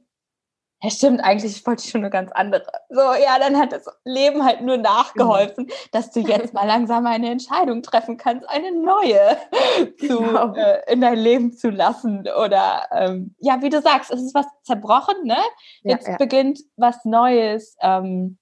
Ja 0.86 0.91
stimmt, 0.91 1.21
eigentlich 1.23 1.65
wollte 1.65 1.83
ich 1.83 1.89
schon 1.89 2.01
eine 2.01 2.11
ganz 2.11 2.31
andere. 2.31 2.63
So, 2.89 3.01
ja, 3.01 3.39
dann 3.39 3.57
hat 3.57 3.71
das 3.71 3.86
Leben 4.03 4.45
halt 4.45 4.61
nur 4.61 4.77
nachgeholfen, 4.77 5.65
genau. 5.65 5.77
dass 5.91 6.11
du 6.11 6.19
jetzt 6.19 6.53
mal 6.53 6.67
langsam 6.67 7.05
eine 7.07 7.31
Entscheidung 7.31 7.81
treffen 7.81 8.17
kannst, 8.17 8.47
eine 8.47 8.71
neue 8.71 9.38
zu, 9.99 10.19
genau. 10.19 10.53
äh, 10.53 10.91
in 10.91 11.01
dein 11.01 11.17
Leben 11.17 11.53
zu 11.53 11.69
lassen. 11.69 12.27
Oder 12.43 12.88
ähm, 12.91 13.36
ja, 13.39 13.61
wie 13.61 13.69
du 13.69 13.81
sagst, 13.81 14.11
es 14.11 14.21
ist 14.21 14.36
was 14.36 14.45
zerbrochen, 14.63 15.23
ne? 15.23 15.38
Jetzt 15.81 16.05
ja, 16.05 16.13
ja. 16.13 16.17
beginnt 16.17 16.59
was 16.77 17.03
Neues. 17.03 17.75
Ähm, 17.81 18.38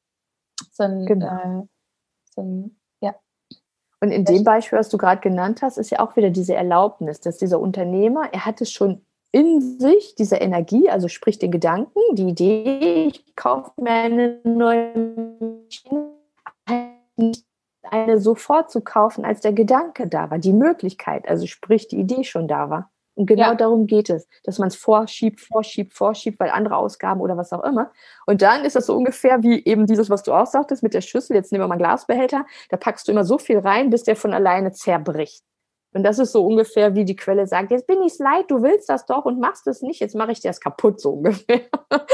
so 0.71 0.83
ein, 0.83 1.05
genau. 1.05 1.27
äh, 1.27 1.67
so 2.35 2.41
ein 2.41 2.79
ja. 2.99 3.15
Und 4.01 4.11
in 4.11 4.25
dem 4.25 4.43
Beispiel, 4.43 4.79
was 4.79 4.89
du 4.89 4.97
gerade 4.97 5.21
genannt 5.21 5.61
hast, 5.61 5.77
ist 5.77 5.91
ja 5.91 5.99
auch 6.01 6.17
wieder 6.17 6.29
diese 6.29 6.55
Erlaubnis, 6.55 7.21
dass 7.21 7.37
dieser 7.37 7.59
Unternehmer, 7.59 8.27
er 8.33 8.45
hat 8.45 8.59
es 8.59 8.69
schon 8.69 9.05
in 9.33 9.79
sich 9.79 10.13
diese 10.15 10.37
Energie, 10.37 10.89
also 10.89 11.07
sprich 11.07 11.39
den 11.39 11.51
Gedanken, 11.51 11.99
die 12.13 12.29
Idee, 12.29 13.07
ich 13.07 13.35
kaufe 13.35 13.71
mir 13.81 13.91
eine 13.91 14.39
neue 14.43 14.93
Maschine, 15.65 16.11
eine 17.81 18.19
sofort 18.19 18.69
zu 18.69 18.81
kaufen, 18.81 19.25
als 19.25 19.41
der 19.41 19.51
Gedanke 19.51 20.07
da 20.07 20.29
war, 20.29 20.37
die 20.37 20.53
Möglichkeit, 20.53 21.27
also 21.27 21.47
sprich 21.47 21.87
die 21.87 21.97
Idee 21.99 22.23
schon 22.23 22.47
da 22.47 22.69
war. 22.69 22.91
Und 23.15 23.25
genau 23.25 23.49
ja. 23.49 23.55
darum 23.55 23.87
geht 23.87 24.11
es, 24.11 24.27
dass 24.43 24.59
man 24.59 24.67
es 24.67 24.75
vorschiebt, 24.75 25.39
vorschiebt, 25.39 25.93
vorschiebt, 25.93 26.39
weil 26.39 26.51
andere 26.51 26.77
Ausgaben 26.77 27.19
oder 27.19 27.35
was 27.35 27.53
auch 27.53 27.63
immer. 27.63 27.91
Und 28.27 28.43
dann 28.43 28.65
ist 28.65 28.75
das 28.75 28.85
so 28.85 28.95
ungefähr 28.95 29.41
wie 29.41 29.63
eben 29.65 29.87
dieses, 29.87 30.09
was 30.09 30.23
du 30.23 30.33
auch 30.33 30.47
sagtest 30.47 30.83
mit 30.83 30.93
der 30.93 31.01
Schüssel. 31.01 31.35
Jetzt 31.35 31.51
nehmen 31.51 31.63
wir 31.63 31.67
mal 31.67 31.73
einen 31.73 31.81
Glasbehälter. 31.81 32.45
Da 32.69 32.77
packst 32.77 33.07
du 33.07 33.11
immer 33.11 33.23
so 33.23 33.37
viel 33.37 33.59
rein, 33.59 33.89
bis 33.91 34.03
der 34.03 34.15
von 34.15 34.33
alleine 34.33 34.71
zerbricht. 34.71 35.43
Und 35.93 36.03
das 36.03 36.19
ist 36.19 36.31
so 36.31 36.45
ungefähr, 36.45 36.95
wie 36.95 37.05
die 37.05 37.15
Quelle 37.15 37.47
sagt, 37.47 37.71
jetzt 37.71 37.87
bin 37.87 38.01
ich's 38.01 38.19
leid, 38.19 38.45
du 38.49 38.61
willst 38.63 38.89
das 38.89 39.05
doch 39.05 39.25
und 39.25 39.39
machst 39.39 39.67
es 39.67 39.81
nicht, 39.81 39.99
jetzt 39.99 40.15
mache 40.15 40.31
ich 40.31 40.39
dir 40.39 40.49
das 40.49 40.59
kaputt, 40.59 40.99
so 40.99 41.11
ungefähr. 41.11 41.61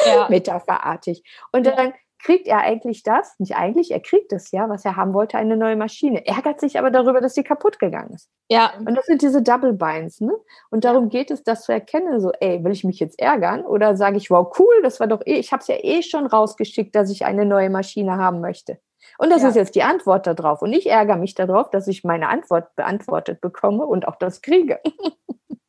Ja. 0.06 0.28
Metapherartig. 0.30 1.24
Und 1.52 1.66
dann 1.66 1.94
kriegt 2.22 2.48
er 2.48 2.60
eigentlich 2.60 3.04
das, 3.04 3.40
nicht 3.40 3.56
eigentlich, 3.56 3.92
er 3.92 4.02
kriegt 4.02 4.34
es 4.34 4.52
ja, 4.52 4.70
was 4.70 4.84
er 4.84 4.98
haben 4.98 5.14
wollte, 5.14 5.38
eine 5.38 5.56
neue 5.56 5.76
Maschine. 5.76 6.26
Ärgert 6.26 6.60
sich 6.60 6.78
aber 6.78 6.92
darüber, 6.92 7.22
dass 7.22 7.34
sie 7.34 7.44
kaputt 7.44 7.80
gegangen 7.80 8.14
ist. 8.14 8.30
Ja. 8.50 8.74
Und 8.78 8.96
das 8.96 9.06
sind 9.06 9.22
diese 9.22 9.42
Double 9.42 9.74
Binds, 9.74 10.20
ne? 10.20 10.34
Und 10.70 10.84
darum 10.84 11.10
geht 11.10 11.32
es, 11.32 11.44
das 11.44 11.64
zu 11.64 11.72
erkennen, 11.72 12.20
so, 12.20 12.32
ey, 12.40 12.64
will 12.64 12.74
ich 12.74 12.84
mich 12.84 13.00
jetzt 13.00 13.20
ärgern? 13.20 13.66
Oder 13.66 13.96
sage 13.96 14.18
ich, 14.18 14.30
wow, 14.30 14.54
cool, 14.60 14.82
das 14.84 15.00
war 15.00 15.08
doch 15.08 15.22
eh, 15.26 15.40
ich 15.40 15.52
habe 15.52 15.62
es 15.62 15.68
ja 15.68 15.76
eh 15.82 16.02
schon 16.02 16.26
rausgeschickt, 16.26 16.94
dass 16.94 17.10
ich 17.10 17.26
eine 17.26 17.46
neue 17.46 17.70
Maschine 17.70 18.18
haben 18.18 18.42
möchte. 18.42 18.80
Und 19.18 19.32
das 19.32 19.42
ja. 19.42 19.50
ist 19.50 19.56
jetzt 19.56 19.76
die 19.76 19.84
Antwort 19.84 20.28
darauf. 20.28 20.62
Und 20.62 20.74
ich 20.74 20.90
ärgere 20.90 21.18
mich 21.18 21.36
darauf, 21.36 21.70
dass 21.70 21.88
ich 21.88 22.04
meine 22.04 22.30
Antwort 22.30 22.76
beantwortet 22.76 23.42
bekomme 23.42 23.86
und 23.86 24.08
auch 24.08 24.16
das 24.16 24.42
kriege. 24.42 24.80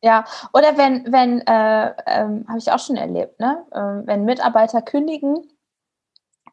Ja, 0.03 0.25
oder 0.51 0.79
wenn, 0.79 1.13
wenn, 1.13 1.41
äh, 1.41 1.93
ähm, 2.07 2.45
habe 2.47 2.57
ich 2.57 2.71
auch 2.71 2.79
schon 2.79 2.97
erlebt, 2.97 3.39
ne? 3.39 3.63
Ähm, 3.71 4.01
wenn 4.07 4.25
Mitarbeiter 4.25 4.81
kündigen, 4.81 5.47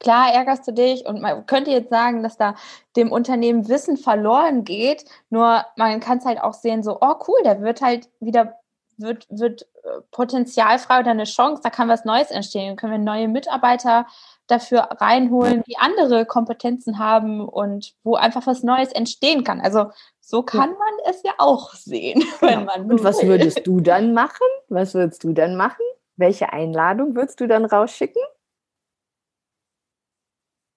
Klar 0.01 0.33
ärgerst 0.33 0.67
du 0.69 0.73
dich 0.73 1.07
und 1.07 1.21
man 1.21 1.45
könnte 1.47 1.71
jetzt 1.71 1.91
sagen, 1.91 2.23
dass 2.23 2.37
da 2.37 2.55
dem 2.95 3.11
Unternehmen 3.11 3.69
Wissen 3.69 3.97
verloren 3.97 4.65
geht, 4.65 5.05
nur 5.29 5.65
man 5.77 5.99
kann 6.01 6.19
es 6.19 6.25
halt 6.25 6.41
auch 6.41 6.55
sehen, 6.55 6.83
so, 6.83 6.99
oh 7.01 7.15
cool, 7.27 7.39
der 7.45 7.63
wird 7.63 7.83
halt 7.83 8.09
wieder, 8.21 8.55
wird, 8.97 9.27
wird 9.29 9.63
äh, 9.83 10.01
potenzialfrei 10.13 11.01
oder 11.01 11.11
eine 11.11 11.25
Chance, 11.25 11.63
da 11.65 11.71
kann 11.71 11.89
was 11.89 12.05
Neues 12.05 12.31
entstehen, 12.31 12.77
können 12.77 12.93
wir 12.93 12.99
neue 12.99 13.27
Mitarbeiter 13.27 14.07
dafür 14.49 14.89
reinholen, 15.01 15.63
die 15.67 15.79
andere 15.79 16.27
Kompetenzen 16.27 16.99
haben 16.99 17.47
und 17.47 17.95
wo 18.03 18.17
einfach 18.17 18.47
was 18.47 18.63
Neues 18.63 18.93
entstehen 18.93 19.45
kann. 19.45 19.61
Also 19.61 19.91
so 20.21 20.43
kann 20.43 20.71
man 20.71 20.95
es 21.09 21.23
ja 21.23 21.33
auch 21.39 21.75
sehen. 21.75 22.25
Genau. 22.41 22.75
und 22.75 23.05
was 23.05 23.23
würdest 23.23 23.67
du 23.67 23.81
dann 23.81 24.13
machen? 24.15 24.47
Was 24.69 24.95
würdest 24.95 25.23
du 25.23 25.33
dann 25.33 25.57
machen? 25.57 25.85
Welche 26.17 26.53
Einladung 26.53 27.15
würdest 27.15 27.41
du 27.41 27.47
dann 27.47 27.65
rausschicken? 27.65 28.23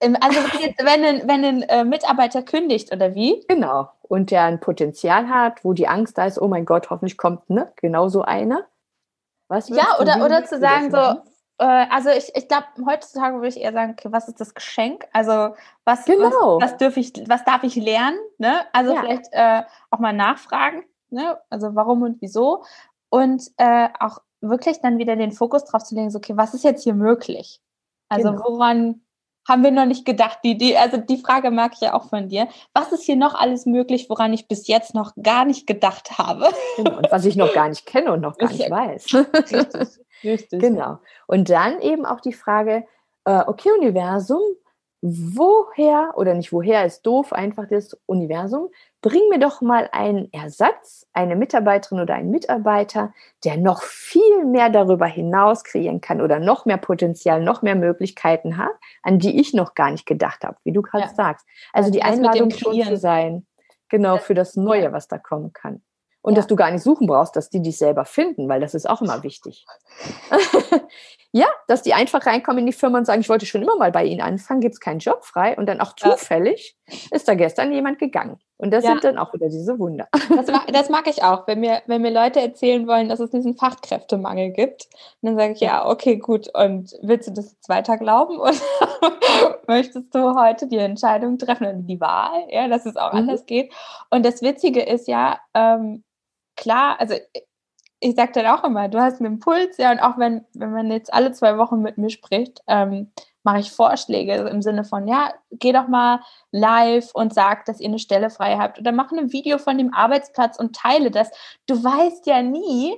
Also 0.00 0.40
wenn 0.78 1.04
ein, 1.04 1.28
wenn 1.28 1.44
ein 1.44 1.62
äh, 1.62 1.84
Mitarbeiter 1.84 2.42
kündigt 2.42 2.92
oder 2.92 3.14
wie? 3.14 3.44
Genau. 3.48 3.88
Und 4.02 4.30
der 4.30 4.44
ein 4.44 4.58
Potenzial 4.58 5.28
hat, 5.28 5.64
wo 5.64 5.72
die 5.72 5.86
Angst 5.86 6.18
da 6.18 6.26
ist, 6.26 6.40
oh 6.40 6.48
mein 6.48 6.64
Gott, 6.64 6.90
hoffentlich 6.90 7.16
kommt 7.16 7.48
ne, 7.48 7.72
genau 7.76 8.08
so 8.08 8.22
einer. 8.22 8.66
Was 9.48 9.68
ja, 9.68 9.98
oder, 10.00 10.24
oder 10.24 10.44
zu 10.44 10.58
sagen 10.58 10.90
so, 10.90 11.22
also 11.64 12.10
ich, 12.10 12.34
ich 12.34 12.48
glaube, 12.48 12.66
heutzutage 12.86 13.36
würde 13.36 13.48
ich 13.48 13.60
eher 13.60 13.72
sagen, 13.72 13.92
okay, 13.92 14.08
was 14.10 14.28
ist 14.28 14.40
das 14.40 14.54
Geschenk? 14.54 15.06
Also 15.12 15.54
was, 15.84 16.04
genau. 16.04 16.58
was, 16.60 16.72
was, 16.72 16.76
dürf 16.78 16.96
ich, 16.96 17.12
was 17.28 17.44
darf 17.44 17.62
ich 17.62 17.76
lernen? 17.76 18.18
Ne? 18.38 18.62
Also 18.72 18.94
ja. 18.94 19.00
vielleicht 19.00 19.28
äh, 19.32 19.62
auch 19.90 19.98
mal 19.98 20.12
nachfragen, 20.12 20.84
ne? 21.10 21.38
also 21.50 21.74
warum 21.74 22.02
und 22.02 22.20
wieso. 22.20 22.64
Und 23.10 23.50
äh, 23.58 23.88
auch 24.00 24.18
wirklich 24.40 24.80
dann 24.80 24.98
wieder 24.98 25.16
den 25.16 25.32
Fokus 25.32 25.64
drauf 25.64 25.84
zu 25.84 25.94
legen, 25.94 26.10
so, 26.10 26.18
okay, 26.18 26.36
was 26.36 26.54
ist 26.54 26.64
jetzt 26.64 26.82
hier 26.82 26.94
möglich? 26.94 27.60
Also 28.08 28.32
genau. 28.32 28.44
woran 28.44 29.02
haben 29.48 29.62
wir 29.64 29.70
noch 29.70 29.86
nicht 29.86 30.04
gedacht. 30.04 30.38
Die, 30.44 30.56
die, 30.56 30.76
also 30.76 30.96
die 30.96 31.16
Frage 31.16 31.50
mag 31.50 31.72
ich 31.74 31.80
ja 31.80 31.94
auch 31.94 32.08
von 32.08 32.28
dir. 32.28 32.48
Was 32.74 32.92
ist 32.92 33.04
hier 33.04 33.16
noch 33.16 33.34
alles 33.34 33.66
möglich, 33.66 34.08
woran 34.08 34.32
ich 34.32 34.48
bis 34.48 34.68
jetzt 34.68 34.94
noch 34.94 35.12
gar 35.22 35.44
nicht 35.44 35.66
gedacht 35.66 36.18
habe? 36.18 36.48
Genau, 36.76 36.98
und 36.98 37.10
was 37.10 37.24
ich 37.24 37.36
noch 37.36 37.52
gar 37.52 37.68
nicht 37.68 37.86
kenne 37.86 38.12
und 38.12 38.20
noch 38.20 38.38
gar 38.38 38.50
nicht 38.50 38.70
weiß. 38.70 39.14
Richtig, 39.34 39.98
richtig. 40.24 40.60
Genau. 40.60 40.98
Und 41.26 41.50
dann 41.50 41.80
eben 41.80 42.06
auch 42.06 42.20
die 42.20 42.32
Frage, 42.32 42.84
äh, 43.24 43.42
okay, 43.46 43.70
Universum, 43.78 44.40
woher, 45.00 46.12
oder 46.14 46.34
nicht 46.34 46.52
woher 46.52 46.86
ist 46.86 47.02
doof, 47.02 47.32
einfach 47.32 47.66
das 47.68 47.98
Universum, 48.06 48.68
bring 49.02 49.28
mir 49.28 49.40
doch 49.40 49.60
mal 49.60 49.88
einen 49.92 50.32
Ersatz, 50.32 51.06
eine 51.12 51.36
Mitarbeiterin 51.36 52.00
oder 52.00 52.14
einen 52.14 52.30
Mitarbeiter, 52.30 53.12
der 53.44 53.58
noch 53.58 53.82
viel 53.82 54.44
mehr 54.46 54.70
darüber 54.70 55.06
hinaus 55.06 55.64
kreieren 55.64 56.00
kann 56.00 56.20
oder 56.20 56.38
noch 56.38 56.64
mehr 56.64 56.76
Potenzial, 56.78 57.42
noch 57.42 57.62
mehr 57.62 57.74
Möglichkeiten 57.74 58.56
hat, 58.56 58.72
an 59.02 59.18
die 59.18 59.40
ich 59.40 59.52
noch 59.52 59.74
gar 59.74 59.90
nicht 59.90 60.06
gedacht 60.06 60.44
habe, 60.44 60.56
wie 60.64 60.72
du 60.72 60.82
gerade 60.82 61.04
ja. 61.04 61.14
sagst. 61.14 61.46
Also 61.72 61.90
die 61.90 61.98
das 61.98 62.12
Einladung 62.12 62.50
schon 62.50 62.80
zu 62.80 62.96
sein, 62.96 63.44
genau 63.88 64.16
für 64.18 64.34
das 64.34 64.56
Neue, 64.56 64.92
was 64.92 65.08
da 65.08 65.18
kommen 65.18 65.52
kann. 65.52 65.82
Und 66.22 66.34
ja. 66.34 66.36
dass 66.36 66.46
du 66.46 66.54
gar 66.54 66.70
nicht 66.70 66.84
suchen 66.84 67.08
brauchst, 67.08 67.34
dass 67.34 67.50
die 67.50 67.60
dich 67.60 67.76
selber 67.76 68.04
finden, 68.04 68.48
weil 68.48 68.60
das 68.60 68.74
ist 68.74 68.88
auch 68.88 69.02
immer 69.02 69.24
wichtig. 69.24 69.66
ja, 71.32 71.48
dass 71.66 71.82
die 71.82 71.94
einfach 71.94 72.24
reinkommen 72.24 72.60
in 72.60 72.66
die 72.66 72.72
Firma 72.72 72.98
und 72.98 73.06
sagen, 73.06 73.20
ich 73.20 73.28
wollte 73.28 73.44
schon 73.44 73.62
immer 73.62 73.76
mal 73.76 73.90
bei 73.90 74.04
Ihnen 74.04 74.20
anfangen, 74.20 74.60
gibt 74.60 74.74
es 74.74 74.80
keinen 74.80 75.00
Job 75.00 75.24
frei. 75.24 75.56
Und 75.56 75.66
dann 75.66 75.80
auch 75.80 75.96
zufällig 75.96 76.76
ja. 76.86 76.94
ist 77.10 77.26
da 77.26 77.34
gestern 77.34 77.72
jemand 77.72 77.98
gegangen. 77.98 78.38
Und 78.62 78.70
das 78.70 78.84
ja. 78.84 78.92
sind 78.92 79.02
dann 79.02 79.18
auch 79.18 79.34
wieder 79.34 79.48
diese 79.48 79.76
Wunder. 79.80 80.06
Das 80.12 80.46
mag, 80.46 80.72
das 80.72 80.88
mag, 80.88 81.08
ich 81.08 81.24
auch, 81.24 81.48
wenn 81.48 81.58
mir, 81.58 81.82
wenn 81.86 82.00
mir 82.00 82.12
Leute 82.12 82.40
erzählen 82.40 82.86
wollen, 82.86 83.08
dass 83.08 83.18
es 83.18 83.30
diesen 83.30 83.56
Fachkräftemangel 83.56 84.50
gibt. 84.50 84.86
Und 85.20 85.30
dann 85.30 85.36
sage 85.36 85.52
ich, 85.54 85.60
ja, 85.60 85.84
okay, 85.84 86.16
gut. 86.16 86.48
Und 86.54 86.96
willst 87.02 87.26
du 87.26 87.32
das 87.32 87.50
jetzt 87.50 87.68
weiter 87.68 87.98
glauben? 87.98 88.38
Oder 88.38 88.54
möchtest 89.66 90.14
du 90.14 90.36
heute 90.36 90.68
die 90.68 90.78
Entscheidung 90.78 91.38
treffen 91.38 91.66
und 91.66 91.86
die 91.88 92.00
Wahl, 92.00 92.44
ja, 92.50 92.68
dass 92.68 92.86
es 92.86 92.96
auch 92.96 93.12
mhm. 93.12 93.18
anders 93.18 93.46
geht? 93.46 93.72
Und 94.10 94.24
das 94.24 94.42
Witzige 94.42 94.82
ist 94.82 95.08
ja, 95.08 95.40
ähm, 95.54 96.04
klar, 96.56 97.00
also 97.00 97.16
ich 98.02 98.16
sage 98.16 98.32
dann 98.32 98.46
auch 98.46 98.64
immer, 98.64 98.88
du 98.88 99.00
hast 99.00 99.20
einen 99.20 99.34
Impuls, 99.34 99.76
ja, 99.76 99.92
und 99.92 100.00
auch 100.00 100.18
wenn, 100.18 100.44
wenn 100.54 100.72
man 100.72 100.90
jetzt 100.90 101.14
alle 101.14 101.32
zwei 101.32 101.56
Wochen 101.56 101.80
mit 101.80 101.98
mir 101.98 102.10
spricht, 102.10 102.60
ähm, 102.66 103.12
mache 103.44 103.60
ich 103.60 103.70
Vorschläge 103.70 104.34
im 104.48 104.60
Sinne 104.60 104.84
von, 104.84 105.06
ja, 105.06 105.32
geh 105.52 105.72
doch 105.72 105.86
mal 105.86 106.20
live 106.50 107.14
und 107.14 107.32
sag, 107.32 107.64
dass 107.64 107.80
ihr 107.80 107.88
eine 107.88 108.00
Stelle 108.00 108.28
frei 108.30 108.56
habt 108.56 108.78
oder 108.78 108.90
mach 108.90 109.12
ein 109.12 109.32
Video 109.32 109.58
von 109.58 109.78
dem 109.78 109.94
Arbeitsplatz 109.94 110.58
und 110.58 110.74
teile 110.74 111.10
das. 111.12 111.30
Du 111.66 111.82
weißt 111.82 112.26
ja 112.26 112.42
nie, 112.42 112.96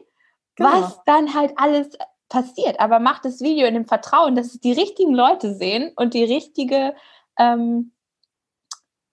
genau. 0.56 0.70
was 0.72 1.00
dann 1.04 1.34
halt 1.34 1.52
alles 1.56 1.98
passiert, 2.30 2.80
aber 2.80 2.98
mach 2.98 3.20
das 3.20 3.40
Video 3.40 3.66
in 3.66 3.74
dem 3.74 3.86
Vertrauen, 3.86 4.34
dass 4.34 4.48
es 4.48 4.60
die 4.60 4.72
richtigen 4.72 5.14
Leute 5.14 5.54
sehen 5.54 5.92
und 5.96 6.14
die 6.14 6.24
richtige 6.24 6.94
ähm, 7.38 7.92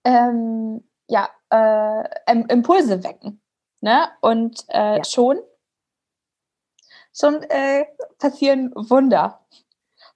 ähm, 0.06 0.88
ja, 1.08 1.30
äh, 1.50 2.42
Impulse 2.50 3.04
wecken. 3.04 3.42
Ne? 3.82 4.08
Und 4.22 4.64
äh, 4.70 4.98
ja. 4.98 5.04
schon, 5.04 5.38
schon 7.14 7.44
äh, 7.44 7.86
passieren 8.20 8.72
Wunder. 8.76 9.40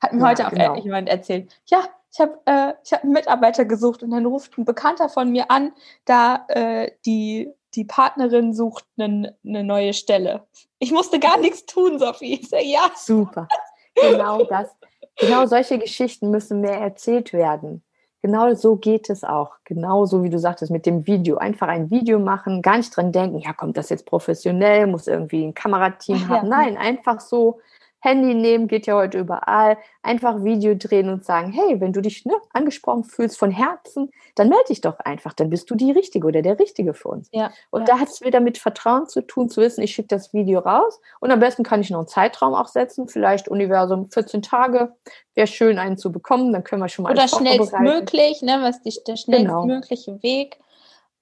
Hat 0.01 0.13
mir 0.13 0.21
ja, 0.21 0.27
heute 0.27 0.47
auch 0.47 0.51
genau. 0.51 0.75
jemand 0.75 1.09
erzählt. 1.09 1.51
Ja, 1.65 1.87
ich 2.11 2.19
habe 2.19 2.39
äh, 2.45 2.73
hab 2.91 3.03
einen 3.03 3.13
Mitarbeiter 3.13 3.65
gesucht 3.65 4.03
und 4.03 4.11
dann 4.11 4.25
ruft 4.25 4.57
ein 4.57 4.65
Bekannter 4.65 5.09
von 5.09 5.31
mir 5.31 5.51
an, 5.51 5.73
da 6.05 6.45
äh, 6.47 6.91
die, 7.05 7.51
die 7.73 7.83
Partnerin 7.83 8.53
sucht 8.53 8.85
eine, 8.97 9.35
eine 9.45 9.63
neue 9.63 9.93
Stelle. 9.93 10.47
Ich 10.79 10.91
musste 10.91 11.19
gar 11.19 11.37
nichts 11.37 11.65
tun, 11.65 11.99
Sophie. 11.99 12.39
Ich 12.41 12.49
sage, 12.49 12.65
ja. 12.65 12.89
Super. 12.95 13.47
Genau 13.95 14.43
das. 14.43 14.69
Genau 15.17 15.45
solche 15.45 15.79
Geschichten 15.79 16.29
müssen 16.29 16.59
mehr 16.59 16.79
erzählt 16.79 17.31
werden. 17.31 17.84
Genau 18.25 18.55
so 18.55 18.75
geht 18.75 19.11
es 19.11 19.23
auch. 19.23 19.51
Genau 19.65 20.07
so 20.07 20.23
wie 20.23 20.31
du 20.31 20.39
sagtest 20.39 20.71
mit 20.71 20.87
dem 20.87 21.05
Video. 21.05 21.37
Einfach 21.37 21.67
ein 21.67 21.91
Video 21.91 22.17
machen, 22.17 22.63
gar 22.63 22.77
nicht 22.77 22.97
dran 22.97 23.11
denken, 23.11 23.37
ja, 23.37 23.53
kommt 23.53 23.77
das 23.77 23.89
jetzt 23.89 24.07
professionell, 24.07 24.87
muss 24.87 25.05
irgendwie 25.05 25.45
ein 25.45 25.53
Kamerateam 25.53 26.21
Ach, 26.25 26.29
haben. 26.29 26.49
Ja. 26.49 26.57
Nein, 26.57 26.75
einfach 26.75 27.19
so 27.19 27.59
Handy 28.05 28.35
nehmen, 28.35 28.67
geht 28.67 28.85
ja 28.85 28.95
heute 28.95 29.17
überall. 29.17 29.77
Einfach 30.03 30.43
Video 30.43 30.75
drehen 30.75 31.09
und 31.09 31.25
sagen, 31.25 31.51
hey, 31.51 31.81
wenn 31.81 31.91
du 31.91 32.01
dich 32.01 32.23
ne, 32.25 32.35
angesprochen 32.53 33.03
fühlst 33.03 33.37
von 33.37 33.49
Herzen, 33.49 34.11
dann 34.35 34.49
melde 34.49 34.65
dich 34.69 34.81
doch 34.81 34.99
einfach. 34.99 35.33
Dann 35.33 35.49
bist 35.49 35.69
du 35.71 35.75
die 35.75 35.91
Richtige 35.91 36.27
oder 36.27 36.41
der 36.43 36.59
Richtige 36.59 36.93
für 36.93 37.09
uns. 37.09 37.29
Ja, 37.33 37.51
und 37.71 37.81
ja. 37.81 37.95
da 37.95 37.99
hat 37.99 38.09
es 38.09 38.21
wieder 38.21 38.39
mit 38.39 38.59
Vertrauen 38.59 39.07
zu 39.07 39.21
tun, 39.21 39.49
zu 39.49 39.61
wissen, 39.61 39.81
ich 39.81 39.93
schicke 39.93 40.09
das 40.09 40.33
Video 40.33 40.59
raus 40.59 41.01
und 41.19 41.31
am 41.31 41.39
besten 41.39 41.63
kann 41.63 41.81
ich 41.81 41.89
noch 41.89 41.99
einen 41.99 42.07
Zeitraum 42.07 42.53
auch 42.53 42.67
setzen, 42.67 43.07
vielleicht 43.07 43.47
Universum 43.47 44.09
14 44.11 44.43
Tage. 44.43 44.93
Wäre 45.33 45.47
schön, 45.47 45.79
einen 45.79 45.97
zu 45.97 46.11
bekommen, 46.11 46.53
dann 46.53 46.63
können 46.63 46.81
wir 46.81 46.89
schon 46.89 47.03
mal. 47.03 47.11
Oder 47.11 47.27
schnellstmöglich, 47.27 48.41
ne, 48.43 48.59
was 48.61 48.81
die, 48.81 48.93
der 49.05 49.15
genau. 49.15 49.63
schnellstmögliche 49.63 50.11
genau. 50.11 50.23
Weg. 50.23 50.59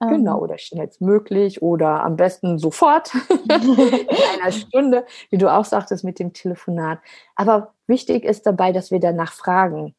Genau, 0.08 0.38
ähm. 0.38 0.42
oder 0.42 0.58
schnellstmöglich 0.58 1.62
oder 1.62 2.04
am 2.04 2.16
besten 2.16 2.58
sofort 2.58 3.12
in 3.30 3.50
einer 3.50 4.52
Stunde, 4.52 5.06
wie 5.30 5.38
du 5.38 5.52
auch 5.52 5.64
sagtest 5.64 6.04
mit 6.04 6.18
dem 6.18 6.32
Telefonat. 6.32 6.98
Aber 7.36 7.74
wichtig 7.86 8.24
ist 8.24 8.46
dabei, 8.46 8.72
dass 8.72 8.90
wir 8.90 9.00
danach 9.00 9.32
fragen. 9.32 9.94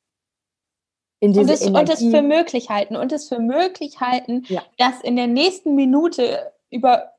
und, 1.22 1.38
es, 1.38 1.62
und 1.66 1.90
es 1.90 2.00
für 2.00 2.22
möglich 2.22 2.70
halten 2.70 2.96
und 2.96 3.12
es 3.12 3.30
für 3.30 3.40
möglich 3.40 4.00
halten, 4.02 4.44
ja. 4.48 4.64
dass 4.78 5.02
in 5.02 5.16
der 5.16 5.28
nächsten 5.28 5.76
Minute 5.76 6.52
über 6.70 7.12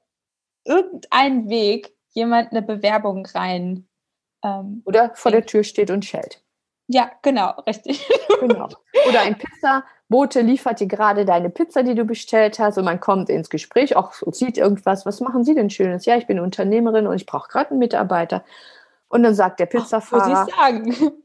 irgendeinen 0.64 1.48
Weg 1.48 1.94
jemand 2.10 2.50
eine 2.50 2.62
Bewerbung 2.62 3.26
rein. 3.26 3.88
Ähm, 4.42 4.82
Oder 4.84 5.12
vor 5.14 5.30
der 5.30 5.46
Tür 5.46 5.64
steht 5.64 5.90
und 5.90 6.04
schellt. 6.04 6.42
Ja, 6.88 7.10
genau, 7.22 7.50
richtig. 7.66 8.08
Genau. 8.40 8.68
Oder 9.08 9.20
ein 9.22 9.36
Pizzabote 10.08 10.40
liefert 10.40 10.80
dir 10.80 10.86
gerade 10.86 11.24
deine 11.24 11.50
Pizza, 11.50 11.82
die 11.82 11.94
du 11.94 12.04
bestellt 12.04 12.58
hast, 12.58 12.78
und 12.78 12.84
man 12.84 13.00
kommt 13.00 13.28
ins 13.28 13.50
Gespräch, 13.50 13.96
auch 13.96 14.12
sieht 14.32 14.56
irgendwas, 14.56 15.04
was 15.04 15.20
machen 15.20 15.44
Sie 15.44 15.54
denn 15.54 15.70
Schönes? 15.70 16.06
Ja, 16.06 16.16
ich 16.16 16.26
bin 16.26 16.38
Unternehmerin 16.40 17.06
und 17.06 17.16
ich 17.16 17.26
brauche 17.26 17.48
gerade 17.48 17.70
einen 17.70 17.80
Mitarbeiter. 17.80 18.44
Und 19.08 19.22
dann 19.22 19.34
sagt 19.34 19.60
der 19.60 19.66
Pizzafahrer. 19.66 20.46
Ach, 20.48 20.56
sagen. 20.56 20.94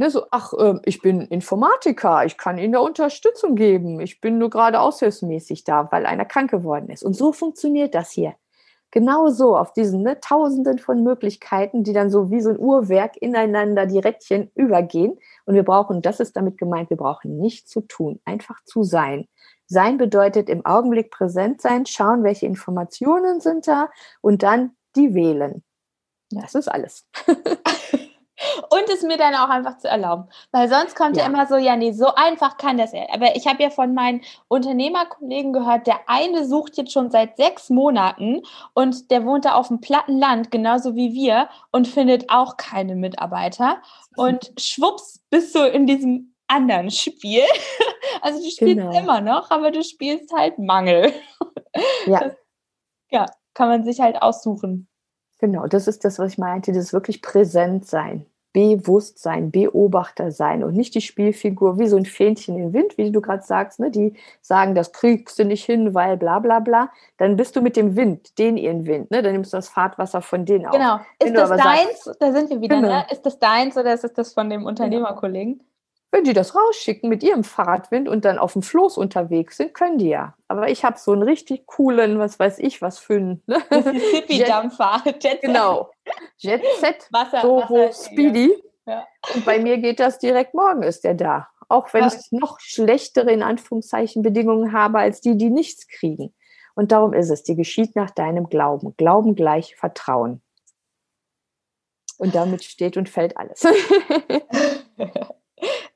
Ne, 0.00 0.10
so, 0.10 0.26
ach, 0.30 0.52
äh, 0.52 0.74
ich 0.84 1.02
bin 1.02 1.22
Informatiker, 1.22 2.24
ich 2.24 2.38
kann 2.38 2.56
Ihnen 2.56 2.72
da 2.72 2.78
Unterstützung 2.78 3.56
geben. 3.56 3.98
Ich 3.98 4.20
bin 4.20 4.38
nur 4.38 4.48
gerade 4.48 4.78
aushilfsmäßig 4.78 5.64
da, 5.64 5.90
weil 5.90 6.06
einer 6.06 6.24
krank 6.24 6.52
geworden 6.52 6.88
ist. 6.88 7.02
Und 7.02 7.14
so 7.14 7.32
funktioniert 7.32 7.96
das 7.96 8.12
hier. 8.12 8.36
Genau 8.90 9.28
so, 9.28 9.56
auf 9.56 9.72
diesen 9.72 10.02
ne, 10.02 10.18
Tausenden 10.20 10.78
von 10.78 11.02
Möglichkeiten, 11.02 11.84
die 11.84 11.92
dann 11.92 12.10
so 12.10 12.30
wie 12.30 12.40
so 12.40 12.50
ein 12.50 12.58
Uhrwerk 12.58 13.16
ineinander 13.18 13.86
die 13.86 13.98
Rädchen 13.98 14.50
übergehen. 14.54 15.18
Und 15.44 15.54
wir 15.54 15.62
brauchen, 15.62 16.00
das 16.00 16.20
ist 16.20 16.36
damit 16.36 16.56
gemeint, 16.56 16.88
wir 16.88 16.96
brauchen 16.96 17.38
nichts 17.38 17.70
zu 17.70 17.82
tun, 17.82 18.20
einfach 18.24 18.62
zu 18.64 18.82
sein. 18.84 19.28
Sein 19.66 19.98
bedeutet 19.98 20.48
im 20.48 20.64
Augenblick 20.64 21.10
präsent 21.10 21.60
sein, 21.60 21.84
schauen, 21.84 22.24
welche 22.24 22.46
Informationen 22.46 23.40
sind 23.40 23.68
da 23.68 23.90
und 24.22 24.42
dann 24.42 24.72
die 24.96 25.14
wählen. 25.14 25.62
Das 26.30 26.54
ist 26.54 26.68
alles. 26.68 27.06
und 28.70 28.88
es 28.92 29.02
mir 29.02 29.16
dann 29.16 29.34
auch 29.34 29.48
einfach 29.48 29.78
zu 29.78 29.88
erlauben. 29.88 30.28
Weil 30.52 30.68
sonst 30.68 30.96
kommt 30.96 31.16
ja, 31.16 31.22
ja 31.22 31.28
immer 31.28 31.46
so, 31.46 31.56
ja, 31.56 31.76
nee, 31.76 31.92
so 31.92 32.14
einfach 32.14 32.56
kann 32.56 32.78
das 32.78 32.92
ja. 32.92 33.06
Aber 33.12 33.36
ich 33.36 33.46
habe 33.46 33.62
ja 33.62 33.70
von 33.70 33.94
meinen 33.94 34.22
Unternehmerkollegen 34.48 35.52
gehört, 35.52 35.86
der 35.86 36.00
eine 36.06 36.44
sucht 36.44 36.76
jetzt 36.76 36.92
schon 36.92 37.10
seit 37.10 37.36
sechs 37.36 37.70
Monaten 37.70 38.42
und 38.74 39.10
der 39.10 39.24
wohnt 39.24 39.44
da 39.44 39.54
auf 39.54 39.68
dem 39.68 39.80
platten 39.80 40.18
Land, 40.18 40.50
genauso 40.50 40.94
wie 40.94 41.12
wir, 41.12 41.48
und 41.70 41.88
findet 41.88 42.30
auch 42.30 42.56
keine 42.56 42.94
Mitarbeiter. 42.94 43.78
Und 44.16 44.52
schwupps, 44.58 45.20
bist 45.30 45.54
du 45.54 45.60
in 45.60 45.86
diesem 45.86 46.34
anderen 46.48 46.90
Spiel. 46.90 47.44
Also 48.20 48.42
du 48.42 48.50
spielst 48.50 48.78
genau. 48.78 48.98
immer 48.98 49.20
noch, 49.20 49.50
aber 49.50 49.70
du 49.70 49.84
spielst 49.84 50.32
halt 50.32 50.58
Mangel. 50.58 51.12
Ja. 52.06 52.20
Das, 52.24 52.32
ja, 53.10 53.26
kann 53.54 53.68
man 53.68 53.84
sich 53.84 54.00
halt 54.00 54.20
aussuchen. 54.20 54.87
Genau, 55.38 55.66
das 55.66 55.86
ist 55.86 56.04
das, 56.04 56.18
was 56.18 56.32
ich 56.32 56.38
meinte, 56.38 56.72
das 56.72 56.92
wirklich 56.92 57.22
präsent 57.22 57.86
sein, 57.86 58.26
Bewusstsein, 58.52 59.50
Beobachter 59.52 60.32
sein 60.32 60.64
und 60.64 60.74
nicht 60.74 60.94
die 60.94 61.00
Spielfigur 61.00 61.78
wie 61.78 61.86
so 61.86 61.96
ein 61.96 62.06
Fähnchen 62.06 62.56
im 62.56 62.72
Wind, 62.72 62.98
wie 62.98 63.12
du 63.12 63.20
gerade 63.20 63.44
sagst, 63.44 63.78
ne, 63.78 63.90
die 63.90 64.14
sagen, 64.40 64.74
das 64.74 64.92
kriegst 64.92 65.38
du 65.38 65.44
nicht 65.44 65.64
hin, 65.64 65.94
weil 65.94 66.16
bla 66.16 66.40
bla 66.40 66.58
bla. 66.58 66.90
Dann 67.18 67.36
bist 67.36 67.54
du 67.54 67.60
mit 67.60 67.76
dem 67.76 67.94
Wind, 67.94 68.38
den 68.38 68.56
ihren 68.56 68.86
Wind, 68.86 69.10
ne? 69.10 69.22
dann 69.22 69.32
nimmst 69.32 69.52
du 69.52 69.58
das 69.58 69.68
Fahrtwasser 69.68 70.22
von 70.22 70.44
denen 70.44 70.66
auf. 70.66 70.72
Genau. 70.72 70.98
Ist 71.22 71.36
das 71.36 71.50
deins, 71.50 72.04
sagst, 72.04 72.20
da 72.20 72.32
sind 72.32 72.50
wir 72.50 72.60
wieder, 72.60 72.76
genau. 72.76 72.88
ne? 72.88 73.06
Ist 73.10 73.24
das 73.24 73.38
deins 73.38 73.76
oder 73.76 73.92
ist 73.92 74.18
das 74.18 74.32
von 74.32 74.50
dem 74.50 74.64
Unternehmerkollegen? 74.64 75.62
Wenn 76.10 76.24
die 76.24 76.32
das 76.32 76.54
rausschicken 76.54 77.10
mit 77.10 77.22
ihrem 77.22 77.44
Fahrradwind 77.44 78.08
und 78.08 78.24
dann 78.24 78.38
auf 78.38 78.54
dem 78.54 78.62
Floß 78.62 78.96
unterwegs 78.96 79.58
sind, 79.58 79.74
können 79.74 79.98
die 79.98 80.08
ja. 80.08 80.34
Aber 80.48 80.70
ich 80.70 80.82
habe 80.84 80.98
so 80.98 81.12
einen 81.12 81.22
richtig 81.22 81.66
coolen, 81.66 82.18
was 82.18 82.38
weiß 82.38 82.58
ich, 82.60 82.80
was 82.80 82.98
für 82.98 83.16
einen 83.16 83.42
ne? 83.46 83.62
Mississippi-Dampfer. 83.70 85.02
Jet 85.20 85.42
genau. 85.42 85.90
Jet 86.38 86.62
Set, 86.80 87.08
Wasser, 87.10 87.42
so 87.42 87.56
Wasser, 87.58 87.92
Speedy. 87.92 88.56
Ja. 88.86 89.06
Und 89.34 89.44
bei 89.44 89.58
mir 89.58 89.76
geht 89.78 90.00
das 90.00 90.18
direkt 90.18 90.54
morgen, 90.54 90.82
ist 90.82 91.04
der 91.04 91.12
da. 91.12 91.48
Auch 91.68 91.92
wenn 91.92 92.04
ja. 92.04 92.08
ich 92.08 92.32
noch 92.32 92.58
schlechtere, 92.58 93.30
in 93.30 93.42
Anführungszeichen, 93.42 94.22
Bedingungen 94.22 94.72
habe 94.72 95.00
als 95.00 95.20
die, 95.20 95.36
die 95.36 95.50
nichts 95.50 95.88
kriegen. 95.88 96.34
Und 96.74 96.90
darum 96.92 97.12
ist 97.12 97.28
es, 97.28 97.42
die 97.42 97.54
geschieht 97.54 97.96
nach 97.96 98.10
deinem 98.10 98.48
Glauben. 98.48 98.96
Glauben 98.96 99.34
gleich 99.34 99.76
Vertrauen. 99.76 100.40
Und 102.16 102.34
damit 102.34 102.64
steht 102.64 102.96
und 102.96 103.10
fällt 103.10 103.36
alles. 103.36 103.62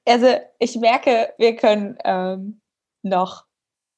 also 0.07 0.29
ich 0.59 0.77
merke, 0.77 1.33
wir 1.39 1.57
können 1.57 1.97
ähm, 2.05 2.61
noch, 3.03 3.45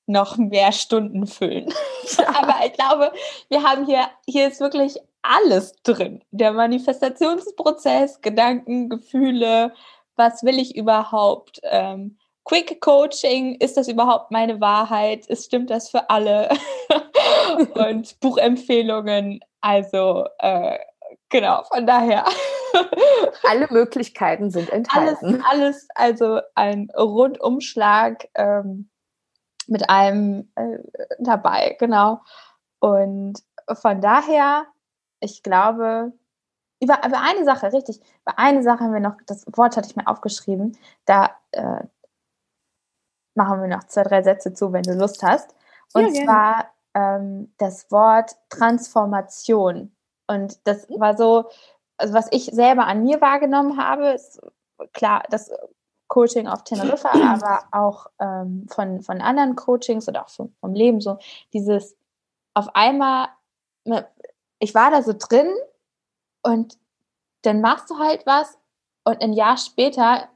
noch 0.06 0.36
mehr 0.36 0.72
Stunden 0.72 1.26
füllen. 1.26 1.72
Aber 2.26 2.66
ich 2.66 2.72
glaube, 2.74 3.12
wir 3.48 3.62
haben 3.62 3.86
hier, 3.86 4.08
hier 4.26 4.48
ist 4.48 4.60
wirklich 4.60 4.98
alles 5.22 5.74
drin. 5.82 6.22
Der 6.30 6.52
Manifestationsprozess, 6.52 8.20
Gedanken, 8.20 8.90
Gefühle, 8.90 9.72
was 10.16 10.42
will 10.42 10.58
ich 10.58 10.76
überhaupt? 10.76 11.60
Ähm, 11.64 12.18
Quick 12.44 12.80
Coaching, 12.82 13.54
ist 13.54 13.78
das 13.78 13.88
überhaupt 13.88 14.30
meine 14.30 14.60
Wahrheit? 14.60 15.26
Ist, 15.26 15.46
stimmt 15.46 15.70
das 15.70 15.88
für 15.88 16.10
alle? 16.10 16.50
Und 17.74 18.20
Buchempfehlungen, 18.20 19.40
also 19.62 20.26
äh, 20.38 20.78
genau, 21.30 21.62
von 21.64 21.86
daher. 21.86 22.24
Alle 23.48 23.68
Möglichkeiten 23.70 24.50
sind 24.50 24.70
enthalten. 24.70 25.42
Alles, 25.48 25.88
alles 25.88 25.88
also 25.94 26.40
ein 26.54 26.90
Rundumschlag 26.96 28.28
ähm, 28.34 28.90
mit 29.66 29.88
allem 29.88 30.50
äh, 30.56 30.78
dabei, 31.18 31.76
genau. 31.78 32.20
Und 32.80 33.42
von 33.72 34.00
daher, 34.00 34.66
ich 35.20 35.42
glaube, 35.42 36.12
über, 36.80 36.98
über 37.06 37.20
eine 37.20 37.44
Sache, 37.44 37.72
richtig, 37.72 38.00
über 38.22 38.38
eine 38.38 38.62
Sache 38.62 38.80
haben 38.80 38.92
wir 38.92 39.00
noch, 39.00 39.16
das 39.26 39.46
Wort 39.56 39.76
hatte 39.76 39.88
ich 39.88 39.96
mir 39.96 40.06
aufgeschrieben, 40.06 40.76
da 41.06 41.30
äh, 41.52 41.84
machen 43.34 43.60
wir 43.62 43.68
noch 43.68 43.84
zwei, 43.84 44.02
drei 44.02 44.22
Sätze 44.22 44.52
zu, 44.52 44.72
wenn 44.72 44.82
du 44.82 44.94
Lust 44.94 45.22
hast. 45.22 45.54
Und 45.92 46.14
ja, 46.14 46.24
zwar 46.24 46.74
ähm, 46.94 47.52
das 47.58 47.90
Wort 47.90 48.36
Transformation. 48.50 49.94
Und 50.26 50.66
das 50.66 50.88
war 50.90 51.16
so, 51.16 51.50
also 51.96 52.14
was 52.14 52.28
ich 52.30 52.46
selber 52.46 52.86
an 52.86 53.02
mir 53.02 53.20
wahrgenommen 53.20 53.76
habe, 53.76 54.08
ist 54.08 54.40
klar, 54.92 55.22
das 55.30 55.50
Coaching 56.08 56.46
auf 56.46 56.64
Teneriffa, 56.64 57.10
aber 57.34 57.64
auch 57.72 58.06
ähm, 58.20 58.66
von, 58.68 59.02
von 59.02 59.20
anderen 59.20 59.56
Coachings 59.56 60.08
oder 60.08 60.24
auch 60.24 60.28
vom, 60.28 60.52
vom 60.60 60.74
Leben 60.74 61.00
so, 61.00 61.18
dieses 61.52 61.96
auf 62.54 62.74
einmal, 62.74 63.28
ich 64.60 64.74
war 64.74 64.90
da 64.90 65.02
so 65.02 65.12
drin 65.18 65.52
und 66.42 66.78
dann 67.42 67.60
machst 67.60 67.90
du 67.90 67.98
halt 67.98 68.24
was 68.26 68.58
und 69.04 69.20
ein 69.20 69.32
Jahr 69.32 69.56
später 69.56 70.28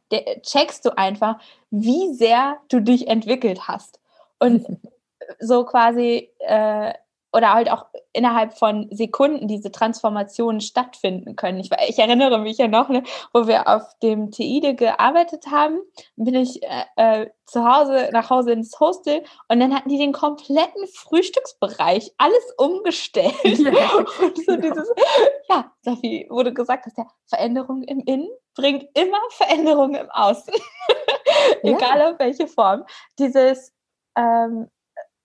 checkst 0.42 0.84
du 0.84 0.96
einfach, 0.96 1.38
wie 1.70 2.12
sehr 2.14 2.58
du 2.68 2.80
dich 2.80 3.08
entwickelt 3.08 3.68
hast. 3.68 4.00
Und 4.38 4.66
so 5.38 5.64
quasi 5.64 6.30
äh, 6.40 6.92
oder 7.32 7.52
halt 7.52 7.70
auch 7.70 7.86
innerhalb 8.12 8.56
von 8.56 8.88
Sekunden 8.90 9.48
diese 9.48 9.70
Transformationen 9.70 10.60
stattfinden 10.60 11.36
können. 11.36 11.60
Ich, 11.60 11.70
ich 11.88 11.98
erinnere 11.98 12.38
mich 12.38 12.58
ja 12.58 12.68
noch, 12.68 12.88
ne, 12.88 13.02
wo 13.32 13.46
wir 13.46 13.68
auf 13.68 13.82
dem 14.02 14.30
TIDE 14.30 14.74
gearbeitet 14.74 15.46
haben, 15.50 15.78
bin 16.16 16.34
ich 16.34 16.62
äh, 16.62 16.84
äh, 16.96 17.30
zu 17.44 17.64
Hause, 17.64 18.10
nach 18.12 18.30
Hause 18.30 18.52
ins 18.52 18.78
Hostel 18.80 19.22
und 19.48 19.60
dann 19.60 19.74
hatten 19.74 19.88
die 19.88 19.98
den 19.98 20.12
kompletten 20.12 20.86
Frühstücksbereich 20.86 22.12
alles 22.18 22.52
umgestellt. 22.56 23.34
Ja, 23.44 23.94
und 23.94 24.36
so 24.44 24.56
dieses, 24.56 24.90
ja, 25.48 25.70
Sophie, 25.82 26.26
du 26.28 26.54
gesagt 26.54 26.86
hast, 26.86 26.96
ja, 26.96 27.06
Veränderung 27.26 27.82
im 27.82 28.00
Innen 28.00 28.28
bringt 28.54 28.86
immer 28.94 29.18
Veränderung 29.30 29.94
im 29.94 30.10
Außen. 30.10 30.52
Egal 31.62 31.98
ja. 31.98 32.10
auf 32.10 32.18
welche 32.18 32.46
Form. 32.46 32.84
Dieses 33.18 33.72
ähm, 34.16 34.68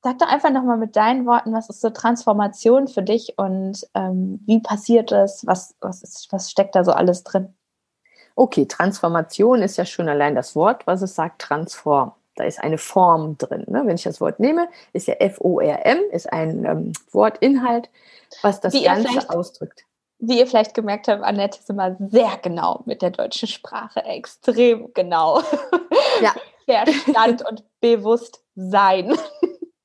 Sag 0.04 0.20
doch 0.20 0.28
einfach 0.28 0.50
nochmal 0.50 0.78
mit 0.78 0.98
deinen 0.98 1.26
Worten, 1.26 1.54
was 1.54 1.70
ist 1.70 1.80
so 1.80 1.90
Transformation 1.90 2.90
für 2.90 3.02
dich 3.02 3.38
und 3.38 3.88
ähm, 3.96 4.42
wie 4.46 4.60
passiert 4.60 5.14
es? 5.14 5.48
Was, 5.48 5.76
was, 5.80 6.04
ist, 6.04 6.28
was 6.32 6.52
steckt 6.52 6.76
da 6.76 6.84
so 6.84 6.92
alles 6.92 7.24
drin? 7.24 7.54
Okay, 8.36 8.66
Transformation 8.66 9.62
ist 9.62 9.78
ja 9.78 9.86
schon 9.86 10.10
allein 10.10 10.36
das 10.36 10.58
Wort, 10.58 10.86
was 10.88 11.02
es 11.02 11.16
sagt, 11.16 11.42
transform. 11.42 12.12
Da 12.36 12.44
ist 12.44 12.62
eine 12.62 12.78
Form 12.78 13.38
drin. 13.38 13.64
Ne? 13.68 13.84
Wenn 13.86 13.96
ich 13.96 14.04
das 14.04 14.20
Wort 14.20 14.42
nehme, 14.42 14.68
ist 14.92 15.08
ja 15.08 15.14
F-O-R-M, 15.14 16.00
ist 16.12 16.34
ein 16.34 16.66
ähm, 16.66 16.94
Wortinhalt, 17.12 17.90
was 18.42 18.60
das 18.60 18.74
wie 18.74 18.84
Ganze 18.84 19.30
ausdrückt. 19.30 19.86
Wie 20.20 20.40
ihr 20.40 20.48
vielleicht 20.48 20.74
gemerkt 20.74 21.08
habt, 21.08 21.24
Annette 21.24 21.60
ist 21.60 21.70
immer 21.70 21.96
sehr 22.10 22.38
genau 22.42 22.82
mit 22.86 23.02
der 23.02 23.12
deutschen 23.12 23.48
Sprache, 23.48 24.04
extrem 24.04 24.94
genau. 24.94 25.42
Ja. 26.22 26.34
Verstand 26.86 27.48
und 27.50 27.64
Bewusstsein. 27.82 29.18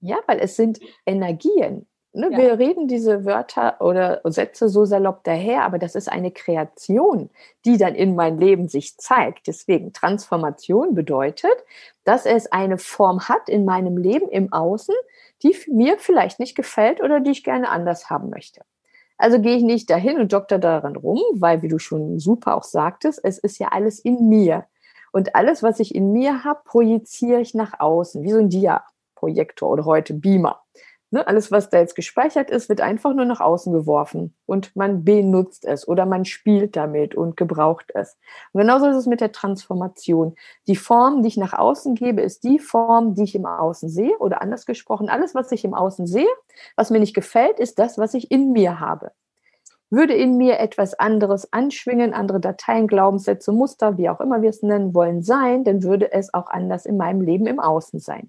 Ja, 0.01 0.19
weil 0.27 0.39
es 0.41 0.57
sind 0.57 0.81
Energien. 1.07 1.87
Ne? 2.13 2.31
Ja. 2.33 2.39
Wir 2.39 2.59
reden 2.59 2.89
diese 2.89 3.25
Wörter 3.25 3.81
oder 3.81 4.21
Sätze 4.25 4.69
so 4.69 4.85
salopp 4.85 5.25
daher, 5.25 5.63
aber 5.65 5.79
das 5.79 5.95
ist 5.95 6.11
eine 6.11 6.31
Kreation, 6.31 7.31
die 7.65 7.77
dann 7.77 7.95
in 7.95 8.15
mein 8.15 8.39
Leben 8.39 8.69
sich 8.69 8.97
zeigt. 8.97 9.47
Deswegen 9.47 9.93
Transformation 9.93 10.95
bedeutet, 10.95 11.57
dass 12.05 12.25
es 12.25 12.51
eine 12.51 12.79
Form 12.79 13.29
hat 13.29 13.49
in 13.49 13.65
meinem 13.65 13.97
Leben 13.97 14.29
im 14.29 14.53
Außen, 14.53 14.95
die 15.43 15.55
mir 15.69 15.99
vielleicht 15.99 16.41
nicht 16.41 16.57
gefällt 16.57 17.03
oder 17.03 17.21
die 17.21 17.31
ich 17.31 17.45
gerne 17.45 17.69
anders 17.69 18.09
haben 18.09 18.31
möchte. 18.31 18.63
Also 19.19 19.41
gehe 19.41 19.57
ich 19.57 19.63
nicht 19.63 19.91
dahin 19.91 20.19
und 20.19 20.33
doktor 20.33 20.59
daran 20.59 20.97
rum, 20.97 21.21
weil, 21.35 21.61
wie 21.63 21.69
du 21.69 21.79
schon 21.79 22.19
super 22.21 22.57
auch 22.57 22.63
sagtest, 22.63 23.21
es 23.23 23.39
ist 23.39 23.59
ja 23.59 23.69
alles 23.69 23.99
in 23.99 24.29
mir. 24.29 24.65
Und 25.13 25.35
alles, 25.35 25.63
was 25.63 25.81
ich 25.81 25.95
in 25.95 26.13
mir 26.13 26.45
habe, 26.45 26.61
projiziere 26.65 27.41
ich 27.41 27.55
nach 27.55 27.81
außen, 27.81 28.23
wie 28.23 28.31
so 28.31 28.39
ein 28.39 28.49
Dia. 28.49 28.85
Projektor 29.19 29.71
oder 29.71 29.85
heute 29.85 30.15
Beamer. 30.15 30.63
Ne? 31.11 31.27
Alles, 31.27 31.51
was 31.51 31.71
da 31.71 31.79
jetzt 31.79 31.97
gespeichert 31.97 32.51
ist, 32.51 32.69
wird 32.69 32.83
einfach 32.83 33.15
nur 33.15 33.25
nach 33.25 33.41
außen 33.41 33.73
geworfen 33.73 34.35
und 34.45 34.77
man 34.77 35.05
benutzt 35.05 35.65
es 35.65 35.89
oder 35.89 36.05
man 36.05 36.27
spielt 36.27 36.77
damit 36.77 37.15
und 37.15 37.37
gebraucht 37.37 37.91
es. 37.95 38.19
Und 38.53 38.61
genauso 38.61 38.87
ist 38.89 38.97
es 38.97 39.07
mit 39.07 39.23
der 39.23 39.33
Transformation. 39.33 40.35
Die 40.67 40.77
Form, 40.77 41.23
die 41.23 41.29
ich 41.29 41.39
nach 41.39 41.55
außen 41.55 41.95
gebe, 41.95 42.21
ist 42.21 42.45
die 42.45 42.59
Form, 42.59 43.15
die 43.15 43.23
ich 43.23 43.35
im 43.35 43.47
Außen 43.47 43.89
sehe 43.89 44.19
oder 44.19 44.43
anders 44.43 44.67
gesprochen, 44.67 45.09
alles, 45.09 45.35
was 45.35 45.51
ich 45.51 45.65
im 45.65 45.73
Außen 45.73 46.07
sehe, 46.07 46.29
was 46.77 46.91
mir 46.91 47.01
nicht 47.01 47.15
gefällt, 47.15 47.59
ist 47.59 47.79
das, 47.79 47.97
was 47.97 48.13
ich 48.13 48.31
in 48.31 48.53
mir 48.53 48.79
habe. 48.79 49.13
Würde 49.91 50.13
in 50.13 50.37
mir 50.37 50.59
etwas 50.59 50.93
anderes 50.93 51.51
anschwingen, 51.55 52.13
andere 52.13 52.41
Dateien, 52.41 52.87
Glaubenssätze, 52.87 53.53
Muster, 53.53 53.97
wie 53.97 54.11
auch 54.11 54.21
immer 54.21 54.43
wir 54.43 54.51
es 54.51 54.63
nennen 54.63 54.93
wollen, 54.95 55.23
sein, 55.23 55.65
dann 55.65 55.83
würde 55.83 56.13
es 56.13 56.35
auch 56.35 56.49
anders 56.49 56.85
in 56.85 56.99
meinem 56.99 57.23
Leben 57.23 57.47
im 57.47 57.59
Außen 57.59 57.99
sein. 57.99 58.29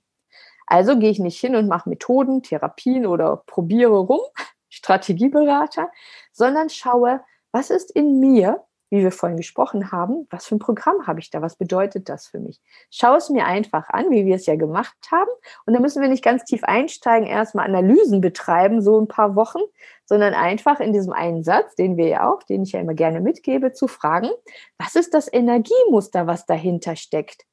Also 0.70 1.00
gehe 1.00 1.10
ich 1.10 1.20
nicht 1.20 1.40
hin 1.40 1.56
und 1.56 1.68
mache 1.68 1.90
Methoden, 1.90 2.44
Therapien 2.44 3.08
oder 3.08 3.38
probiere 3.48 3.98
rum, 3.98 4.22
Strategieberater, 4.70 5.90
sondern 6.32 6.70
schaue, 6.70 7.22
was 7.52 7.72
ist 7.72 7.90
in 7.90 8.20
mir, 8.20 8.64
wie 8.92 9.02
wir 9.02 9.12
vorhin 9.12 9.38
gesprochen 9.38 9.92
haben, 9.92 10.28
was 10.30 10.46
für 10.46 10.56
ein 10.56 10.60
Programm 10.60 11.08
habe 11.08 11.20
ich 11.20 11.32
da, 11.32 11.42
was 11.42 11.56
bedeutet 11.56 12.08
das 12.08 12.28
für 12.28 12.40
mich? 12.40 12.62
Schau 12.92 13.16
es 13.16 13.32
mir 13.32 13.46
einfach 13.46 13.90
an, 13.90 14.12
wie 14.12 14.26
wir 14.28 14.36
es 14.36 14.46
ja 14.46 14.56
gemacht 14.56 14.96
haben. 15.12 15.30
Und 15.66 15.74
da 15.74 15.80
müssen 15.80 16.04
wir 16.04 16.10
nicht 16.10 16.24
ganz 16.24 16.44
tief 16.44 16.64
einsteigen, 16.64 17.28
erstmal 17.28 17.66
Analysen 17.66 18.22
betreiben, 18.22 18.82
so 18.82 19.02
ein 19.02 19.08
paar 19.08 19.36
Wochen, 19.36 19.62
sondern 20.06 20.36
einfach 20.36 20.80
in 20.80 20.94
diesem 20.94 21.14
einen 21.14 21.44
Satz, 21.44 21.76
den 21.76 21.98
wir 21.98 22.08
ja 22.08 22.32
auch, 22.32 22.44
den 22.44 22.62
ich 22.62 22.74
ja 22.74 22.80
immer 22.80 22.94
gerne 22.94 23.22
mitgebe, 23.22 23.74
zu 23.74 23.88
fragen, 23.88 24.30
was 24.78 24.96
ist 24.96 25.16
das 25.16 25.32
Energiemuster, 25.32 26.28
was 26.28 26.46
dahinter 26.46 26.96
steckt? 26.96 27.46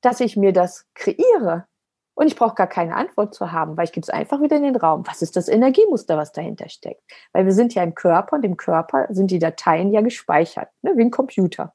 Dass 0.00 0.18
ich 0.18 0.36
mir 0.36 0.52
das 0.52 0.86
kreiere, 0.94 1.66
und 2.14 2.28
ich 2.28 2.36
brauche 2.36 2.54
gar 2.54 2.66
keine 2.66 2.94
Antwort 2.94 3.34
zu 3.34 3.52
haben, 3.52 3.76
weil 3.76 3.84
ich 3.84 3.92
gebe 3.92 4.04
es 4.04 4.10
einfach 4.10 4.40
wieder 4.40 4.56
in 4.56 4.62
den 4.62 4.76
Raum. 4.76 5.06
Was 5.06 5.20
ist 5.20 5.36
das 5.36 5.48
Energiemuster, 5.48 6.16
was 6.16 6.32
dahinter 6.32 6.68
steckt? 6.68 7.02
Weil 7.32 7.44
wir 7.44 7.52
sind 7.52 7.74
ja 7.74 7.82
im 7.82 7.94
Körper 7.94 8.36
und 8.36 8.44
im 8.44 8.56
Körper 8.56 9.06
sind 9.10 9.30
die 9.30 9.38
Dateien 9.38 9.92
ja 9.92 10.00
gespeichert, 10.00 10.68
ne, 10.82 10.92
wie 10.96 11.02
ein 11.02 11.10
Computer. 11.10 11.74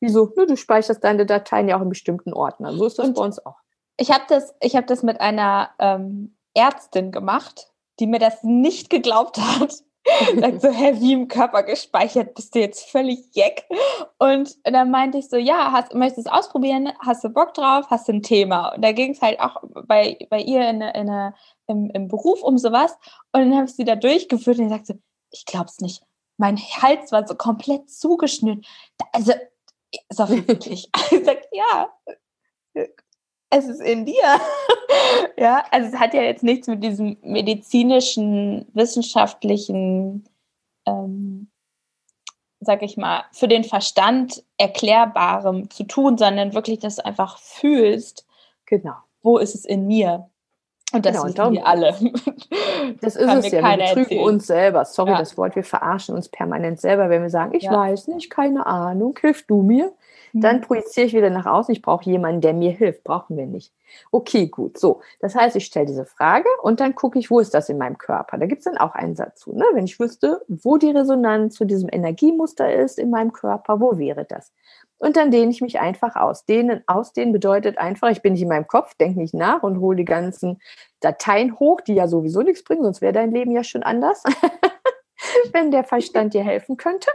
Wieso? 0.00 0.32
Ne, 0.36 0.46
du 0.46 0.56
speicherst 0.56 1.02
deine 1.02 1.26
Dateien 1.26 1.68
ja 1.68 1.76
auch 1.76 1.82
in 1.82 1.88
bestimmten 1.88 2.32
Ordnern. 2.32 2.76
So 2.76 2.86
ist 2.86 2.98
das 2.98 3.06
und 3.06 3.16
bei 3.16 3.24
uns 3.24 3.44
auch. 3.44 3.56
Ich 3.96 4.10
habe 4.10 4.24
das, 4.28 4.54
hab 4.62 4.86
das 4.86 5.02
mit 5.02 5.20
einer 5.20 5.70
ähm, 5.78 6.36
Ärztin 6.54 7.12
gemacht, 7.12 7.72
die 8.00 8.06
mir 8.06 8.18
das 8.18 8.42
nicht 8.42 8.90
geglaubt 8.90 9.38
hat. 9.38 9.74
Sagt 10.40 10.62
so, 10.62 10.68
wie 10.68 11.12
im 11.12 11.28
Körper 11.28 11.62
gespeichert, 11.62 12.34
bist 12.34 12.54
du 12.54 12.60
jetzt 12.60 12.90
völlig 12.90 13.20
jeck? 13.34 13.64
Und 14.18 14.56
dann 14.64 14.90
meinte 14.90 15.18
ich 15.18 15.28
so, 15.28 15.36
ja, 15.36 15.70
hast, 15.70 15.94
möchtest 15.94 16.26
du 16.26 16.30
es 16.30 16.38
ausprobieren? 16.38 16.92
Hast 16.98 17.22
du 17.22 17.28
Bock 17.28 17.54
drauf? 17.54 17.86
Hast 17.88 18.08
du 18.08 18.12
ein 18.12 18.22
Thema? 18.22 18.74
Und 18.74 18.82
da 18.82 18.92
ging 18.92 19.12
es 19.12 19.22
halt 19.22 19.38
auch 19.40 19.62
bei, 19.86 20.18
bei 20.28 20.40
ihr 20.40 20.68
in, 20.68 20.80
in, 20.80 21.32
im, 21.68 21.90
im 21.90 22.08
Beruf 22.08 22.42
um 22.42 22.58
sowas. 22.58 22.96
Und 23.32 23.42
dann 23.42 23.54
habe 23.54 23.66
ich 23.66 23.74
sie 23.74 23.84
da 23.84 23.94
durchgeführt 23.94 24.58
und 24.58 24.70
sagte, 24.70 24.98
ich 25.30 25.44
glaub's 25.46 25.80
nicht. 25.80 26.02
Mein 26.36 26.58
Hals 26.58 27.12
war 27.12 27.26
so 27.26 27.34
komplett 27.34 27.90
zugeschnürt. 27.90 28.66
Also, 29.12 29.32
so 30.10 30.28
wirklich. 30.28 30.90
ich 31.10 31.24
sag, 31.24 31.42
ja, 31.52 31.88
es 33.52 33.68
ist 33.68 33.80
in 33.80 34.04
dir. 34.04 34.14
ja, 35.36 35.64
also 35.70 35.88
es 35.88 36.00
hat 36.00 36.14
ja 36.14 36.22
jetzt 36.22 36.42
nichts 36.42 36.66
mit 36.66 36.82
diesem 36.82 37.16
medizinischen, 37.22 38.66
wissenschaftlichen, 38.72 40.24
ähm, 40.86 41.48
sag 42.60 42.82
ich 42.82 42.96
mal, 42.96 43.24
für 43.32 43.48
den 43.48 43.64
Verstand 43.64 44.42
erklärbarem 44.56 45.70
zu 45.70 45.84
tun, 45.84 46.16
sondern 46.16 46.54
wirklich, 46.54 46.78
dass 46.78 46.96
du 46.96 47.04
einfach 47.04 47.38
fühlst, 47.38 48.26
genau. 48.66 48.94
wo 49.22 49.38
ist 49.38 49.54
es 49.54 49.64
in 49.64 49.86
mir? 49.86 50.28
Und 50.92 51.06
das 51.06 51.22
genau, 51.22 51.26
wissen 51.26 51.52
wir 51.52 51.66
alle. 51.66 51.94
Das 53.00 53.14
ist 53.14 53.32
es 53.32 53.50
ja, 53.52 53.62
wir 53.62 53.94
betrügen 53.94 54.24
uns 54.24 54.48
selber. 54.48 54.84
Sorry, 54.84 55.12
ja. 55.12 55.18
das 55.18 55.38
Wort, 55.38 55.54
wir 55.54 55.62
verarschen 55.62 56.16
uns 56.16 56.28
permanent 56.28 56.80
selber, 56.80 57.08
wenn 57.10 57.22
wir 57.22 57.30
sagen, 57.30 57.54
ich 57.54 57.62
ja. 57.62 57.72
weiß 57.72 58.08
nicht, 58.08 58.28
keine 58.28 58.66
Ahnung, 58.66 59.16
hilf 59.20 59.46
du 59.46 59.62
mir. 59.62 59.92
Dann 60.32 60.56
mhm. 60.56 60.60
projiziere 60.62 61.06
ich 61.06 61.14
wieder 61.14 61.30
nach 61.30 61.46
außen, 61.46 61.72
ich 61.72 61.82
brauche 61.82 62.08
jemanden, 62.08 62.40
der 62.40 62.54
mir 62.54 62.70
hilft. 62.70 63.04
Brauchen 63.04 63.36
wir 63.36 63.46
nicht. 63.46 63.72
Okay, 64.10 64.46
gut. 64.46 64.78
So, 64.78 65.02
das 65.20 65.34
heißt, 65.34 65.56
ich 65.56 65.66
stelle 65.66 65.86
diese 65.86 66.06
Frage 66.06 66.48
und 66.62 66.80
dann 66.80 66.94
gucke 66.94 67.18
ich, 67.18 67.30
wo 67.30 67.38
ist 67.40 67.52
das 67.52 67.68
in 67.68 67.78
meinem 67.78 67.98
Körper? 67.98 68.38
Da 68.38 68.46
gibt 68.46 68.60
es 68.60 68.64
dann 68.64 68.78
auch 68.78 68.94
einen 68.94 69.14
Satz 69.14 69.40
zu. 69.40 69.52
Ne? 69.52 69.64
Wenn 69.74 69.84
ich 69.84 70.00
wüsste, 70.00 70.42
wo 70.48 70.78
die 70.78 70.90
Resonanz 70.90 71.54
zu 71.54 71.66
diesem 71.66 71.88
Energiemuster 71.92 72.72
ist 72.74 72.98
in 72.98 73.10
meinem 73.10 73.32
Körper, 73.32 73.80
wo 73.80 73.98
wäre 73.98 74.24
das? 74.24 74.52
Und 74.96 75.16
dann 75.16 75.30
dehne 75.30 75.50
ich 75.50 75.60
mich 75.60 75.80
einfach 75.80 76.16
aus. 76.16 76.46
Dehnen, 76.46 76.82
ausdehnen 76.86 77.32
bedeutet 77.32 77.76
einfach, 77.76 78.10
ich 78.10 78.22
bin 78.22 78.32
nicht 78.32 78.42
in 78.42 78.48
meinem 78.48 78.68
Kopf, 78.68 78.94
denke 78.94 79.18
nicht 79.18 79.34
nach 79.34 79.62
und 79.62 79.80
hole 79.80 79.96
die 79.96 80.04
ganzen 80.04 80.60
Dateien 81.00 81.58
hoch, 81.58 81.80
die 81.80 81.94
ja 81.94 82.06
sowieso 82.06 82.42
nichts 82.42 82.62
bringen, 82.62 82.84
sonst 82.84 83.00
wäre 83.00 83.12
dein 83.12 83.32
Leben 83.32 83.50
ja 83.50 83.64
schon 83.64 83.82
anders, 83.82 84.22
wenn 85.52 85.72
der 85.72 85.84
Verstand 85.84 86.34
dir 86.34 86.44
helfen 86.44 86.76
könnte 86.76 87.10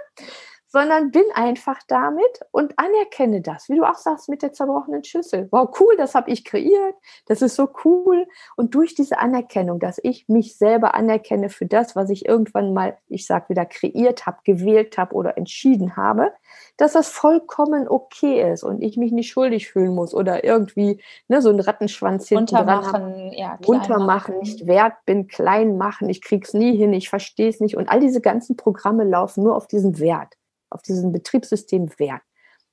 sondern 0.68 1.12
bin 1.12 1.24
einfach 1.34 1.80
damit 1.88 2.42
und 2.52 2.74
anerkenne 2.78 3.42
das, 3.42 3.70
wie 3.70 3.78
du 3.78 3.84
auch 3.84 3.96
sagst 3.96 4.28
mit 4.28 4.42
der 4.42 4.52
zerbrochenen 4.52 5.04
Schüssel. 5.04 5.48
Wow, 5.52 5.70
cool, 5.80 5.96
das 5.98 6.14
habe 6.14 6.30
ich 6.30 6.44
kreiert, 6.44 6.96
das 7.26 7.42
ist 7.42 7.56
so 7.56 7.70
cool. 7.86 8.28
Und 8.58 8.76
durch 8.76 8.94
diese 8.94 9.18
Anerkennung, 9.18 9.80
dass 9.80 10.00
ich 10.04 10.28
mich 10.28 10.58
selber 10.58 10.94
anerkenne 10.94 11.50
für 11.50 11.66
das, 11.66 11.96
was 11.96 12.10
ich 12.10 12.26
irgendwann 12.26 12.74
mal, 12.74 12.98
ich 13.08 13.26
sag 13.26 13.50
wieder, 13.50 13.66
kreiert 13.66 14.26
habe, 14.26 14.40
gewählt 14.44 14.98
habe 14.98 15.16
oder 15.16 15.38
entschieden 15.38 15.96
habe, 15.96 16.34
dass 16.76 16.94
das 16.94 17.08
vollkommen 17.10 17.88
okay 17.88 18.52
ist 18.52 18.64
und 18.64 18.82
ich 18.82 18.98
mich 18.98 19.12
nicht 19.12 19.32
schuldig 19.32 19.70
fühlen 19.70 19.96
muss 19.96 20.14
oder 20.14 20.44
irgendwie 20.44 21.02
ne, 21.30 21.42
so 21.42 21.50
einen 21.50 21.62
Rattenschwanz 21.62 22.28
hinten 22.28 22.56
untermachen, 22.56 23.32
ja, 23.34 23.58
untermachen, 23.66 24.40
nicht 24.40 24.68
wert 24.68 24.94
bin, 25.06 25.28
klein 25.28 25.78
machen, 25.78 26.10
ich 26.10 26.22
krieg's 26.22 26.54
nie 26.54 26.76
hin, 26.76 26.94
ich 26.94 27.10
verstehe 27.10 27.50
es 27.50 27.62
nicht 27.62 27.78
und 27.78 27.90
all 27.90 28.00
diese 28.00 28.22
ganzen 28.22 28.58
Programme 28.58 29.06
laufen 29.06 29.44
nur 29.44 29.56
auf 29.56 29.68
diesen 29.68 30.00
Wert 30.00 30.36
auf 30.70 30.82
diesem 30.82 31.12
Betriebssystem 31.12 31.90
Wert. 32.00 32.22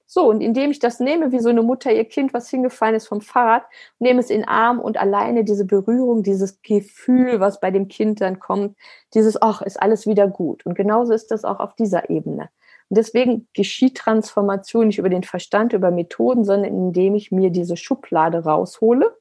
So, 0.07 0.29
und 0.29 0.43
indem 0.43 0.71
ich 0.71 0.79
das 0.79 1.01
nehme, 1.01 1.33
wie 1.33 1.41
so 1.41 1.49
eine 1.49 1.63
Mutter 1.63 1.91
ihr 1.91 2.05
Kind, 2.05 2.35
was 2.35 2.51
hingefallen 2.51 2.95
ist 2.95 3.09
vom 3.09 3.21
Fahrrad, 3.21 3.65
nehme 3.99 4.21
es 4.21 4.31
in 4.31 4.41
den 4.41 4.49
Arm 4.49 4.79
und 4.79 4.99
alleine 4.99 5.45
diese 5.45 5.65
Berührung, 5.65 6.23
dieses 6.23 6.61
Gefühl, 6.63 7.41
was 7.41 7.59
bei 7.59 7.71
dem 7.71 7.89
Kind 7.89 8.21
dann 8.21 8.39
kommt, 8.39 8.77
dieses, 9.15 9.41
ach, 9.41 9.63
ist 9.63 9.81
alles 9.81 10.07
wieder 10.07 10.29
gut. 10.29 10.65
Und 10.67 10.75
genauso 10.75 11.13
ist 11.13 11.31
das 11.31 11.45
auch 11.45 11.59
auf 11.59 11.75
dieser 11.75 12.11
Ebene. 12.11 12.51
Und 12.91 12.99
deswegen 12.99 13.49
geschieht 13.55 13.97
Transformation 13.97 14.89
nicht 14.89 14.99
über 14.99 15.09
den 15.09 15.25
Verstand, 15.25 15.73
über 15.73 15.91
Methoden, 15.91 16.45
sondern 16.45 16.71
indem 16.71 17.15
ich 17.15 17.33
mir 17.33 17.51
diese 17.51 17.77
Schublade 17.77 18.45
raushole, 18.45 19.17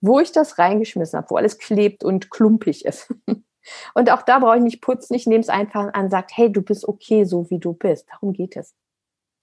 wo 0.00 0.20
ich 0.20 0.30
das 0.30 0.58
reingeschmissen 0.58 1.18
habe, 1.18 1.30
wo 1.30 1.36
alles 1.36 1.58
klebt 1.58 2.04
und 2.04 2.30
klumpig 2.30 2.84
ist. 2.84 3.12
Und 3.94 4.10
auch 4.10 4.22
da 4.22 4.38
brauche 4.38 4.56
ich 4.56 4.62
nicht 4.62 4.80
putzen, 4.80 5.14
ich 5.14 5.26
nehme 5.26 5.40
es 5.40 5.48
einfach 5.48 5.92
an, 5.94 6.10
sagt, 6.10 6.32
hey, 6.34 6.50
du 6.50 6.62
bist 6.62 6.86
okay, 6.86 7.24
so 7.24 7.48
wie 7.50 7.58
du 7.58 7.72
bist. 7.72 8.08
Darum 8.10 8.32
geht 8.32 8.56
es. 8.56 8.74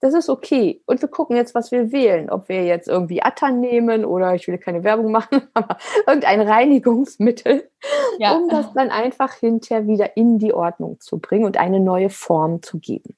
Das 0.00 0.12
ist 0.12 0.28
okay. 0.28 0.82
Und 0.86 1.00
wir 1.00 1.08
gucken 1.08 1.36
jetzt, 1.36 1.54
was 1.54 1.72
wir 1.72 1.90
wählen. 1.90 2.28
Ob 2.28 2.48
wir 2.48 2.64
jetzt 2.64 2.86
irgendwie 2.86 3.22
Atta 3.22 3.50
nehmen 3.50 4.04
oder 4.04 4.34
ich 4.34 4.46
will 4.46 4.58
keine 4.58 4.84
Werbung 4.84 5.10
machen, 5.10 5.48
aber 5.54 5.78
irgendein 6.06 6.42
Reinigungsmittel, 6.42 7.70
ja. 8.18 8.36
um 8.36 8.48
das 8.48 8.72
dann 8.74 8.90
einfach 8.90 9.32
hinterher 9.34 9.86
wieder 9.86 10.16
in 10.16 10.38
die 10.38 10.52
Ordnung 10.52 11.00
zu 11.00 11.18
bringen 11.18 11.44
und 11.44 11.56
eine 11.56 11.80
neue 11.80 12.10
Form 12.10 12.62
zu 12.62 12.78
geben. 12.78 13.16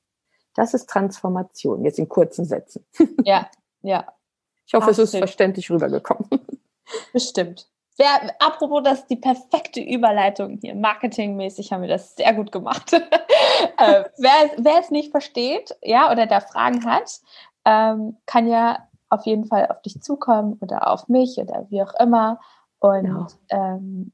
Das 0.54 0.74
ist 0.74 0.88
Transformation, 0.88 1.84
jetzt 1.84 1.98
in 1.98 2.08
kurzen 2.08 2.44
Sätzen. 2.44 2.84
Ja, 3.24 3.48
ja. 3.82 4.06
Ich 4.66 4.74
hoffe, 4.74 4.86
Ach, 4.86 4.90
es 4.90 4.98
ist 4.98 5.16
verständlich 5.16 5.70
rübergekommen. 5.70 6.28
Bestimmt. 7.12 7.68
Wer, 7.98 8.34
apropos, 8.38 8.82
das 8.84 9.00
ist 9.00 9.10
die 9.10 9.16
perfekte 9.16 9.80
Überleitung 9.80 10.58
hier. 10.62 10.76
Marketingmäßig 10.76 11.72
haben 11.72 11.82
wir 11.82 11.88
das 11.88 12.14
sehr 12.14 12.32
gut 12.32 12.52
gemacht. 12.52 12.92
äh, 12.92 14.04
wer, 14.16 14.50
wer, 14.56 14.78
es 14.80 14.92
nicht 14.92 15.10
versteht, 15.10 15.76
ja, 15.82 16.12
oder 16.12 16.26
da 16.26 16.40
Fragen 16.40 16.84
hat, 16.84 17.20
ähm, 17.64 18.16
kann 18.24 18.46
ja 18.46 18.86
auf 19.10 19.26
jeden 19.26 19.46
Fall 19.46 19.66
auf 19.66 19.82
dich 19.82 20.00
zukommen 20.00 20.58
oder 20.60 20.92
auf 20.92 21.08
mich 21.08 21.38
oder 21.38 21.66
wie 21.70 21.82
auch 21.82 21.94
immer. 21.98 22.38
Und 22.78 23.36
ja. 23.50 23.74
ähm, 23.74 24.12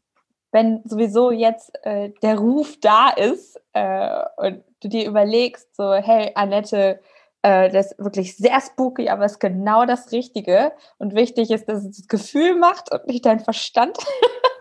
wenn 0.50 0.82
sowieso 0.84 1.30
jetzt 1.30 1.72
äh, 1.84 2.10
der 2.22 2.38
Ruf 2.38 2.78
da 2.80 3.10
ist 3.10 3.60
äh, 3.74 4.24
und 4.36 4.64
du 4.80 4.88
dir 4.88 5.06
überlegst, 5.06 5.76
so, 5.76 5.92
hey, 5.92 6.30
Annette, 6.34 7.00
das 7.44 7.92
ist 7.92 7.98
wirklich 7.98 8.36
sehr 8.38 8.58
spooky, 8.62 9.10
aber 9.10 9.26
ist 9.26 9.38
genau 9.38 9.84
das 9.84 10.12
Richtige. 10.12 10.72
Und 10.96 11.14
wichtig 11.14 11.50
ist, 11.50 11.68
dass 11.68 11.84
es 11.84 11.98
das 11.98 12.08
Gefühl 12.08 12.56
macht 12.56 12.90
und 12.90 13.06
nicht 13.06 13.26
dein 13.26 13.40
Verstand. 13.40 13.98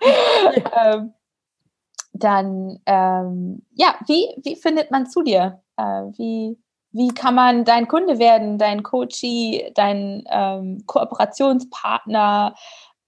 ja. 0.56 0.94
ähm, 0.94 1.14
dann, 2.12 2.80
ähm, 2.86 3.66
ja, 3.72 3.96
wie, 4.06 4.28
wie 4.44 4.58
findet 4.58 4.92
man 4.92 5.08
zu 5.08 5.24
dir? 5.24 5.62
Äh, 5.78 5.84
wie, 6.18 6.60
wie 6.92 7.08
kann 7.08 7.36
man 7.36 7.64
dein 7.64 7.88
Kunde 7.88 8.20
werden, 8.20 8.58
dein 8.58 8.84
Coachie, 8.84 9.72
dein 9.76 10.26
ähm, 10.30 10.84
Kooperationspartner, 10.86 12.54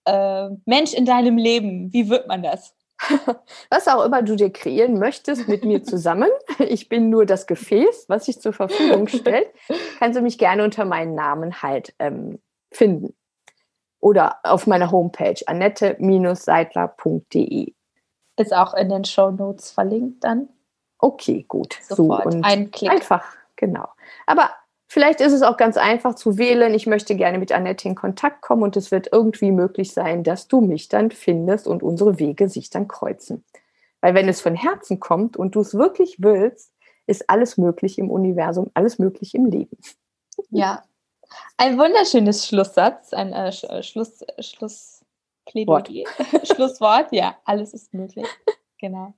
äh, 0.05 0.49
Mensch 0.65 0.93
in 0.93 1.05
deinem 1.05 1.37
Leben? 1.37 1.91
Wie 1.91 2.09
wird 2.09 2.27
man 2.27 2.43
das? 2.43 2.73
Was 3.69 3.87
auch 3.87 4.03
immer 4.05 4.21
du 4.21 4.35
dir 4.35 4.51
kreieren 4.51 4.99
möchtest 4.99 5.47
mit 5.47 5.63
mir 5.63 5.83
zusammen. 5.83 6.29
Ich 6.59 6.89
bin 6.89 7.09
nur 7.09 7.25
das 7.25 7.47
Gefäß, 7.47 8.05
was 8.07 8.25
sich 8.25 8.39
zur 8.39 8.53
Verfügung 8.53 9.07
stellt. 9.07 9.47
Kannst 9.99 10.17
du 10.17 10.21
mich 10.21 10.37
gerne 10.37 10.63
unter 10.63 10.85
meinen 10.85 11.13
Namen 11.13 11.61
halt 11.61 11.93
ähm, 11.99 12.39
finden. 12.71 13.13
Oder 13.99 14.37
auf 14.43 14.65
meiner 14.67 14.91
Homepage 14.91 15.35
annette-seidler.de. 15.45 17.73
Ist 18.37 18.53
auch 18.53 18.73
in 18.73 18.89
den 18.89 19.05
Show 19.05 19.31
Notes 19.31 19.71
verlinkt 19.71 20.23
dann. 20.23 20.49
Okay, 20.97 21.45
gut. 21.47 21.77
Sofort. 21.81 22.23
So, 22.23 22.29
und 22.29 22.45
Ein 22.45 22.71
Klick. 22.71 22.91
Einfach, 22.91 23.25
genau. 23.55 23.87
Aber 24.25 24.51
vielleicht 24.95 25.19
ist 25.19 25.33
es 25.33 25.41
auch 25.41 25.57
ganz 25.57 25.75
einfach 25.75 26.15
zu 26.15 26.37
wählen. 26.37 26.73
Ich 26.73 26.87
möchte 26.87 27.17
gerne 27.17 27.37
mit 27.37 27.51
Annette 27.51 27.85
in 27.85 27.95
Kontakt 27.95 28.41
kommen 28.41 28.63
und 28.63 28.77
es 28.77 28.91
wird 28.91 29.09
irgendwie 29.11 29.51
möglich 29.51 29.91
sein, 29.91 30.23
dass 30.23 30.47
du 30.47 30.61
mich 30.61 30.87
dann 30.87 31.11
findest 31.11 31.67
und 31.67 31.83
unsere 31.83 32.17
Wege 32.17 32.47
sich 32.47 32.69
dann 32.69 32.87
kreuzen. 32.87 33.43
Weil 33.99 34.13
wenn 34.13 34.29
es 34.29 34.39
von 34.39 34.55
Herzen 34.55 35.01
kommt 35.01 35.35
und 35.35 35.55
du 35.55 35.59
es 35.59 35.73
wirklich 35.73 36.15
willst, 36.19 36.71
ist 37.07 37.29
alles 37.29 37.57
möglich 37.57 37.99
im 37.99 38.09
Universum, 38.09 38.71
alles 38.73 38.97
möglich 38.97 39.35
im 39.35 39.47
Leben. 39.47 39.77
Ja. 40.49 40.85
Ein 41.57 41.77
wunderschönes 41.77 42.47
Schlusssatz, 42.47 43.11
ein 43.11 43.33
äh, 43.33 43.49
äh, 43.49 43.83
Schluss, 43.83 44.21
äh, 44.21 44.41
Schlussplädoyer, 44.41 46.05
Schlusswort. 46.43 47.11
Ja, 47.11 47.35
alles 47.43 47.73
ist 47.73 47.93
möglich. 47.93 48.27
Genau. 48.85 49.15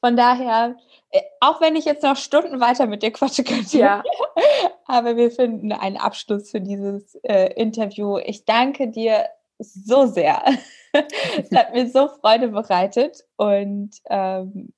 Von 0.00 0.16
daher, 0.16 0.76
äh, 1.10 1.20
auch 1.40 1.60
wenn 1.60 1.76
ich 1.76 1.84
jetzt 1.84 2.02
noch 2.02 2.16
Stunden 2.16 2.58
weiter 2.58 2.86
mit 2.86 3.02
dir 3.02 3.10
quatschen 3.10 3.44
könnte, 3.44 3.76
Ja. 3.76 4.02
aber 4.86 5.16
wir 5.16 5.30
finden 5.30 5.72
einen 5.72 5.98
Abschluss 5.98 6.50
für 6.50 6.62
dieses 6.62 7.16
äh, 7.16 7.52
Interview. 7.52 8.16
Ich 8.16 8.46
danke 8.46 8.88
dir 8.88 9.26
so 9.58 10.06
sehr. 10.06 10.42
es 10.92 11.54
hat 11.54 11.74
mir 11.74 11.90
so 11.90 12.08
Freude 12.08 12.48
bereitet 12.48 13.24
und 13.36 13.90
ähm, 14.08 14.72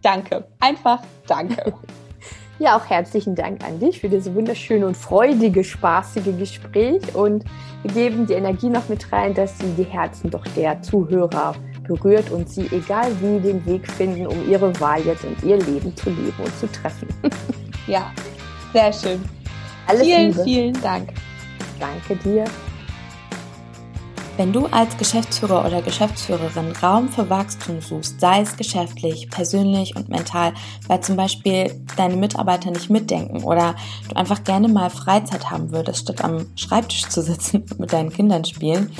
danke. 0.00 0.48
Einfach 0.58 1.02
danke. 1.26 1.74
Ja, 2.62 2.76
auch 2.76 2.84
herzlichen 2.90 3.34
Dank 3.34 3.64
an 3.64 3.80
dich 3.80 4.00
für 4.00 4.10
dieses 4.10 4.34
wunderschöne 4.34 4.86
und 4.86 4.94
freudige, 4.94 5.64
spaßige 5.64 6.36
Gespräch. 6.38 7.14
Und 7.14 7.42
wir 7.82 7.90
geben 7.94 8.26
die 8.26 8.34
Energie 8.34 8.68
noch 8.68 8.90
mit 8.90 9.10
rein, 9.10 9.32
dass 9.32 9.58
sie 9.58 9.72
die 9.78 9.84
Herzen 9.84 10.30
doch 10.30 10.44
der 10.54 10.82
Zuhörer 10.82 11.54
berührt 11.94 12.30
und 12.30 12.48
sie, 12.48 12.68
egal 12.70 13.10
wie, 13.20 13.40
den 13.40 13.64
Weg 13.66 13.90
finden, 13.90 14.26
um 14.26 14.48
ihre 14.48 14.78
Wahl 14.80 15.00
jetzt 15.02 15.24
und 15.24 15.42
ihr 15.42 15.56
Leben 15.56 15.94
zu 15.96 16.10
leben 16.10 16.34
und 16.38 16.58
zu 16.58 16.66
treffen. 16.70 17.08
Ja, 17.86 18.12
sehr 18.72 18.92
schön. 18.92 19.24
Alles 19.88 20.02
vielen, 20.02 20.30
Liebe. 20.30 20.44
vielen 20.44 20.80
Dank. 20.80 21.08
Danke 21.80 22.14
dir. 22.22 22.44
Wenn 24.36 24.52
du 24.54 24.66
als 24.66 24.96
Geschäftsführer 24.96 25.66
oder 25.66 25.82
Geschäftsführerin 25.82 26.72
Raum 26.82 27.10
für 27.10 27.28
Wachstum 27.28 27.82
suchst, 27.82 28.20
sei 28.20 28.40
es 28.40 28.56
geschäftlich, 28.56 29.28
persönlich 29.28 29.96
und 29.96 30.08
mental, 30.08 30.54
weil 30.86 31.00
zum 31.00 31.16
Beispiel 31.16 31.78
deine 31.96 32.16
Mitarbeiter 32.16 32.70
nicht 32.70 32.88
mitdenken 32.88 33.42
oder 33.42 33.74
du 34.08 34.16
einfach 34.16 34.42
gerne 34.42 34.68
mal 34.68 34.88
Freizeit 34.88 35.50
haben 35.50 35.72
würdest, 35.72 36.04
statt 36.04 36.24
am 36.24 36.46
Schreibtisch 36.56 37.06
zu 37.08 37.20
sitzen 37.20 37.64
und 37.70 37.80
mit 37.80 37.92
deinen 37.92 38.10
Kindern 38.10 38.44
spielen, 38.46 38.92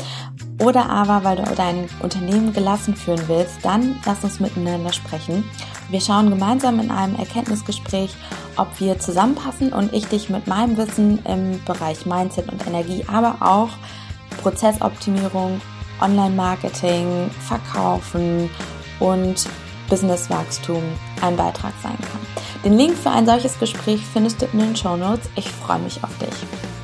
oder 0.61 0.91
aber 0.91 1.25
weil 1.25 1.37
du 1.37 1.55
dein 1.55 1.89
Unternehmen 2.01 2.53
gelassen 2.53 2.95
führen 2.95 3.23
willst, 3.27 3.65
dann 3.65 3.97
lass 4.05 4.23
uns 4.23 4.41
miteinander 4.41 4.93
sprechen. 4.93 5.45
Wir 5.89 6.01
schauen 6.01 6.31
gemeinsam 6.31 6.79
in 6.81 6.91
einem 6.91 7.17
Erkenntnisgespräch, 7.17 8.15
ob 8.57 8.69
wir 8.79 8.99
zusammenpassen 8.99 9.73
und 9.73 9.93
ich 9.93 10.07
dich 10.07 10.29
mit 10.29 10.47
meinem 10.47 10.77
Wissen 10.77 11.25
im 11.25 11.65
Bereich 11.65 12.05
Mindset 12.05 12.53
und 12.53 12.67
Energie, 12.67 13.05
aber 13.11 13.37
auch 13.41 13.71
Prozessoptimierung, 14.43 15.61
Online-Marketing, 16.01 17.31
Verkaufen 17.47 18.51
und 19.01 19.47
Businesswachstum 19.89 20.83
ein 21.23 21.37
Beitrag 21.37 21.73
sein 21.83 21.99
kann. 21.99 22.21
Den 22.65 22.77
Link 22.77 22.97
für 22.97 23.11
ein 23.11 23.27
solches 23.27 23.59
Gespräch 23.59 24.03
findest 24.13 24.43
du 24.43 24.47
in 24.53 24.59
den 24.59 24.77
Show 24.77 24.97
Notes. 24.97 25.29
Ich 25.37 25.51
freue 25.51 25.81
mich 25.81 26.05
auf 26.05 26.17
dich. 26.19 26.80